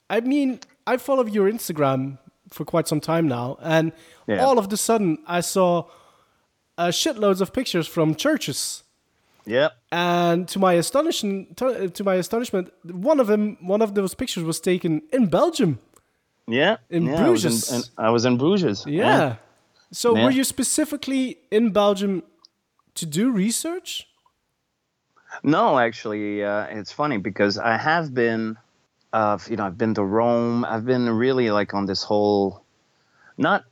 I 0.09 0.21
mean, 0.21 0.59
I 0.87 0.97
follow 0.97 1.25
your 1.25 1.49
Instagram 1.51 2.17
for 2.49 2.65
quite 2.65 2.87
some 2.87 2.99
time 3.01 3.27
now, 3.27 3.57
and 3.61 3.91
Yeah. 4.27 4.43
all 4.45 4.57
of 4.59 4.67
the 4.69 4.77
sudden 4.77 5.17
I 5.27 5.41
saw 5.41 5.83
uh, 6.77 6.87
shitloads 6.91 7.41
of 7.41 7.51
pictures 7.53 7.87
from 7.87 8.15
churches. 8.15 8.83
Yep. 9.45 9.71
And 9.91 10.47
to 10.49 10.59
my 10.59 10.73
astonishment, 10.73 11.57
to, 11.57 12.03
my 12.03 12.15
astonishment, 12.15 12.71
one 12.83 13.19
of 13.21 13.27
them, 13.27 13.57
one 13.61 13.81
of 13.81 13.93
those 13.95 14.13
pictures 14.13 14.43
was 14.43 14.59
taken 14.59 15.01
in 15.13 15.27
Belgium. 15.27 15.79
Yeah. 16.47 16.77
In 16.89 17.05
yeah, 17.05 17.25
I 17.25 17.29
was 17.29 17.45
in- 17.45 17.51
Bruges. 17.51 17.71
in- 17.71 17.83
I 18.05 18.09
was 18.09 18.25
in 18.25 18.37
Bruges. 18.37 18.85
Yeah. 18.85 19.35
So 19.91 20.15
Yeah. 20.15 20.25
were 20.25 20.31
you 20.31 20.43
specifically 20.43 21.37
in 21.49 21.71
Belgium 21.71 22.23
to 22.95 23.05
do 23.05 23.31
research? 23.31 24.07
No, 25.43 25.77
actually, 25.79 26.43
uh, 26.43 26.65
it's 26.79 26.91
funny 26.91 27.17
because 27.17 27.57
I 27.57 27.77
have 27.77 28.13
been, 28.13 28.57
uh, 29.13 29.37
you 29.49 29.55
know, 29.55 29.65
I've 29.65 29.77
been 29.77 29.93
to 29.95 30.03
Rome. 30.03 30.65
I've 30.65 30.85
been 30.85 31.09
really 31.09 31.49
like 31.51 31.73
on 31.73 31.85
this 31.85 32.03
whole, 32.03 32.63
not 33.37 33.63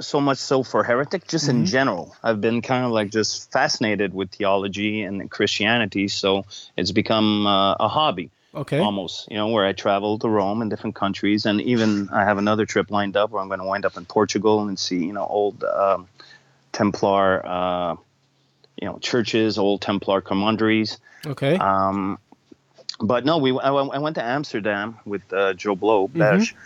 so 0.00 0.20
much 0.20 0.38
so 0.38 0.62
for 0.62 0.82
heretic, 0.82 1.26
just 1.28 1.48
in 1.48 1.66
general. 1.66 2.16
I've 2.22 2.40
been 2.40 2.62
kind 2.62 2.84
of 2.84 2.90
like 2.90 3.10
just 3.10 3.52
fascinated 3.52 4.12
with 4.12 4.30
theology 4.30 5.02
and 5.02 5.30
Christianity. 5.30 6.08
So 6.08 6.44
it's 6.76 6.92
become 6.92 7.46
uh, 7.46 7.74
a 7.74 7.88
hobby. 7.88 8.30
Okay. 8.54 8.78
Almost, 8.78 9.28
you 9.30 9.36
know, 9.36 9.48
where 9.48 9.64
I 9.64 9.72
travel 9.72 10.18
to 10.20 10.28
Rome 10.28 10.62
and 10.62 10.70
different 10.70 10.94
countries, 10.94 11.44
and 11.44 11.60
even 11.60 12.08
I 12.10 12.22
have 12.22 12.38
another 12.38 12.66
trip 12.66 12.88
lined 12.88 13.16
up 13.16 13.30
where 13.30 13.42
I'm 13.42 13.48
going 13.48 13.58
to 13.58 13.66
wind 13.66 13.84
up 13.84 13.96
in 13.96 14.04
Portugal 14.04 14.68
and 14.68 14.78
see, 14.78 15.04
you 15.04 15.12
know, 15.12 15.26
old 15.26 15.64
um, 15.64 16.06
Templar, 16.70 17.44
uh, 17.44 17.96
you 18.80 18.86
know, 18.86 18.98
churches, 18.98 19.58
old 19.58 19.80
Templar 19.80 20.20
commanderies. 20.20 20.98
Okay. 21.26 21.56
Um, 21.56 22.18
but 23.00 23.24
no, 23.24 23.38
we 23.38 23.50
I, 23.58 23.70
went- 23.70 23.92
I 23.94 23.98
went 23.98 24.16
to 24.16 24.24
Amsterdam 24.24 24.98
with 25.04 25.22
uh, 25.32 25.54
JoBlo, 25.54 26.10
Mm-hmm. 26.10 26.56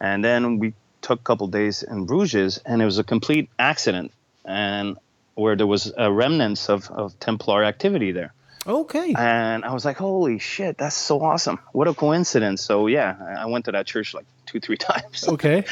And 0.00 0.22
then 0.24 0.58
we 0.58 0.74
took 1.00 1.20
a 1.20 1.22
couple 1.22 1.46
days 1.46 1.82
in 1.82 2.04
Bruges, 2.04 2.58
and 2.66 2.82
it 2.82 2.84
was 2.84 2.98
a 2.98 3.04
complete 3.04 3.48
accident, 3.58 4.12
and 4.44 4.98
where 5.34 5.56
there 5.56 5.66
was 5.66 5.92
a 5.96 6.12
remnants 6.12 6.68
of, 6.68 6.90
of 6.90 7.18
Templar 7.20 7.64
activity 7.64 8.12
there. 8.12 8.32
Okay. 8.66 9.14
And 9.16 9.64
I 9.64 9.72
was 9.72 9.84
like, 9.84 9.96
holy 9.96 10.38
shit, 10.38 10.76
that's 10.76 10.96
so 10.96 11.22
awesome. 11.22 11.60
What 11.72 11.86
a 11.88 11.94
coincidence. 11.94 12.62
So 12.62 12.88
yeah, 12.88 13.14
I- 13.20 13.42
I 13.42 13.46
went 13.46 13.66
to 13.66 13.72
that 13.72 13.86
church 13.86 14.12
like 14.12 14.26
two, 14.44 14.60
three 14.60 14.76
times. 14.90 15.26
Okay. 15.28 15.64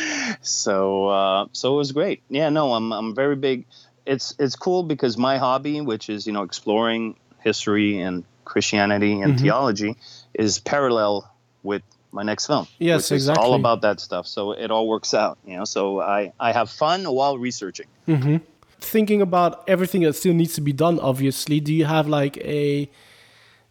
So 0.43 1.09
uh, 1.09 1.47
so 1.53 1.75
it 1.75 1.77
was 1.77 1.93
great. 1.93 2.23
Yeah, 2.29 2.49
no, 2.51 2.73
I'm 2.73 2.93
I'm 2.93 3.15
very 3.15 3.37
big. 3.37 3.65
It's 4.07 4.35
it's 4.39 4.57
cool 4.57 4.83
because 4.85 5.19
my 5.19 5.39
hobby, 5.39 5.81
which 5.81 6.09
is 6.09 6.27
you 6.27 6.33
know 6.33 6.43
exploring 6.43 7.17
history 7.43 8.01
and 8.01 8.25
Christianity 8.45 9.21
and 9.21 9.35
Mhm. 9.35 9.41
theology, 9.41 9.97
is 10.35 10.59
parallel 10.61 11.31
with 11.63 11.83
my 12.13 12.23
next 12.23 12.47
film. 12.47 12.67
Yes, 12.79 13.11
is 13.11 13.29
all 13.29 13.55
about 13.55 13.83
that 13.83 13.99
stuff. 14.01 14.27
So 14.27 14.53
it 14.53 14.71
all 14.71 14.87
works 14.87 15.15
out. 15.15 15.37
You 15.47 15.57
know, 15.57 15.65
so 15.65 16.01
I 16.01 16.33
I 16.39 16.53
have 16.53 16.71
fun 16.71 17.05
while 17.05 17.37
researching. 17.39 17.87
hmm 18.07 18.37
Thinking 18.81 19.23
about 19.23 19.65
everything 19.67 20.03
that 20.03 20.15
still 20.15 20.35
needs 20.35 20.55
to 20.55 20.61
be 20.61 20.73
done, 20.73 21.01
obviously, 21.01 21.59
do 21.61 21.73
you 21.73 21.87
have 21.87 22.07
like 22.07 22.37
a 22.39 22.89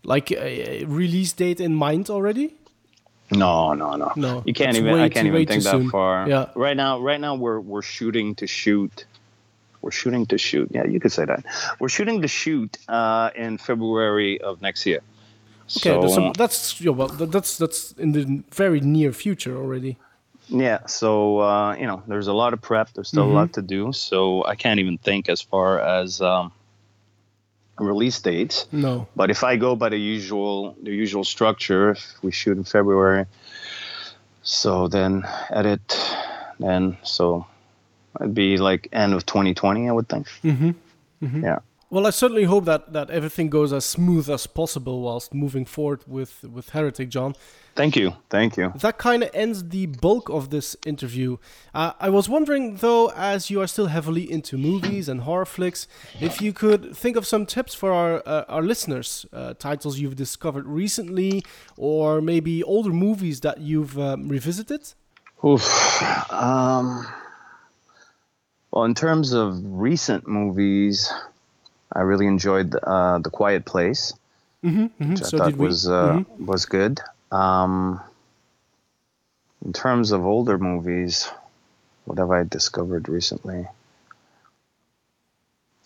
like 0.04 0.32
a 0.32 0.84
release 0.86 1.32
date 1.34 1.60
in 1.62 1.76
mind 1.76 2.10
already? 2.10 2.56
No, 3.32 3.74
no, 3.74 3.96
no. 3.96 4.12
No, 4.16 4.44
You 4.46 4.54
can't 4.54 4.76
even. 4.76 4.94
I 5.00 5.10
can't 5.10 5.28
even 5.28 5.46
think 5.48 5.64
that 5.64 5.72
soon. 5.72 5.90
far. 5.90 6.28
Yeah. 6.28 6.46
Right 6.56 6.76
now, 6.76 7.00
right 7.00 7.20
now 7.22 7.36
we're 7.36 7.60
we're 7.60 7.82
shooting 7.82 8.36
to 8.36 8.48
shoot. 8.48 9.06
We're 9.84 9.92
shooting 9.92 10.26
to 10.28 10.38
shoot. 10.38 10.70
Yeah, 10.72 10.86
you 10.86 11.00
could 11.00 11.12
say 11.12 11.26
that. 11.26 11.44
We're 11.80 11.90
shooting 11.98 12.22
to 12.22 12.28
shoot 12.28 12.78
uh, 12.88 13.30
in 13.36 13.58
February 13.58 14.40
of 14.42 14.62
next 14.62 14.86
year. 14.86 15.02
Okay, 15.78 16.00
that's, 16.02 16.16
So, 16.16 16.32
that's 16.38 16.82
yeah, 16.82 16.92
well, 16.92 17.08
that's 17.10 17.58
that's 17.58 17.92
in 17.98 18.12
the 18.14 18.44
very 18.56 18.80
near 18.80 19.12
future 19.14 19.56
already. 19.58 19.98
yeah. 20.50 20.86
So 20.88 21.40
uh, 21.40 21.76
you 21.80 21.88
know, 21.88 22.02
there's 22.08 22.28
a 22.28 22.34
lot 22.34 22.54
of 22.54 22.62
prep. 22.62 22.88
There's 22.94 23.10
still 23.10 23.28
Mhm. 23.28 23.32
a 23.32 23.40
lot 23.40 23.54
to 23.54 23.62
do. 23.62 23.92
So 23.94 24.44
I 24.46 24.56
can't 24.56 24.80
even 24.80 24.98
think 24.98 25.30
as 25.30 25.42
far 25.42 25.80
as 25.80 26.22
um, 26.22 26.52
release 27.80 28.22
dates. 28.22 28.68
No. 28.72 29.08
But 29.16 29.30
if 29.32 29.44
I 29.44 29.56
go 29.58 29.76
by 29.76 29.90
the 29.90 29.98
usual 30.00 30.76
the 30.84 30.92
usual 30.92 31.24
structure, 31.24 31.92
if 31.92 32.02
we 32.24 32.32
shoot 32.32 32.58
in 32.58 32.64
February, 32.66 33.26
so 34.44 34.88
then 34.88 35.24
edit, 35.50 35.82
then 36.60 36.98
so 37.04 37.46
it'd 38.20 38.34
be 38.34 38.58
like 38.58 38.88
end 38.92 39.14
of 39.14 39.26
2020, 39.26 39.90
I 39.90 39.92
would 39.92 40.10
think. 40.10 40.28
Mm-hmm. 40.44 40.72
hmm 41.26 41.44
Yeah. 41.44 41.60
Well, 41.94 42.08
I 42.08 42.10
certainly 42.10 42.46
hope 42.46 42.66
that, 42.66 42.92
that 42.94 43.12
everything 43.12 43.52
goes 43.52 43.72
as 43.72 43.86
smooth 43.86 44.28
as 44.28 44.48
possible 44.48 45.02
whilst 45.02 45.32
moving 45.32 45.64
forward 45.64 46.02
with, 46.08 46.44
with 46.44 46.70
Heretic, 46.70 47.10
John. 47.10 47.36
Thank 47.76 47.96
you, 47.96 48.16
thank 48.32 48.58
you. 48.58 48.74
That 48.76 48.98
kind 48.98 49.22
of 49.22 49.30
ends 49.32 49.70
the 49.70 49.86
bulk 49.86 50.28
of 50.30 50.50
this 50.50 50.76
interview. 50.88 51.38
Uh, 51.72 51.94
I 52.00 52.10
was 52.10 52.28
wondering, 52.28 52.78
though, 52.78 53.12
as 53.16 53.52
you 53.52 53.62
are 53.62 53.68
still 53.68 53.88
heavily 53.88 54.32
into 54.32 54.58
movies 54.58 55.08
and 55.08 55.22
horror 55.22 55.46
flicks, 55.46 55.88
if 56.20 56.42
you 56.42 56.52
could 56.52 56.96
think 56.98 57.16
of 57.16 57.28
some 57.28 57.46
tips 57.46 57.76
for 57.76 57.92
our 57.92 58.24
uh, 58.26 58.46
our 58.48 58.64
listeners, 58.64 59.28
uh, 59.32 59.54
titles 59.54 60.00
you've 60.00 60.16
discovered 60.16 60.66
recently, 60.66 61.44
or 61.78 62.22
maybe 62.22 62.64
older 62.64 62.92
movies 62.92 63.42
that 63.42 63.60
you've 63.60 64.00
um, 64.00 64.30
revisited. 64.30 64.94
Oof. 65.44 65.64
Um, 66.32 67.08
well, 68.74 68.86
in 68.86 68.96
terms 68.96 69.34
of 69.34 69.62
recent 69.64 70.28
movies, 70.28 71.14
I 71.94 72.02
really 72.02 72.26
enjoyed 72.26 72.74
uh, 72.76 73.20
The 73.20 73.30
Quiet 73.30 73.66
Place, 73.66 74.14
Mm-hmm, 74.64 75.12
which 75.12 75.22
I 75.22 75.26
So 75.26 75.38
thought 75.38 75.58
was 75.58 75.88
uh, 75.88 76.24
Mhm. 76.24 76.46
was 76.48 76.66
good. 76.66 77.00
Um, 77.32 78.02
in 79.64 79.74
terms 79.74 80.12
of 80.12 80.26
older 80.26 80.58
movies, 80.58 81.30
what 82.06 82.18
have 82.18 82.32
I 82.32 82.44
discovered 82.44 83.10
recently? 83.10 83.68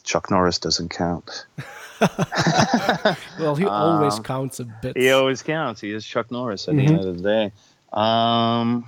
Chuck 0.03 0.31
Norris 0.31 0.59
doesn't 0.59 0.89
count. 0.89 1.45
well, 3.39 3.55
he 3.55 3.65
always 3.65 4.14
Um, 4.15 4.23
counts 4.23 4.59
a 4.61 4.65
bit. 4.65 4.95
He 4.95 5.11
always 5.11 5.43
counts. 5.43 5.81
He 5.81 5.91
is 5.91 6.05
Chuck 6.05 6.31
Norris 6.31 6.68
at 6.69 6.76
the 6.77 6.85
end 6.85 7.03
of 7.03 7.18
the 7.18 7.23
day. 7.23 7.51
Um, 7.91 8.85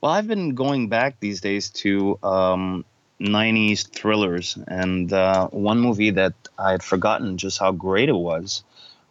well, 0.00 0.10
I've 0.12 0.26
been 0.26 0.54
going 0.56 0.88
back 0.88 1.20
these 1.20 1.40
days 1.40 1.70
to 1.84 2.18
um, 2.22 2.84
90s 3.20 3.88
thrillers, 3.88 4.58
and 4.68 5.12
uh, 5.12 5.48
one 5.48 5.80
movie 5.80 6.10
that 6.10 6.34
I 6.58 6.72
had 6.72 6.82
forgotten 6.82 7.38
just 7.38 7.58
how 7.58 7.72
great 7.72 8.08
it 8.08 8.16
was 8.16 8.62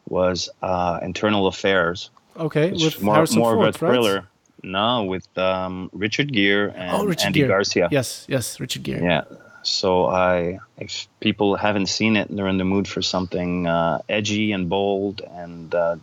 was 0.07 0.49
uh, 0.61 0.99
Internal 1.01 1.47
Affairs. 1.47 2.09
Okay, 2.37 2.71
which 2.71 2.83
with 2.83 3.01
more, 3.01 3.15
Harrison 3.15 3.39
more 3.39 3.55
Ford, 3.55 3.67
of 3.69 3.81
a 3.81 3.85
right? 3.85 3.93
thriller. 3.93 4.27
No, 4.63 5.03
with 5.03 5.27
um, 5.37 5.89
Richard 5.93 6.31
Gere 6.33 6.71
and 6.75 6.91
oh, 6.91 7.05
Richard 7.05 7.27
Andy 7.27 7.39
Gere. 7.41 7.47
Garcia. 7.47 7.87
Yes, 7.91 8.25
yes, 8.27 8.59
Richard 8.59 8.83
Gere. 8.83 9.03
Yeah. 9.03 9.23
So 9.63 10.05
I, 10.07 10.59
if 10.77 11.07
people 11.19 11.55
haven't 11.55 11.87
seen 11.87 12.15
it 12.17 12.29
and 12.29 12.37
they're 12.37 12.47
in 12.47 12.57
the 12.57 12.65
mood 12.65 12.87
for 12.87 13.01
something 13.01 13.67
uh, 13.67 13.99
edgy 14.07 14.51
and 14.51 14.69
bold 14.69 15.21
and 15.21 15.73
uh, 15.73 15.95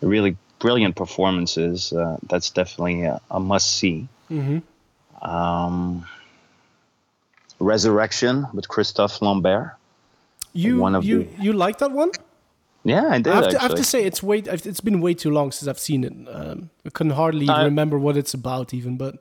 really 0.00 0.36
brilliant 0.58 0.96
performances, 0.96 1.92
uh, 1.92 2.16
that's 2.26 2.50
definitely 2.50 3.02
a, 3.04 3.20
a 3.30 3.40
must 3.40 3.70
see. 3.70 4.08
hmm 4.28 4.58
Um, 5.20 6.06
Resurrection 7.60 8.46
with 8.52 8.68
Christophe 8.68 9.20
Lambert. 9.22 9.74
You 10.52 10.78
One 10.78 10.94
of 10.94 11.04
you 11.04 11.24
the- 11.24 11.42
you 11.44 11.52
like 11.52 11.78
that 11.78 11.92
one? 11.92 12.10
Yeah, 12.84 13.06
I 13.10 13.18
did. 13.18 13.32
I 13.32 13.36
have, 13.36 13.48
to, 13.50 13.58
I 13.58 13.62
have 13.62 13.74
to 13.74 13.84
say 13.84 14.04
it's 14.04 14.22
way 14.22 14.38
it's 14.38 14.80
been 14.80 15.00
way 15.00 15.12
too 15.14 15.30
long 15.30 15.52
since 15.52 15.68
I've 15.68 15.78
seen 15.78 16.04
it. 16.04 16.12
Um, 16.32 16.70
I 16.86 16.90
can 16.90 17.10
hardly 17.10 17.48
I- 17.48 17.64
remember 17.64 17.98
what 17.98 18.16
it's 18.16 18.34
about 18.34 18.72
even, 18.72 18.96
but 18.96 19.16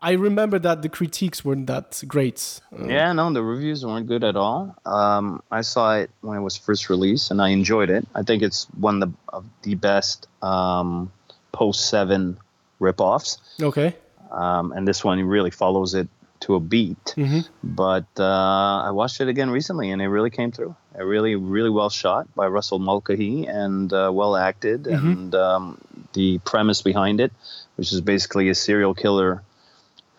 I 0.00 0.12
remember 0.12 0.60
that 0.60 0.82
the 0.82 0.88
critiques 0.88 1.44
weren't 1.44 1.66
that 1.66 2.00
great. 2.06 2.60
Uh, 2.72 2.86
Yeah, 2.86 3.12
no, 3.12 3.32
the 3.32 3.42
reviews 3.42 3.84
weren't 3.84 4.06
good 4.06 4.22
at 4.22 4.36
all. 4.36 4.76
Um, 4.86 5.42
I 5.50 5.62
saw 5.62 5.94
it 5.96 6.10
when 6.20 6.36
it 6.38 6.42
was 6.42 6.56
first 6.56 6.88
released, 6.88 7.32
and 7.32 7.42
I 7.42 7.48
enjoyed 7.48 7.90
it. 7.90 8.06
I 8.14 8.22
think 8.22 8.42
it's 8.42 8.66
one 8.78 9.02
of 9.02 9.08
the, 9.10 9.16
of 9.36 9.44
the 9.62 9.74
best 9.74 10.28
um, 10.42 11.10
post 11.50 11.88
seven 11.88 12.38
ripoffs, 12.80 13.38
Okay. 13.60 13.96
um, 14.30 14.70
and 14.72 14.86
this 14.86 15.02
one 15.02 15.20
really 15.24 15.50
follows 15.50 15.94
it 15.94 16.06
to 16.48 16.54
a 16.56 16.60
beat. 16.60 17.12
hmm 17.14 17.40
But 17.62 18.08
uh, 18.18 18.88
I 18.88 18.90
watched 18.90 19.20
it 19.20 19.28
again 19.28 19.50
recently, 19.50 19.90
and 19.92 20.00
it 20.02 20.08
really 20.08 20.30
came 20.30 20.50
through. 20.50 20.74
It 20.98 21.02
really, 21.04 21.36
really 21.36 21.70
well 21.70 21.90
shot 21.90 22.24
by 22.34 22.46
Russell 22.48 22.78
Mulcahy 22.80 23.46
and 23.46 23.92
uh, 23.92 24.10
well 24.12 24.34
acted, 24.34 24.86
and 24.88 25.34
um, 25.34 25.76
the 26.14 26.38
premise 26.50 26.80
behind 26.82 27.20
it, 27.20 27.32
which 27.76 27.92
is 27.92 28.00
basically 28.00 28.48
a 28.48 28.54
serial 28.54 28.94
killer 28.94 29.42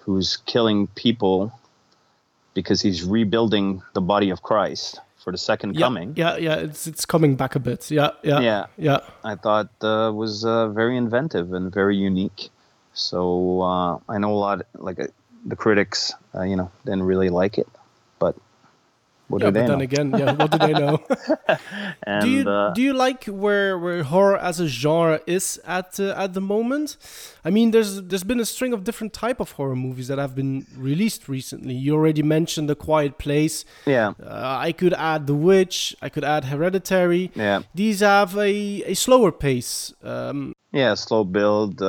who's 0.06 0.38
killing 0.46 0.88
people 1.04 1.52
because 2.54 2.80
he's 2.86 3.04
rebuilding 3.04 3.82
the 3.94 4.02
body 4.02 4.30
of 4.30 4.42
Christ 4.42 5.00
for 5.24 5.32
the 5.32 5.38
second 5.38 5.76
Yeah, 5.76 5.86
coming. 5.88 6.14
yeah, 6.16 6.38
yeah. 6.38 6.56
It's 6.68 6.86
it's 6.88 7.06
coming 7.06 7.36
back 7.36 7.56
a 7.56 7.60
bit. 7.60 7.90
Yeah, 7.92 8.12
yeah, 8.24 8.40
Yeah. 8.42 8.66
yeah. 8.78 9.00
I 9.24 9.36
thought 9.36 9.70
uh, 9.82 10.12
was 10.14 10.46
uh, 10.46 10.70
very 10.70 10.96
inventive 10.96 11.54
and 11.58 11.74
very 11.74 11.98
unique. 11.98 12.50
So 12.94 13.62
uh, 13.62 13.92
I 14.14 14.18
know 14.22 14.32
a 14.34 14.40
lot, 14.48 14.58
like 14.76 15.00
uh, 15.00 15.08
the 15.46 15.56
critics, 15.56 16.14
uh, 16.36 16.44
you 16.44 16.56
know, 16.56 16.72
didn't 16.86 17.04
really 17.04 17.30
like 17.30 17.58
it, 17.58 17.68
but 18.20 18.36
what 19.28 19.42
yeah, 19.42 19.52
do 19.52 19.52
they 19.52 19.60
but 19.62 19.68
then 19.68 19.78
know? 19.78 19.84
again, 19.84 20.12
yeah, 20.18 20.34
what 20.34 20.52
do 20.52 20.58
they 20.58 20.74
know? 20.74 21.00
and 22.08 22.24
do 22.24 22.30
you 22.30 22.50
uh, 22.50 22.74
do 22.74 22.82
you 22.82 22.94
like 22.94 23.26
where 23.26 23.78
where 23.78 24.02
horror 24.04 24.38
as 24.38 24.60
a 24.60 24.68
genre 24.68 25.22
is 25.28 25.60
at 25.66 26.00
uh, 26.00 26.14
at 26.18 26.34
the 26.34 26.42
moment? 26.42 26.98
I 27.46 27.52
mean, 27.52 27.70
there's 27.72 28.02
there's 28.02 28.24
been 28.24 28.40
a 28.40 28.46
string 28.46 28.74
of 28.74 28.84
different 28.84 29.14
type 29.14 29.40
of 29.40 29.52
horror 29.52 29.76
movies 29.76 30.08
that 30.08 30.18
have 30.18 30.34
been 30.36 30.66
released 30.76 31.30
recently. 31.30 31.76
You 31.76 31.94
already 31.96 32.24
mentioned 32.24 32.70
The 32.70 32.76
Quiet 32.76 33.18
Place. 33.20 33.66
yeah, 33.86 34.14
Uh, 34.22 34.58
I 34.68 34.72
could 34.72 34.94
add 34.94 35.28
The 35.28 35.36
Witch. 35.36 35.96
I 36.02 36.10
could 36.10 36.24
add 36.24 36.46
Hereditary. 36.46 37.32
yeah, 37.36 37.62
These 37.76 38.00
have 38.00 38.36
a, 38.36 38.84
a 38.84 38.94
slower 38.96 39.32
pace. 39.32 39.94
Um, 40.04 40.54
yeah, 40.72 40.96
slow 40.96 41.24
build. 41.24 41.82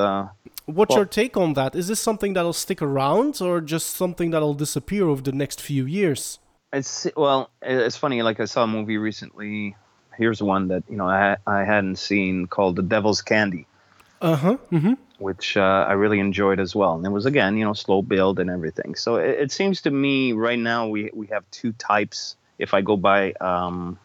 What's 0.75 0.91
Well- 0.91 0.99
your 1.01 1.07
take 1.07 1.37
on 1.37 1.55
that? 1.55 1.75
Is 1.75 1.87
this 1.89 2.01
something 2.01 2.33
that'll 2.35 2.53
stick 2.53 2.81
around, 2.83 3.41
or 3.41 3.61
just 3.61 3.97
something 3.97 4.31
that'll 4.31 4.55
disappear 4.55 5.05
over 5.09 5.23
the 5.23 5.33
next 5.33 5.61
few 5.61 5.85
years? 5.87 6.39
It's 6.73 7.07
well, 7.17 7.51
it's 7.63 7.97
funny. 7.97 8.23
Like 8.23 8.39
I 8.41 8.45
saw 8.47 8.63
a 8.65 8.67
movie 8.67 8.99
recently. 8.99 9.77
Here's 10.17 10.41
one 10.43 10.69
that 10.69 10.85
you 10.89 10.97
know 10.97 11.09
I 11.09 11.37
I 11.47 11.65
hadn't 11.65 11.97
seen 11.97 12.47
called 12.47 12.77
The 12.77 12.83
Devil's 12.83 13.23
Candy, 13.23 13.67
Uh 14.21 14.37
huh. 14.37 14.57
Mm-hmm. 14.71 14.95
which 15.19 15.57
uh, 15.57 15.87
I 15.89 15.95
really 15.95 16.21
enjoyed 16.21 16.61
as 16.61 16.75
well. 16.77 16.95
And 16.97 17.05
it 17.05 17.11
was 17.11 17.27
again, 17.27 17.57
you 17.57 17.65
know, 17.65 17.73
slow 17.73 18.03
build 18.03 18.39
and 18.39 18.49
everything. 18.51 18.95
So 18.95 19.17
it, 19.17 19.31
it 19.45 19.51
seems 19.53 19.81
to 19.83 19.91
me 19.91 20.33
right 20.33 20.59
now 20.59 20.87
we 20.89 21.11
we 21.13 21.27
have 21.29 21.45
two 21.51 21.73
types. 21.73 22.37
If 22.59 22.75
I 22.75 22.83
go 22.83 22.97
by 22.97 23.33
um, 23.41 23.99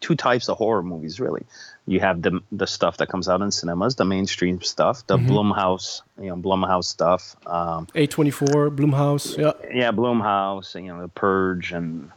two 0.00 0.14
types 0.14 0.48
of 0.48 0.56
horror 0.58 0.82
movies, 0.82 1.18
really, 1.18 1.44
you 1.88 2.00
have 2.00 2.20
the 2.20 2.40
the 2.52 2.66
stuff 2.66 2.98
that 2.98 3.08
comes 3.08 3.28
out 3.28 3.40
in 3.40 3.50
cinemas, 3.50 3.96
the 3.96 4.04
mainstream 4.04 4.60
stuff, 4.60 5.06
the 5.06 5.16
Blumhouse, 5.16 6.02
you 6.20 6.28
know, 6.28 6.36
Blumhouse 6.36 6.84
stuff. 6.84 7.34
Um, 7.46 7.86
A24, 7.94 8.76
Blumhouse. 8.76 9.38
Yeah. 9.38 9.52
yeah, 9.74 9.90
Blumhouse, 9.90 10.74
you 10.74 10.88
know, 10.88 11.00
The 11.00 11.08
Purge 11.08 11.72
and 11.72 12.10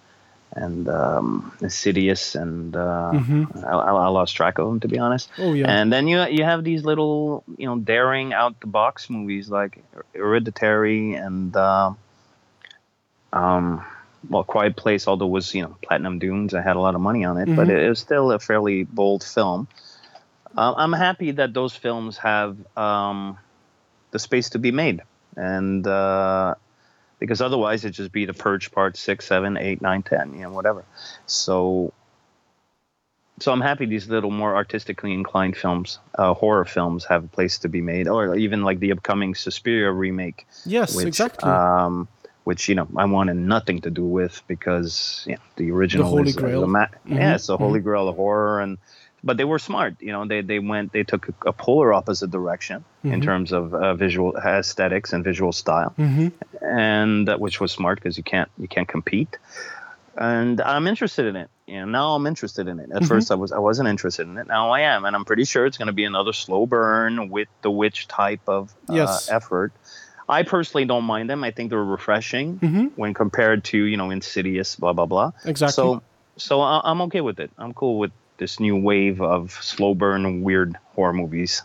and 0.54 0.90
um, 0.90 1.54
Insidious, 1.62 2.36
and 2.36 2.76
uh, 2.76 3.14
I, 3.66 3.70
I 3.70 4.08
lost 4.10 4.36
track 4.36 4.58
of 4.58 4.68
them 4.68 4.82
to 4.82 4.90
be 4.90 5.00
honest. 5.00 5.30
Oh 5.38 5.54
yeah. 5.54 5.72
And 5.72 5.92
then 5.92 6.10
you 6.10 6.22
you 6.28 6.44
have 6.44 6.66
these 6.66 6.84
little 6.84 7.46
you 7.58 7.66
know 7.66 7.78
daring 7.80 8.34
out 8.34 8.60
the 8.60 8.68
box 8.68 9.10
movies 9.10 9.50
like 9.50 9.82
Hereditary 10.14 11.14
and 11.14 11.56
uh, 11.56 11.94
um, 13.32 13.86
well, 14.30 14.44
Quiet 14.44 14.76
Place, 14.76 15.08
although 15.08 15.26
it 15.26 15.30
was 15.32 15.54
you 15.54 15.64
know 15.64 15.76
Platinum 15.82 16.20
Dunes, 16.20 16.54
I 16.54 16.62
had 16.62 16.76
a 16.76 16.80
lot 16.80 16.96
of 16.96 17.02
money 17.02 17.26
on 17.26 17.38
it, 17.38 17.48
but 17.56 17.68
Mhm. 17.68 17.84
it 17.86 17.90
was 17.90 18.00
still 18.00 18.32
a 18.32 18.40
fairly 18.40 18.84
bold 18.84 19.24
film. 19.24 19.68
Uh, 20.58 20.74
I'm 20.76 20.94
happy 20.94 21.32
that 21.32 21.54
those 21.54 21.76
films 21.76 22.18
have 22.18 22.58
um, 22.78 23.38
the 24.12 24.20
space 24.20 24.50
to 24.52 24.60
be 24.60 24.72
made, 24.72 25.02
and 25.36 25.86
uh, 25.88 26.56
because 27.20 27.42
otherwise 27.42 27.86
it'd 27.86 27.96
just 27.96 28.12
be 28.12 28.26
the 28.26 28.34
Purge 28.34 28.72
Part 28.72 28.98
six, 28.98 29.26
seven, 29.26 29.58
eight, 29.58 29.82
nine, 29.82 30.04
ten, 30.04 30.34
you 30.34 30.42
know, 30.42 30.52
whatever. 30.52 30.84
So, 31.26 31.94
so 33.40 33.52
I'm 33.52 33.62
happy 33.62 33.86
these 33.86 34.10
little 34.10 34.32
more 34.32 34.56
artistically 34.56 35.14
inclined 35.14 35.56
films, 35.56 36.00
uh, 36.16 36.34
horror 36.34 36.66
films, 36.66 37.06
have 37.06 37.24
a 37.24 37.28
place 37.28 37.60
to 37.60 37.70
be 37.70 37.82
made, 37.82 38.08
or 38.08 38.36
even 38.36 38.64
like 38.64 38.80
the 38.80 38.92
upcoming 38.92 39.36
Suspiria 39.36 39.92
remake, 39.92 40.46
yes, 40.66 40.94
which, 40.96 41.08
exactly. 41.08 41.50
um, 41.50 42.08
which 42.52 42.68
you 42.68 42.76
know 42.76 42.88
I 42.98 43.06
wanted 43.06 43.38
nothing 43.38 43.80
to 43.86 43.90
do 43.90 44.04
with 44.20 44.44
because 44.46 45.24
you 45.26 45.36
know, 45.36 45.42
the 45.56 45.72
original 45.72 46.04
the 46.06 46.10
Holy 46.18 46.30
is, 46.32 46.36
is 46.36 46.42
Grail. 46.42 46.64
a 46.64 46.68
ma- 46.68 46.88
Mhm, 47.08 47.16
yeah, 47.18 47.36
it's 47.36 47.48
the 47.48 47.58
holy 47.58 47.80
grail 47.80 48.10
of 48.10 48.18
horror, 48.18 48.60
and 48.60 48.78
but 49.24 49.38
they 49.38 49.46
were 49.46 49.58
smart. 49.70 49.94
You 50.02 50.12
know, 50.12 50.28
they 50.28 50.42
they 50.42 50.60
went 50.60 50.92
they 50.92 51.04
took 51.12 51.30
a, 51.30 51.34
a 51.52 51.54
polar 51.54 51.94
opposite 51.94 52.30
direction 52.30 52.84
in 53.06 53.22
Mhm. 53.22 53.24
terms 53.24 53.50
of 53.54 53.74
uh, 53.74 53.94
visual 54.06 54.36
aesthetics 54.36 55.14
and 55.14 55.24
visual 55.24 55.54
style, 55.54 55.92
hmm 55.96 56.28
and 56.62 57.30
uh, 57.30 57.38
which 57.38 57.62
was 57.62 57.72
smart 57.72 57.96
because 58.00 58.18
you 58.20 58.24
can't 58.34 58.50
you 58.58 58.68
can't 58.68 58.90
compete. 58.96 59.34
And 60.18 60.60
I'm 60.60 60.88
interested 60.88 61.26
in 61.32 61.36
it. 61.38 61.50
You 61.68 61.80
know, 61.80 61.86
now 61.86 62.08
I'm 62.16 62.28
interested 62.28 62.68
in 62.68 62.80
it. 62.84 62.90
At 62.92 63.04
Mhm. 63.04 63.08
first, 63.12 63.32
I 63.32 63.36
was 63.36 63.52
I 63.54 63.60
wasn't 63.60 63.88
interested 63.88 64.28
in 64.28 64.38
it. 64.42 64.48
Now 64.58 64.72
I 64.78 64.82
am, 64.94 65.06
and 65.06 65.16
I'm 65.16 65.24
pretty 65.24 65.46
sure 65.46 65.66
it's 65.66 65.78
going 65.78 65.88
to 65.96 66.00
be 66.04 66.08
another 66.14 66.34
slow 66.34 66.66
burn 66.66 67.30
with 67.30 67.48
the 67.62 67.72
witch 67.72 68.00
type 68.10 68.44
of 68.48 68.64
uh, 68.90 68.94
Yes. 69.00 69.30
effort. 69.40 69.72
I 70.32 70.44
personally 70.44 70.86
don't 70.86 71.04
mind 71.04 71.30
them. 71.30 71.44
I 71.44 71.52
think 71.52 71.70
they're 71.70 71.84
refreshing 71.84 72.58
hmm 72.58 72.86
when 72.96 73.14
compared 73.14 73.64
to 73.66 73.78
you 73.78 73.98
know 73.98 74.10
Insidious, 74.10 74.76
blah 74.78 74.94
blah 74.94 75.06
blah. 75.06 75.32
Exactly. 75.46 75.74
So 75.74 76.02
so 76.38 76.62
I- 76.62 76.82
I'm 76.84 77.02
okay 77.02 77.22
with 77.22 77.40
it. 77.40 77.52
I'm 77.58 77.74
cool 77.74 78.00
with 78.00 78.12
this 78.38 78.60
new 78.60 78.76
wave 78.76 79.22
of 79.22 79.52
slow 79.62 79.94
burn 79.94 80.42
weird 80.42 80.78
horror 80.96 81.14
movies. 81.14 81.62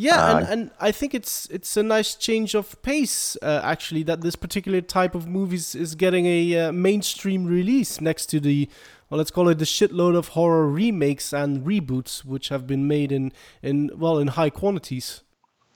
Yeah, 0.00 0.20
Uh, 0.22 0.38
and, 0.38 0.46
and 0.52 0.70
I 0.80 0.90
think 0.92 1.12
it's 1.14 1.46
it's 1.50 1.76
a 1.76 1.82
nice 1.82 2.14
change 2.14 2.54
of 2.54 2.80
pace 2.82 3.36
uh, 3.42 3.60
actually 3.62 4.04
that 4.04 4.20
this 4.20 4.36
particular 4.36 4.80
type 4.80 5.14
of 5.14 5.26
movies 5.26 5.74
is 5.74 5.94
getting 5.94 6.24
a 6.26 6.40
uh, 6.60 6.72
mainstream 6.72 7.46
release 7.46 8.00
next 8.00 8.26
to 8.26 8.40
the 8.40 8.68
well 9.10 9.18
let's 9.18 9.32
call 9.32 9.48
it 9.48 9.58
the 9.58 9.64
shitload 9.64 10.14
of 10.16 10.28
horror 10.28 10.66
remakes 10.68 11.32
and 11.32 11.66
reboots 11.66 12.24
which 12.24 12.48
have 12.48 12.64
been 12.66 12.86
made 12.86 13.10
in 13.12 13.32
in 13.62 13.90
well 13.96 14.18
in 14.18 14.28
high 14.28 14.50
quantities. 14.50 15.22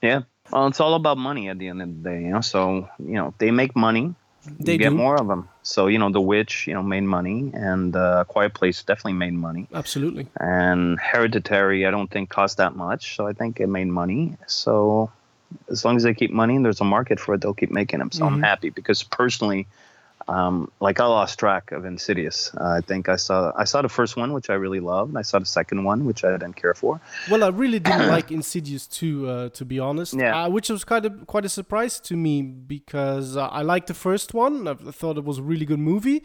Yeah. 0.02 0.22
Well, 0.52 0.66
it's 0.66 0.80
all 0.80 0.94
about 0.94 1.16
money 1.16 1.48
at 1.48 1.58
the 1.58 1.68
end 1.68 1.80
of 1.80 1.88
the 1.88 2.10
day, 2.10 2.22
you 2.22 2.28
know. 2.30 2.42
So 2.42 2.88
you 2.98 3.14
know 3.14 3.34
they 3.38 3.50
make 3.50 3.74
money, 3.74 4.14
They 4.60 4.76
get 4.76 4.90
do. 4.90 4.96
more 4.96 5.16
of 5.16 5.26
them. 5.26 5.48
So 5.62 5.86
you 5.86 5.98
know 5.98 6.10
The 6.10 6.20
Witch, 6.20 6.66
you 6.66 6.74
know, 6.74 6.82
made 6.82 7.04
money, 7.04 7.50
and 7.54 7.96
uh, 7.96 8.24
Quiet 8.28 8.52
Place 8.52 8.82
definitely 8.82 9.14
made 9.14 9.32
money, 9.32 9.66
Absolutely. 9.74 10.26
and 10.38 10.98
Hereditary 11.00 11.86
I 11.86 11.90
don't 11.90 12.10
think 12.10 12.28
cost 12.28 12.58
that 12.58 12.76
much, 12.76 13.16
so 13.16 13.26
I 13.26 13.32
think 13.32 13.60
it 13.60 13.68
made 13.68 13.86
money. 13.88 14.36
So 14.46 15.10
as 15.70 15.84
long 15.84 15.96
as 15.96 16.02
they 16.02 16.14
keep 16.14 16.30
money 16.30 16.56
and 16.56 16.64
there's 16.64 16.80
a 16.80 16.84
market 16.84 17.18
for 17.18 17.34
it, 17.34 17.40
they'll 17.40 17.54
keep 17.54 17.70
making 17.70 18.00
them. 18.00 18.10
So 18.12 18.26
I'm 18.26 18.38
Mhm. 18.38 18.44
happy 18.44 18.68
because 18.70 19.02
personally. 19.02 19.66
Um, 20.28 20.70
like 20.80 21.00
I 21.00 21.06
lost 21.06 21.38
track 21.38 21.72
of 21.72 21.84
Insidious. 21.84 22.52
Uh, 22.54 22.78
I 22.78 22.80
think 22.80 23.08
I 23.08 23.16
saw 23.16 23.52
I 23.56 23.64
saw 23.64 23.82
the 23.82 23.88
first 23.88 24.16
one, 24.16 24.32
which 24.32 24.50
I 24.50 24.54
really 24.54 24.80
loved. 24.80 25.16
I 25.16 25.22
saw 25.22 25.38
the 25.38 25.46
second 25.46 25.84
one, 25.84 26.04
which 26.04 26.24
I 26.24 26.30
didn't 26.32 26.54
care 26.54 26.74
for. 26.74 27.00
Well, 27.30 27.42
I 27.44 27.48
really 27.48 27.78
didn't 27.80 28.08
like 28.16 28.30
Insidious 28.30 28.86
2, 28.86 29.28
uh, 29.28 29.48
to 29.50 29.64
be 29.64 29.78
honest. 29.78 30.14
Yeah. 30.14 30.44
Uh, 30.44 30.48
which 30.50 30.68
was 30.70 30.84
kind 30.84 31.04
of 31.06 31.26
quite 31.26 31.44
a 31.44 31.48
surprise 31.48 32.00
to 32.00 32.16
me 32.16 32.42
because 32.42 33.36
uh, 33.36 33.46
I 33.48 33.62
liked 33.62 33.88
the 33.88 33.94
first 33.94 34.32
one. 34.34 34.68
I 34.68 34.74
thought 34.74 35.16
it 35.18 35.24
was 35.24 35.38
a 35.38 35.42
really 35.42 35.66
good 35.66 35.80
movie. 35.80 36.22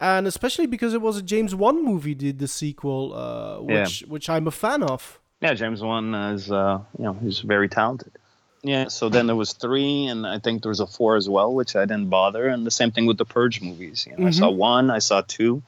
and 0.00 0.26
especially 0.26 0.66
because 0.66 0.92
it 0.94 1.00
was 1.00 1.16
a 1.16 1.22
James 1.22 1.54
Wan 1.54 1.84
movie, 1.84 2.14
Did 2.14 2.38
the 2.38 2.48
sequel, 2.48 3.12
uh, 3.14 3.60
Yeah. 3.68 3.82
which 3.82 4.04
which 4.08 4.26
I'm 4.28 4.46
a 4.48 4.50
fan 4.50 4.82
of. 4.82 5.20
Yeah, 5.40 5.54
James 5.54 5.80
Wan 5.82 6.14
is, 6.34 6.50
uh, 6.50 6.78
you 6.98 7.04
know, 7.04 7.14
he's 7.22 7.40
very 7.40 7.68
talented. 7.68 8.12
Yeah, 8.64 8.88
so 8.88 9.08
then 9.10 9.26
there 9.26 9.36
was 9.36 9.52
three, 9.52 10.06
and 10.06 10.26
I 10.26 10.38
think 10.38 10.62
there 10.62 10.70
was 10.70 10.80
a 10.80 10.86
four 10.86 11.16
as 11.16 11.28
well, 11.28 11.52
which 11.52 11.76
I 11.76 11.84
didn't 11.84 12.08
bother. 12.08 12.48
And 12.48 12.66
the 12.66 12.70
same 12.70 12.90
thing 12.92 13.04
with 13.06 13.18
the 13.18 13.26
Purge 13.26 13.60
movies. 13.60 14.06
You 14.10 14.16
know, 14.16 14.26
I 14.26 14.30
saw 14.30 14.48
one, 14.50 14.90
I 14.90 15.00
saw 15.00 15.20
two, 15.20 15.62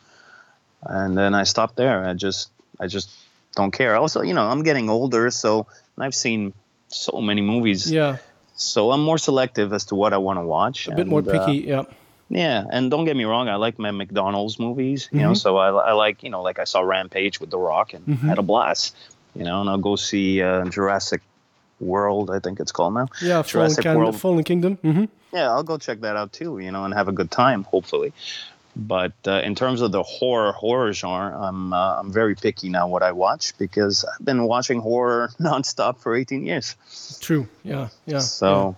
and 0.82 1.16
then 1.16 1.35
I 1.35 1.44
stopped 1.44 1.77
there. 1.77 2.05
I 2.09 2.14
just, 2.14 2.51
I 2.81 2.86
just 2.86 3.10
don't 3.55 3.70
care. 3.70 3.97
Also, 3.97 4.23
you 4.23 4.35
know, 4.35 4.43
I'm 4.48 4.62
getting 4.62 4.89
older, 4.89 5.31
so 5.31 5.66
and 5.97 6.05
I've 6.05 6.14
seen 6.14 6.55
so 6.89 7.20
many 7.20 7.43
movies. 7.43 7.90
Yeah, 7.93 8.16
So 8.55 8.90
I'm 8.93 9.02
more 9.02 9.18
selective 9.18 9.73
as 9.74 9.85
to 9.86 9.94
what 9.94 10.12
I 10.12 10.18
want 10.18 10.39
to 10.39 10.47
watch. 10.47 10.89
a 10.89 10.93
bit 10.93 11.06
more 11.06 11.23
picky. 11.23 11.66
yeah. 11.68 11.82
Yeah, 12.28 12.64
and 12.73 12.90
don't 12.90 13.05
get 13.05 13.14
me 13.16 13.24
wrong, 13.24 13.48
I 13.48 13.55
like 13.55 13.78
my 13.78 13.93
McDonald's 13.93 14.59
movies. 14.59 15.09
You 15.12 15.20
know, 15.23 15.31
Mhm. 15.32 15.36
so 15.36 15.59
I, 15.59 15.68
I 15.90 15.93
like 15.93 16.24
you 16.24 16.31
know 16.31 16.43
like 16.43 16.59
I 16.59 16.64
saw 16.64 16.81
Rampage 16.81 17.39
with 17.40 17.51
The 17.51 17.59
Rock 17.59 17.93
and 17.94 18.05
Mhm. 18.06 18.28
had 18.28 18.39
a 18.39 18.43
blast. 18.43 18.97
You 19.36 19.44
know, 19.44 19.60
and 19.60 19.68
I'll 19.70 19.78
go 19.90 19.94
see 19.97 20.43
uh, 20.43 20.64
Jurassic 20.64 21.20
World, 21.80 22.30
I 22.30 22.38
think 22.40 22.60
it's 22.60 22.72
called 22.72 22.94
now. 22.94 23.08
Yeah, 23.20 23.42
Fallen, 23.42 23.44
Jurassic 23.48 23.82
Can- 23.82 23.96
World. 23.98 24.20
Fallen 24.20 24.44
Kingdom. 24.44 24.76
hmm 24.82 25.04
Yeah, 25.32 25.50
I'll 25.50 25.62
go 25.62 25.76
check 25.78 26.00
that 26.00 26.16
out 26.16 26.32
too. 26.32 26.58
You 26.58 26.70
know, 26.72 26.84
and 26.84 26.94
have 26.94 27.08
a 27.08 27.12
good 27.12 27.30
time, 27.30 27.64
hopefully. 27.64 28.12
But 28.78 29.12
uh, 29.26 29.40
in 29.42 29.54
terms 29.54 29.80
of 29.80 29.90
the 29.90 30.02
horror 30.02 30.52
horror 30.52 30.92
genre, 30.92 31.34
I'm 31.40 31.72
uh, 31.72 31.98
I'm 32.00 32.12
very 32.12 32.34
picky 32.34 32.68
now 32.68 32.88
what 32.88 33.02
I 33.02 33.12
watch 33.12 33.56
because 33.58 34.04
I've 34.04 34.24
been 34.24 34.44
watching 34.44 34.80
horror 34.80 35.30
nonstop 35.40 35.98
for 35.98 36.14
18 36.14 36.44
years. 36.44 36.76
True. 37.20 37.48
Yeah. 37.64 37.88
Yeah. 38.06 38.18
So 38.20 38.76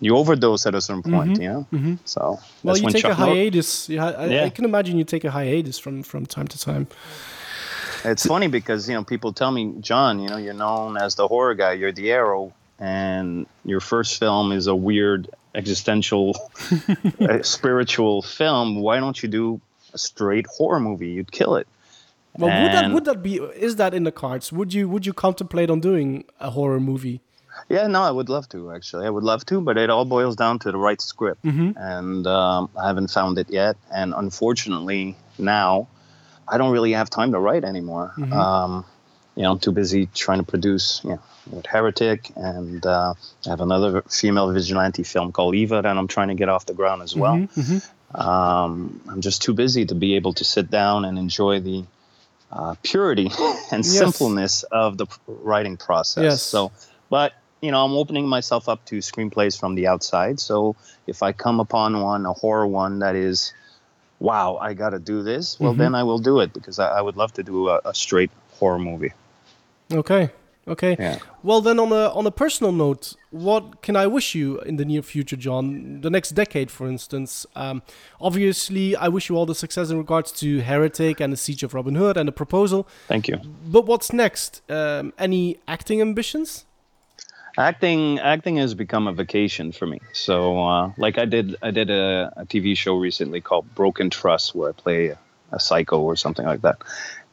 you 0.00 0.16
overdose 0.16 0.66
at 0.66 0.74
a 0.74 0.80
certain 0.80 1.02
point, 1.02 1.38
Mhm, 1.38 1.42
you 1.42 1.48
know. 1.48 1.66
mhm. 1.72 1.98
So 2.04 2.38
Well, 2.62 2.76
you 2.76 2.90
take 2.90 3.04
a 3.04 3.08
Chuck 3.08 3.18
Nor- 3.18 3.28
hiatus. 3.34 3.88
Yeah, 3.88 4.06
I, 4.10 4.44
I 4.44 4.50
can 4.50 4.64
imagine 4.64 4.98
you 4.98 5.04
take 5.04 5.24
a 5.24 5.30
hiatus 5.32 5.78
from 5.80 6.02
from 6.04 6.26
time 6.26 6.46
to 6.48 6.58
time. 6.58 6.86
It's 8.04 8.26
funny 8.26 8.48
because 8.48 8.88
you 8.88 8.94
know 8.94 9.04
people 9.04 9.32
tell 9.32 9.50
me, 9.50 9.74
John, 9.80 10.20
you 10.20 10.28
know, 10.28 10.36
you're 10.36 10.54
known 10.54 10.96
as 10.96 11.14
the 11.14 11.26
horror 11.28 11.54
guy. 11.54 11.72
You're 11.72 11.92
the 11.92 12.10
arrow, 12.12 12.52
and 12.78 13.46
your 13.64 13.80
first 13.80 14.18
film 14.18 14.52
is 14.52 14.66
a 14.66 14.74
weird 14.74 15.28
existential, 15.54 16.36
uh, 17.20 17.42
spiritual 17.42 18.22
film. 18.22 18.80
Why 18.80 18.98
don't 19.00 19.20
you 19.22 19.28
do 19.28 19.60
a 19.92 19.98
straight 19.98 20.46
horror 20.46 20.80
movie? 20.80 21.08
You'd 21.10 21.32
kill 21.32 21.56
it. 21.56 21.66
Well, 22.36 22.50
would 22.62 22.72
that 22.72 22.90
would 22.92 23.04
that 23.06 23.22
be? 23.22 23.36
Is 23.36 23.76
that 23.76 23.94
in 23.94 24.02
the 24.04 24.12
cards? 24.12 24.52
Would 24.52 24.74
you 24.74 24.88
would 24.88 25.06
you 25.06 25.12
contemplate 25.12 25.70
on 25.70 25.80
doing 25.80 26.24
a 26.40 26.50
horror 26.50 26.80
movie? 26.80 27.20
Yeah, 27.68 27.86
no, 27.86 28.02
I 28.02 28.10
would 28.10 28.28
love 28.28 28.48
to 28.48 28.72
actually. 28.72 29.06
I 29.06 29.10
would 29.10 29.22
love 29.22 29.46
to, 29.46 29.60
but 29.60 29.78
it 29.78 29.88
all 29.88 30.04
boils 30.04 30.34
down 30.34 30.58
to 30.60 30.72
the 30.72 30.76
right 30.78 31.00
script, 31.00 31.44
Mhm. 31.44 31.74
and 31.76 32.26
um, 32.26 32.68
I 32.76 32.88
haven't 32.88 33.08
found 33.12 33.38
it 33.38 33.48
yet. 33.48 33.76
And 33.92 34.12
unfortunately, 34.12 35.16
now 35.38 35.86
I 36.48 36.58
don't 36.58 36.72
really 36.72 36.92
have 36.92 37.08
time 37.10 37.32
to 37.32 37.38
write 37.38 37.64
anymore. 37.64 38.12
Mhm. 38.18 38.32
Um, 38.32 38.84
you 39.36 39.42
know, 39.42 39.52
I'm 39.52 39.58
too 39.58 39.72
busy 39.72 40.06
trying 40.14 40.38
to 40.38 40.44
produce, 40.44 41.00
you 41.02 41.10
know, 41.10 41.20
with 41.50 41.66
Heretic, 41.66 42.30
and 42.36 42.84
uh, 42.86 43.14
I 43.46 43.48
have 43.48 43.60
another 43.60 44.02
female 44.08 44.50
vigilante 44.52 45.02
film 45.02 45.32
called 45.32 45.54
Eva 45.54 45.82
that 45.82 45.96
I'm 45.98 46.06
trying 46.08 46.28
to 46.28 46.34
get 46.34 46.48
off 46.48 46.66
the 46.66 46.74
ground 46.74 47.02
as 47.02 47.14
well. 47.16 47.36
Mhm, 47.36 47.48
mhm. 47.56 47.82
Um, 48.20 49.00
I'm 49.10 49.20
just 49.20 49.42
too 49.42 49.54
busy 49.54 49.86
to 49.86 49.94
be 49.94 50.14
able 50.16 50.34
to 50.34 50.44
sit 50.44 50.70
down 50.70 51.04
and 51.04 51.18
enjoy 51.18 51.60
the 51.60 51.84
uh, 52.52 52.74
purity 52.84 53.30
and 53.72 53.84
Yes. 53.84 53.98
simpleness 53.98 54.62
of 54.64 54.96
the 54.98 55.06
writing 55.26 55.76
process. 55.76 56.22
Yes. 56.22 56.42
So, 56.42 56.70
but 57.10 57.32
you 57.60 57.72
know, 57.72 57.84
I'm 57.84 57.92
opening 57.94 58.28
myself 58.28 58.68
up 58.68 58.84
to 58.86 58.98
screenplays 58.98 59.58
from 59.58 59.74
the 59.74 59.88
outside. 59.88 60.38
So 60.38 60.76
if 61.06 61.22
I 61.22 61.32
come 61.32 61.58
upon 61.60 62.00
one, 62.02 62.26
a 62.26 62.32
horror 62.32 62.66
one 62.66 62.98
that 63.00 63.16
is, 63.16 63.52
wow, 64.30 64.48
I 64.68 64.70
got 64.82 64.90
to 64.96 65.00
do 65.12 65.22
this. 65.30 65.44
Well, 65.60 65.74
Mhm. 65.74 65.78
then 65.82 65.92
I 66.00 66.02
will 66.08 66.18
do 66.30 66.34
it 66.44 66.50
because 66.58 66.76
I, 66.84 66.88
I 66.98 67.00
would 67.06 67.16
love 67.22 67.32
to 67.38 67.42
do 67.42 67.56
a, 67.74 67.76
a 67.84 67.94
straight 68.04 68.30
horror 68.58 68.78
movie. 68.90 69.12
Okay. 69.92 70.24
Okay. 70.66 70.96
Yeah. 70.98 71.18
Well, 71.42 71.60
then 71.60 71.78
on 71.78 71.92
a 71.92 72.04
on 72.18 72.24
a 72.26 72.30
personal 72.30 72.72
note, 72.72 73.04
what 73.30 73.62
can 73.86 73.96
I 74.04 74.06
wish 74.16 74.34
you 74.34 74.46
in 74.70 74.76
the 74.80 74.84
near 74.92 75.02
future, 75.02 75.36
John? 75.46 76.00
The 76.00 76.08
next 76.16 76.30
decade, 76.42 76.68
for 76.70 76.86
instance. 76.94 77.32
Um, 77.54 77.82
obviously, 78.18 78.96
I 78.96 79.08
wish 79.08 79.28
you 79.28 79.36
all 79.36 79.46
the 79.46 79.54
success 79.54 79.90
in 79.90 79.98
regards 79.98 80.32
to 80.40 80.46
Heretic 80.70 81.20
and 81.20 81.30
the 81.34 81.36
Siege 81.36 81.62
of 81.66 81.74
Robin 81.74 81.94
Hood 81.96 82.16
and 82.16 82.26
the 82.26 82.32
proposal. 82.32 82.86
Thank 83.08 83.28
you. 83.28 83.36
But 83.74 83.84
what's 83.90 84.10
next? 84.12 84.62
Um, 84.70 85.12
any 85.18 85.58
acting 85.68 86.00
ambitions? 86.00 86.64
Acting 87.56 88.18
acting 88.18 88.56
has 88.56 88.74
become 88.74 89.06
a 89.06 89.12
vacation 89.12 89.72
for 89.72 89.86
me 89.86 90.00
so 90.12 90.62
uh, 90.66 90.92
like 90.96 91.18
i 91.18 91.24
did 91.24 91.56
i 91.62 91.70
did 91.70 91.90
a, 91.90 92.32
a 92.36 92.44
tv 92.46 92.76
show 92.76 92.96
recently 92.96 93.40
called 93.40 93.64
broken 93.74 94.10
trust 94.10 94.54
where 94.54 94.70
i 94.70 94.72
play 94.72 95.08
a, 95.08 95.18
a 95.52 95.60
psycho 95.60 96.00
or 96.00 96.16
something 96.16 96.44
like 96.46 96.62
that 96.62 96.78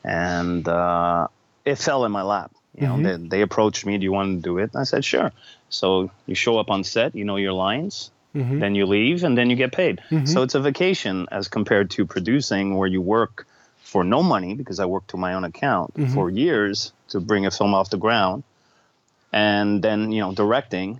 and 0.03 0.67
uh, 0.67 1.27
it 1.65 1.75
fell 1.77 2.05
in 2.05 2.11
my 2.11 2.21
lap 2.21 2.51
you 2.79 2.87
know 2.87 2.95
Mhm. 2.95 3.03
they, 3.03 3.37
they 3.37 3.41
approached 3.41 3.85
me 3.85 3.97
do 3.97 4.03
you 4.03 4.11
want 4.11 4.37
to 4.37 4.41
do 4.41 4.57
it 4.59 4.71
and 4.73 4.81
i 4.81 4.83
said 4.83 5.03
sure 5.03 5.31
so 5.69 6.09
you 6.27 6.35
show 6.35 6.57
up 6.59 6.69
on 6.69 6.83
set 6.83 7.15
you 7.15 7.25
know 7.25 7.37
your 7.37 7.53
lines 7.53 8.11
Mhm. 8.35 8.59
then 8.61 8.75
you 8.75 8.85
leave 8.85 9.23
and 9.25 9.37
then 9.37 9.49
you 9.49 9.57
get 9.57 9.71
paid 9.73 10.01
Mhm. 10.09 10.27
so 10.27 10.43
it's 10.43 10.55
a 10.55 10.59
vacation 10.61 11.27
as 11.31 11.47
compared 11.49 11.89
to 11.91 12.05
producing 12.05 12.77
where 12.77 12.87
you 12.87 13.01
work 13.01 13.45
for 13.83 14.03
no 14.05 14.23
money 14.23 14.53
because 14.55 14.79
i 14.79 14.85
work 14.85 15.05
to 15.07 15.17
my 15.17 15.33
own 15.33 15.43
account 15.43 15.93
Mhm. 15.95 16.13
for 16.13 16.29
years 16.29 16.93
to 17.09 17.19
bring 17.19 17.45
a 17.45 17.51
film 17.51 17.73
off 17.73 17.89
the 17.89 17.97
ground 17.97 18.43
and 19.31 19.81
then 19.83 20.11
you 20.11 20.21
know 20.21 20.33
directing 20.33 20.99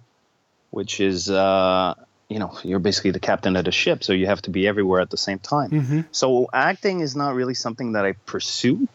which 0.69 0.99
is 0.99 1.29
uh 1.29 1.93
you 2.29 2.39
know 2.39 2.57
you're 2.63 2.79
basically 2.79 3.11
the 3.11 3.19
captain 3.19 3.55
of 3.55 3.65
the 3.65 3.71
ship 3.71 4.03
so 4.03 4.13
you 4.13 4.25
have 4.27 4.41
to 4.41 4.49
be 4.49 4.67
everywhere 4.67 5.01
at 5.01 5.09
the 5.09 5.17
same 5.17 5.39
time 5.39 5.69
Mhm. 5.71 6.05
so 6.11 6.47
acting 6.53 7.01
is 7.01 7.15
not 7.15 7.35
really 7.35 7.53
something 7.53 7.93
that 7.93 8.05
i 8.05 8.13
pursue 8.25 8.87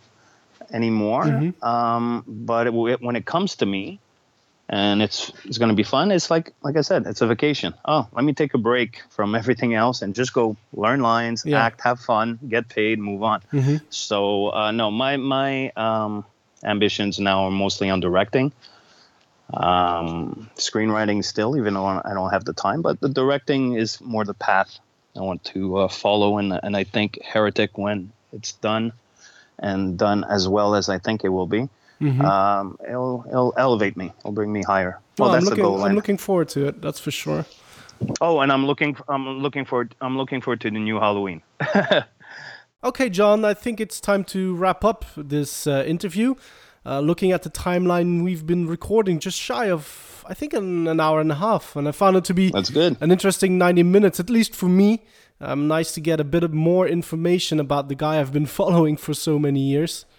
anymore 0.73 1.25
Mhm. 1.25 1.63
um 1.63 2.25
but 2.27 2.67
it, 2.67 2.75
it- 2.75 3.01
when 3.03 3.17
it 3.17 3.25
comes 3.27 3.57
to 3.57 3.67
me 3.67 4.01
and 4.69 5.01
it's 5.01 5.31
it's 5.45 5.59
going 5.59 5.69
to 5.69 5.77
be 5.77 5.85
fun 5.85 6.11
it's 6.11 6.29
like 6.31 6.53
like 6.63 6.77
i 6.77 6.81
said 6.81 7.07
it's 7.07 7.21
a 7.21 7.27
vacation 7.27 7.73
oh 7.85 8.09
let 8.13 8.25
me 8.25 8.33
take 8.33 8.55
a 8.55 8.59
break 8.59 9.03
from 9.11 9.35
everything 9.35 9.75
else 9.75 10.03
and 10.03 10.15
just 10.15 10.33
go 10.33 10.57
learn 10.73 11.01
lines 11.01 11.45
Yeah. 11.47 11.63
act 11.65 11.83
have 11.83 12.01
fun 12.01 12.39
get 12.49 12.69
paid 12.69 12.99
move 12.99 13.23
on 13.23 13.43
Mhm. 13.53 13.81
so 13.91 14.49
uh, 14.53 14.73
no, 14.73 14.91
my 14.91 15.17
my 15.19 15.71
um, 15.77 16.25
ambitions 16.65 17.19
now 17.21 17.45
are 17.47 17.51
mostly 17.53 17.91
on 17.91 18.01
directing, 18.01 18.53
um, 19.55 20.51
screenwriting 20.57 21.25
still, 21.25 21.57
even 21.57 21.75
though 21.75 21.87
I 21.87 22.13
don't 22.15 22.31
have 22.31 22.45
the 22.45 22.53
time. 22.53 22.83
But 22.83 23.01
the 23.01 23.09
directing 23.09 23.75
is 23.75 24.01
more 24.01 24.25
the 24.25 24.35
path 24.35 24.79
I 25.17 25.21
want 25.21 25.45
to 25.45 25.79
uh, 25.79 25.89
follow, 25.89 26.39
and 26.39 26.53
and 26.63 26.77
I 26.77 26.85
think 26.85 27.19
Heretic, 27.23 27.79
when 27.79 28.13
it's 28.33 28.53
done, 28.53 28.93
and 29.59 29.99
done 29.99 30.25
as 30.25 30.49
well 30.49 30.75
as 30.75 30.89
I 30.89 30.99
think 30.99 31.25
it 31.25 31.31
will 31.31 31.47
be, 31.47 31.69
Mhm. 32.01 32.23
um, 32.23 32.79
it'll 32.87 33.25
it'll 33.29 33.55
elevate 33.57 33.97
me. 33.97 34.13
It'll 34.21 34.33
bring 34.33 34.53
me 34.53 34.63
higher. 34.63 34.99
Well, 35.19 35.29
Well, 35.29 35.29
I'm 35.31 35.35
that's 35.37 35.45
looking. 35.51 35.65
the 35.65 35.69
goal. 35.71 35.81
I'm 35.81 35.87
and- 35.87 35.95
looking 35.97 36.19
forward 36.19 36.49
to 36.51 36.67
it. 36.69 36.83
That's 36.83 37.01
for 37.01 37.11
sure. 37.11 37.47
oh, 38.21 38.41
and 38.41 38.53
I'm 38.53 38.67
looking 38.67 38.95
I'm 39.09 39.39
looking 39.41 39.65
forward 39.65 39.95
I'm 40.03 40.19
looking 40.19 40.43
forward 40.43 40.61
to 40.63 40.71
the 40.71 40.79
new 40.79 40.99
Halloween. 41.01 41.41
Okay, 42.85 43.09
John, 43.09 43.45
I 43.45 43.55
think 43.55 43.81
it's 43.81 44.01
time 44.01 44.23
to 44.25 44.55
wrap 44.55 44.85
up 44.85 45.05
this 45.17 45.67
uh, 45.67 45.83
interview. 45.87 46.35
Uh, 46.87 47.01
looking 47.01 47.33
at 47.33 47.43
the 47.43 47.51
timeline, 47.51 48.23
we've 48.23 48.47
been 48.47 48.69
recording 48.69 49.19
just 49.19 49.37
shy 49.37 49.69
of, 49.71 50.25
I 50.29 50.35
think, 50.35 50.55
an, 50.55 50.87
an 50.87 51.01
hour 51.01 51.21
and 51.21 51.33
a 51.33 51.35
half, 51.35 51.75
and 51.75 51.89
I 51.89 51.93
found 51.93 52.17
it 52.17 52.25
to 52.27 52.35
be 52.35 52.51
That's 52.51 52.71
good. 52.71 52.97
an 53.01 53.11
interesting 53.11 53.59
90 53.59 53.83
minutes, 53.83 54.21
at 54.21 54.31
least 54.31 54.55
for 54.55 54.67
me. 54.67 55.03
Um, 55.41 55.67
nice 55.67 55.93
to 55.95 56.01
get 56.01 56.21
a 56.21 56.25
bit 56.25 56.45
of 56.45 56.55
more 56.55 56.87
information 56.87 57.59
about 57.59 57.89
the 57.89 57.97
guy 57.97 58.21
I've 58.21 58.33
been 58.33 58.47
following 58.61 58.97
for 58.97 59.15
so 59.15 59.39
many 59.39 59.61
years. 59.61 60.07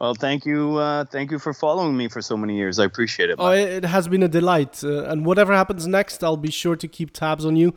Well, 0.00 0.14
thank 0.16 0.44
you, 0.44 0.78
uh, 0.78 1.04
thank 1.04 1.30
you 1.30 1.38
for 1.38 1.54
following 1.54 1.96
me 1.96 2.08
for 2.08 2.20
so 2.20 2.36
many 2.36 2.56
years. 2.56 2.80
I 2.80 2.86
appreciate 2.86 3.30
it. 3.30 3.36
Oh, 3.38 3.52
it 3.52 3.68
it 3.68 3.84
has 3.84 4.08
been 4.08 4.24
a 4.24 4.28
delight, 4.28 4.82
uh, 4.82 5.04
and 5.04 5.24
whatever 5.24 5.54
happens 5.54 5.86
next, 5.86 6.24
I'll 6.24 6.36
be 6.36 6.50
sure 6.50 6.74
to 6.74 6.88
keep 6.88 7.12
tabs 7.12 7.46
on 7.46 7.54
you 7.54 7.72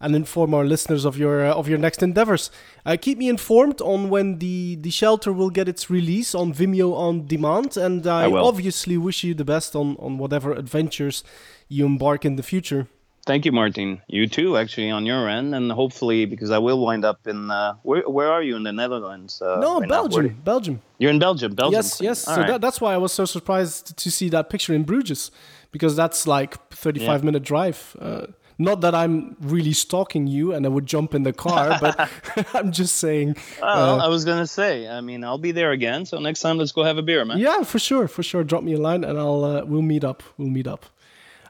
and 0.00 0.14
inform 0.14 0.54
our 0.54 0.64
listeners 0.64 1.04
of 1.04 1.16
your 1.18 1.44
uh, 1.46 1.52
of 1.54 1.68
your 1.68 1.78
next 1.78 2.02
endeavors. 2.02 2.50
Uh, 2.86 2.96
keep 3.00 3.18
me 3.18 3.28
informed 3.28 3.80
on 3.80 4.08
when 4.10 4.38
the 4.38 4.76
the 4.76 4.90
shelter 4.90 5.32
will 5.32 5.50
get 5.50 5.68
its 5.68 5.90
release 5.90 6.34
on 6.34 6.52
Vimeo 6.52 6.92
on 6.94 7.26
demand, 7.26 7.76
and 7.76 8.06
I, 8.06 8.24
I 8.24 8.32
obviously 8.32 8.96
wish 8.96 9.24
you 9.24 9.34
the 9.34 9.44
best 9.44 9.74
on 9.74 9.96
on 9.98 10.18
whatever 10.18 10.52
adventures 10.52 11.24
you 11.68 11.84
embark 11.86 12.24
in 12.24 12.36
the 12.36 12.42
future. 12.42 12.86
Thank 13.26 13.44
you, 13.44 13.52
Martin. 13.52 14.00
You 14.06 14.26
too, 14.26 14.56
actually, 14.56 14.90
on 14.90 15.04
your 15.04 15.28
end, 15.28 15.54
and 15.54 15.70
hopefully, 15.70 16.24
because 16.24 16.50
I 16.50 16.56
will 16.56 16.80
wind 16.80 17.04
up 17.04 17.26
in 17.26 17.50
uh, 17.50 17.74
where? 17.82 18.08
Where 18.08 18.30
are 18.32 18.42
you 18.42 18.56
in 18.56 18.62
the 18.62 18.72
Netherlands? 18.72 19.42
Uh, 19.42 19.60
no, 19.60 19.80
right? 19.80 19.88
Belgium, 19.88 20.24
Where- 20.24 20.34
Belgium. 20.44 20.80
You're 20.96 21.10
in 21.10 21.18
Belgium, 21.18 21.54
Belgium. 21.54 21.74
Yes, 21.74 22.00
yes. 22.00 22.26
All 22.26 22.34
so 22.36 22.40
right. 22.40 22.48
that, 22.52 22.60
that's 22.62 22.80
why 22.80 22.94
I 22.94 22.96
was 22.96 23.12
so 23.12 23.26
surprised 23.26 23.98
to 23.98 24.10
see 24.10 24.30
that 24.30 24.48
picture 24.48 24.72
in 24.72 24.84
Bruges, 24.84 25.30
because 25.72 25.94
that's 25.94 26.26
like 26.26 26.56
35 26.70 27.20
Yeah. 27.20 27.24
minute 27.26 27.42
drive. 27.42 27.94
Uh, 28.00 28.28
not 28.58 28.80
that 28.80 28.94
I'm 28.94 29.36
really 29.40 29.72
stalking 29.72 30.26
you 30.26 30.52
and 30.52 30.66
I 30.66 30.68
would 30.68 30.86
jump 30.86 31.14
in 31.14 31.22
the 31.22 31.32
car, 31.32 31.78
but 31.80 32.10
I'm 32.54 32.72
just 32.72 32.96
saying. 32.96 33.36
Well, 33.60 34.00
uh, 34.00 34.04
I 34.04 34.08
was 34.08 34.24
gonna 34.24 34.46
say. 34.46 34.88
I 34.88 35.00
mean, 35.00 35.24
I'll 35.24 35.38
be 35.38 35.52
there 35.52 35.70
again. 35.70 36.04
So 36.06 36.18
next 36.18 36.40
time, 36.40 36.58
let's 36.58 36.72
go 36.72 36.82
have 36.82 36.98
a 36.98 37.02
beer, 37.02 37.24
man. 37.24 37.38
yeah, 37.38 37.62
for 37.62 37.78
sure, 37.78 38.08
for 38.08 38.22
sure. 38.22 38.44
Drop 38.44 38.62
me 38.62 38.74
a 38.74 38.78
line 38.78 39.04
and 39.04 39.18
I'll 39.18 39.44
uh, 39.44 39.64
we'll 39.64 39.82
meet 39.82 40.04
up. 40.04 40.22
We'll 40.36 40.48
meet 40.48 40.66
up. 40.66 40.86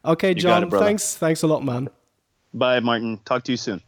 Okay, 0.04 0.34
got 0.34 0.40
John. 0.40 0.62
it, 0.64 0.70
thanks, 0.70 1.16
thanks 1.16 1.42
a 1.42 1.46
lot, 1.46 1.64
man. 1.64 1.88
Bye, 2.54 2.80
Martin. 2.80 3.20
Talk 3.24 3.44
to 3.44 3.52
you 3.52 3.56
soon. 3.58 3.82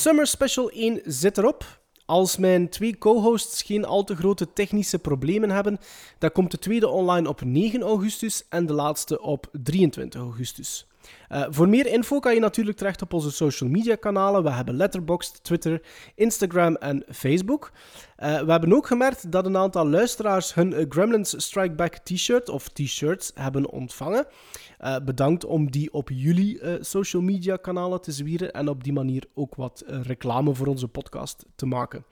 Summer 0.00 0.26
Special 0.26 0.70
1 0.70 1.00
zit 1.04 1.38
erop. 1.38 1.80
Als 2.06 2.36
mijn 2.36 2.68
twee 2.68 2.98
co-hosts 2.98 3.62
geen 3.62 3.84
al 3.84 4.04
te 4.04 4.16
grote 4.16 4.52
technische 4.52 4.98
problemen 4.98 5.50
hebben, 5.50 5.78
dan 6.18 6.32
komt 6.32 6.50
de 6.50 6.58
tweede 6.58 6.88
online 6.88 7.28
op 7.28 7.44
9 7.44 7.82
augustus 7.82 8.44
en 8.48 8.66
de 8.66 8.72
laatste 8.72 9.20
op 9.20 9.48
23 9.52 10.20
augustus. 10.20 10.89
Uh, 11.32 11.46
voor 11.50 11.68
meer 11.68 11.86
info 11.86 12.18
kan 12.18 12.34
je 12.34 12.40
natuurlijk 12.40 12.76
terecht 12.76 13.02
op 13.02 13.12
onze 13.12 13.30
social 13.30 13.70
media 13.70 13.94
kanalen. 13.94 14.42
We 14.42 14.50
hebben 14.50 14.76
Letterboxd, 14.76 15.44
Twitter, 15.44 15.82
Instagram 16.14 16.76
en 16.76 17.04
Facebook. 17.08 17.72
Uh, 18.18 18.40
we 18.40 18.50
hebben 18.50 18.72
ook 18.72 18.86
gemerkt 18.86 19.32
dat 19.32 19.46
een 19.46 19.56
aantal 19.56 19.88
luisteraars 19.88 20.54
hun 20.54 20.86
Gremlins 20.88 21.44
Strike 21.44 21.74
Back 21.74 21.96
t-shirt 21.96 22.48
of 22.48 22.68
t-shirts 22.68 23.30
hebben 23.34 23.70
ontvangen. 23.70 24.26
Bedankt 25.04 25.44
om 25.44 25.70
die 25.70 25.92
op 25.92 26.08
jullie 26.12 26.60
social 26.80 27.22
media 27.22 27.56
kanalen 27.56 28.00
te 28.00 28.12
zwieren 28.12 28.52
en 28.52 28.68
op 28.68 28.84
die 28.84 28.92
manier 28.92 29.24
ook 29.34 29.54
wat 29.54 29.84
reclame 29.86 30.54
voor 30.54 30.66
onze 30.66 30.88
podcast 30.88 31.44
te 31.54 31.66
maken. 31.66 32.04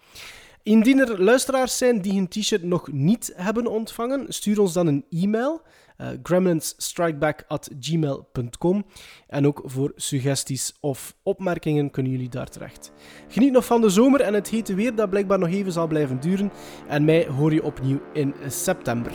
Indien 0.62 0.98
er 0.98 1.22
luisteraars 1.22 1.78
zijn 1.78 2.00
die 2.00 2.12
hun 2.12 2.28
t-shirt 2.28 2.62
nog 2.62 2.92
niet 2.92 3.32
hebben 3.36 3.66
ontvangen, 3.66 4.24
stuur 4.28 4.60
ons 4.60 4.72
dan 4.72 4.86
een 4.86 5.04
e-mail 5.10 5.62
uh, 5.98 6.08
gremlinsstrikeback.gmail.com. 6.22 8.86
En 9.26 9.46
ook 9.46 9.62
voor 9.64 9.92
suggesties 9.96 10.76
of 10.80 11.14
opmerkingen 11.22 11.90
kunnen 11.90 12.12
jullie 12.12 12.28
daar 12.28 12.48
terecht. 12.48 12.92
Geniet 13.28 13.52
nog 13.52 13.64
van 13.64 13.80
de 13.80 13.88
zomer 13.88 14.20
en 14.20 14.34
het 14.34 14.48
hete 14.48 14.74
weer 14.74 14.94
dat 14.94 15.10
blijkbaar 15.10 15.38
nog 15.38 15.48
even 15.48 15.72
zal 15.72 15.86
blijven 15.86 16.20
duren. 16.20 16.52
En 16.88 17.04
mij 17.04 17.26
hoor 17.26 17.52
je 17.52 17.62
opnieuw 17.62 18.00
in 18.12 18.34
september. 18.46 19.12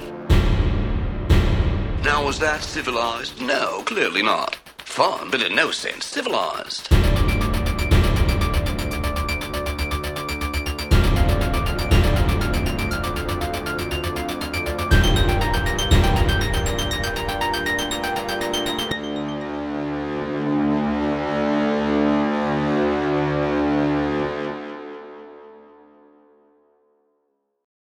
Now 2.04 2.32
that 2.32 2.64
civilized? 2.64 3.40
No, 3.40 3.82
clearly 3.84 4.22
not. 4.22 4.62
No 5.56 5.72
sense 5.72 6.02
civilized. 6.02 7.33